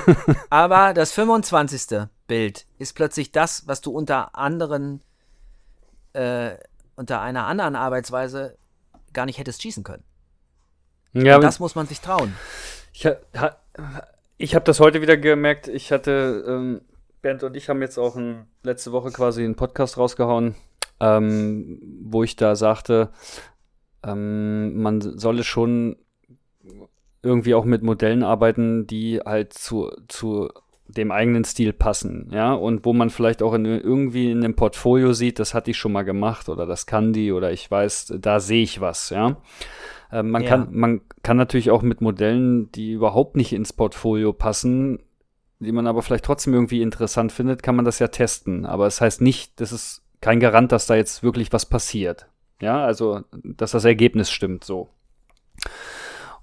Aber 0.51 0.95
das 0.95 1.11
25. 1.11 2.07
Bild 2.29 2.65
ist 2.79 2.95
plötzlich 2.95 3.33
das, 3.33 3.67
was 3.67 3.81
du 3.81 3.91
unter 3.91 4.37
anderen, 4.37 5.03
äh, 6.13 6.53
unter 6.95 7.21
einer 7.23 7.47
anderen 7.47 7.75
Arbeitsweise 7.75 8.60
gar 9.13 9.27
nicht 9.27 9.39
hättest 9.39 9.63
schießen 9.63 9.85
können. 9.85 10.05
Ja, 11.13 11.37
Und 11.37 11.43
das 11.43 11.61
muss 11.61 11.75
man 11.75 11.87
sich 11.87 12.01
trauen. 12.01 12.35
Ich, 12.93 13.07
ha, 13.07 13.17
ha, 13.37 13.57
ich 14.37 14.55
habe 14.55 14.65
das 14.65 14.81
heute 14.81 15.03
wieder 15.03 15.17
gemerkt. 15.17 15.69
Ich 15.69 15.93
hatte, 15.93 16.45
ähm, 16.47 16.81
Bernd 17.23 17.43
und 17.43 17.57
ich 17.57 17.69
haben 17.69 17.83
jetzt 17.83 17.99
auch 17.99 18.17
ein, 18.17 18.47
letzte 18.63 18.93
Woche 18.93 19.11
quasi 19.11 19.45
einen 19.45 19.57
Podcast 19.57 19.99
rausgehauen, 19.99 20.55
ähm, 21.01 21.81
wo 22.03 22.23
ich 22.23 22.37
da 22.37 22.57
sagte, 22.57 23.11
ähm, 24.03 24.81
man 24.81 25.01
solle 25.01 25.45
schon 25.45 25.97
irgendwie 27.23 27.55
auch 27.55 27.65
mit 27.65 27.83
Modellen 27.83 28.23
arbeiten, 28.23 28.87
die 28.87 29.21
halt 29.21 29.53
zu, 29.53 29.91
zu 30.09 30.49
dem 30.97 31.11
eigenen 31.13 31.45
Stil 31.45 31.73
passen, 31.73 32.29
ja, 32.33 32.53
und 32.53 32.85
wo 32.85 32.93
man 32.93 33.11
vielleicht 33.11 33.43
auch 33.43 33.55
in, 33.55 33.65
irgendwie 33.65 34.31
in 34.31 34.45
einem 34.45 34.57
Portfolio 34.57 35.13
sieht, 35.13 35.39
das 35.39 35.55
hat 35.55 35.67
die 35.67 35.75
schon 35.75 35.93
mal 35.93 36.03
gemacht 36.03 36.49
oder 36.49 36.67
das 36.67 36.87
kann 36.87 37.13
die 37.13 37.33
oder 37.33 37.53
ich 37.53 37.71
weiß, 37.71 38.15
da 38.21 38.41
sehe 38.41 38.63
ich 38.63 38.81
was, 38.81 39.11
ja. 39.11 39.37
Äh, 40.13 40.23
man, 40.23 40.43
Ja. 40.43 40.49
kann, 40.49 40.69
man 40.73 41.01
kann 41.23 41.37
natürlich 41.37 41.71
auch 41.71 41.83
mit 41.83 42.01
Modellen, 42.01 42.71
die 42.73 42.93
überhaupt 42.93 43.37
nicht 43.37 43.53
ins 43.53 43.73
Portfolio 43.73 44.33
passen, 44.33 44.99
die 45.61 45.73
man 45.73 45.87
aber 45.87 46.03
vielleicht 46.03 46.25
trotzdem 46.25 46.55
irgendwie 46.55 46.83
interessant 46.83 47.33
findet, 47.33 47.63
kann 47.63 47.77
man 47.77 47.85
das 47.85 47.99
ja 47.99 48.09
testen. 48.09 48.65
Aber 48.65 48.87
es 48.87 49.01
heißt 49.01 49.21
nicht, 49.21 49.61
das 49.61 49.73
ist 49.73 50.03
kein 50.21 50.41
Garant, 50.41 50.73
dass 50.73 50.87
da 50.87 50.95
jetzt 50.95 51.23
wirklich 51.23 51.53
was 51.53 51.67
passiert. 51.67 52.27
Ja, 52.63 52.85
also, 52.85 53.21
dass 53.45 53.73
das 53.73 53.85
Ergebnis 53.85 54.31
stimmt 54.31 54.65
so. 54.65 54.89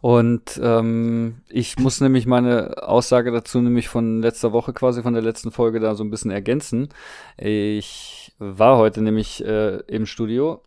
Und 0.07 0.57
ähm, 0.63 1.41
ich 1.49 1.77
muss 1.79 1.99
nämlich 1.99 2.25
meine 2.27 2.81
Aussage 2.81 3.29
dazu 3.29 3.59
nämlich 3.59 3.89
von 3.89 4.21
letzter 4.21 4.53
Woche 4.53 4.71
quasi, 4.71 5.01
von 5.01 5.13
der 5.13 5.21
letzten 5.21 5.51
Folge 5.51 5.81
da 5.81 5.95
so 5.95 6.03
ein 6.05 6.09
bisschen 6.09 6.31
ergänzen. 6.31 6.88
Ich 7.35 8.31
war 8.39 8.77
heute 8.77 9.01
nämlich 9.01 9.43
äh, 9.43 9.79
im 9.88 10.05
Studio 10.05 10.61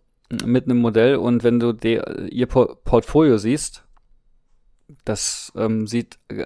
mit 0.45 0.67
einem 0.67 0.77
Modell 0.77 1.17
und 1.17 1.43
wenn 1.43 1.59
du 1.59 1.73
de, 1.73 2.29
ihr 2.29 2.49
Por 2.49 2.83
Portfolio 2.85 3.39
siehst, 3.39 3.83
das 5.07 5.55
ähm, 5.57 5.87
sieht 5.87 6.19
äh, 6.29 6.45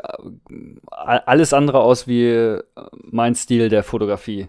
alles 0.86 1.52
andere 1.52 1.80
aus 1.80 2.06
wie 2.06 2.28
äh, 2.28 2.62
mein 2.92 3.34
Stil 3.34 3.70
der 3.70 3.82
Fotografie. 3.82 4.46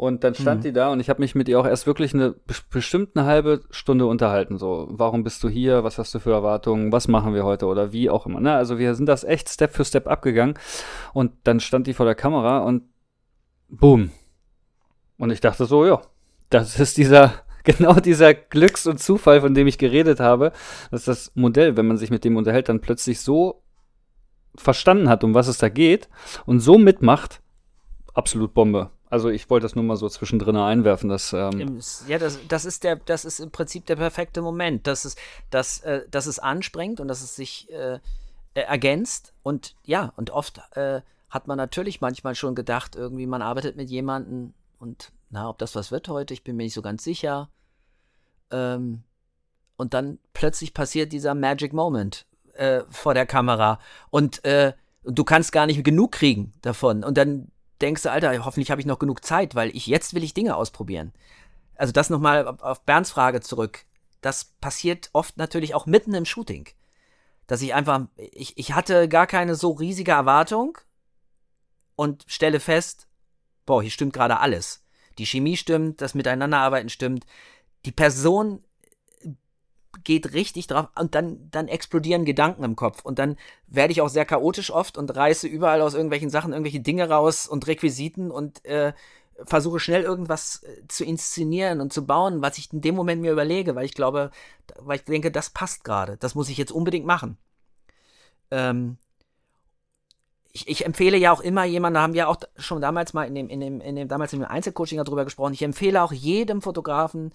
Und 0.00 0.22
dann 0.22 0.36
stand 0.36 0.60
Mhm. 0.60 0.62
die 0.62 0.72
da 0.72 0.90
und 0.92 1.00
ich 1.00 1.10
habe 1.10 1.20
mich 1.20 1.34
mit 1.34 1.48
ihr 1.48 1.58
auch 1.58 1.66
erst 1.66 1.88
wirklich 1.88 2.14
eine 2.14 2.28
bes- 2.48 2.62
bestimmt 2.70 3.16
eine 3.16 3.26
halbe 3.26 3.62
Stunde 3.70 4.06
unterhalten. 4.06 4.56
So, 4.56 4.86
warum 4.90 5.24
bist 5.24 5.42
du 5.42 5.48
hier? 5.48 5.82
Was 5.82 5.98
hast 5.98 6.14
du 6.14 6.20
für 6.20 6.30
Erwartungen? 6.30 6.92
Was 6.92 7.08
machen 7.08 7.34
wir 7.34 7.44
heute? 7.44 7.66
Oder 7.66 7.90
wie 7.92 8.08
auch 8.08 8.24
immer. 8.24 8.38
Ne? 8.40 8.54
Also 8.54 8.78
wir 8.78 8.94
sind 8.94 9.06
das 9.06 9.24
echt 9.24 9.48
Step 9.48 9.74
für 9.74 9.84
Step 9.84 10.06
abgegangen. 10.06 10.54
Und 11.14 11.32
dann 11.42 11.58
stand 11.58 11.88
die 11.88 11.94
vor 11.94 12.06
der 12.06 12.14
Kamera 12.14 12.58
und 12.60 12.84
boom. 13.68 14.12
Und 15.18 15.30
ich 15.32 15.40
dachte 15.40 15.64
so, 15.64 15.84
ja, 15.84 16.00
das 16.48 16.78
ist 16.78 16.96
dieser, 16.96 17.32
genau 17.64 17.94
dieser 17.94 18.34
Glücks- 18.34 18.86
und 18.86 18.98
Zufall, 19.00 19.40
von 19.40 19.52
dem 19.52 19.66
ich 19.66 19.78
geredet 19.78 20.20
habe, 20.20 20.52
dass 20.92 21.06
das 21.06 21.32
Modell, 21.34 21.76
wenn 21.76 21.88
man 21.88 21.96
sich 21.96 22.10
mit 22.12 22.22
dem 22.24 22.36
unterhält, 22.36 22.68
dann 22.68 22.80
plötzlich 22.80 23.20
so 23.20 23.64
verstanden 24.54 25.08
hat, 25.08 25.24
um 25.24 25.34
was 25.34 25.48
es 25.48 25.58
da 25.58 25.68
geht 25.68 26.08
und 26.46 26.60
so 26.60 26.78
mitmacht, 26.78 27.42
absolut 28.14 28.54
Bombe. 28.54 28.90
Also 29.10 29.30
ich 29.30 29.48
wollte 29.48 29.64
das 29.64 29.74
nur 29.74 29.84
mal 29.84 29.96
so 29.96 30.08
zwischendrin 30.08 30.56
einwerfen, 30.56 31.08
dass 31.08 31.32
ähm, 31.32 31.80
Ja, 32.08 32.18
das, 32.18 32.38
das 32.46 32.64
ist 32.64 32.84
der, 32.84 32.96
das 32.96 33.24
ist 33.24 33.40
im 33.40 33.50
Prinzip 33.50 33.86
der 33.86 33.96
perfekte 33.96 34.42
Moment, 34.42 34.86
dass 34.86 35.04
es, 35.04 35.16
dass, 35.50 35.80
äh, 35.80 36.02
dass 36.10 36.26
es 36.26 36.38
anspringt 36.38 37.00
und 37.00 37.08
dass 37.08 37.22
es 37.22 37.34
sich 37.34 37.70
äh, 37.70 38.00
äh, 38.54 38.60
ergänzt. 38.60 39.32
Und 39.42 39.76
ja, 39.84 40.12
und 40.16 40.30
oft 40.30 40.60
äh, 40.76 41.00
hat 41.30 41.46
man 41.46 41.56
natürlich 41.56 42.00
manchmal 42.00 42.34
schon 42.34 42.54
gedacht, 42.54 42.96
irgendwie, 42.96 43.26
man 43.26 43.42
arbeitet 43.42 43.76
mit 43.76 43.88
jemandem 43.88 44.52
und 44.78 45.12
na, 45.30 45.48
ob 45.48 45.58
das 45.58 45.74
was 45.74 45.90
wird 45.90 46.08
heute, 46.08 46.34
ich 46.34 46.44
bin 46.44 46.56
mir 46.56 46.64
nicht 46.64 46.74
so 46.74 46.82
ganz 46.82 47.04
sicher. 47.04 47.50
Ähm, 48.50 49.02
und 49.76 49.94
dann 49.94 50.18
plötzlich 50.32 50.74
passiert 50.74 51.12
dieser 51.12 51.34
Magic 51.34 51.72
Moment 51.72 52.26
äh, 52.54 52.82
vor 52.90 53.14
der 53.14 53.26
Kamera 53.26 53.78
und 54.10 54.44
äh, 54.44 54.72
du 55.04 55.24
kannst 55.24 55.52
gar 55.52 55.66
nicht 55.66 55.82
genug 55.84 56.12
kriegen 56.12 56.52
davon. 56.62 57.04
Und 57.04 57.16
dann 57.16 57.50
denkst 57.80 58.02
du, 58.02 58.10
Alter, 58.10 58.44
hoffentlich 58.44 58.70
habe 58.70 58.80
ich 58.80 58.86
noch 58.86 58.98
genug 58.98 59.24
Zeit, 59.24 59.54
weil 59.54 59.74
ich 59.74 59.86
jetzt 59.86 60.14
will 60.14 60.24
ich 60.24 60.34
Dinge 60.34 60.56
ausprobieren. 60.56 61.12
Also 61.76 61.92
das 61.92 62.10
nochmal 62.10 62.46
auf, 62.46 62.84
Bernds 62.84 63.10
Frage 63.10 63.40
zurück. 63.40 63.84
Das 64.20 64.44
passiert 64.60 65.10
oft 65.12 65.36
natürlich 65.36 65.74
auch 65.74 65.86
mitten 65.86 66.14
im 66.14 66.24
Shooting. 66.24 66.68
Dass 67.46 67.62
ich 67.62 67.72
einfach, 67.72 68.06
ich, 68.16 68.58
ich 68.58 68.72
hatte 68.72 69.08
gar 69.08 69.26
keine 69.26 69.54
so 69.54 69.70
riesige 69.70 70.10
Erwartung 70.10 70.78
und 71.94 72.24
stelle 72.26 72.60
fest, 72.60 73.06
boah, 73.64 73.80
hier 73.80 73.90
stimmt 73.90 74.12
gerade 74.12 74.40
alles. 74.40 74.84
Die 75.18 75.26
Chemie 75.26 75.56
stimmt, 75.56 76.00
das 76.00 76.14
Miteinanderarbeiten 76.14 76.88
stimmt. 76.88 77.26
Die 77.84 77.92
Person 77.92 78.64
geht 80.04 80.32
richtig 80.32 80.66
drauf 80.66 80.88
und 80.98 81.14
dann, 81.14 81.48
dann 81.50 81.68
explodieren 81.68 82.24
Gedanken 82.24 82.64
im 82.64 82.76
Kopf 82.76 83.04
und 83.04 83.18
dann 83.18 83.36
werde 83.66 83.92
ich 83.92 84.00
auch 84.00 84.08
sehr 84.08 84.24
chaotisch 84.24 84.70
oft 84.70 84.98
und 84.98 85.14
reiße 85.14 85.46
überall 85.46 85.80
aus 85.80 85.94
irgendwelchen 85.94 86.30
Sachen 86.30 86.52
irgendwelche 86.52 86.80
Dinge 86.80 87.08
raus 87.08 87.46
und 87.46 87.66
Requisiten 87.66 88.30
und 88.30 88.64
äh, 88.64 88.92
versuche 89.44 89.80
schnell 89.80 90.02
irgendwas 90.02 90.62
äh, 90.62 90.86
zu 90.88 91.04
inszenieren 91.04 91.80
und 91.80 91.92
zu 91.92 92.06
bauen, 92.06 92.42
was 92.42 92.58
ich 92.58 92.72
in 92.72 92.80
dem 92.80 92.94
Moment 92.94 93.22
mir 93.22 93.32
überlege, 93.32 93.74
weil 93.74 93.84
ich 93.84 93.94
glaube, 93.94 94.30
weil 94.78 94.96
ich 94.96 95.04
denke, 95.04 95.30
das 95.30 95.50
passt 95.50 95.84
gerade, 95.84 96.16
das 96.16 96.34
muss 96.34 96.48
ich 96.48 96.58
jetzt 96.58 96.72
unbedingt 96.72 97.06
machen. 97.06 97.38
Ähm, 98.50 98.96
ich, 100.52 100.68
ich 100.68 100.86
empfehle 100.86 101.16
ja 101.16 101.32
auch 101.32 101.40
immer 101.40 101.64
jemanden, 101.64 101.94
da 101.94 102.02
haben 102.02 102.14
wir 102.14 102.28
auch 102.28 102.38
schon 102.56 102.80
damals 102.80 103.12
mal 103.12 103.24
in 103.24 103.34
dem, 103.34 103.48
in 103.48 103.60
dem, 103.60 103.80
in 103.80 103.96
dem 103.96 104.08
damals 104.08 104.32
in 104.32 104.40
dem 104.40 104.48
Einzelcoaching 104.48 104.98
darüber 104.98 105.24
gesprochen, 105.24 105.54
ich 105.54 105.62
empfehle 105.62 106.02
auch 106.02 106.12
jedem 106.12 106.62
Fotografen, 106.62 107.32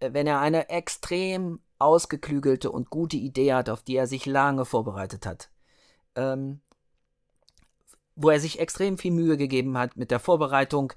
äh, 0.00 0.10
wenn 0.12 0.26
er 0.26 0.40
eine 0.40 0.68
extrem 0.68 1.60
ausgeklügelte 1.78 2.70
und 2.70 2.90
gute 2.90 3.16
Idee 3.16 3.54
hat, 3.54 3.68
auf 3.68 3.82
die 3.82 3.96
er 3.96 4.06
sich 4.06 4.26
lange 4.26 4.64
vorbereitet 4.64 5.26
hat, 5.26 5.50
ähm, 6.14 6.60
wo 8.14 8.30
er 8.30 8.40
sich 8.40 8.58
extrem 8.58 8.98
viel 8.98 9.12
Mühe 9.12 9.36
gegeben 9.36 9.76
hat 9.76 9.96
mit 9.96 10.10
der 10.10 10.20
Vorbereitung, 10.20 10.92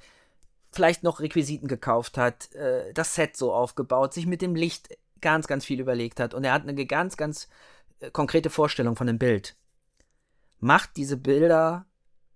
vielleicht 0.72 1.04
noch 1.04 1.20
Requisiten 1.20 1.68
gekauft 1.68 2.18
hat, 2.18 2.54
äh, 2.54 2.94
das 2.94 3.16
Set 3.16 3.36
so 3.36 3.54
aufgebaut, 3.54 4.14
sich 4.14 4.26
mit 4.26 4.42
dem 4.42 4.56
Licht 4.56 4.98
ganz, 5.22 5.48
ganz 5.48 5.66
viel 5.66 5.80
überlegt 5.80 6.20
hat 6.20 6.34
und 6.34 6.44
er 6.44 6.54
hat 6.54 6.68
eine 6.68 6.86
ganz, 6.86 7.18
ganz 7.18 7.48
äh, 8.00 8.12
konkrete 8.12 8.50
Vorstellung 8.50 8.96
von 8.96 9.08
dem 9.08 9.20
Bild. 9.20 9.56
Macht 10.60 10.98
diese 10.98 11.18
Bilder 11.18 11.86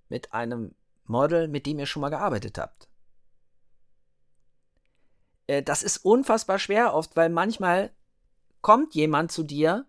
mit 0.09 0.33
einem 0.33 0.75
Model, 1.05 1.47
mit 1.47 1.65
dem 1.65 1.79
ihr 1.79 1.85
schon 1.85 2.01
mal 2.01 2.09
gearbeitet 2.09 2.57
habt. 2.57 2.87
Äh, 5.47 5.63
das 5.63 5.83
ist 5.83 5.97
unfassbar 5.97 6.59
schwer 6.59 6.93
oft, 6.93 7.15
weil 7.15 7.29
manchmal 7.29 7.91
kommt 8.63 8.95
jemand 8.95 9.31
zu 9.31 9.43
dir 9.43 9.85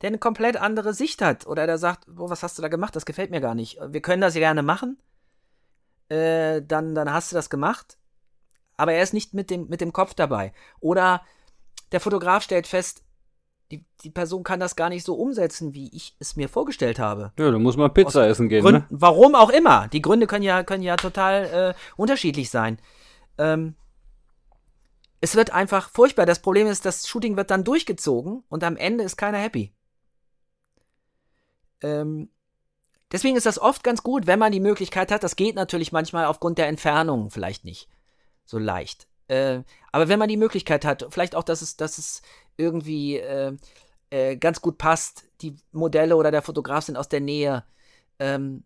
der 0.00 0.08
eine 0.08 0.18
komplett 0.18 0.56
andere 0.56 0.94
Sicht 0.94 1.22
hat 1.22 1.46
oder 1.46 1.66
der 1.66 1.78
sagt, 1.78 2.06
oh, 2.08 2.30
was 2.30 2.42
hast 2.42 2.56
du 2.58 2.62
da 2.62 2.68
gemacht, 2.68 2.96
das 2.96 3.04
gefällt 3.04 3.30
mir 3.30 3.40
gar 3.40 3.54
nicht. 3.54 3.78
Wir 3.86 4.00
können 4.00 4.22
das 4.22 4.34
gerne 4.34 4.62
machen, 4.62 4.98
äh, 6.08 6.62
dann, 6.62 6.94
dann 6.94 7.12
hast 7.12 7.30
du 7.30 7.36
das 7.36 7.50
gemacht, 7.50 7.98
aber 8.76 8.94
er 8.94 9.02
ist 9.02 9.12
nicht 9.12 9.34
mit 9.34 9.50
dem, 9.50 9.68
mit 9.68 9.80
dem 9.80 9.92
Kopf 9.92 10.14
dabei. 10.14 10.52
Oder 10.80 11.22
der 11.92 12.00
Fotograf 12.00 12.42
stellt 12.42 12.66
fest, 12.66 13.02
die, 13.70 13.84
die 14.02 14.10
Person 14.10 14.42
kann 14.42 14.58
das 14.58 14.74
gar 14.74 14.88
nicht 14.88 15.04
so 15.04 15.14
umsetzen, 15.14 15.74
wie 15.74 15.94
ich 15.94 16.16
es 16.18 16.34
mir 16.34 16.48
vorgestellt 16.48 16.98
habe. 16.98 17.32
Ja, 17.38 17.50
da 17.50 17.58
muss 17.58 17.76
man 17.76 17.92
Pizza 17.92 18.22
Aus 18.22 18.30
essen 18.30 18.48
gehen, 18.48 18.62
Gründen, 18.62 18.80
ne? 18.80 18.86
Warum 18.90 19.34
auch 19.34 19.50
immer. 19.50 19.86
Die 19.88 20.02
Gründe 20.02 20.26
können 20.26 20.42
ja, 20.42 20.64
können 20.64 20.82
ja 20.82 20.96
total 20.96 21.44
äh, 21.44 21.74
unterschiedlich 21.96 22.50
sein. 22.50 22.80
Ähm, 23.38 23.76
es 25.20 25.36
wird 25.36 25.52
einfach 25.52 25.90
furchtbar. 25.90 26.26
Das 26.26 26.40
Problem 26.40 26.66
ist, 26.66 26.84
das 26.84 27.06
Shooting 27.06 27.36
wird 27.36 27.50
dann 27.50 27.64
durchgezogen 27.64 28.42
und 28.48 28.64
am 28.64 28.76
Ende 28.76 29.04
ist 29.04 29.16
keiner 29.16 29.38
happy. 29.38 29.72
Ähm, 31.82 32.30
deswegen 33.12 33.36
ist 33.36 33.46
das 33.46 33.58
oft 33.58 33.84
ganz 33.84 34.02
gut, 34.02 34.26
wenn 34.26 34.38
man 34.38 34.52
die 34.52 34.60
Möglichkeit 34.60 35.12
hat. 35.12 35.22
Das 35.22 35.36
geht 35.36 35.54
natürlich 35.54 35.92
manchmal 35.92 36.24
aufgrund 36.24 36.58
der 36.58 36.68
Entfernung 36.68 37.30
vielleicht 37.30 37.64
nicht 37.64 37.88
so 38.44 38.58
leicht. 38.58 39.08
Äh, 39.28 39.62
aber 39.92 40.08
wenn 40.08 40.18
man 40.18 40.28
die 40.28 40.36
Möglichkeit 40.36 40.84
hat, 40.84 41.06
vielleicht 41.10 41.34
auch, 41.34 41.44
dass 41.44 41.62
es, 41.62 41.76
dass 41.76 41.98
es 41.98 42.22
irgendwie 42.56 43.18
äh, 43.18 43.56
äh, 44.10 44.36
ganz 44.36 44.60
gut 44.60 44.78
passt, 44.78 45.24
die 45.40 45.56
Modelle 45.72 46.16
oder 46.16 46.30
der 46.30 46.42
Fotograf 46.42 46.84
sind 46.84 46.96
aus 46.96 47.08
der 47.08 47.20
Nähe, 47.20 47.64
ähm, 48.18 48.64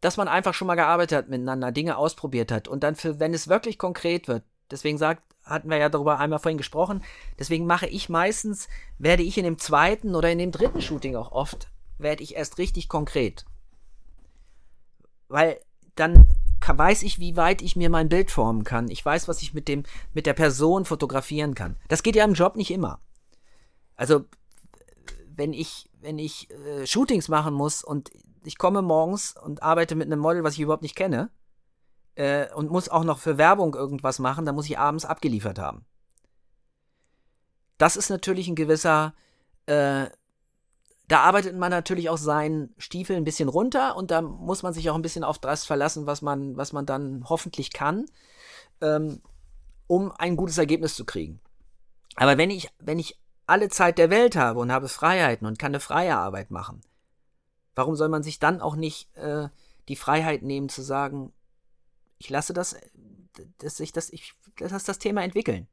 dass 0.00 0.16
man 0.16 0.26
einfach 0.26 0.54
schon 0.54 0.66
mal 0.66 0.74
gearbeitet 0.74 1.16
hat 1.16 1.28
miteinander, 1.28 1.70
Dinge 1.70 1.96
ausprobiert 1.96 2.50
hat 2.50 2.66
und 2.66 2.82
dann 2.82 2.96
für, 2.96 3.20
wenn 3.20 3.32
es 3.32 3.46
wirklich 3.46 3.78
konkret 3.78 4.26
wird, 4.26 4.42
deswegen 4.70 4.98
sagt, 4.98 5.22
hatten 5.44 5.70
wir 5.70 5.76
ja 5.76 5.88
darüber 5.88 6.18
einmal 6.18 6.38
vorhin 6.38 6.58
gesprochen, 6.58 7.02
deswegen 7.38 7.66
mache 7.66 7.86
ich 7.86 8.08
meistens, 8.08 8.68
werde 8.98 9.22
ich 9.22 9.38
in 9.38 9.44
dem 9.44 9.58
zweiten 9.58 10.14
oder 10.14 10.30
in 10.30 10.38
dem 10.38 10.52
dritten 10.52 10.80
Shooting 10.80 11.16
auch 11.16 11.32
oft, 11.32 11.68
werde 11.98 12.22
ich 12.22 12.36
erst 12.36 12.58
richtig 12.58 12.88
konkret. 12.88 13.44
Weil 15.28 15.58
dann 15.94 16.28
weiß 16.66 17.02
ich, 17.02 17.18
wie 17.18 17.36
weit 17.36 17.60
ich 17.60 17.76
mir 17.76 17.90
mein 17.90 18.08
Bild 18.08 18.30
formen 18.30 18.64
kann. 18.64 18.88
Ich 18.88 19.04
weiß, 19.04 19.26
was 19.26 19.42
ich 19.42 19.52
mit 19.52 19.66
dem, 19.68 19.82
mit 20.14 20.26
der 20.26 20.32
Person 20.32 20.84
fotografieren 20.84 21.54
kann. 21.54 21.76
Das 21.88 22.02
geht 22.02 22.16
ja 22.16 22.24
im 22.24 22.34
Job 22.34 22.56
nicht 22.56 22.70
immer. 22.70 23.00
Also, 23.96 24.24
wenn 25.34 25.52
ich, 25.52 25.90
wenn 26.00 26.18
ich 26.18 26.48
äh, 26.50 26.86
Shootings 26.86 27.28
machen 27.28 27.54
muss 27.54 27.82
und 27.82 28.10
ich 28.44 28.58
komme 28.58 28.82
morgens 28.82 29.34
und 29.36 29.62
arbeite 29.62 29.94
mit 29.94 30.06
einem 30.06 30.20
Model, 30.20 30.44
was 30.44 30.54
ich 30.54 30.60
überhaupt 30.60 30.82
nicht 30.82 30.96
kenne, 30.96 31.30
äh, 32.14 32.52
und 32.52 32.70
muss 32.70 32.88
auch 32.88 33.04
noch 33.04 33.18
für 33.18 33.38
Werbung 33.38 33.74
irgendwas 33.74 34.18
machen, 34.18 34.44
dann 34.44 34.54
muss 34.54 34.66
ich 34.66 34.78
abends 34.78 35.04
abgeliefert 35.04 35.58
haben. 35.58 35.84
Das 37.78 37.96
ist 37.96 38.10
natürlich 38.10 38.48
ein 38.48 38.54
gewisser, 38.54 39.14
äh, 39.66 40.06
da 41.08 41.20
arbeitet 41.20 41.56
man 41.56 41.70
natürlich 41.70 42.08
auch 42.10 42.18
seinen 42.18 42.74
Stiefel 42.78 43.16
ein 43.16 43.24
bisschen 43.24 43.48
runter 43.48 43.96
und 43.96 44.10
da 44.10 44.22
muss 44.22 44.62
man 44.62 44.72
sich 44.72 44.88
auch 44.88 44.94
ein 44.94 45.02
bisschen 45.02 45.24
auf 45.24 45.38
das 45.38 45.64
verlassen, 45.64 46.06
was 46.06 46.22
man, 46.22 46.56
was 46.56 46.72
man 46.72 46.86
dann 46.86 47.24
hoffentlich 47.28 47.72
kann, 47.72 48.06
ähm, 48.80 49.20
um 49.86 50.12
ein 50.12 50.36
gutes 50.36 50.58
Ergebnis 50.58 50.94
zu 50.94 51.04
kriegen. 51.04 51.40
Aber 52.16 52.38
wenn 52.38 52.50
ich, 52.50 52.68
wenn 52.78 52.98
ich 52.98 53.18
alle 53.46 53.68
Zeit 53.68 53.98
der 53.98 54.10
Welt 54.10 54.36
habe 54.36 54.60
und 54.60 54.70
habe 54.70 54.88
Freiheiten 54.88 55.46
und 55.46 55.58
kann 55.58 55.72
eine 55.72 55.80
freie 55.80 56.16
Arbeit 56.16 56.50
machen, 56.50 56.82
warum 57.74 57.96
soll 57.96 58.08
man 58.08 58.22
sich 58.22 58.38
dann 58.38 58.60
auch 58.60 58.76
nicht 58.76 59.14
äh, 59.16 59.48
die 59.88 59.96
Freiheit 59.96 60.42
nehmen 60.42 60.68
zu 60.68 60.82
sagen, 60.82 61.32
ich 62.22 62.30
lasse 62.30 62.52
das, 62.52 62.76
dass 63.58 63.76
sich 63.78 63.90
das, 63.92 64.10
ich 64.10 64.32
lasse 64.60 64.86
das 64.86 65.00
Thema 65.00 65.24
entwickeln. 65.24 65.66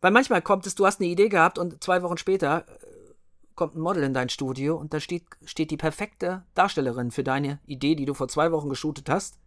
Weil 0.00 0.12
manchmal 0.12 0.40
kommt 0.40 0.66
es, 0.66 0.74
du 0.74 0.86
hast 0.86 0.98
eine 0.98 1.10
Idee 1.10 1.28
gehabt 1.28 1.58
und 1.58 1.84
zwei 1.84 2.02
Wochen 2.02 2.16
später 2.16 2.66
äh, 2.66 3.14
kommt 3.54 3.74
ein 3.74 3.80
Model 3.80 4.02
in 4.02 4.14
dein 4.14 4.30
Studio 4.30 4.76
und 4.76 4.94
da 4.94 5.00
steht, 5.00 5.24
steht 5.44 5.70
die 5.70 5.76
perfekte 5.76 6.46
Darstellerin 6.54 7.10
für 7.10 7.22
deine 7.22 7.60
Idee, 7.66 7.96
die 7.96 8.06
du 8.06 8.14
vor 8.14 8.28
zwei 8.28 8.50
Wochen 8.50 8.70
geshootet 8.70 9.10
hast, 9.10 9.38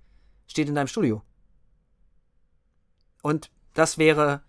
steht 0.46 0.70
in 0.70 0.76
deinem 0.76 0.88
Studio. 0.88 1.24
Und 3.24 3.50
das 3.74 3.98
wäre 3.98 4.44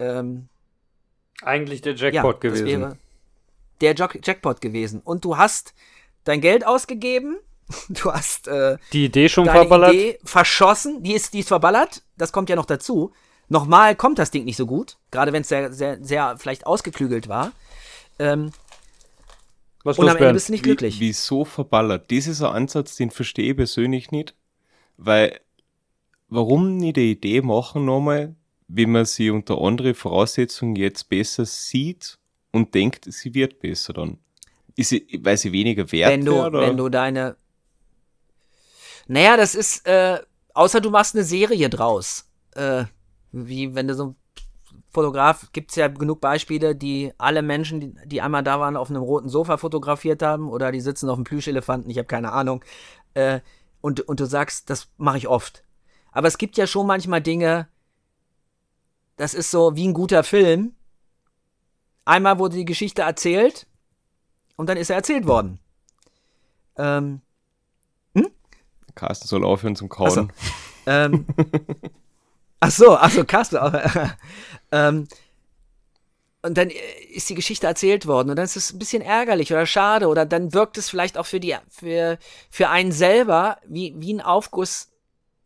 ähm, 0.00 0.48
Eigentlich 1.42 1.82
der 1.82 1.94
ja, 1.94 2.10
Jackpot 2.10 2.42
das 2.42 2.54
gewesen. 2.54 2.98
der 3.80 3.94
Jack 3.94 4.26
Jackpot 4.26 4.60
gewesen. 4.60 5.00
Und 5.00 5.24
du 5.24 5.36
hast 5.36 5.74
dein 6.24 6.40
Geld 6.40 6.66
ausgegeben, 6.66 7.38
du 7.88 8.12
hast 8.12 8.48
äh, 8.48 8.78
Die 8.92 9.06
Idee 9.06 9.28
schon 9.28 9.46
verballert? 9.46 9.94
Idee 9.94 10.18
verschossen, 10.24 11.02
die 11.02 11.12
ist, 11.14 11.34
die 11.34 11.40
ist 11.40 11.48
verballert, 11.48 12.02
das 12.16 12.32
kommt 12.32 12.48
ja 12.48 12.56
noch 12.56 12.66
dazu. 12.66 13.12
Nochmal 13.48 13.96
kommt 13.96 14.18
das 14.18 14.30
Ding 14.30 14.44
nicht 14.44 14.56
so 14.56 14.66
gut, 14.66 14.96
gerade 15.10 15.32
wenn 15.32 15.42
es 15.42 15.48
sehr, 15.48 15.72
sehr, 15.72 15.98
sehr 16.04 16.36
vielleicht 16.38 16.66
ausgeklügelt 16.66 17.28
war. 17.28 17.52
Ähm, 18.18 18.52
Was 19.84 19.98
und 19.98 20.04
los, 20.04 20.10
am 20.12 20.16
Ende 20.16 20.24
Bernd? 20.26 20.36
bist 20.36 20.48
du 20.48 20.52
nicht 20.52 20.64
Wie- 20.64 20.68
glücklich. 20.68 21.00
Wieso 21.00 21.44
verballert? 21.44 22.10
Das 22.12 22.26
ist 22.26 22.42
ein 22.42 22.52
Ansatz, 22.52 22.96
den 22.96 23.10
verstehe 23.10 23.50
ich 23.50 23.56
persönlich 23.56 24.10
nicht, 24.10 24.34
weil 24.96 25.40
warum 26.28 26.76
nicht 26.76 26.96
die 26.96 27.12
Idee 27.12 27.40
machen 27.40 27.84
nochmal, 27.86 28.34
wie 28.66 28.84
man 28.86 29.06
sie 29.06 29.30
unter 29.30 29.58
andere 29.62 29.94
Voraussetzungen 29.94 30.76
jetzt 30.76 31.08
besser 31.08 31.46
sieht 31.46 32.18
und 32.52 32.74
denkt, 32.74 33.06
sie 33.10 33.32
wird 33.34 33.60
besser 33.60 33.94
dann? 33.94 34.18
Ist 34.76 34.90
sie, 34.90 35.06
weil 35.22 35.36
sie 35.38 35.52
weniger 35.52 35.90
wert 35.90 36.10
wenn 36.12 36.24
du, 36.24 36.34
oder? 36.44 36.60
wenn 36.60 36.76
du 36.76 36.88
deine. 36.88 37.36
Naja, 39.08 39.36
das 39.36 39.54
ist, 39.54 39.86
äh, 39.86 40.20
außer 40.54 40.80
du 40.80 40.90
machst 40.90 41.14
eine 41.14 41.24
Serie 41.24 41.68
draus. 41.68 42.26
Äh, 42.54 42.84
wie 43.32 43.74
wenn 43.74 43.88
du 43.88 43.94
so 43.94 44.14
Fotograf, 44.90 45.50
gibt 45.52 45.70
es 45.70 45.76
ja 45.76 45.88
genug 45.88 46.20
Beispiele, 46.20 46.74
die 46.74 47.12
alle 47.18 47.42
Menschen, 47.42 47.80
die, 47.80 47.94
die 48.06 48.20
einmal 48.22 48.42
da 48.42 48.60
waren, 48.60 48.76
auf 48.76 48.90
einem 48.90 49.02
roten 49.02 49.28
Sofa 49.28 49.56
fotografiert 49.56 50.22
haben 50.22 50.50
oder 50.50 50.72
die 50.72 50.80
sitzen 50.80 51.08
auf 51.08 51.16
einem 51.16 51.24
Plüschelefanten, 51.24 51.90
ich 51.90 51.98
habe 51.98 52.06
keine 52.06 52.32
Ahnung. 52.32 52.64
Äh, 53.14 53.40
und, 53.80 54.00
und 54.02 54.20
du 54.20 54.26
sagst, 54.26 54.70
das 54.70 54.88
mache 54.96 55.18
ich 55.18 55.28
oft. 55.28 55.62
Aber 56.12 56.28
es 56.28 56.38
gibt 56.38 56.56
ja 56.56 56.66
schon 56.66 56.86
manchmal 56.86 57.22
Dinge, 57.22 57.68
das 59.16 59.34
ist 59.34 59.50
so 59.50 59.74
wie 59.74 59.88
ein 59.88 59.94
guter 59.94 60.22
Film. 60.22 60.74
Einmal 62.04 62.38
wurde 62.38 62.56
die 62.56 62.64
Geschichte 62.64 63.02
erzählt 63.02 63.66
und 64.56 64.68
dann 64.68 64.76
ist 64.76 64.90
er 64.90 64.96
erzählt 64.96 65.26
worden. 65.26 65.60
Ähm, 66.76 67.20
Carsten 68.98 69.28
soll 69.28 69.44
aufhören 69.44 69.76
zum. 69.76 69.88
Kauen. 69.88 70.32
ähm, 70.86 71.24
ach 72.60 72.70
so, 72.70 72.96
ach 72.96 73.10
so, 73.10 73.24
Carsten. 73.24 73.58
ähm, 74.72 75.06
und 76.42 76.56
dann 76.56 76.70
ist 77.14 77.28
die 77.30 77.34
Geschichte 77.34 77.66
erzählt 77.66 78.06
worden 78.06 78.30
und 78.30 78.36
dann 78.36 78.44
ist 78.44 78.56
es 78.56 78.72
ein 78.72 78.78
bisschen 78.78 79.02
ärgerlich 79.02 79.52
oder 79.52 79.66
schade 79.66 80.06
oder 80.08 80.24
dann 80.24 80.52
wirkt 80.54 80.78
es 80.78 80.88
vielleicht 80.88 81.18
auch 81.18 81.26
für 81.26 81.40
die 81.40 81.56
für 81.68 82.18
für 82.50 82.68
einen 82.68 82.92
selber 82.92 83.58
wie 83.66 83.94
wie 83.98 84.14
ein 84.14 84.20
Aufguss 84.20 84.88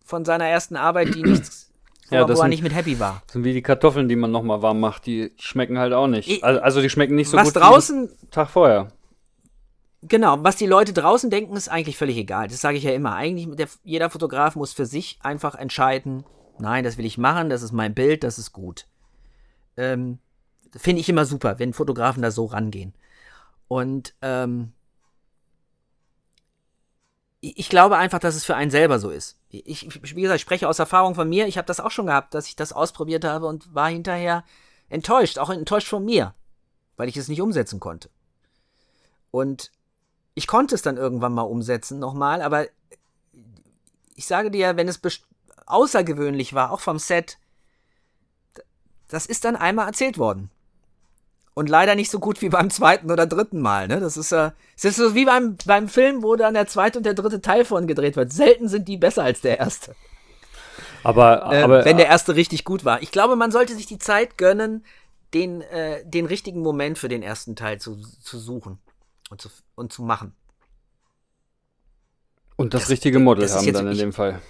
von 0.04 0.24
seiner 0.24 0.46
ersten 0.46 0.76
Arbeit, 0.76 1.14
die 1.14 1.22
nichts 1.22 1.68
Ja, 2.10 2.28
wo, 2.28 2.36
wo 2.36 2.42
er 2.42 2.48
nicht 2.48 2.62
mit 2.62 2.74
happy 2.74 3.00
war. 3.00 3.22
Sind 3.32 3.42
wie 3.44 3.54
die 3.54 3.62
Kartoffeln, 3.62 4.06
die 4.06 4.16
man 4.16 4.30
nochmal 4.30 4.60
warm 4.60 4.80
macht. 4.80 5.06
Die 5.06 5.32
schmecken 5.38 5.78
halt 5.78 5.94
auch 5.94 6.08
nicht. 6.08 6.28
Ich- 6.28 6.44
Also, 6.44 6.60
also 6.60 6.80
die 6.82 6.90
schmecken 6.90 7.14
nicht 7.14 7.30
so 7.30 7.38
was 7.38 7.54
gut 7.54 7.62
draußen 7.62 8.10
wie 8.10 8.14
den 8.26 8.30
Tag 8.30 8.50
vorher. 8.50 8.92
Genau, 10.02 10.42
was 10.42 10.56
die 10.56 10.66
Leute 10.66 10.92
draußen 10.92 11.30
denken, 11.30 11.54
ist 11.56 11.68
eigentlich 11.68 11.96
völlig 11.96 12.16
egal. 12.16 12.48
Das 12.48 12.60
sage 12.60 12.76
ich 12.76 12.82
ja 12.84 12.92
immer. 12.92 13.14
Eigentlich, 13.14 13.48
der, 13.56 13.68
jeder 13.84 14.10
Fotograf 14.10 14.56
muss 14.56 14.72
für 14.72 14.84
sich 14.86 15.18
einfach 15.22 15.54
entscheiden, 15.54 16.24
nein, 16.58 16.82
das 16.82 16.98
will 16.98 17.06
ich 17.06 17.18
machen, 17.18 17.50
das 17.50 17.62
ist 17.62 17.72
mein 17.72 17.94
Bild, 17.94 18.24
das 18.24 18.38
ist 18.38 18.52
gut. 18.52 18.86
Ähm, 19.76 20.18
Finde 20.76 21.00
ich 21.00 21.08
immer 21.08 21.24
super, 21.24 21.58
wenn 21.58 21.72
Fotografen 21.72 22.22
da 22.22 22.30
so 22.32 22.46
rangehen. 22.46 22.94
Und 23.68 24.14
ähm, 24.22 24.72
ich 27.40 27.68
glaube 27.68 27.96
einfach, 27.96 28.18
dass 28.18 28.34
es 28.34 28.44
für 28.44 28.54
einen 28.56 28.70
selber 28.70 28.98
so 28.98 29.10
ist. 29.10 29.36
Ich- 29.50 30.00
wie 30.16 30.22
gesagt, 30.22 30.36
ich 30.36 30.42
spreche 30.42 30.68
aus 30.68 30.78
Erfahrung 30.78 31.14
von 31.14 31.28
mir. 31.28 31.46
Ich 31.46 31.58
habe 31.58 31.66
das 31.66 31.80
auch 31.80 31.90
schon 31.90 32.06
gehabt, 32.06 32.34
dass 32.34 32.46
ich 32.48 32.56
das 32.56 32.72
ausprobiert 32.72 33.24
habe 33.24 33.46
und 33.46 33.72
war 33.74 33.88
hinterher 33.88 34.44
enttäuscht, 34.88 35.38
auch 35.38 35.50
enttäuscht 35.50 35.88
von 35.88 36.04
mir, 36.04 36.34
weil 36.96 37.08
ich 37.08 37.16
es 37.16 37.28
nicht 37.28 37.40
umsetzen 37.40 37.80
konnte. 37.80 38.10
Und 39.30 39.70
ich 40.34 40.46
konnte 40.46 40.74
es 40.74 40.82
dann 40.82 40.96
irgendwann 40.96 41.34
mal 41.34 41.42
umsetzen, 41.42 41.98
nochmal, 41.98 42.42
aber 42.42 42.66
ich 44.14 44.26
sage 44.26 44.50
dir, 44.50 44.76
wenn 44.76 44.88
es 44.88 45.00
außergewöhnlich 45.66 46.54
war, 46.54 46.72
auch 46.72 46.80
vom 46.80 46.98
Set, 46.98 47.38
das 49.08 49.26
ist 49.26 49.44
dann 49.44 49.56
einmal 49.56 49.86
erzählt 49.86 50.18
worden. 50.18 50.50
Und 51.54 51.68
leider 51.68 51.94
nicht 51.94 52.10
so 52.10 52.18
gut 52.18 52.40
wie 52.40 52.48
beim 52.48 52.70
zweiten 52.70 53.10
oder 53.10 53.26
dritten 53.26 53.60
Mal. 53.60 53.86
Ne? 53.86 54.00
Das 54.00 54.16
ist 54.16 54.32
äh, 54.32 54.52
es 54.74 54.86
ist 54.86 54.96
so 54.96 55.14
wie 55.14 55.26
beim, 55.26 55.58
beim 55.66 55.86
Film, 55.86 56.22
wo 56.22 56.34
dann 56.34 56.54
der 56.54 56.66
zweite 56.66 56.98
und 56.98 57.04
der 57.04 57.12
dritte 57.12 57.42
Teil 57.42 57.66
von 57.66 57.86
gedreht 57.86 58.16
wird. 58.16 58.32
Selten 58.32 58.68
sind 58.68 58.88
die 58.88 58.96
besser 58.96 59.24
als 59.24 59.42
der 59.42 59.58
erste. 59.58 59.94
Aber, 61.02 61.52
Äh, 61.52 61.62
aber 61.62 61.84
wenn 61.84 61.98
der 61.98 62.06
erste 62.06 62.36
richtig 62.36 62.64
gut 62.64 62.86
war. 62.86 63.02
Ich 63.02 63.10
glaube, 63.10 63.36
man 63.36 63.52
sollte 63.52 63.74
sich 63.74 63.84
die 63.84 63.98
Zeit 63.98 64.38
gönnen, 64.38 64.86
den, 65.34 65.60
äh, 65.60 66.02
den 66.06 66.24
richtigen 66.24 66.62
Moment 66.62 66.96
für 66.96 67.08
den 67.08 67.22
ersten 67.22 67.54
Teil 67.54 67.78
zu, 67.78 67.96
zu 67.96 68.38
suchen 68.38 68.78
und 69.32 69.40
zu, 69.40 69.48
und 69.74 69.92
zu 69.92 70.02
machen. 70.02 70.34
und 72.56 72.74
das, 72.74 72.82
das- 72.82 72.90
richtige 72.90 73.18
Model 73.18 73.42
das 73.42 73.56
haben 73.56 73.64
jetzt 73.64 73.76
dann 73.76 73.86
in 73.86 73.92
ich- 73.92 73.98
dem 73.98 74.12
Fall. 74.12 74.40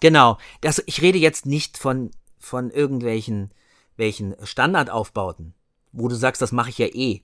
Genau. 0.00 0.38
Das, 0.62 0.82
ich 0.86 1.02
rede 1.02 1.18
jetzt 1.18 1.44
nicht 1.44 1.76
von, 1.76 2.10
von 2.38 2.70
irgendwelchen 2.70 3.52
welchen 3.96 4.34
Standardaufbauten, 4.46 5.52
wo 5.92 6.08
du 6.08 6.14
sagst, 6.14 6.40
das 6.40 6.52
mache 6.52 6.70
ich 6.70 6.78
ja 6.78 6.86
eh. 6.86 7.20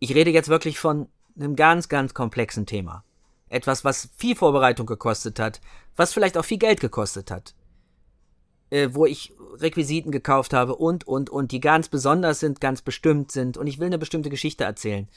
ich 0.00 0.14
rede 0.16 0.32
jetzt 0.32 0.48
wirklich 0.48 0.80
von 0.80 1.08
einem 1.36 1.54
ganz, 1.54 1.88
ganz 1.88 2.12
komplexen 2.12 2.66
Thema. 2.66 3.04
Etwas, 3.48 3.84
was 3.84 4.08
viel 4.16 4.34
Vorbereitung 4.34 4.86
gekostet 4.86 5.38
hat, 5.38 5.60
was 5.94 6.12
vielleicht 6.12 6.36
auch 6.36 6.44
viel 6.44 6.58
Geld 6.58 6.80
gekostet 6.80 7.30
hat. 7.30 7.54
Äh, 8.70 8.88
wo 8.94 9.04
ich 9.06 9.32
Requisiten 9.58 10.10
gekauft 10.10 10.54
habe 10.54 10.74
und, 10.74 11.06
und, 11.06 11.30
und, 11.30 11.52
die 11.52 11.60
ganz 11.60 11.88
besonders 11.88 12.40
sind, 12.40 12.60
ganz 12.60 12.82
bestimmt 12.82 13.30
sind 13.30 13.56
und 13.58 13.66
ich 13.68 13.78
will 13.78 13.86
eine 13.86 13.98
bestimmte 13.98 14.30
Geschichte 14.30 14.64
erzählen. 14.64 15.08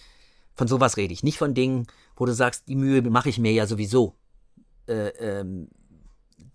Von 0.55 0.67
sowas 0.67 0.97
rede 0.97 1.13
ich. 1.13 1.23
Nicht 1.23 1.37
von 1.37 1.53
Dingen, 1.53 1.87
wo 2.15 2.25
du 2.25 2.33
sagst, 2.33 2.67
die 2.67 2.75
Mühe 2.75 3.01
mache 3.01 3.29
ich 3.29 3.39
mir 3.39 3.51
ja 3.51 3.67
sowieso. 3.67 4.15
Äh, 4.87 5.09
ähm, 5.19 5.67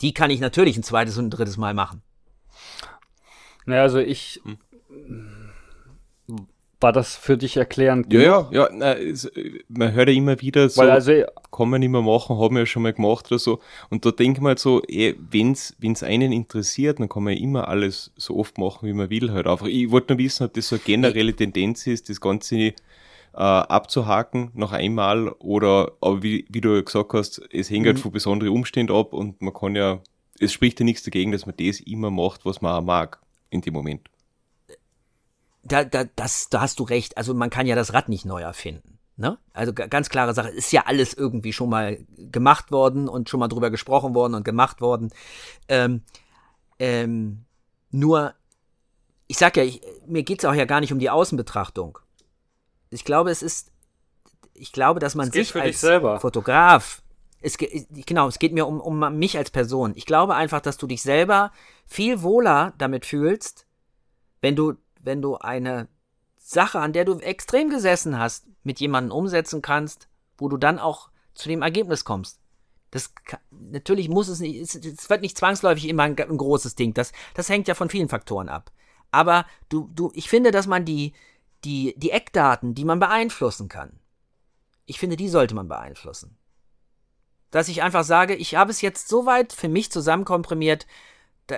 die 0.00 0.14
kann 0.14 0.30
ich 0.30 0.40
natürlich 0.40 0.76
ein 0.76 0.82
zweites 0.82 1.18
und 1.18 1.26
ein 1.26 1.30
drittes 1.30 1.56
Mal 1.56 1.74
machen. 1.74 2.02
Naja, 3.66 3.82
also 3.82 3.98
ich. 3.98 4.40
Hm. 4.44 5.38
War 6.82 6.92
das 6.92 7.14
für 7.14 7.36
dich 7.36 7.58
erklärend? 7.58 8.10
Ja, 8.10 8.20
ja, 8.20 8.48
ja. 8.52 8.68
Na, 8.72 8.94
es, 8.94 9.30
man 9.68 9.92
hört 9.92 10.08
ja 10.08 10.14
immer 10.14 10.40
wieder 10.40 10.66
so, 10.70 10.80
Weil 10.80 10.90
also, 10.90 11.12
kann 11.52 11.68
man 11.68 11.80
nicht 11.80 11.90
mehr 11.90 12.00
machen, 12.00 12.38
haben 12.38 12.54
wir 12.54 12.60
ja 12.60 12.66
schon 12.66 12.82
mal 12.82 12.94
gemacht 12.94 13.26
oder 13.26 13.38
so. 13.38 13.60
Und 13.90 14.06
da 14.06 14.10
denke 14.10 14.38
ich 14.38 14.42
mal 14.42 14.50
halt 14.50 14.60
so, 14.60 14.82
eh, 14.88 15.14
wenn 15.18 15.52
es 15.52 16.02
einen 16.02 16.32
interessiert, 16.32 16.98
dann 16.98 17.10
kann 17.10 17.24
man 17.24 17.34
ja 17.34 17.40
immer 17.40 17.68
alles 17.68 18.12
so 18.16 18.34
oft 18.38 18.56
machen, 18.56 18.88
wie 18.88 18.94
man 18.94 19.10
will 19.10 19.30
halt. 19.30 19.46
Einfach, 19.46 19.66
ich 19.66 19.90
wollte 19.90 20.14
nur 20.14 20.24
wissen, 20.24 20.46
ob 20.46 20.54
das 20.54 20.68
so 20.68 20.76
eine 20.76 20.82
generelle 20.82 21.36
Tendenz 21.36 21.86
ist, 21.86 22.08
das 22.08 22.18
Ganze 22.18 22.72
äh, 23.34 23.38
abzuhaken 23.38 24.50
noch 24.54 24.72
einmal 24.72 25.28
oder, 25.38 25.92
aber 26.00 26.22
wie, 26.22 26.46
wie 26.48 26.60
du 26.60 26.82
gesagt 26.82 27.12
hast, 27.12 27.40
es 27.52 27.70
hängt 27.70 27.86
halt 27.86 27.94
mhm. 27.94 27.98
halt 27.98 28.02
von 28.02 28.12
besonderen 28.12 28.52
Umständen 28.52 28.94
ab 28.94 29.12
und 29.12 29.40
man 29.42 29.54
kann 29.54 29.76
ja, 29.76 30.00
es 30.38 30.52
spricht 30.52 30.80
ja 30.80 30.84
nichts 30.84 31.02
dagegen, 31.02 31.32
dass 31.32 31.46
man 31.46 31.54
das 31.58 31.80
immer 31.80 32.10
macht, 32.10 32.44
was 32.44 32.60
man 32.60 32.74
auch 32.74 32.84
mag 32.84 33.20
in 33.50 33.60
dem 33.60 33.74
Moment 33.74 34.08
da, 35.62 35.84
da, 35.84 36.04
das, 36.16 36.48
da 36.48 36.60
hast 36.60 36.78
du 36.78 36.84
recht. 36.84 37.16
Also 37.16 37.34
man 37.34 37.50
kann 37.50 37.66
ja 37.66 37.74
das 37.74 37.92
Rad 37.92 38.08
nicht 38.08 38.24
neu 38.24 38.42
erfinden. 38.42 38.98
Ne? 39.16 39.38
Also 39.52 39.72
ganz 39.74 40.08
klare 40.08 40.32
Sache, 40.32 40.48
ist 40.48 40.72
ja 40.72 40.86
alles 40.86 41.12
irgendwie 41.12 41.52
schon 41.52 41.68
mal 41.68 41.98
gemacht 42.16 42.72
worden 42.72 43.08
und 43.08 43.28
schon 43.28 43.40
mal 43.40 43.48
drüber 43.48 43.70
gesprochen 43.70 44.14
worden 44.14 44.34
und 44.34 44.44
gemacht 44.44 44.80
worden. 44.80 45.10
Ähm, 45.68 46.02
ähm, 46.78 47.44
nur, 47.90 48.34
ich 49.26 49.36
sag 49.36 49.56
ja, 49.58 49.62
ich, 49.62 49.82
mir 50.06 50.22
geht 50.22 50.38
es 50.38 50.44
auch 50.46 50.54
ja 50.54 50.64
gar 50.64 50.80
nicht 50.80 50.92
um 50.92 50.98
die 50.98 51.10
Außenbetrachtung. 51.10 51.98
Ich 52.90 53.04
glaube, 53.04 53.30
es 53.30 53.42
ist, 53.42 53.72
ich 54.54 54.72
glaube, 54.72 55.00
dass 55.00 55.14
man 55.14 55.30
sich 55.30 55.54
als 55.54 55.80
Fotograf, 56.20 57.02
es, 57.40 57.56
genau, 57.56 58.28
es 58.28 58.38
geht 58.38 58.52
mir 58.52 58.66
um, 58.66 58.80
um 58.80 59.18
mich 59.18 59.38
als 59.38 59.50
Person. 59.50 59.92
Ich 59.96 60.04
glaube 60.04 60.34
einfach, 60.34 60.60
dass 60.60 60.76
du 60.76 60.86
dich 60.86 61.02
selber 61.02 61.52
viel 61.86 62.22
wohler 62.22 62.74
damit 62.76 63.06
fühlst, 63.06 63.66
wenn 64.42 64.56
du 64.56 64.74
wenn 65.02 65.22
du 65.22 65.36
eine 65.36 65.88
Sache, 66.38 66.78
an 66.78 66.92
der 66.92 67.04
du 67.04 67.18
extrem 67.18 67.70
gesessen 67.70 68.18
hast, 68.18 68.46
mit 68.62 68.80
jemandem 68.80 69.12
umsetzen 69.12 69.62
kannst, 69.62 70.08
wo 70.38 70.48
du 70.48 70.56
dann 70.56 70.78
auch 70.78 71.10
zu 71.34 71.48
dem 71.48 71.62
Ergebnis 71.62 72.04
kommst. 72.04 72.40
Das 72.90 73.14
kann, 73.14 73.40
natürlich 73.50 74.08
muss 74.08 74.28
es 74.28 74.40
nicht, 74.40 74.60
es, 74.60 74.74
es, 74.74 75.08
wird 75.08 75.22
nicht 75.22 75.38
zwangsläufig 75.38 75.88
immer 75.88 76.02
ein, 76.02 76.18
ein, 76.18 76.36
großes 76.36 76.74
Ding. 76.74 76.92
Das, 76.92 77.12
das 77.34 77.48
hängt 77.48 77.68
ja 77.68 77.74
von 77.74 77.88
vielen 77.88 78.08
Faktoren 78.08 78.48
ab. 78.48 78.72
Aber 79.12 79.46
du, 79.68 79.88
du, 79.94 80.10
ich 80.14 80.28
finde, 80.28 80.50
dass 80.50 80.66
man 80.66 80.84
die, 80.84 81.12
die, 81.64 81.94
die 81.96 82.10
Eckdaten, 82.10 82.74
die 82.74 82.84
man 82.84 82.98
beeinflussen 82.98 83.68
kann, 83.68 83.98
ich 84.86 84.98
finde, 84.98 85.16
die 85.16 85.28
sollte 85.28 85.54
man 85.54 85.68
beeinflussen. 85.68 86.36
Dass 87.50 87.68
ich 87.68 87.82
einfach 87.82 88.04
sage, 88.04 88.34
ich 88.34 88.54
habe 88.56 88.70
es 88.70 88.80
jetzt 88.80 89.08
so 89.08 89.26
weit 89.26 89.52
für 89.52 89.68
mich 89.68 89.90
zusammenkomprimiert, 89.92 90.86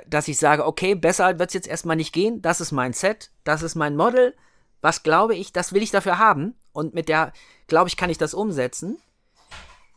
dass 0.06 0.28
ich 0.28 0.38
sage, 0.38 0.66
okay, 0.66 0.94
besser 0.94 1.38
wird 1.38 1.50
es 1.50 1.54
jetzt 1.54 1.68
erstmal 1.68 1.96
nicht 1.96 2.12
gehen, 2.12 2.42
das 2.42 2.60
ist 2.60 2.72
mein 2.72 2.92
Set, 2.92 3.30
das 3.44 3.62
ist 3.62 3.74
mein 3.74 3.96
Model, 3.96 4.34
was 4.80 5.02
glaube 5.02 5.34
ich, 5.34 5.52
das 5.52 5.72
will 5.72 5.82
ich 5.82 5.90
dafür 5.90 6.18
haben 6.18 6.54
und 6.72 6.94
mit 6.94 7.08
der, 7.08 7.32
glaube 7.66 7.88
ich, 7.88 7.96
kann 7.96 8.10
ich 8.10 8.18
das 8.18 8.34
umsetzen. 8.34 8.98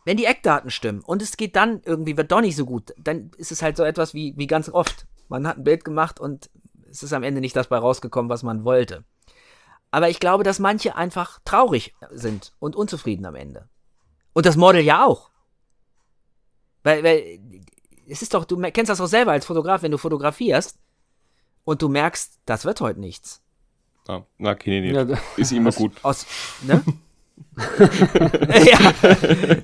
Wenn 0.04 0.16
die 0.16 0.26
Eckdaten 0.26 0.70
stimmen 0.70 1.00
und 1.00 1.20
es 1.20 1.36
geht 1.36 1.56
dann 1.56 1.82
irgendwie, 1.84 2.16
wird 2.16 2.30
doch 2.30 2.40
nicht 2.40 2.56
so 2.56 2.64
gut, 2.64 2.94
dann 2.96 3.30
ist 3.38 3.50
es 3.50 3.62
halt 3.62 3.76
so 3.76 3.82
etwas 3.82 4.14
wie, 4.14 4.34
wie 4.36 4.46
ganz 4.46 4.68
oft. 4.68 5.06
Man 5.28 5.46
hat 5.46 5.58
ein 5.58 5.64
Bild 5.64 5.84
gemacht 5.84 6.20
und 6.20 6.48
es 6.88 7.02
ist 7.02 7.12
am 7.12 7.24
Ende 7.24 7.40
nicht 7.40 7.56
das 7.56 7.66
bei 7.66 7.78
rausgekommen, 7.78 8.30
was 8.30 8.44
man 8.44 8.64
wollte. 8.64 9.04
Aber 9.96 10.10
ich 10.10 10.20
glaube, 10.20 10.44
dass 10.44 10.58
manche 10.58 10.94
einfach 10.94 11.38
traurig 11.46 11.94
sind 12.10 12.52
und 12.58 12.76
unzufrieden 12.76 13.24
am 13.24 13.34
Ende. 13.34 13.66
Und 14.34 14.44
das 14.44 14.58
Model 14.58 14.82
ja 14.82 15.06
auch. 15.06 15.30
Weil, 16.82 17.02
weil 17.02 17.40
es 18.06 18.20
ist 18.20 18.34
doch, 18.34 18.44
du 18.44 18.60
kennst 18.72 18.90
das 18.90 18.98
doch 18.98 19.06
selber 19.06 19.32
als 19.32 19.46
Fotograf, 19.46 19.80
wenn 19.80 19.92
du 19.92 19.96
fotografierst 19.96 20.78
und 21.64 21.80
du 21.80 21.88
merkst, 21.88 22.40
das 22.44 22.66
wird 22.66 22.82
heute 22.82 23.00
nichts. 23.00 23.40
Ah, 24.06 24.20
na, 24.36 24.54
kenne 24.54 24.86
ich 24.86 24.92
nicht. 24.92 25.08
Ja, 25.08 25.18
ist 25.38 25.52
immer 25.52 25.72
gut. 25.72 25.92
Aus, 26.02 26.26
ne? 26.60 26.84
ja. 27.56 28.92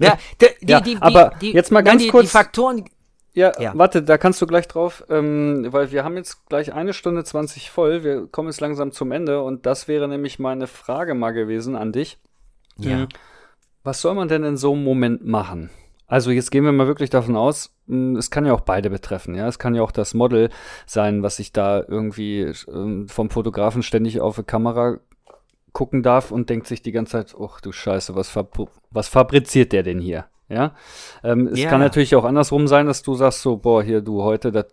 ja, 0.00 0.18
die, 0.40 0.46
die, 0.62 0.72
ja 0.72 0.80
die, 0.80 0.96
aber 0.96 1.34
jetzt 1.42 1.70
mal 1.70 1.82
ganz 1.82 2.08
kurz. 2.08 2.24
Die 2.24 2.30
Faktoren. 2.30 2.86
Ja, 3.34 3.52
ja, 3.58 3.72
warte, 3.74 4.02
da 4.02 4.18
kannst 4.18 4.42
du 4.42 4.46
gleich 4.46 4.68
drauf, 4.68 5.04
ähm, 5.08 5.66
weil 5.70 5.90
wir 5.90 6.04
haben 6.04 6.16
jetzt 6.16 6.46
gleich 6.48 6.74
eine 6.74 6.92
Stunde 6.92 7.24
20 7.24 7.70
voll. 7.70 8.04
Wir 8.04 8.26
kommen 8.26 8.48
jetzt 8.48 8.60
langsam 8.60 8.92
zum 8.92 9.10
Ende 9.10 9.42
und 9.42 9.64
das 9.64 9.88
wäre 9.88 10.06
nämlich 10.06 10.38
meine 10.38 10.66
Frage 10.66 11.14
mal 11.14 11.30
gewesen 11.30 11.74
an 11.74 11.92
dich. 11.92 12.18
Ja. 12.76 12.98
Hm, 12.98 13.08
was 13.84 14.02
soll 14.02 14.14
man 14.14 14.28
denn 14.28 14.44
in 14.44 14.56
so 14.56 14.74
einem 14.74 14.84
Moment 14.84 15.26
machen? 15.26 15.70
Also 16.06 16.30
jetzt 16.30 16.50
gehen 16.50 16.64
wir 16.64 16.72
mal 16.72 16.86
wirklich 16.86 17.08
davon 17.08 17.36
aus, 17.36 17.74
hm, 17.88 18.16
es 18.16 18.30
kann 18.30 18.44
ja 18.44 18.52
auch 18.52 18.60
beide 18.60 18.90
betreffen, 18.90 19.34
ja. 19.34 19.48
Es 19.48 19.58
kann 19.58 19.74
ja 19.74 19.82
auch 19.82 19.92
das 19.92 20.12
Model 20.12 20.50
sein, 20.84 21.22
was 21.22 21.36
sich 21.36 21.52
da 21.52 21.82
irgendwie 21.88 22.52
ähm, 22.68 23.08
vom 23.08 23.30
Fotografen 23.30 23.82
ständig 23.82 24.20
auf 24.20 24.36
die 24.36 24.42
Kamera 24.42 24.98
gucken 25.72 26.02
darf 26.02 26.30
und 26.30 26.50
denkt 26.50 26.66
sich 26.66 26.82
die 26.82 26.92
ganze 26.92 27.12
Zeit, 27.12 27.34
ach 27.40 27.62
du 27.62 27.72
Scheiße, 27.72 28.14
was, 28.14 28.28
fabri 28.28 28.66
was 28.90 29.08
fabriziert 29.08 29.72
der 29.72 29.82
denn 29.82 30.00
hier? 30.00 30.26
Ja, 30.52 30.74
ähm, 31.24 31.46
es 31.48 31.58
yeah. 31.58 31.70
kann 31.70 31.80
natürlich 31.80 32.14
auch 32.14 32.24
andersrum 32.24 32.68
sein, 32.68 32.86
dass 32.86 33.02
du 33.02 33.14
sagst 33.14 33.40
so, 33.42 33.56
boah, 33.56 33.82
hier 33.82 34.02
du 34.02 34.22
heute, 34.22 34.52
das, 34.52 34.66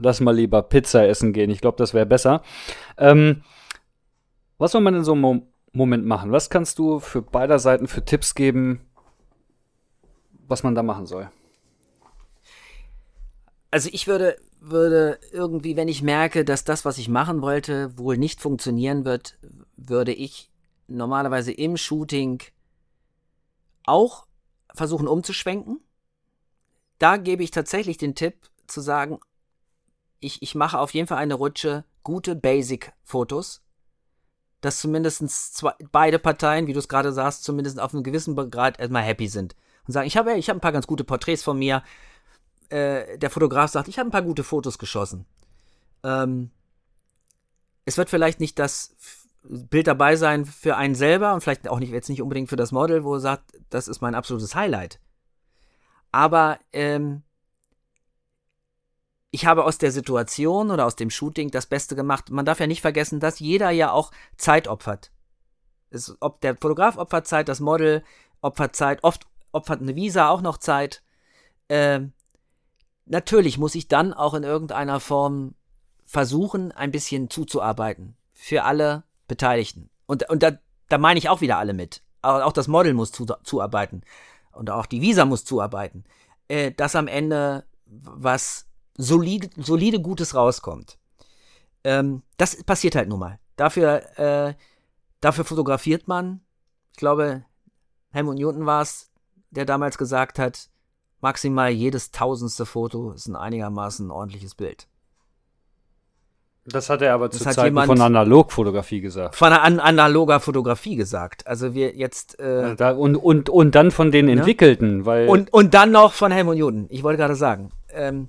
lass 0.00 0.20
mal 0.20 0.34
lieber 0.34 0.62
Pizza 0.62 1.06
essen 1.08 1.32
gehen. 1.32 1.50
Ich 1.50 1.60
glaube, 1.60 1.76
das 1.76 1.92
wäre 1.92 2.06
besser. 2.06 2.42
Ähm, 2.98 3.42
was 4.58 4.72
soll 4.72 4.80
man 4.80 4.94
in 4.94 5.04
so 5.04 5.12
einem 5.12 5.20
Mo 5.20 5.42
Moment 5.76 6.06
machen? 6.06 6.30
Was 6.30 6.50
kannst 6.50 6.78
du 6.78 7.00
für 7.00 7.20
beider 7.20 7.58
Seiten 7.58 7.88
für 7.88 8.04
Tipps 8.04 8.36
geben, 8.36 8.80
was 10.48 10.62
man 10.62 10.74
da 10.74 10.82
machen 10.82 11.06
soll. 11.06 11.30
Also 13.70 13.88
ich 13.92 14.06
würde, 14.06 14.36
würde 14.60 15.18
irgendwie, 15.32 15.76
wenn 15.76 15.88
ich 15.88 16.02
merke, 16.02 16.44
dass 16.44 16.64
das, 16.64 16.84
was 16.84 16.98
ich 16.98 17.08
machen 17.08 17.42
wollte, 17.42 17.96
wohl 17.98 18.16
nicht 18.16 18.40
funktionieren 18.40 19.04
wird, 19.04 19.36
würde 19.76 20.12
ich 20.12 20.50
normalerweise 20.86 21.52
im 21.52 21.76
Shooting 21.76 22.42
auch 23.84 24.26
versuchen 24.74 25.08
umzuschwenken. 25.08 25.80
Da 26.98 27.16
gebe 27.16 27.42
ich 27.42 27.50
tatsächlich 27.50 27.96
den 27.96 28.14
Tipp 28.14 28.34
zu 28.66 28.80
sagen, 28.80 29.20
ich, 30.20 30.42
ich 30.42 30.54
mache 30.54 30.78
auf 30.78 30.94
jeden 30.94 31.06
Fall 31.06 31.18
eine 31.18 31.34
Rutsche 31.34 31.84
gute 32.02 32.34
Basic-Fotos, 32.34 33.62
dass 34.60 34.78
zumindest 34.78 35.56
zwei, 35.56 35.72
beide 35.92 36.18
Parteien, 36.18 36.66
wie 36.66 36.72
du 36.72 36.78
es 36.78 36.88
gerade 36.88 37.12
sagst, 37.12 37.44
zumindest 37.44 37.80
auf 37.80 37.94
einem 37.94 38.02
gewissen 38.02 38.34
Grad 38.50 38.78
erstmal 38.78 39.02
happy 39.02 39.28
sind 39.28 39.54
und 39.86 39.92
sagen, 39.92 40.06
ich 40.06 40.16
habe 40.16 40.34
ich 40.34 40.48
hab 40.48 40.56
ein 40.56 40.60
paar 40.60 40.72
ganz 40.72 40.86
gute 40.86 41.04
Porträts 41.04 41.42
von 41.42 41.58
mir. 41.58 41.82
Äh, 42.70 43.18
der 43.18 43.30
Fotograf 43.30 43.70
sagt, 43.70 43.88
ich 43.88 43.98
habe 43.98 44.08
ein 44.08 44.12
paar 44.12 44.22
gute 44.22 44.44
Fotos 44.44 44.78
geschossen. 44.78 45.26
Ähm, 46.02 46.50
es 47.84 47.98
wird 47.98 48.08
vielleicht 48.08 48.40
nicht 48.40 48.58
das 48.58 48.96
Bild 49.44 49.86
dabei 49.86 50.16
sein 50.16 50.46
für 50.46 50.76
einen 50.76 50.94
selber 50.94 51.34
und 51.34 51.42
vielleicht 51.42 51.68
auch 51.68 51.78
nicht, 51.78 51.92
jetzt 51.92 52.08
nicht 52.08 52.22
unbedingt 52.22 52.48
für 52.48 52.56
das 52.56 52.72
Model, 52.72 53.04
wo 53.04 53.14
er 53.14 53.20
sagt, 53.20 53.52
das 53.68 53.88
ist 53.88 54.00
mein 54.00 54.14
absolutes 54.14 54.54
Highlight. 54.54 55.00
Aber 56.12 56.58
ähm, 56.72 57.22
ich 59.30 59.46
habe 59.46 59.64
aus 59.64 59.78
der 59.78 59.92
Situation 59.92 60.70
oder 60.70 60.86
aus 60.86 60.96
dem 60.96 61.10
Shooting 61.10 61.50
das 61.50 61.66
Beste 61.66 61.96
gemacht. 61.96 62.30
Man 62.30 62.46
darf 62.46 62.60
ja 62.60 62.66
nicht 62.66 62.80
vergessen, 62.80 63.20
dass 63.20 63.40
jeder 63.40 63.70
ja 63.70 63.90
auch 63.90 64.12
Zeit 64.36 64.68
opfert. 64.68 65.10
Es, 65.90 66.16
ob 66.20 66.40
der 66.40 66.56
Fotograf 66.56 66.96
opfert 66.96 67.26
Zeit, 67.26 67.48
das 67.48 67.60
Model 67.60 68.02
opfert 68.40 68.76
Zeit, 68.76 69.02
oft 69.02 69.26
opfert 69.52 69.80
eine 69.80 69.96
Visa 69.96 70.28
auch 70.28 70.40
noch 70.40 70.58
Zeit. 70.58 71.02
Ähm, 71.68 72.12
natürlich 73.06 73.58
muss 73.58 73.74
ich 73.74 73.88
dann 73.88 74.12
auch 74.14 74.34
in 74.34 74.42
irgendeiner 74.42 75.00
Form 75.00 75.54
versuchen, 76.06 76.72
ein 76.72 76.92
bisschen 76.92 77.28
zuzuarbeiten. 77.28 78.16
Für 78.32 78.64
alle 78.64 79.04
Beteiligten. 79.28 79.90
Und, 80.06 80.28
und 80.28 80.42
da, 80.42 80.52
da 80.88 80.98
meine 80.98 81.18
ich 81.18 81.28
auch 81.28 81.40
wieder 81.40 81.58
alle 81.58 81.72
mit. 81.72 82.02
Auch 82.22 82.52
das 82.52 82.68
Model 82.68 82.94
muss 82.94 83.12
zu, 83.12 83.26
zuarbeiten. 83.42 84.02
Und 84.52 84.70
auch 84.70 84.86
die 84.86 85.00
Visa 85.00 85.24
muss 85.24 85.44
zuarbeiten. 85.44 86.04
Äh, 86.48 86.72
dass 86.72 86.96
am 86.96 87.08
Ende 87.08 87.64
was 87.86 88.66
solide, 88.96 89.50
solide 89.56 90.00
Gutes 90.00 90.34
rauskommt. 90.34 90.98
Ähm, 91.84 92.22
das 92.36 92.62
passiert 92.64 92.94
halt 92.94 93.08
nun 93.08 93.20
mal. 93.20 93.38
Dafür, 93.56 94.18
äh, 94.18 94.54
dafür 95.20 95.44
fotografiert 95.44 96.08
man. 96.08 96.40
Ich 96.92 96.98
glaube, 96.98 97.44
Helmut 98.10 98.36
Newton 98.36 98.66
war 98.66 98.82
es, 98.82 99.10
der 99.50 99.64
damals 99.64 99.98
gesagt 99.98 100.38
hat, 100.38 100.70
maximal 101.20 101.70
jedes 101.70 102.10
tausendste 102.10 102.66
Foto 102.66 103.12
ist 103.12 103.26
ein 103.26 103.36
einigermaßen 103.36 104.10
ordentliches 104.10 104.54
Bild. 104.54 104.88
Das 106.66 106.88
hat 106.88 107.02
er 107.02 107.12
aber 107.12 107.30
zu 107.30 107.44
Zeiten 107.44 107.62
jemand- 107.66 107.86
von 107.88 108.00
Analogfotografie 108.00 109.00
gesagt. 109.02 109.36
Von 109.36 109.48
einer 109.48 109.62
an 109.62 109.80
analoger 109.80 110.40
Fotografie 110.40 110.96
gesagt. 110.96 111.46
Also 111.46 111.74
wir 111.74 111.94
jetzt 111.94 112.38
äh, 112.40 112.74
Da, 112.74 112.92
und, 112.92 113.16
und, 113.16 113.50
und 113.50 113.74
dann 113.74 113.90
von 113.90 114.10
den 114.10 114.28
entwickelten, 114.28 115.04
weil 115.04 115.28
und, 115.28 115.52
und 115.52 115.74
dann 115.74 115.90
noch 115.90 116.14
von 116.14 116.32
Helmut 116.32 116.56
Newton. 116.56 116.86
Ich 116.88 117.02
wollte 117.02 117.18
gerade 117.18 117.34
sagen, 117.36 117.70
ähm, 117.90 118.28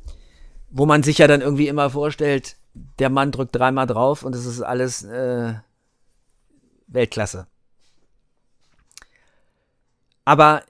wo 0.69 0.85
man 0.85 1.01
sich 1.01 1.17
ja 1.19 1.27
dann 1.27 1.39
irgendwie 1.39 1.69
immer 1.69 1.89
vorstellt, 1.89 2.57
der 2.99 3.09
Mann 3.09 3.31
drückt 3.31 3.55
dreimal 3.55 3.87
drauf 3.87 4.23
und 4.23 4.35
es 4.35 4.45
ist 4.45 4.61
alles 4.61 5.03
äh, 5.03 5.53
Weltklasse. 6.87 7.47
Aber 10.25 10.63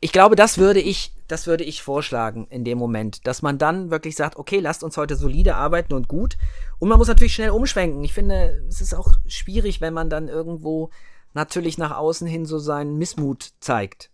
ich 0.00 0.12
glaube, 0.12 0.36
das 0.36 0.58
würde 0.58 0.80
ich, 0.80 1.12
das 1.28 1.46
würde 1.46 1.64
ich 1.64 1.82
vorschlagen 1.82 2.46
in 2.50 2.64
dem 2.64 2.78
Moment, 2.78 3.26
dass 3.26 3.42
man 3.42 3.58
dann 3.58 3.90
wirklich 3.90 4.16
sagt, 4.16 4.36
okay, 4.36 4.60
lasst 4.60 4.84
uns 4.84 4.96
heute 4.96 5.16
solide 5.16 5.56
arbeiten 5.56 5.94
und 5.94 6.08
gut. 6.08 6.36
Und 6.78 6.88
man 6.88 6.98
muss 6.98 7.08
natürlich 7.08 7.34
schnell 7.34 7.50
umschwenken. 7.50 8.04
Ich 8.04 8.12
finde, 8.12 8.62
es 8.68 8.80
ist 8.80 8.94
auch 8.94 9.12
schwierig, 9.26 9.80
wenn 9.80 9.94
man 9.94 10.10
dann 10.10 10.28
irgendwo 10.28 10.90
natürlich 11.34 11.78
nach 11.78 11.96
außen 11.96 12.26
hin 12.26 12.46
so 12.46 12.58
seinen 12.58 12.96
Missmut 12.96 13.52
zeigt. 13.60 14.10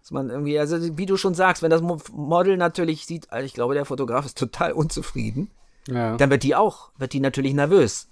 Dass 0.00 0.10
man 0.10 0.28
irgendwie, 0.28 0.58
also 0.58 0.98
wie 0.98 1.06
du 1.06 1.16
schon 1.16 1.34
sagst, 1.34 1.62
wenn 1.62 1.70
das 1.70 1.80
Mo- 1.80 2.00
Model 2.12 2.56
natürlich 2.56 3.06
sieht, 3.06 3.32
also 3.32 3.46
ich 3.46 3.54
glaube, 3.54 3.74
der 3.74 3.86
Fotograf 3.86 4.26
ist 4.26 4.36
total 4.36 4.72
unzufrieden, 4.72 5.50
ja. 5.88 6.16
dann 6.16 6.30
wird 6.30 6.42
die 6.42 6.54
auch, 6.54 6.90
wird 6.98 7.12
die 7.12 7.20
natürlich 7.20 7.54
nervös. 7.54 8.08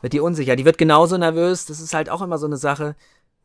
Wird 0.00 0.14
die 0.14 0.20
unsicher. 0.20 0.56
Die 0.56 0.64
wird 0.64 0.78
genauso 0.78 1.16
nervös. 1.16 1.66
Das 1.66 1.78
ist 1.78 1.94
halt 1.94 2.10
auch 2.10 2.22
immer 2.22 2.38
so 2.38 2.46
eine 2.46 2.56
Sache, 2.56 2.96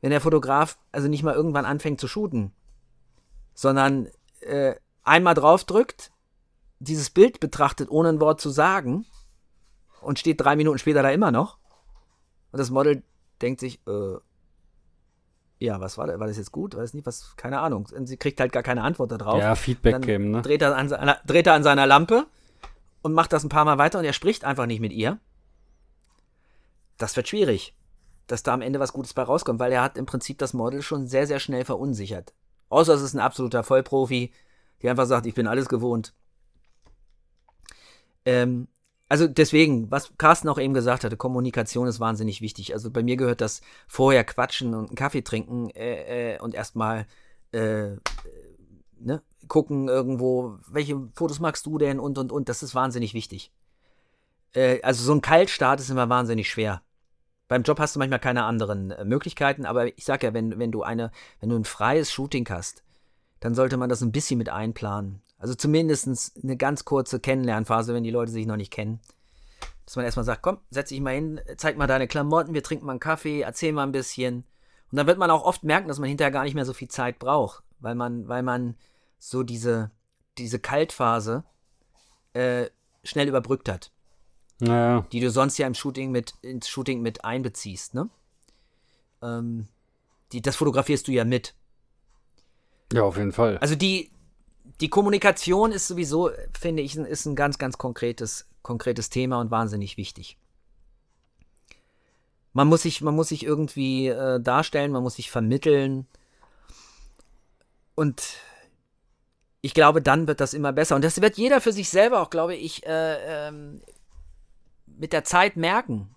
wenn 0.01 0.09
der 0.09 0.21
Fotograf 0.21 0.77
also 0.91 1.07
nicht 1.07 1.21
mal 1.21 1.35
irgendwann 1.35 1.65
anfängt 1.65 1.99
zu 2.01 2.07
shooten, 2.07 2.51
sondern 3.57 4.07
äh, 4.41 4.75
einmal 5.03 5.33
draufdrückt, 5.33 6.11
dieses 6.79 7.09
Bild 7.09 7.39
betrachtet, 7.39 7.89
ohne 7.89 8.09
ein 8.09 8.21
Wort 8.21 8.39
zu 8.39 8.51
sagen 8.51 9.05
und 9.99 10.19
steht 10.19 10.39
drei 10.39 10.55
Minuten 10.55 10.77
später 10.77 11.01
da 11.01 11.09
immer 11.09 11.31
noch. 11.31 11.57
Und 12.51 12.59
das 12.59 12.69
Model 12.69 13.01
denkt 13.41 13.59
sich, 13.59 13.81
äh, 13.87 14.17
ja, 15.57 15.81
was 15.81 15.97
war 15.97 16.05
das? 16.05 16.19
War 16.19 16.27
das 16.27 16.37
jetzt 16.37 16.51
gut? 16.51 16.77
Weiß 16.77 16.93
nicht, 16.93 17.07
was, 17.07 17.35
keine 17.35 17.59
Ahnung. 17.59 17.87
Und 17.95 18.05
sie 18.05 18.17
kriegt 18.17 18.39
halt 18.39 18.51
gar 18.51 18.61
keine 18.61 18.83
Antwort 18.83 19.11
darauf. 19.11 19.39
ja, 19.39 19.55
Feedback 19.55 20.03
geben, 20.03 20.29
ne? 20.29 20.43
dreht, 20.43 20.61
er 20.61 20.75
an 20.75 20.87
seiner, 20.87 21.17
dreht 21.25 21.47
er 21.47 21.55
an 21.55 21.63
seiner 21.63 21.87
Lampe 21.87 22.27
und 23.01 23.13
macht 23.13 23.33
das 23.33 23.43
ein 23.43 23.49
paar 23.49 23.65
Mal 23.65 23.79
weiter 23.79 23.97
und 23.97 24.05
er 24.05 24.13
spricht 24.13 24.45
einfach 24.45 24.67
nicht 24.67 24.81
mit 24.81 24.93
ihr. 24.93 25.19
Das 26.99 27.15
wird 27.15 27.27
schwierig, 27.27 27.73
dass 28.27 28.43
da 28.43 28.53
am 28.53 28.61
Ende 28.61 28.79
was 28.79 28.93
Gutes 28.93 29.15
bei 29.15 29.23
rauskommt, 29.23 29.59
weil 29.59 29.71
er 29.71 29.81
hat 29.81 29.97
im 29.97 30.05
Prinzip 30.05 30.37
das 30.37 30.53
Model 30.53 30.83
schon 30.83 31.07
sehr, 31.07 31.25
sehr 31.25 31.39
schnell 31.39 31.65
verunsichert. 31.65 32.35
Außer 32.69 32.93
es 32.93 33.01
ist 33.01 33.13
ein 33.13 33.19
absoluter 33.19 33.63
Vollprofi, 33.63 34.31
der 34.81 34.91
einfach 34.91 35.05
sagt, 35.05 35.25
ich 35.25 35.33
bin 35.33 35.47
alles 35.47 35.69
gewohnt. 35.69 36.13
Ähm, 38.25 38.67
also 39.09 39.27
deswegen, 39.27 39.89
was 39.89 40.11
Carsten 40.17 40.49
auch 40.49 40.59
eben 40.59 40.73
gesagt 40.73 41.03
hatte, 41.03 41.15
Kommunikation 41.15 41.87
ist 41.87 41.99
wahnsinnig 41.99 42.41
wichtig. 42.41 42.73
Also 42.73 42.91
bei 42.91 43.03
mir 43.03 43.15
gehört 43.15 43.39
das 43.41 43.61
vorher 43.87 44.23
quatschen 44.25 44.73
und 44.73 44.87
einen 44.87 44.95
Kaffee 44.95 45.21
trinken 45.21 45.69
äh, 45.69 46.35
äh, 46.35 46.39
und 46.39 46.53
erstmal 46.53 47.07
äh, 47.53 47.95
ne, 48.99 49.21
gucken 49.47 49.87
irgendwo, 49.87 50.59
welche 50.67 51.09
Fotos 51.13 51.39
magst 51.39 51.65
du 51.65 51.77
denn 51.77 51.99
und 51.99 52.17
und 52.17 52.31
und, 52.33 52.49
das 52.49 52.63
ist 52.63 52.75
wahnsinnig 52.75 53.13
wichtig. 53.13 53.53
Äh, 54.53 54.81
also 54.81 55.03
so 55.03 55.13
ein 55.13 55.21
Kaltstart 55.21 55.79
ist 55.79 55.89
immer 55.89 56.09
wahnsinnig 56.09 56.49
schwer. 56.49 56.81
Beim 57.47 57.63
Job 57.63 57.79
hast 57.79 57.95
du 57.95 57.99
manchmal 57.99 58.19
keine 58.19 58.43
anderen 58.43 58.91
äh, 58.91 59.05
Möglichkeiten, 59.05 59.65
aber 59.65 59.87
ich 59.97 60.03
sag 60.03 60.23
ja, 60.23 60.33
wenn, 60.33 60.59
wenn 60.59 60.71
du 60.71 60.83
eine, 60.83 61.11
wenn 61.39 61.49
du 61.49 61.55
ein 61.55 61.63
freies 61.63 62.11
Shooting 62.11 62.47
hast, 62.49 62.83
dann 63.39 63.55
sollte 63.55 63.77
man 63.77 63.89
das 63.89 64.01
ein 64.01 64.11
bisschen 64.11 64.37
mit 64.37 64.49
einplanen. 64.49 65.21
Also 65.37 65.53
zumindest 65.53 66.37
eine 66.43 66.57
ganz 66.57 66.83
kurze 66.83 67.19
Kennenlernphase, 67.19 67.93
wenn 67.93 68.03
die 68.03 68.11
Leute 68.11 68.31
sich 68.31 68.47
noch 68.47 68.57
nicht 68.57 68.73
kennen. 68.73 68.99
Dass 69.85 69.95
man 69.95 70.03
erstmal 70.03 70.25
sagt, 70.25 70.41
komm, 70.41 70.59
setz 70.71 70.89
dich 70.89 70.99
mal 70.99 71.13
hin, 71.13 71.39
zeig 71.55 71.77
mal 71.77 71.87
deine 71.87 72.07
Klamotten, 72.07 72.53
wir 72.53 72.63
trinken 72.63 72.85
mal 72.85 72.93
einen 72.93 72.99
Kaffee, 72.99 73.41
erzähl 73.41 73.71
mal 73.71 73.83
ein 73.83 73.91
bisschen. 73.91 74.43
Und 74.91 74.97
dann 74.97 75.07
wird 75.07 75.17
man 75.17 75.31
auch 75.31 75.43
oft 75.43 75.63
merken, 75.63 75.87
dass 75.87 75.99
man 75.99 76.09
hinterher 76.09 76.31
gar 76.31 76.43
nicht 76.43 76.55
mehr 76.55 76.65
so 76.65 76.73
viel 76.73 76.87
Zeit 76.89 77.19
braucht, 77.19 77.63
weil 77.79 77.95
man, 77.95 78.27
weil 78.27 78.43
man 78.43 78.75
so 79.19 79.43
diese, 79.43 79.91
diese 80.37 80.59
Kaltphase 80.59 81.43
äh, 82.33 82.65
schnell 83.03 83.27
überbrückt 83.27 83.69
hat, 83.69 83.91
Ja, 84.59 85.01
die 85.11 85.19
du 85.19 85.29
sonst 85.29 85.57
ja 85.57 85.67
im 85.67 85.75
Shooting 85.75 86.11
mit, 86.11 86.33
ins 86.41 86.67
Shooting 86.67 87.01
mit 87.01 87.23
einbeziehst, 87.23 87.93
ne? 87.93 88.09
Ähm, 89.21 89.67
die, 90.31 90.41
das 90.41 90.55
fotografierst 90.55 91.07
du 91.07 91.11
ja 91.11 91.25
mit. 91.25 91.53
ja, 92.91 93.03
auf 93.03 93.17
jeden 93.17 93.31
Fall. 93.31 93.57
Also 93.59 93.75
die, 93.75 94.11
die 94.81 94.89
Kommunikation 94.89 95.71
ist 95.71 95.87
sowieso, 95.87 96.31
finde 96.59 96.81
ich, 96.83 96.95
ein- 96.95 97.05
ist 97.05 97.25
ein 97.25 97.35
ganz, 97.35 97.57
ganz 97.57 97.77
konkretes, 97.77 98.47
konkretes 98.63 99.09
Thema 99.09 99.39
und 99.39 99.51
wahnsinnig 99.51 99.97
wichtig. 99.97 100.37
Man 102.53 102.67
muss 102.67 102.81
sich, 102.81 103.01
man 103.01 103.15
muss 103.15 103.29
sich 103.29 103.43
irgendwie 103.43 104.07
äh, 104.07 104.39
darstellen, 104.41 104.91
man 104.91 105.03
muss 105.03 105.15
sich 105.15 105.29
vermitteln. 105.29 106.07
Und 107.95 108.37
ich 109.61 109.73
glaube, 109.73 110.01
dann 110.01 110.27
wird 110.27 110.39
das 110.39 110.53
immer 110.53 110.73
besser. 110.73 110.95
Und 110.95 111.03
das 111.03 111.21
wird 111.21 111.37
jeder 111.37 111.61
für 111.61 111.71
sich 111.71 111.89
selber 111.89 112.21
auch, 112.21 112.29
glaube 112.29 112.55
ich, 112.55 112.85
äh, 112.85 113.47
ähm, 113.47 113.81
mit 114.97 115.13
der 115.13 115.23
Zeit 115.23 115.55
merken, 115.55 116.15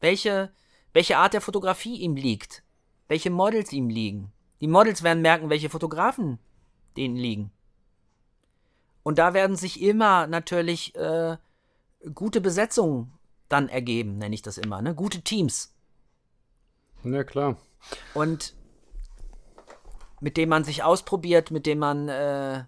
welche, 0.00 0.52
welche 0.92 1.18
Art 1.18 1.34
der 1.34 1.40
Fotografie 1.40 1.96
ihm 1.96 2.16
liegt, 2.16 2.62
welche 3.08 3.30
Models 3.30 3.72
ihm 3.72 3.88
liegen. 3.88 4.32
Die 4.60 4.68
Models 4.68 5.02
werden 5.02 5.22
merken, 5.22 5.50
welche 5.50 5.70
Fotografen 5.70 6.38
denen 6.96 7.16
liegen. 7.16 7.50
Und 9.02 9.18
da 9.18 9.34
werden 9.34 9.56
sich 9.56 9.80
immer 9.80 10.26
natürlich 10.26 10.94
äh, 10.96 11.36
gute 12.14 12.40
Besetzungen 12.40 13.12
dann 13.48 13.68
ergeben, 13.68 14.18
nenne 14.18 14.34
ich 14.34 14.42
das 14.42 14.58
immer, 14.58 14.82
ne? 14.82 14.94
Gute 14.94 15.20
Teams. 15.20 15.72
Ja, 17.04 17.22
klar. 17.22 17.56
Und 18.14 18.54
mit 20.20 20.36
dem 20.36 20.48
man 20.48 20.64
sich 20.64 20.82
ausprobiert, 20.82 21.50
mit 21.50 21.66
dem 21.66 21.78
man 21.78 22.08
äh, 22.08 22.64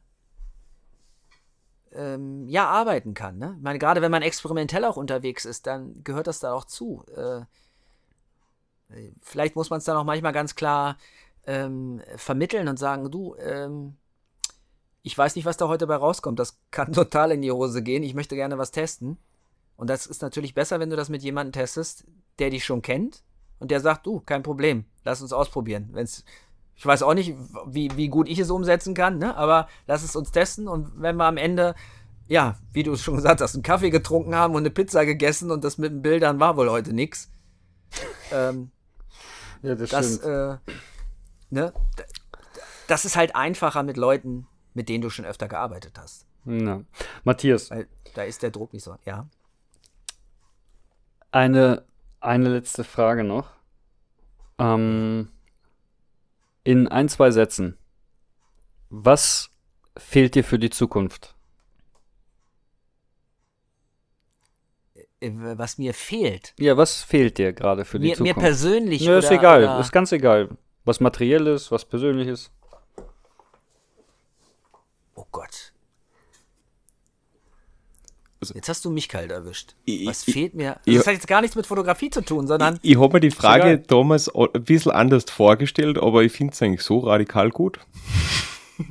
ähm, 1.98 2.48
ja 2.48 2.66
arbeiten 2.68 3.12
kann. 3.12 3.38
Ne? 3.38 3.54
Ich 3.56 3.62
meine, 3.62 3.78
gerade 3.78 4.00
wenn 4.00 4.10
man 4.10 4.22
experimentell 4.22 4.84
auch 4.84 4.96
unterwegs 4.96 5.44
ist, 5.44 5.66
dann 5.66 6.02
gehört 6.04 6.28
das 6.28 6.38
da 6.38 6.52
auch 6.54 6.64
zu. 6.64 7.04
Äh, 7.14 7.40
vielleicht 9.20 9.56
muss 9.56 9.68
man 9.68 9.78
es 9.78 9.84
dann 9.84 9.96
auch 9.96 10.04
manchmal 10.04 10.32
ganz 10.32 10.54
klar 10.54 10.96
ähm, 11.44 12.00
vermitteln 12.16 12.68
und 12.68 12.78
sagen, 12.78 13.10
du, 13.10 13.34
ähm, 13.36 13.96
ich 15.02 15.16
weiß 15.16 15.36
nicht, 15.36 15.44
was 15.44 15.56
da 15.56 15.68
heute 15.68 15.86
bei 15.86 15.96
rauskommt. 15.96 16.38
Das 16.38 16.58
kann 16.70 16.92
total 16.94 17.32
in 17.32 17.42
die 17.42 17.52
Hose 17.52 17.82
gehen. 17.82 18.02
Ich 18.02 18.14
möchte 18.14 18.36
gerne 18.36 18.58
was 18.58 18.70
testen. 18.70 19.18
Und 19.76 19.90
das 19.90 20.06
ist 20.06 20.22
natürlich 20.22 20.54
besser, 20.54 20.80
wenn 20.80 20.90
du 20.90 20.96
das 20.96 21.08
mit 21.08 21.22
jemandem 21.22 21.52
testest, 21.52 22.04
der 22.38 22.50
dich 22.50 22.64
schon 22.64 22.82
kennt 22.82 23.22
und 23.58 23.70
der 23.70 23.80
sagt, 23.80 24.06
du, 24.06 24.20
kein 24.20 24.42
Problem, 24.42 24.84
lass 25.04 25.22
uns 25.22 25.32
ausprobieren. 25.32 25.90
Wenn's, 25.92 26.24
ich 26.78 26.86
weiß 26.86 27.02
auch 27.02 27.14
nicht, 27.14 27.34
wie, 27.66 27.90
wie 27.96 28.06
gut 28.08 28.28
ich 28.28 28.38
es 28.38 28.50
umsetzen 28.50 28.94
kann, 28.94 29.18
ne? 29.18 29.36
aber 29.36 29.66
lass 29.88 30.04
es 30.04 30.14
uns 30.14 30.30
testen 30.30 30.68
und 30.68 30.92
wenn 31.02 31.16
wir 31.16 31.24
am 31.24 31.36
Ende, 31.36 31.74
ja, 32.28 32.56
wie 32.72 32.84
du 32.84 32.92
es 32.92 33.02
schon 33.02 33.16
gesagt 33.16 33.40
hast, 33.40 33.54
einen 33.54 33.64
Kaffee 33.64 33.90
getrunken 33.90 34.36
haben 34.36 34.54
und 34.54 34.60
eine 34.62 34.70
Pizza 34.70 35.04
gegessen 35.04 35.50
und 35.50 35.64
das 35.64 35.76
mit 35.76 35.90
den 35.90 36.02
Bildern 36.02 36.38
war 36.38 36.56
wohl 36.56 36.70
heute 36.70 36.92
nix. 36.94 37.30
Ähm, 38.30 38.70
Ja, 39.62 39.74
das, 39.74 39.88
das, 39.88 40.16
stimmt. 40.16 40.24
äh, 40.24 40.56
ne? 41.48 41.72
Das 42.86 43.06
ist 43.06 43.16
halt 43.16 43.34
einfacher 43.34 43.82
mit 43.82 43.96
Leuten, 43.96 44.46
mit 44.74 44.90
denen 44.90 45.00
du 45.00 45.08
schon 45.08 45.24
öfter 45.24 45.48
gearbeitet 45.48 45.98
hast. 45.98 46.26
ja. 46.44 46.82
Matthias, 47.24 47.70
Weil 47.70 47.88
da 48.14 48.22
ist 48.22 48.42
der 48.42 48.50
Druck 48.50 48.74
nicht 48.74 48.84
so, 48.84 48.94
ja. 49.06 49.26
eine, 51.32 51.84
eine 52.20 52.50
letzte 52.50 52.84
Frage 52.84 53.24
noch. 53.24 53.48
Ähm, 54.58 55.30
in 56.64 56.88
ein, 56.88 57.08
zwei 57.08 57.30
Sätzen. 57.30 57.78
Was 58.90 59.50
fehlt 59.96 60.34
dir 60.34 60.44
für 60.44 60.58
die 60.58 60.70
Zukunft? 60.70 61.34
Äh, 65.20 65.30
Was 65.32 65.78
mir 65.78 65.94
fehlt. 65.94 66.54
Ja, 66.58 66.76
was 66.76 67.02
fehlt 67.02 67.38
dir 67.38 67.52
gerade 67.52 67.84
für 67.84 67.98
die 67.98 68.08
Mir, 68.08 68.10
mir 68.12 68.16
Zukunft? 68.16 68.38
persönlich. 68.40 69.02
Ja, 69.02 69.18
ist 69.18 69.26
oder, 69.26 69.34
egal. 69.36 69.62
Oder, 69.64 69.80
Ist 69.80 69.92
ganz 69.92 70.12
egal. 70.12 70.48
Was 70.84 71.00
materielles, 71.00 71.70
was 71.70 71.84
persönliches. 71.84 72.50
oh 75.14 75.26
Gott. 75.30 75.72
Also- 78.40 78.54
Jetzt 78.54 78.68
hast 78.68 78.84
du 78.84 78.90
mich 78.90 79.08
kalt 79.08 79.30
erwischt. 79.32 79.74
Ich- 79.84 80.06
Was 80.06 80.26
ich- 80.28 80.34
fehlt 80.34 80.54
mir? 80.54 80.78
ich- 80.84 80.96
Das 80.96 81.06
hat 81.06 81.14
jetzt 81.14 81.26
gar 81.26 81.40
nichts 81.40 81.56
mit 81.56 81.66
Fotografie 81.66 82.10
zu 82.10 82.20
tun, 82.20 82.46
sondern 82.46 82.78
Ich 82.82 82.96
habe 82.98 83.14
mir 83.14 83.20
die 83.20 83.30
Frage 83.32 83.64
egal. 83.72 83.78
damals 83.88 84.32
ein 84.34 84.64
bisschen 84.64 84.92
anders 84.92 85.24
vorgestellt, 85.28 85.98
aber 85.98 86.22
ich 86.22 86.32
finde 86.32 86.52
es 86.52 86.62
eigentlich 86.62 86.82
so 86.82 86.98
radikal 87.00 87.50
gut. 87.50 87.80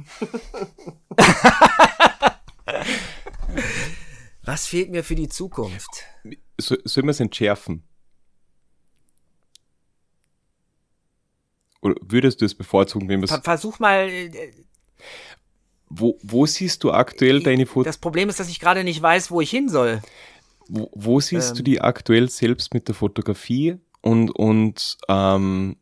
was 4.44 4.68
fehlt 4.68 4.91
mir 4.91 5.03
für 5.03 5.15
die 5.15 5.30
Zukunft? 5.30 5.90
So, 6.60 6.76
soll 6.86 7.03
man 7.03 7.10
es 7.11 7.19
entschärfen? 7.19 7.84
Oder 11.82 11.95
würdest 12.02 12.41
du 12.41 12.45
es 12.45 12.56
bevorzugen, 12.56 13.07
wenn 13.07 13.26
Ver 13.28 13.38
es. 13.38 13.44
versuch 13.44 13.80
mal. 13.80 14.10
Wo, 15.89 16.18
wo 16.22 16.45
siehst 16.45 16.84
du 16.84 16.91
aktuell 16.91 17.41
deine 17.41 17.65
Fotos? 17.65 17.85
Das 17.85 17.97
Problem 17.97 18.30
ist, 18.30 18.39
dass 18.39 18.49
ich 18.49 18.59
gerade 18.59 18.84
nicht 18.84 19.01
weiß, 19.01 19.31
wo 19.31 19.41
ich 19.41 19.49
hin 19.49 19.69
soll. 19.69 20.01
Wo, 20.68 20.89
wo 20.93 21.19
siehst 21.19 21.51
Ähm. 21.51 21.55
du 21.57 21.64
die 21.64 21.81
aktuell 21.81 22.30
selbst 22.30 22.73
mit 22.73 22.88
der 22.88 22.95
Fotografie 22.95 23.77
und, 24.01 24.31
und 24.31 24.97
ähm, 25.07 25.77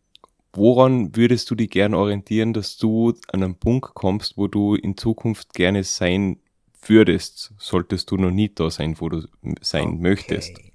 woran 0.53 1.15
würdest 1.15 1.49
du 1.49 1.56
dich 1.56 1.69
gerne 1.69 1.98
orientieren, 1.98 2.53
dass 2.53 2.77
du 2.77 3.14
an 3.32 3.44
einen 3.44 3.56
Punkt 3.56 3.95
kommst, 3.95 4.38
wo 4.38 4.48
du 4.48 4.76
in 4.76 4.95
Zukunft 4.95 5.53
gerne 5.53 5.84
sein 5.84 6.40
würdest, 6.88 7.53
solltest 7.57 8.11
du 8.11 8.18
noch 8.18 8.32
nie 8.32 8.53
da 8.53 8.69
sein, 8.69 8.95
wo 8.99 9.10
du 9.10 9.27
sein 9.61 9.99
möchtest? 9.99 10.52
Okay. 10.52 10.72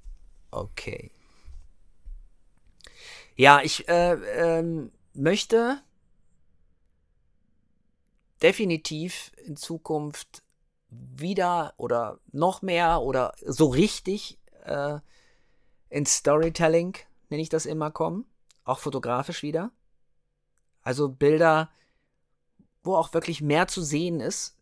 Okay. 0.51 1.11
Ja, 3.37 3.61
ich 3.63 3.89
äh, 3.89 4.15
ähm, 4.37 4.91
möchte 5.15 5.81
definitiv 8.43 9.33
in 9.45 9.57
Zukunft 9.57 10.43
wieder 10.89 11.75
oder 11.77 12.19
noch 12.33 12.63
mehr 12.63 13.03
oder 13.03 13.35
so 13.45 13.67
richtig 13.67 14.39
äh, 14.65 14.99
ins 15.89 16.17
Storytelling, 16.17 16.97
nenne 17.29 17.43
ich 17.43 17.49
das 17.49 17.67
immer, 17.67 17.91
kommen. 17.91 18.27
Auch 18.65 18.79
fotografisch 18.79 19.43
wieder. 19.43 19.73
Also 20.83 21.09
Bilder, 21.09 21.71
wo 22.83 22.97
auch 22.97 23.13
wirklich 23.13 23.41
mehr 23.41 23.69
zu 23.69 23.83
sehen 23.83 24.21
ist, 24.21 24.57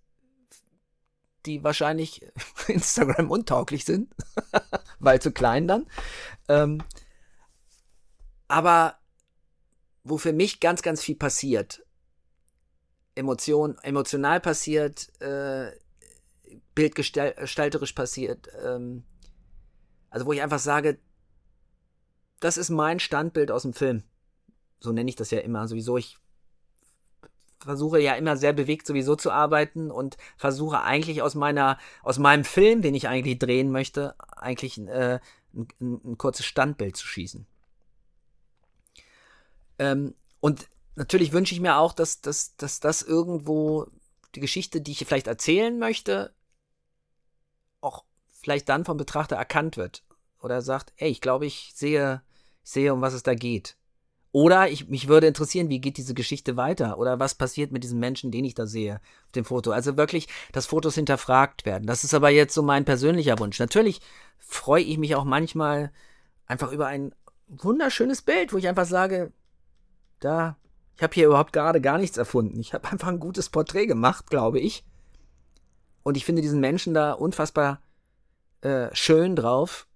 die 1.46 1.62
wahrscheinlich 1.64 2.26
Instagram 2.68 3.30
untauglich 3.30 3.84
sind, 3.84 4.14
weil 4.98 5.22
zu 5.22 5.32
klein 5.32 5.68
dann. 5.68 5.86
Ähm, 6.48 6.82
aber 8.48 8.98
wo 10.04 10.18
für 10.18 10.32
mich 10.32 10.60
ganz, 10.60 10.82
ganz 10.82 11.02
viel 11.02 11.16
passiert, 11.16 11.84
Emotion, 13.18 13.76
emotional 13.82 14.40
passiert, 14.40 15.08
äh, 15.20 15.72
bildgestalterisch 16.74 17.92
passiert, 17.92 18.48
ähm, 18.64 19.04
also 20.10 20.26
wo 20.26 20.32
ich 20.32 20.40
einfach 20.40 20.60
sage, 20.60 20.98
das 22.40 22.56
ist 22.56 22.70
mein 22.70 23.00
Standbild 23.00 23.50
aus 23.50 23.62
dem 23.62 23.74
Film. 23.74 24.04
So 24.80 24.92
nenne 24.92 25.10
ich 25.10 25.16
das 25.16 25.30
ja 25.30 25.40
immer. 25.40 25.66
Sowieso, 25.66 25.96
ich 25.96 26.16
versuche 27.58 28.00
ja 28.00 28.14
immer 28.14 28.36
sehr 28.36 28.52
bewegt 28.52 28.86
sowieso 28.86 29.16
zu 29.16 29.32
arbeiten 29.32 29.90
und 29.90 30.16
versuche 30.36 30.82
eigentlich 30.82 31.20
aus 31.20 31.34
meiner, 31.34 31.78
aus 32.02 32.18
meinem 32.18 32.44
Film, 32.44 32.80
den 32.80 32.94
ich 32.94 33.08
eigentlich 33.08 33.38
drehen 33.38 33.72
möchte, 33.72 34.14
eigentlich 34.36 34.78
äh, 34.78 35.18
ein, 35.52 35.68
ein, 35.80 36.00
ein 36.04 36.18
kurzes 36.18 36.46
Standbild 36.46 36.96
zu 36.96 37.06
schießen. 37.06 37.46
Ähm, 39.80 40.14
und 40.40 40.68
natürlich 40.98 41.32
wünsche 41.32 41.54
ich 41.54 41.60
mir 41.60 41.76
auch, 41.76 41.92
dass, 41.92 42.20
dass, 42.20 42.56
dass 42.56 42.80
das 42.80 43.02
irgendwo 43.02 43.86
die 44.34 44.40
Geschichte, 44.40 44.80
die 44.80 44.92
ich 44.92 45.04
vielleicht 45.06 45.28
erzählen 45.28 45.78
möchte, 45.78 46.34
auch 47.80 48.04
vielleicht 48.26 48.68
dann 48.68 48.84
vom 48.84 48.96
Betrachter 48.96 49.36
erkannt 49.36 49.76
wird. 49.76 50.02
Oder 50.40 50.60
sagt, 50.60 50.92
ey, 50.96 51.08
ich 51.08 51.20
glaube, 51.20 51.46
ich 51.46 51.72
sehe, 51.74 52.22
ich 52.62 52.70
sehe, 52.70 52.92
um 52.92 53.00
was 53.00 53.14
es 53.14 53.22
da 53.22 53.34
geht. 53.34 53.76
Oder 54.30 54.68
ich, 54.70 54.88
mich 54.88 55.08
würde 55.08 55.26
interessieren, 55.26 55.70
wie 55.70 55.80
geht 55.80 55.96
diese 55.96 56.14
Geschichte 56.14 56.56
weiter? 56.56 56.98
Oder 56.98 57.18
was 57.18 57.34
passiert 57.34 57.72
mit 57.72 57.82
diesem 57.82 57.98
Menschen, 57.98 58.30
den 58.30 58.44
ich 58.44 58.54
da 58.54 58.66
sehe 58.66 58.96
auf 59.24 59.32
dem 59.32 59.44
Foto? 59.44 59.70
Also 59.70 59.96
wirklich, 59.96 60.28
dass 60.52 60.66
Fotos 60.66 60.94
hinterfragt 60.94 61.64
werden. 61.64 61.86
Das 61.86 62.04
ist 62.04 62.12
aber 62.12 62.28
jetzt 62.28 62.54
so 62.54 62.62
mein 62.62 62.84
persönlicher 62.84 63.38
Wunsch. 63.38 63.58
Natürlich 63.58 64.00
freue 64.38 64.82
ich 64.82 64.98
mich 64.98 65.14
auch 65.14 65.24
manchmal 65.24 65.92
einfach 66.46 66.72
über 66.72 66.86
ein 66.86 67.14
wunderschönes 67.48 68.22
Bild, 68.22 68.52
wo 68.52 68.58
ich 68.58 68.68
einfach 68.68 68.84
sage, 68.84 69.32
da, 70.20 70.56
ich 70.98 71.02
habe 71.04 71.14
hier 71.14 71.26
überhaupt 71.26 71.52
gerade 71.52 71.80
gar 71.80 71.96
nichts 71.96 72.16
erfunden. 72.16 72.58
Ich 72.58 72.74
habe 72.74 72.88
einfach 72.90 73.08
ein 73.08 73.20
gutes 73.20 73.48
Porträt 73.48 73.86
gemacht, 73.86 74.28
glaube 74.28 74.58
ich. 74.58 74.84
Und 76.02 76.16
ich 76.16 76.24
finde 76.24 76.42
diesen 76.42 76.60
Menschen 76.60 76.92
da 76.92 77.12
unfassbar 77.12 77.80
äh, 78.62 78.88
schön 78.92 79.36
drauf. 79.36 79.86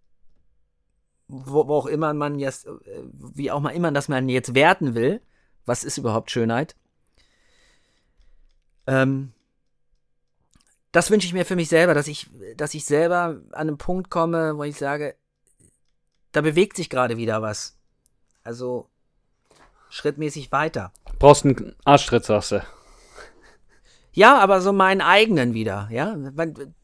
Wo, 1.26 1.66
wo 1.66 1.74
auch 1.74 1.86
immer 1.86 2.14
man 2.14 2.38
jetzt, 2.38 2.66
äh, 2.66 3.02
wie 3.12 3.50
auch 3.50 3.64
immer 3.68 3.90
das 3.90 4.08
man 4.08 4.28
jetzt 4.28 4.54
werten 4.54 4.94
will. 4.94 5.20
Was 5.64 5.82
ist 5.82 5.98
überhaupt 5.98 6.30
Schönheit? 6.30 6.76
Ähm, 8.86 9.32
das 10.92 11.10
wünsche 11.10 11.26
ich 11.26 11.32
mir 11.32 11.44
für 11.44 11.56
mich 11.56 11.68
selber, 11.68 11.94
dass 11.94 12.06
ich, 12.06 12.30
dass 12.56 12.74
ich 12.74 12.84
selber 12.84 13.40
an 13.50 13.68
einen 13.68 13.78
Punkt 13.78 14.08
komme, 14.08 14.56
wo 14.56 14.62
ich 14.62 14.76
sage, 14.76 15.16
da 16.30 16.42
bewegt 16.42 16.76
sich 16.76 16.90
gerade 16.90 17.16
wieder 17.16 17.42
was. 17.42 17.76
Also 18.44 18.91
schrittmäßig 19.92 20.50
weiter. 20.50 20.92
Brauchst 21.18 21.44
einen 21.44 21.76
Arschtritt, 21.84 22.24
sagst 22.24 22.52
du. 22.52 22.66
Ja, 24.12 24.38
aber 24.38 24.60
so 24.60 24.72
meinen 24.72 25.02
eigenen 25.02 25.54
wieder, 25.54 25.88
ja. 25.90 26.16
Man, 26.16 26.74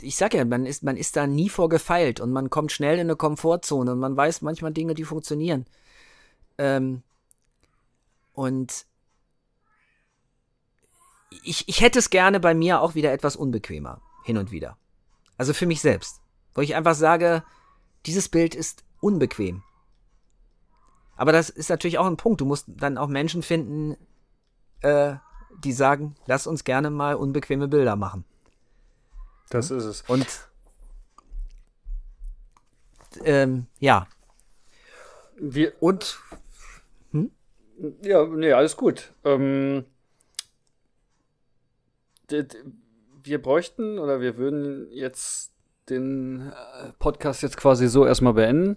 ich 0.00 0.16
sag 0.16 0.34
ja, 0.34 0.44
man 0.44 0.66
ist, 0.66 0.82
man 0.82 0.96
ist 0.96 1.16
da 1.16 1.26
nie 1.26 1.48
vorgefeilt 1.48 2.20
und 2.20 2.32
man 2.32 2.50
kommt 2.50 2.72
schnell 2.72 2.94
in 2.94 3.02
eine 3.02 3.16
Komfortzone 3.16 3.92
und 3.92 3.98
man 3.98 4.16
weiß 4.16 4.42
manchmal 4.42 4.72
Dinge, 4.72 4.94
die 4.94 5.04
funktionieren. 5.04 5.66
Ähm, 6.58 7.02
und 8.32 8.86
ich, 11.44 11.68
ich 11.68 11.80
hätte 11.80 11.98
es 11.98 12.10
gerne 12.10 12.40
bei 12.40 12.54
mir 12.54 12.80
auch 12.80 12.94
wieder 12.94 13.12
etwas 13.12 13.36
unbequemer, 13.36 14.00
hin 14.24 14.38
und 14.38 14.50
wieder. 14.50 14.76
Also 15.38 15.54
für 15.54 15.66
mich 15.66 15.80
selbst. 15.80 16.20
Wo 16.54 16.62
ich 16.62 16.74
einfach 16.74 16.94
sage, 16.94 17.44
dieses 18.06 18.28
Bild 18.28 18.54
ist 18.54 18.84
unbequem. 19.00 19.62
Aber 21.16 21.32
das 21.32 21.50
ist 21.50 21.70
natürlich 21.70 21.98
auch 21.98 22.06
ein 22.06 22.16
Punkt. 22.16 22.40
Du 22.40 22.44
musst 22.44 22.66
dann 22.68 22.98
auch 22.98 23.08
Menschen 23.08 23.42
finden, 23.42 23.96
äh, 24.82 25.14
die 25.64 25.72
sagen, 25.72 26.14
lass 26.26 26.46
uns 26.46 26.64
gerne 26.64 26.90
mal 26.90 27.14
unbequeme 27.14 27.68
Bilder 27.68 27.96
machen. 27.96 28.24
Das 29.48 29.70
ist 29.70 29.84
es. 29.84 30.02
Und 30.02 30.26
ähm, 33.24 33.66
ja. 33.78 34.06
Wir, 35.38 35.72
Und 35.80 36.18
ja, 38.02 38.24
nee, 38.26 38.52
alles 38.52 38.76
gut. 38.76 39.12
Ähm, 39.24 39.84
wir 42.28 43.40
bräuchten 43.40 43.98
oder 43.98 44.20
wir 44.20 44.36
würden 44.36 44.90
jetzt 44.90 45.52
den 45.90 46.50
äh, 46.50 46.92
Podcast 46.98 47.42
jetzt 47.42 47.56
quasi 47.56 47.88
so 47.88 48.06
erstmal 48.06 48.34
beenden. 48.34 48.76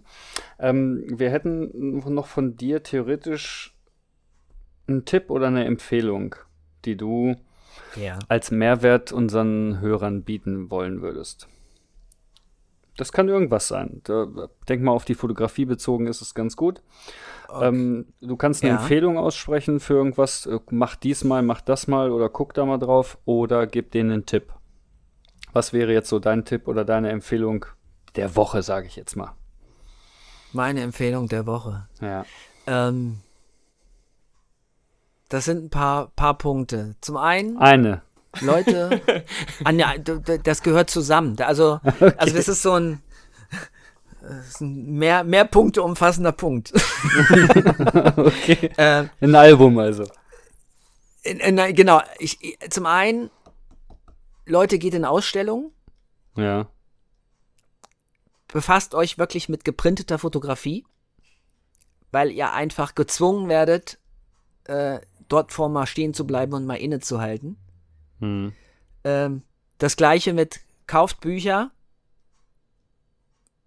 Ähm, 0.59 1.05
wir 1.09 1.29
hätten 1.29 1.99
noch 2.13 2.27
von 2.27 2.55
dir 2.55 2.83
theoretisch 2.83 3.75
einen 4.87 5.05
Tipp 5.05 5.29
oder 5.29 5.47
eine 5.47 5.65
Empfehlung, 5.65 6.35
die 6.85 6.97
du 6.97 7.35
ja. 7.95 8.19
als 8.27 8.51
Mehrwert 8.51 9.11
unseren 9.11 9.79
Hörern 9.81 10.23
bieten 10.23 10.69
wollen 10.71 11.01
würdest. 11.01 11.47
Das 12.97 13.13
kann 13.13 13.29
irgendwas 13.29 13.69
sein. 13.69 14.01
Denk 14.67 14.81
mal 14.83 14.91
auf 14.91 15.05
die 15.05 15.15
Fotografie 15.15 15.63
bezogen, 15.63 16.05
ist 16.05 16.21
es 16.21 16.33
ganz 16.33 16.57
gut. 16.57 16.81
Ähm, 17.61 18.07
du 18.19 18.35
kannst 18.35 18.61
eine 18.61 18.73
Ja. 18.73 18.79
Empfehlung 18.79 19.17
aussprechen 19.17 19.79
für 19.79 19.93
irgendwas. 19.93 20.49
Mach 20.69 20.97
dies 20.97 21.23
mal, 21.23 21.41
mach 21.41 21.61
das 21.61 21.87
mal 21.87 22.11
oder 22.11 22.27
guck 22.27 22.53
da 22.53 22.65
mal 22.65 22.77
drauf 22.77 23.17
oder 23.23 23.67
gib 23.67 23.91
denen 23.91 24.11
einen 24.11 24.25
Tipp. 24.25 24.53
Was 25.53 25.73
wäre 25.73 25.91
jetzt 25.93 26.09
so 26.09 26.19
dein 26.19 26.45
Tipp 26.45 26.67
oder 26.67 26.85
deine 26.85 27.09
Empfehlung 27.09 27.65
der 28.15 28.35
Woche, 28.35 28.61
sage 28.63 28.87
ich 28.87 28.95
jetzt 28.95 29.15
mal? 29.15 29.33
Meine 30.53 30.81
Empfehlung 30.81 31.27
der 31.27 31.45
Woche. 31.45 31.87
Ja. 32.01 32.25
Ähm, 32.67 33.19
das 35.29 35.45
sind 35.45 35.65
ein 35.65 35.69
paar, 35.69 36.07
paar 36.15 36.37
Punkte. 36.37 36.95
Zum 37.01 37.17
einen, 37.17 37.57
Eine. 37.57 38.01
Leute, 38.41 39.01
an, 39.63 39.79
ja, 39.79 39.97
d- 39.97 40.19
d- 40.19 40.39
das 40.43 40.61
gehört 40.61 40.89
zusammen. 40.89 41.35
Also, 41.39 41.79
also 42.17 42.35
das 42.35 42.47
ist 42.47 42.61
so 42.61 42.73
ein, 42.73 43.01
ist 44.47 44.61
ein 44.61 44.85
mehr, 44.97 45.23
mehr 45.23 45.45
Punkte 45.45 45.81
umfassender 45.81 46.31
Punkt. 46.31 46.71
okay. 48.17 48.69
äh, 48.77 49.05
Ein 49.21 49.35
Album 49.35 49.77
also. 49.79 50.05
in, 51.23 51.39
in, 51.39 51.75
genau, 51.75 52.01
ich- 52.19 52.57
zum 52.69 52.85
einen, 52.85 53.29
Leute, 54.49 54.79
geht 54.79 54.93
in 54.93 55.05
Ausstellungen, 55.05 55.71
Ja. 56.35 56.67
befasst 58.47 58.95
euch 58.95 59.17
wirklich 59.17 59.47
mit 59.49 59.63
geprinteter 59.63 60.17
Fotografie, 60.19 60.85
weil 62.11 62.31
ihr 62.31 62.51
einfach 62.53 62.95
gezwungen 62.95 63.47
werdet, 63.47 63.99
äh, 64.65 64.99
dort 65.27 65.51
vor 65.53 65.69
mal 65.69 65.85
stehen 65.85 66.13
zu 66.13 66.25
bleiben 66.25 66.53
und 66.53 66.65
mal 66.65 66.75
innezuhalten. 66.75 67.57
Hm. 68.19 68.53
Ähm, 69.03 69.43
das 69.77 69.95
gleiche 69.95 70.33
mit 70.33 70.61
kauft 70.87 71.21
Bücher, 71.21 71.71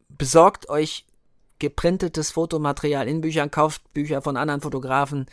besorgt 0.08 0.68
euch 0.68 1.06
geprintetes 1.58 2.32
Fotomaterial 2.32 3.06
in 3.06 3.20
Büchern, 3.20 3.50
kauft 3.50 3.92
Bücher 3.92 4.20
von 4.20 4.36
anderen 4.36 4.60
Fotografen, 4.60 5.26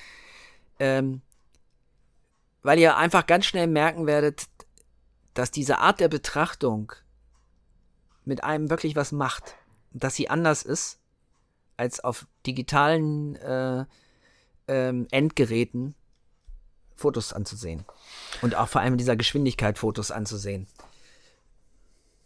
ähm, 0.79 1.21
weil 2.61 2.77
ihr 2.77 2.95
einfach 2.97 3.25
ganz 3.25 3.45
schnell 3.45 3.67
merken 3.67 4.05
werdet, 4.05 4.47
dass 5.33 5.51
diese 5.51 5.79
Art 5.79 5.99
der 5.99 6.07
Betrachtung 6.07 6.93
mit 8.25 8.43
einem 8.43 8.69
wirklich 8.69 8.95
was 8.95 9.11
macht, 9.11 9.55
dass 9.91 10.15
sie 10.15 10.29
anders 10.29 10.63
ist 10.63 10.99
als 11.77 11.99
auf 12.03 12.27
digitalen 12.45 13.35
äh, 13.37 13.85
ähm, 14.67 15.07
Endgeräten 15.11 15.95
Fotos 16.95 17.31
anzusehen. 17.31 17.85
Und 18.41 18.55
auch 18.55 18.67
vor 18.67 18.81
allem 18.81 18.93
in 18.93 18.97
dieser 18.97 19.15
Geschwindigkeit 19.15 19.77
Fotos 19.79 20.11
anzusehen. 20.11 20.67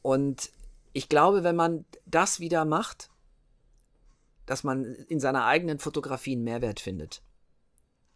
Und 0.02 0.50
ich 0.94 1.08
glaube, 1.10 1.44
wenn 1.44 1.56
man 1.56 1.86
das 2.06 2.40
wieder 2.40 2.66
macht, 2.66 3.10
dass 4.46 4.64
man 4.64 4.84
in 4.84 5.20
seiner 5.20 5.46
eigenen 5.46 5.80
Fotografie 5.80 6.34
einen 6.34 6.44
Mehrwert 6.44 6.80
findet. 6.80 7.22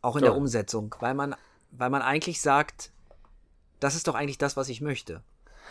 Auch 0.02 0.16
in 0.16 0.24
Ja. 0.24 0.32
der 0.32 0.38
Umsetzung, 0.38 0.94
weil 1.00 1.14
man, 1.14 1.36
weil 1.72 1.90
man 1.90 2.02
eigentlich 2.02 2.42
sagt, 2.42 2.92
das 3.80 3.96
ist 3.96 4.08
doch 4.08 4.16
eigentlich 4.16 4.38
das, 4.38 4.58
was 4.58 4.70
ich 4.70 4.82
möchte. 4.82 5.22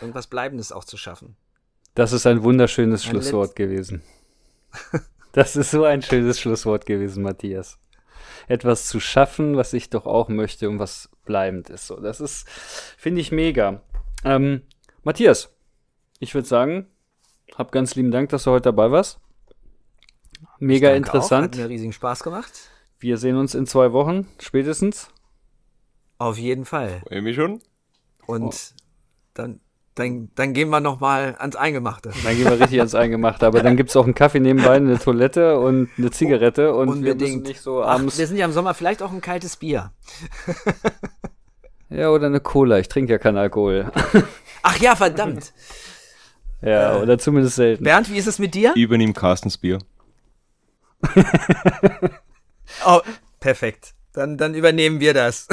Irgendwas 0.01 0.27
Bleibendes 0.27 0.71
auch 0.71 0.83
zu 0.83 0.97
schaffen. 0.97 1.35
Das 1.95 2.13
ist 2.13 2.27
ein 2.27 2.43
wunderschönes 2.43 3.03
Ein 3.05 3.09
Schlusswort 3.09 3.55
gewesen. 3.55 4.01
Das 5.33 5.55
ist 5.55 5.69
so 5.69 5.83
ein 5.83 6.01
schönes 6.01 6.39
Schlusswort 6.39 6.87
gewesen, 6.87 7.21
Matthias. 7.21 7.77
Etwas 8.47 8.87
zu 8.87 8.99
schaffen, 8.99 9.55
was 9.55 9.71
ich 9.73 9.91
doch 9.91 10.07
auch 10.07 10.29
möchte 10.29 10.67
und 10.67 10.79
was 10.79 11.09
bleibend 11.25 11.69
ist. 11.69 11.85
So, 11.85 11.99
das 11.99 12.19
ist, 12.21 12.49
finde 12.97 13.21
ich 13.21 13.31
mega. 13.31 13.83
Ähm, 14.23 14.63
Matthias, 15.03 15.51
ich 16.17 16.33
würde 16.33 16.47
sagen, 16.47 16.87
hab 17.55 17.71
ganz 17.71 17.93
lieben 17.93 18.09
Dank, 18.09 18.29
dass 18.29 18.45
du 18.45 18.51
heute 18.51 18.63
dabei 18.63 18.89
warst. 18.89 19.19
Mega 20.57 20.91
Danke 20.91 21.11
Auch, 21.11 21.13
interessant. 21.15 21.43
hat 21.43 21.55
mir 21.55 21.69
riesigen 21.69 21.93
Spaß 21.93 22.23
gemacht. 22.23 22.71
Wir 22.99 23.19
sehen 23.19 23.37
uns 23.37 23.53
in 23.53 23.67
zwei 23.67 23.93
Wochen 23.93 24.27
spätestens. 24.39 25.09
Auf 26.17 26.39
jeden 26.39 26.65
Fall. 26.65 27.03
Freue 27.07 27.21
mich 27.21 27.35
schon. 27.35 27.61
Und 28.27 28.43
Oh. 28.43 28.53
dann, 29.33 29.59
dann, 29.95 30.29
dann 30.35 30.53
gehen 30.53 30.69
wir 30.69 30.79
noch 30.79 30.99
mal 30.99 31.35
ans 31.39 31.55
Eingemachte. 31.55 32.11
Dann 32.23 32.35
gehen 32.35 32.45
wir 32.45 32.59
richtig 32.59 32.77
ans 32.79 32.93
Eingemachte. 32.93 33.47
Aber 33.47 33.63
dann 33.63 33.75
gibt 33.77 33.89
es 33.89 33.95
auch 33.95 34.03
einen 34.05 34.13
Kaffee 34.13 34.39
nebenbei, 34.39 34.75
eine 34.75 34.99
Toilette 34.99 35.57
und 35.59 35.89
eine 35.97 36.11
Zigarette. 36.11 36.75
Und 36.75 36.87
wir 36.87 36.95
müssen 36.95 37.11
Unbedingt. 37.13 37.47
nicht 37.47 37.61
so 37.61 37.81
Ach, 37.83 37.95
abends. 37.95 38.19
wir 38.19 38.27
sind 38.27 38.37
ja 38.37 38.45
im 38.45 38.51
Sommer 38.51 38.75
vielleicht 38.75 39.01
auch 39.01 39.11
ein 39.11 39.21
kaltes 39.21 39.55
Bier. 39.57 39.91
ja, 41.89 42.09
oder 42.11 42.27
eine 42.27 42.39
Cola. 42.39 42.77
Ich 42.77 42.89
trinke 42.89 43.11
ja 43.13 43.17
keinen 43.17 43.37
Alkohol. 43.37 43.91
Ach 44.61 44.77
ja, 44.77 44.95
verdammt. 44.95 45.51
ja, 46.61 46.97
oder 46.97 47.17
zumindest 47.17 47.55
selten. 47.55 47.83
Bernd, 47.83 48.11
wie 48.11 48.17
ist 48.17 48.27
es 48.27 48.37
mit 48.39 48.53
dir? 48.53 48.73
Übernimm 48.75 49.13
Carstens 49.13 49.57
Bier. 49.57 49.79
Oh, 52.85 52.99
perfekt. 53.39 53.93
Dann, 54.13 54.37
dann 54.37 54.53
übernehmen 54.53 54.99
wir 54.99 55.13
das. 55.13 55.47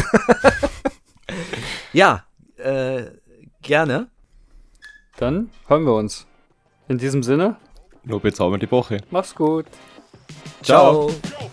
ja, 1.92 2.24
äh, 2.58 3.04
gerne. 3.62 4.08
Dann 5.16 5.50
hören 5.68 5.84
wir 5.84 5.94
uns. 5.94 6.26
In 6.88 6.98
diesem 6.98 7.22
Sinne, 7.22 7.56
Nur 8.04 8.20
bezaubernde 8.20 8.70
Woche. 8.70 8.98
mach's 9.10 9.34
gut. 9.34 9.66
Ciao. 10.62 11.08
Ciao. 11.08 11.50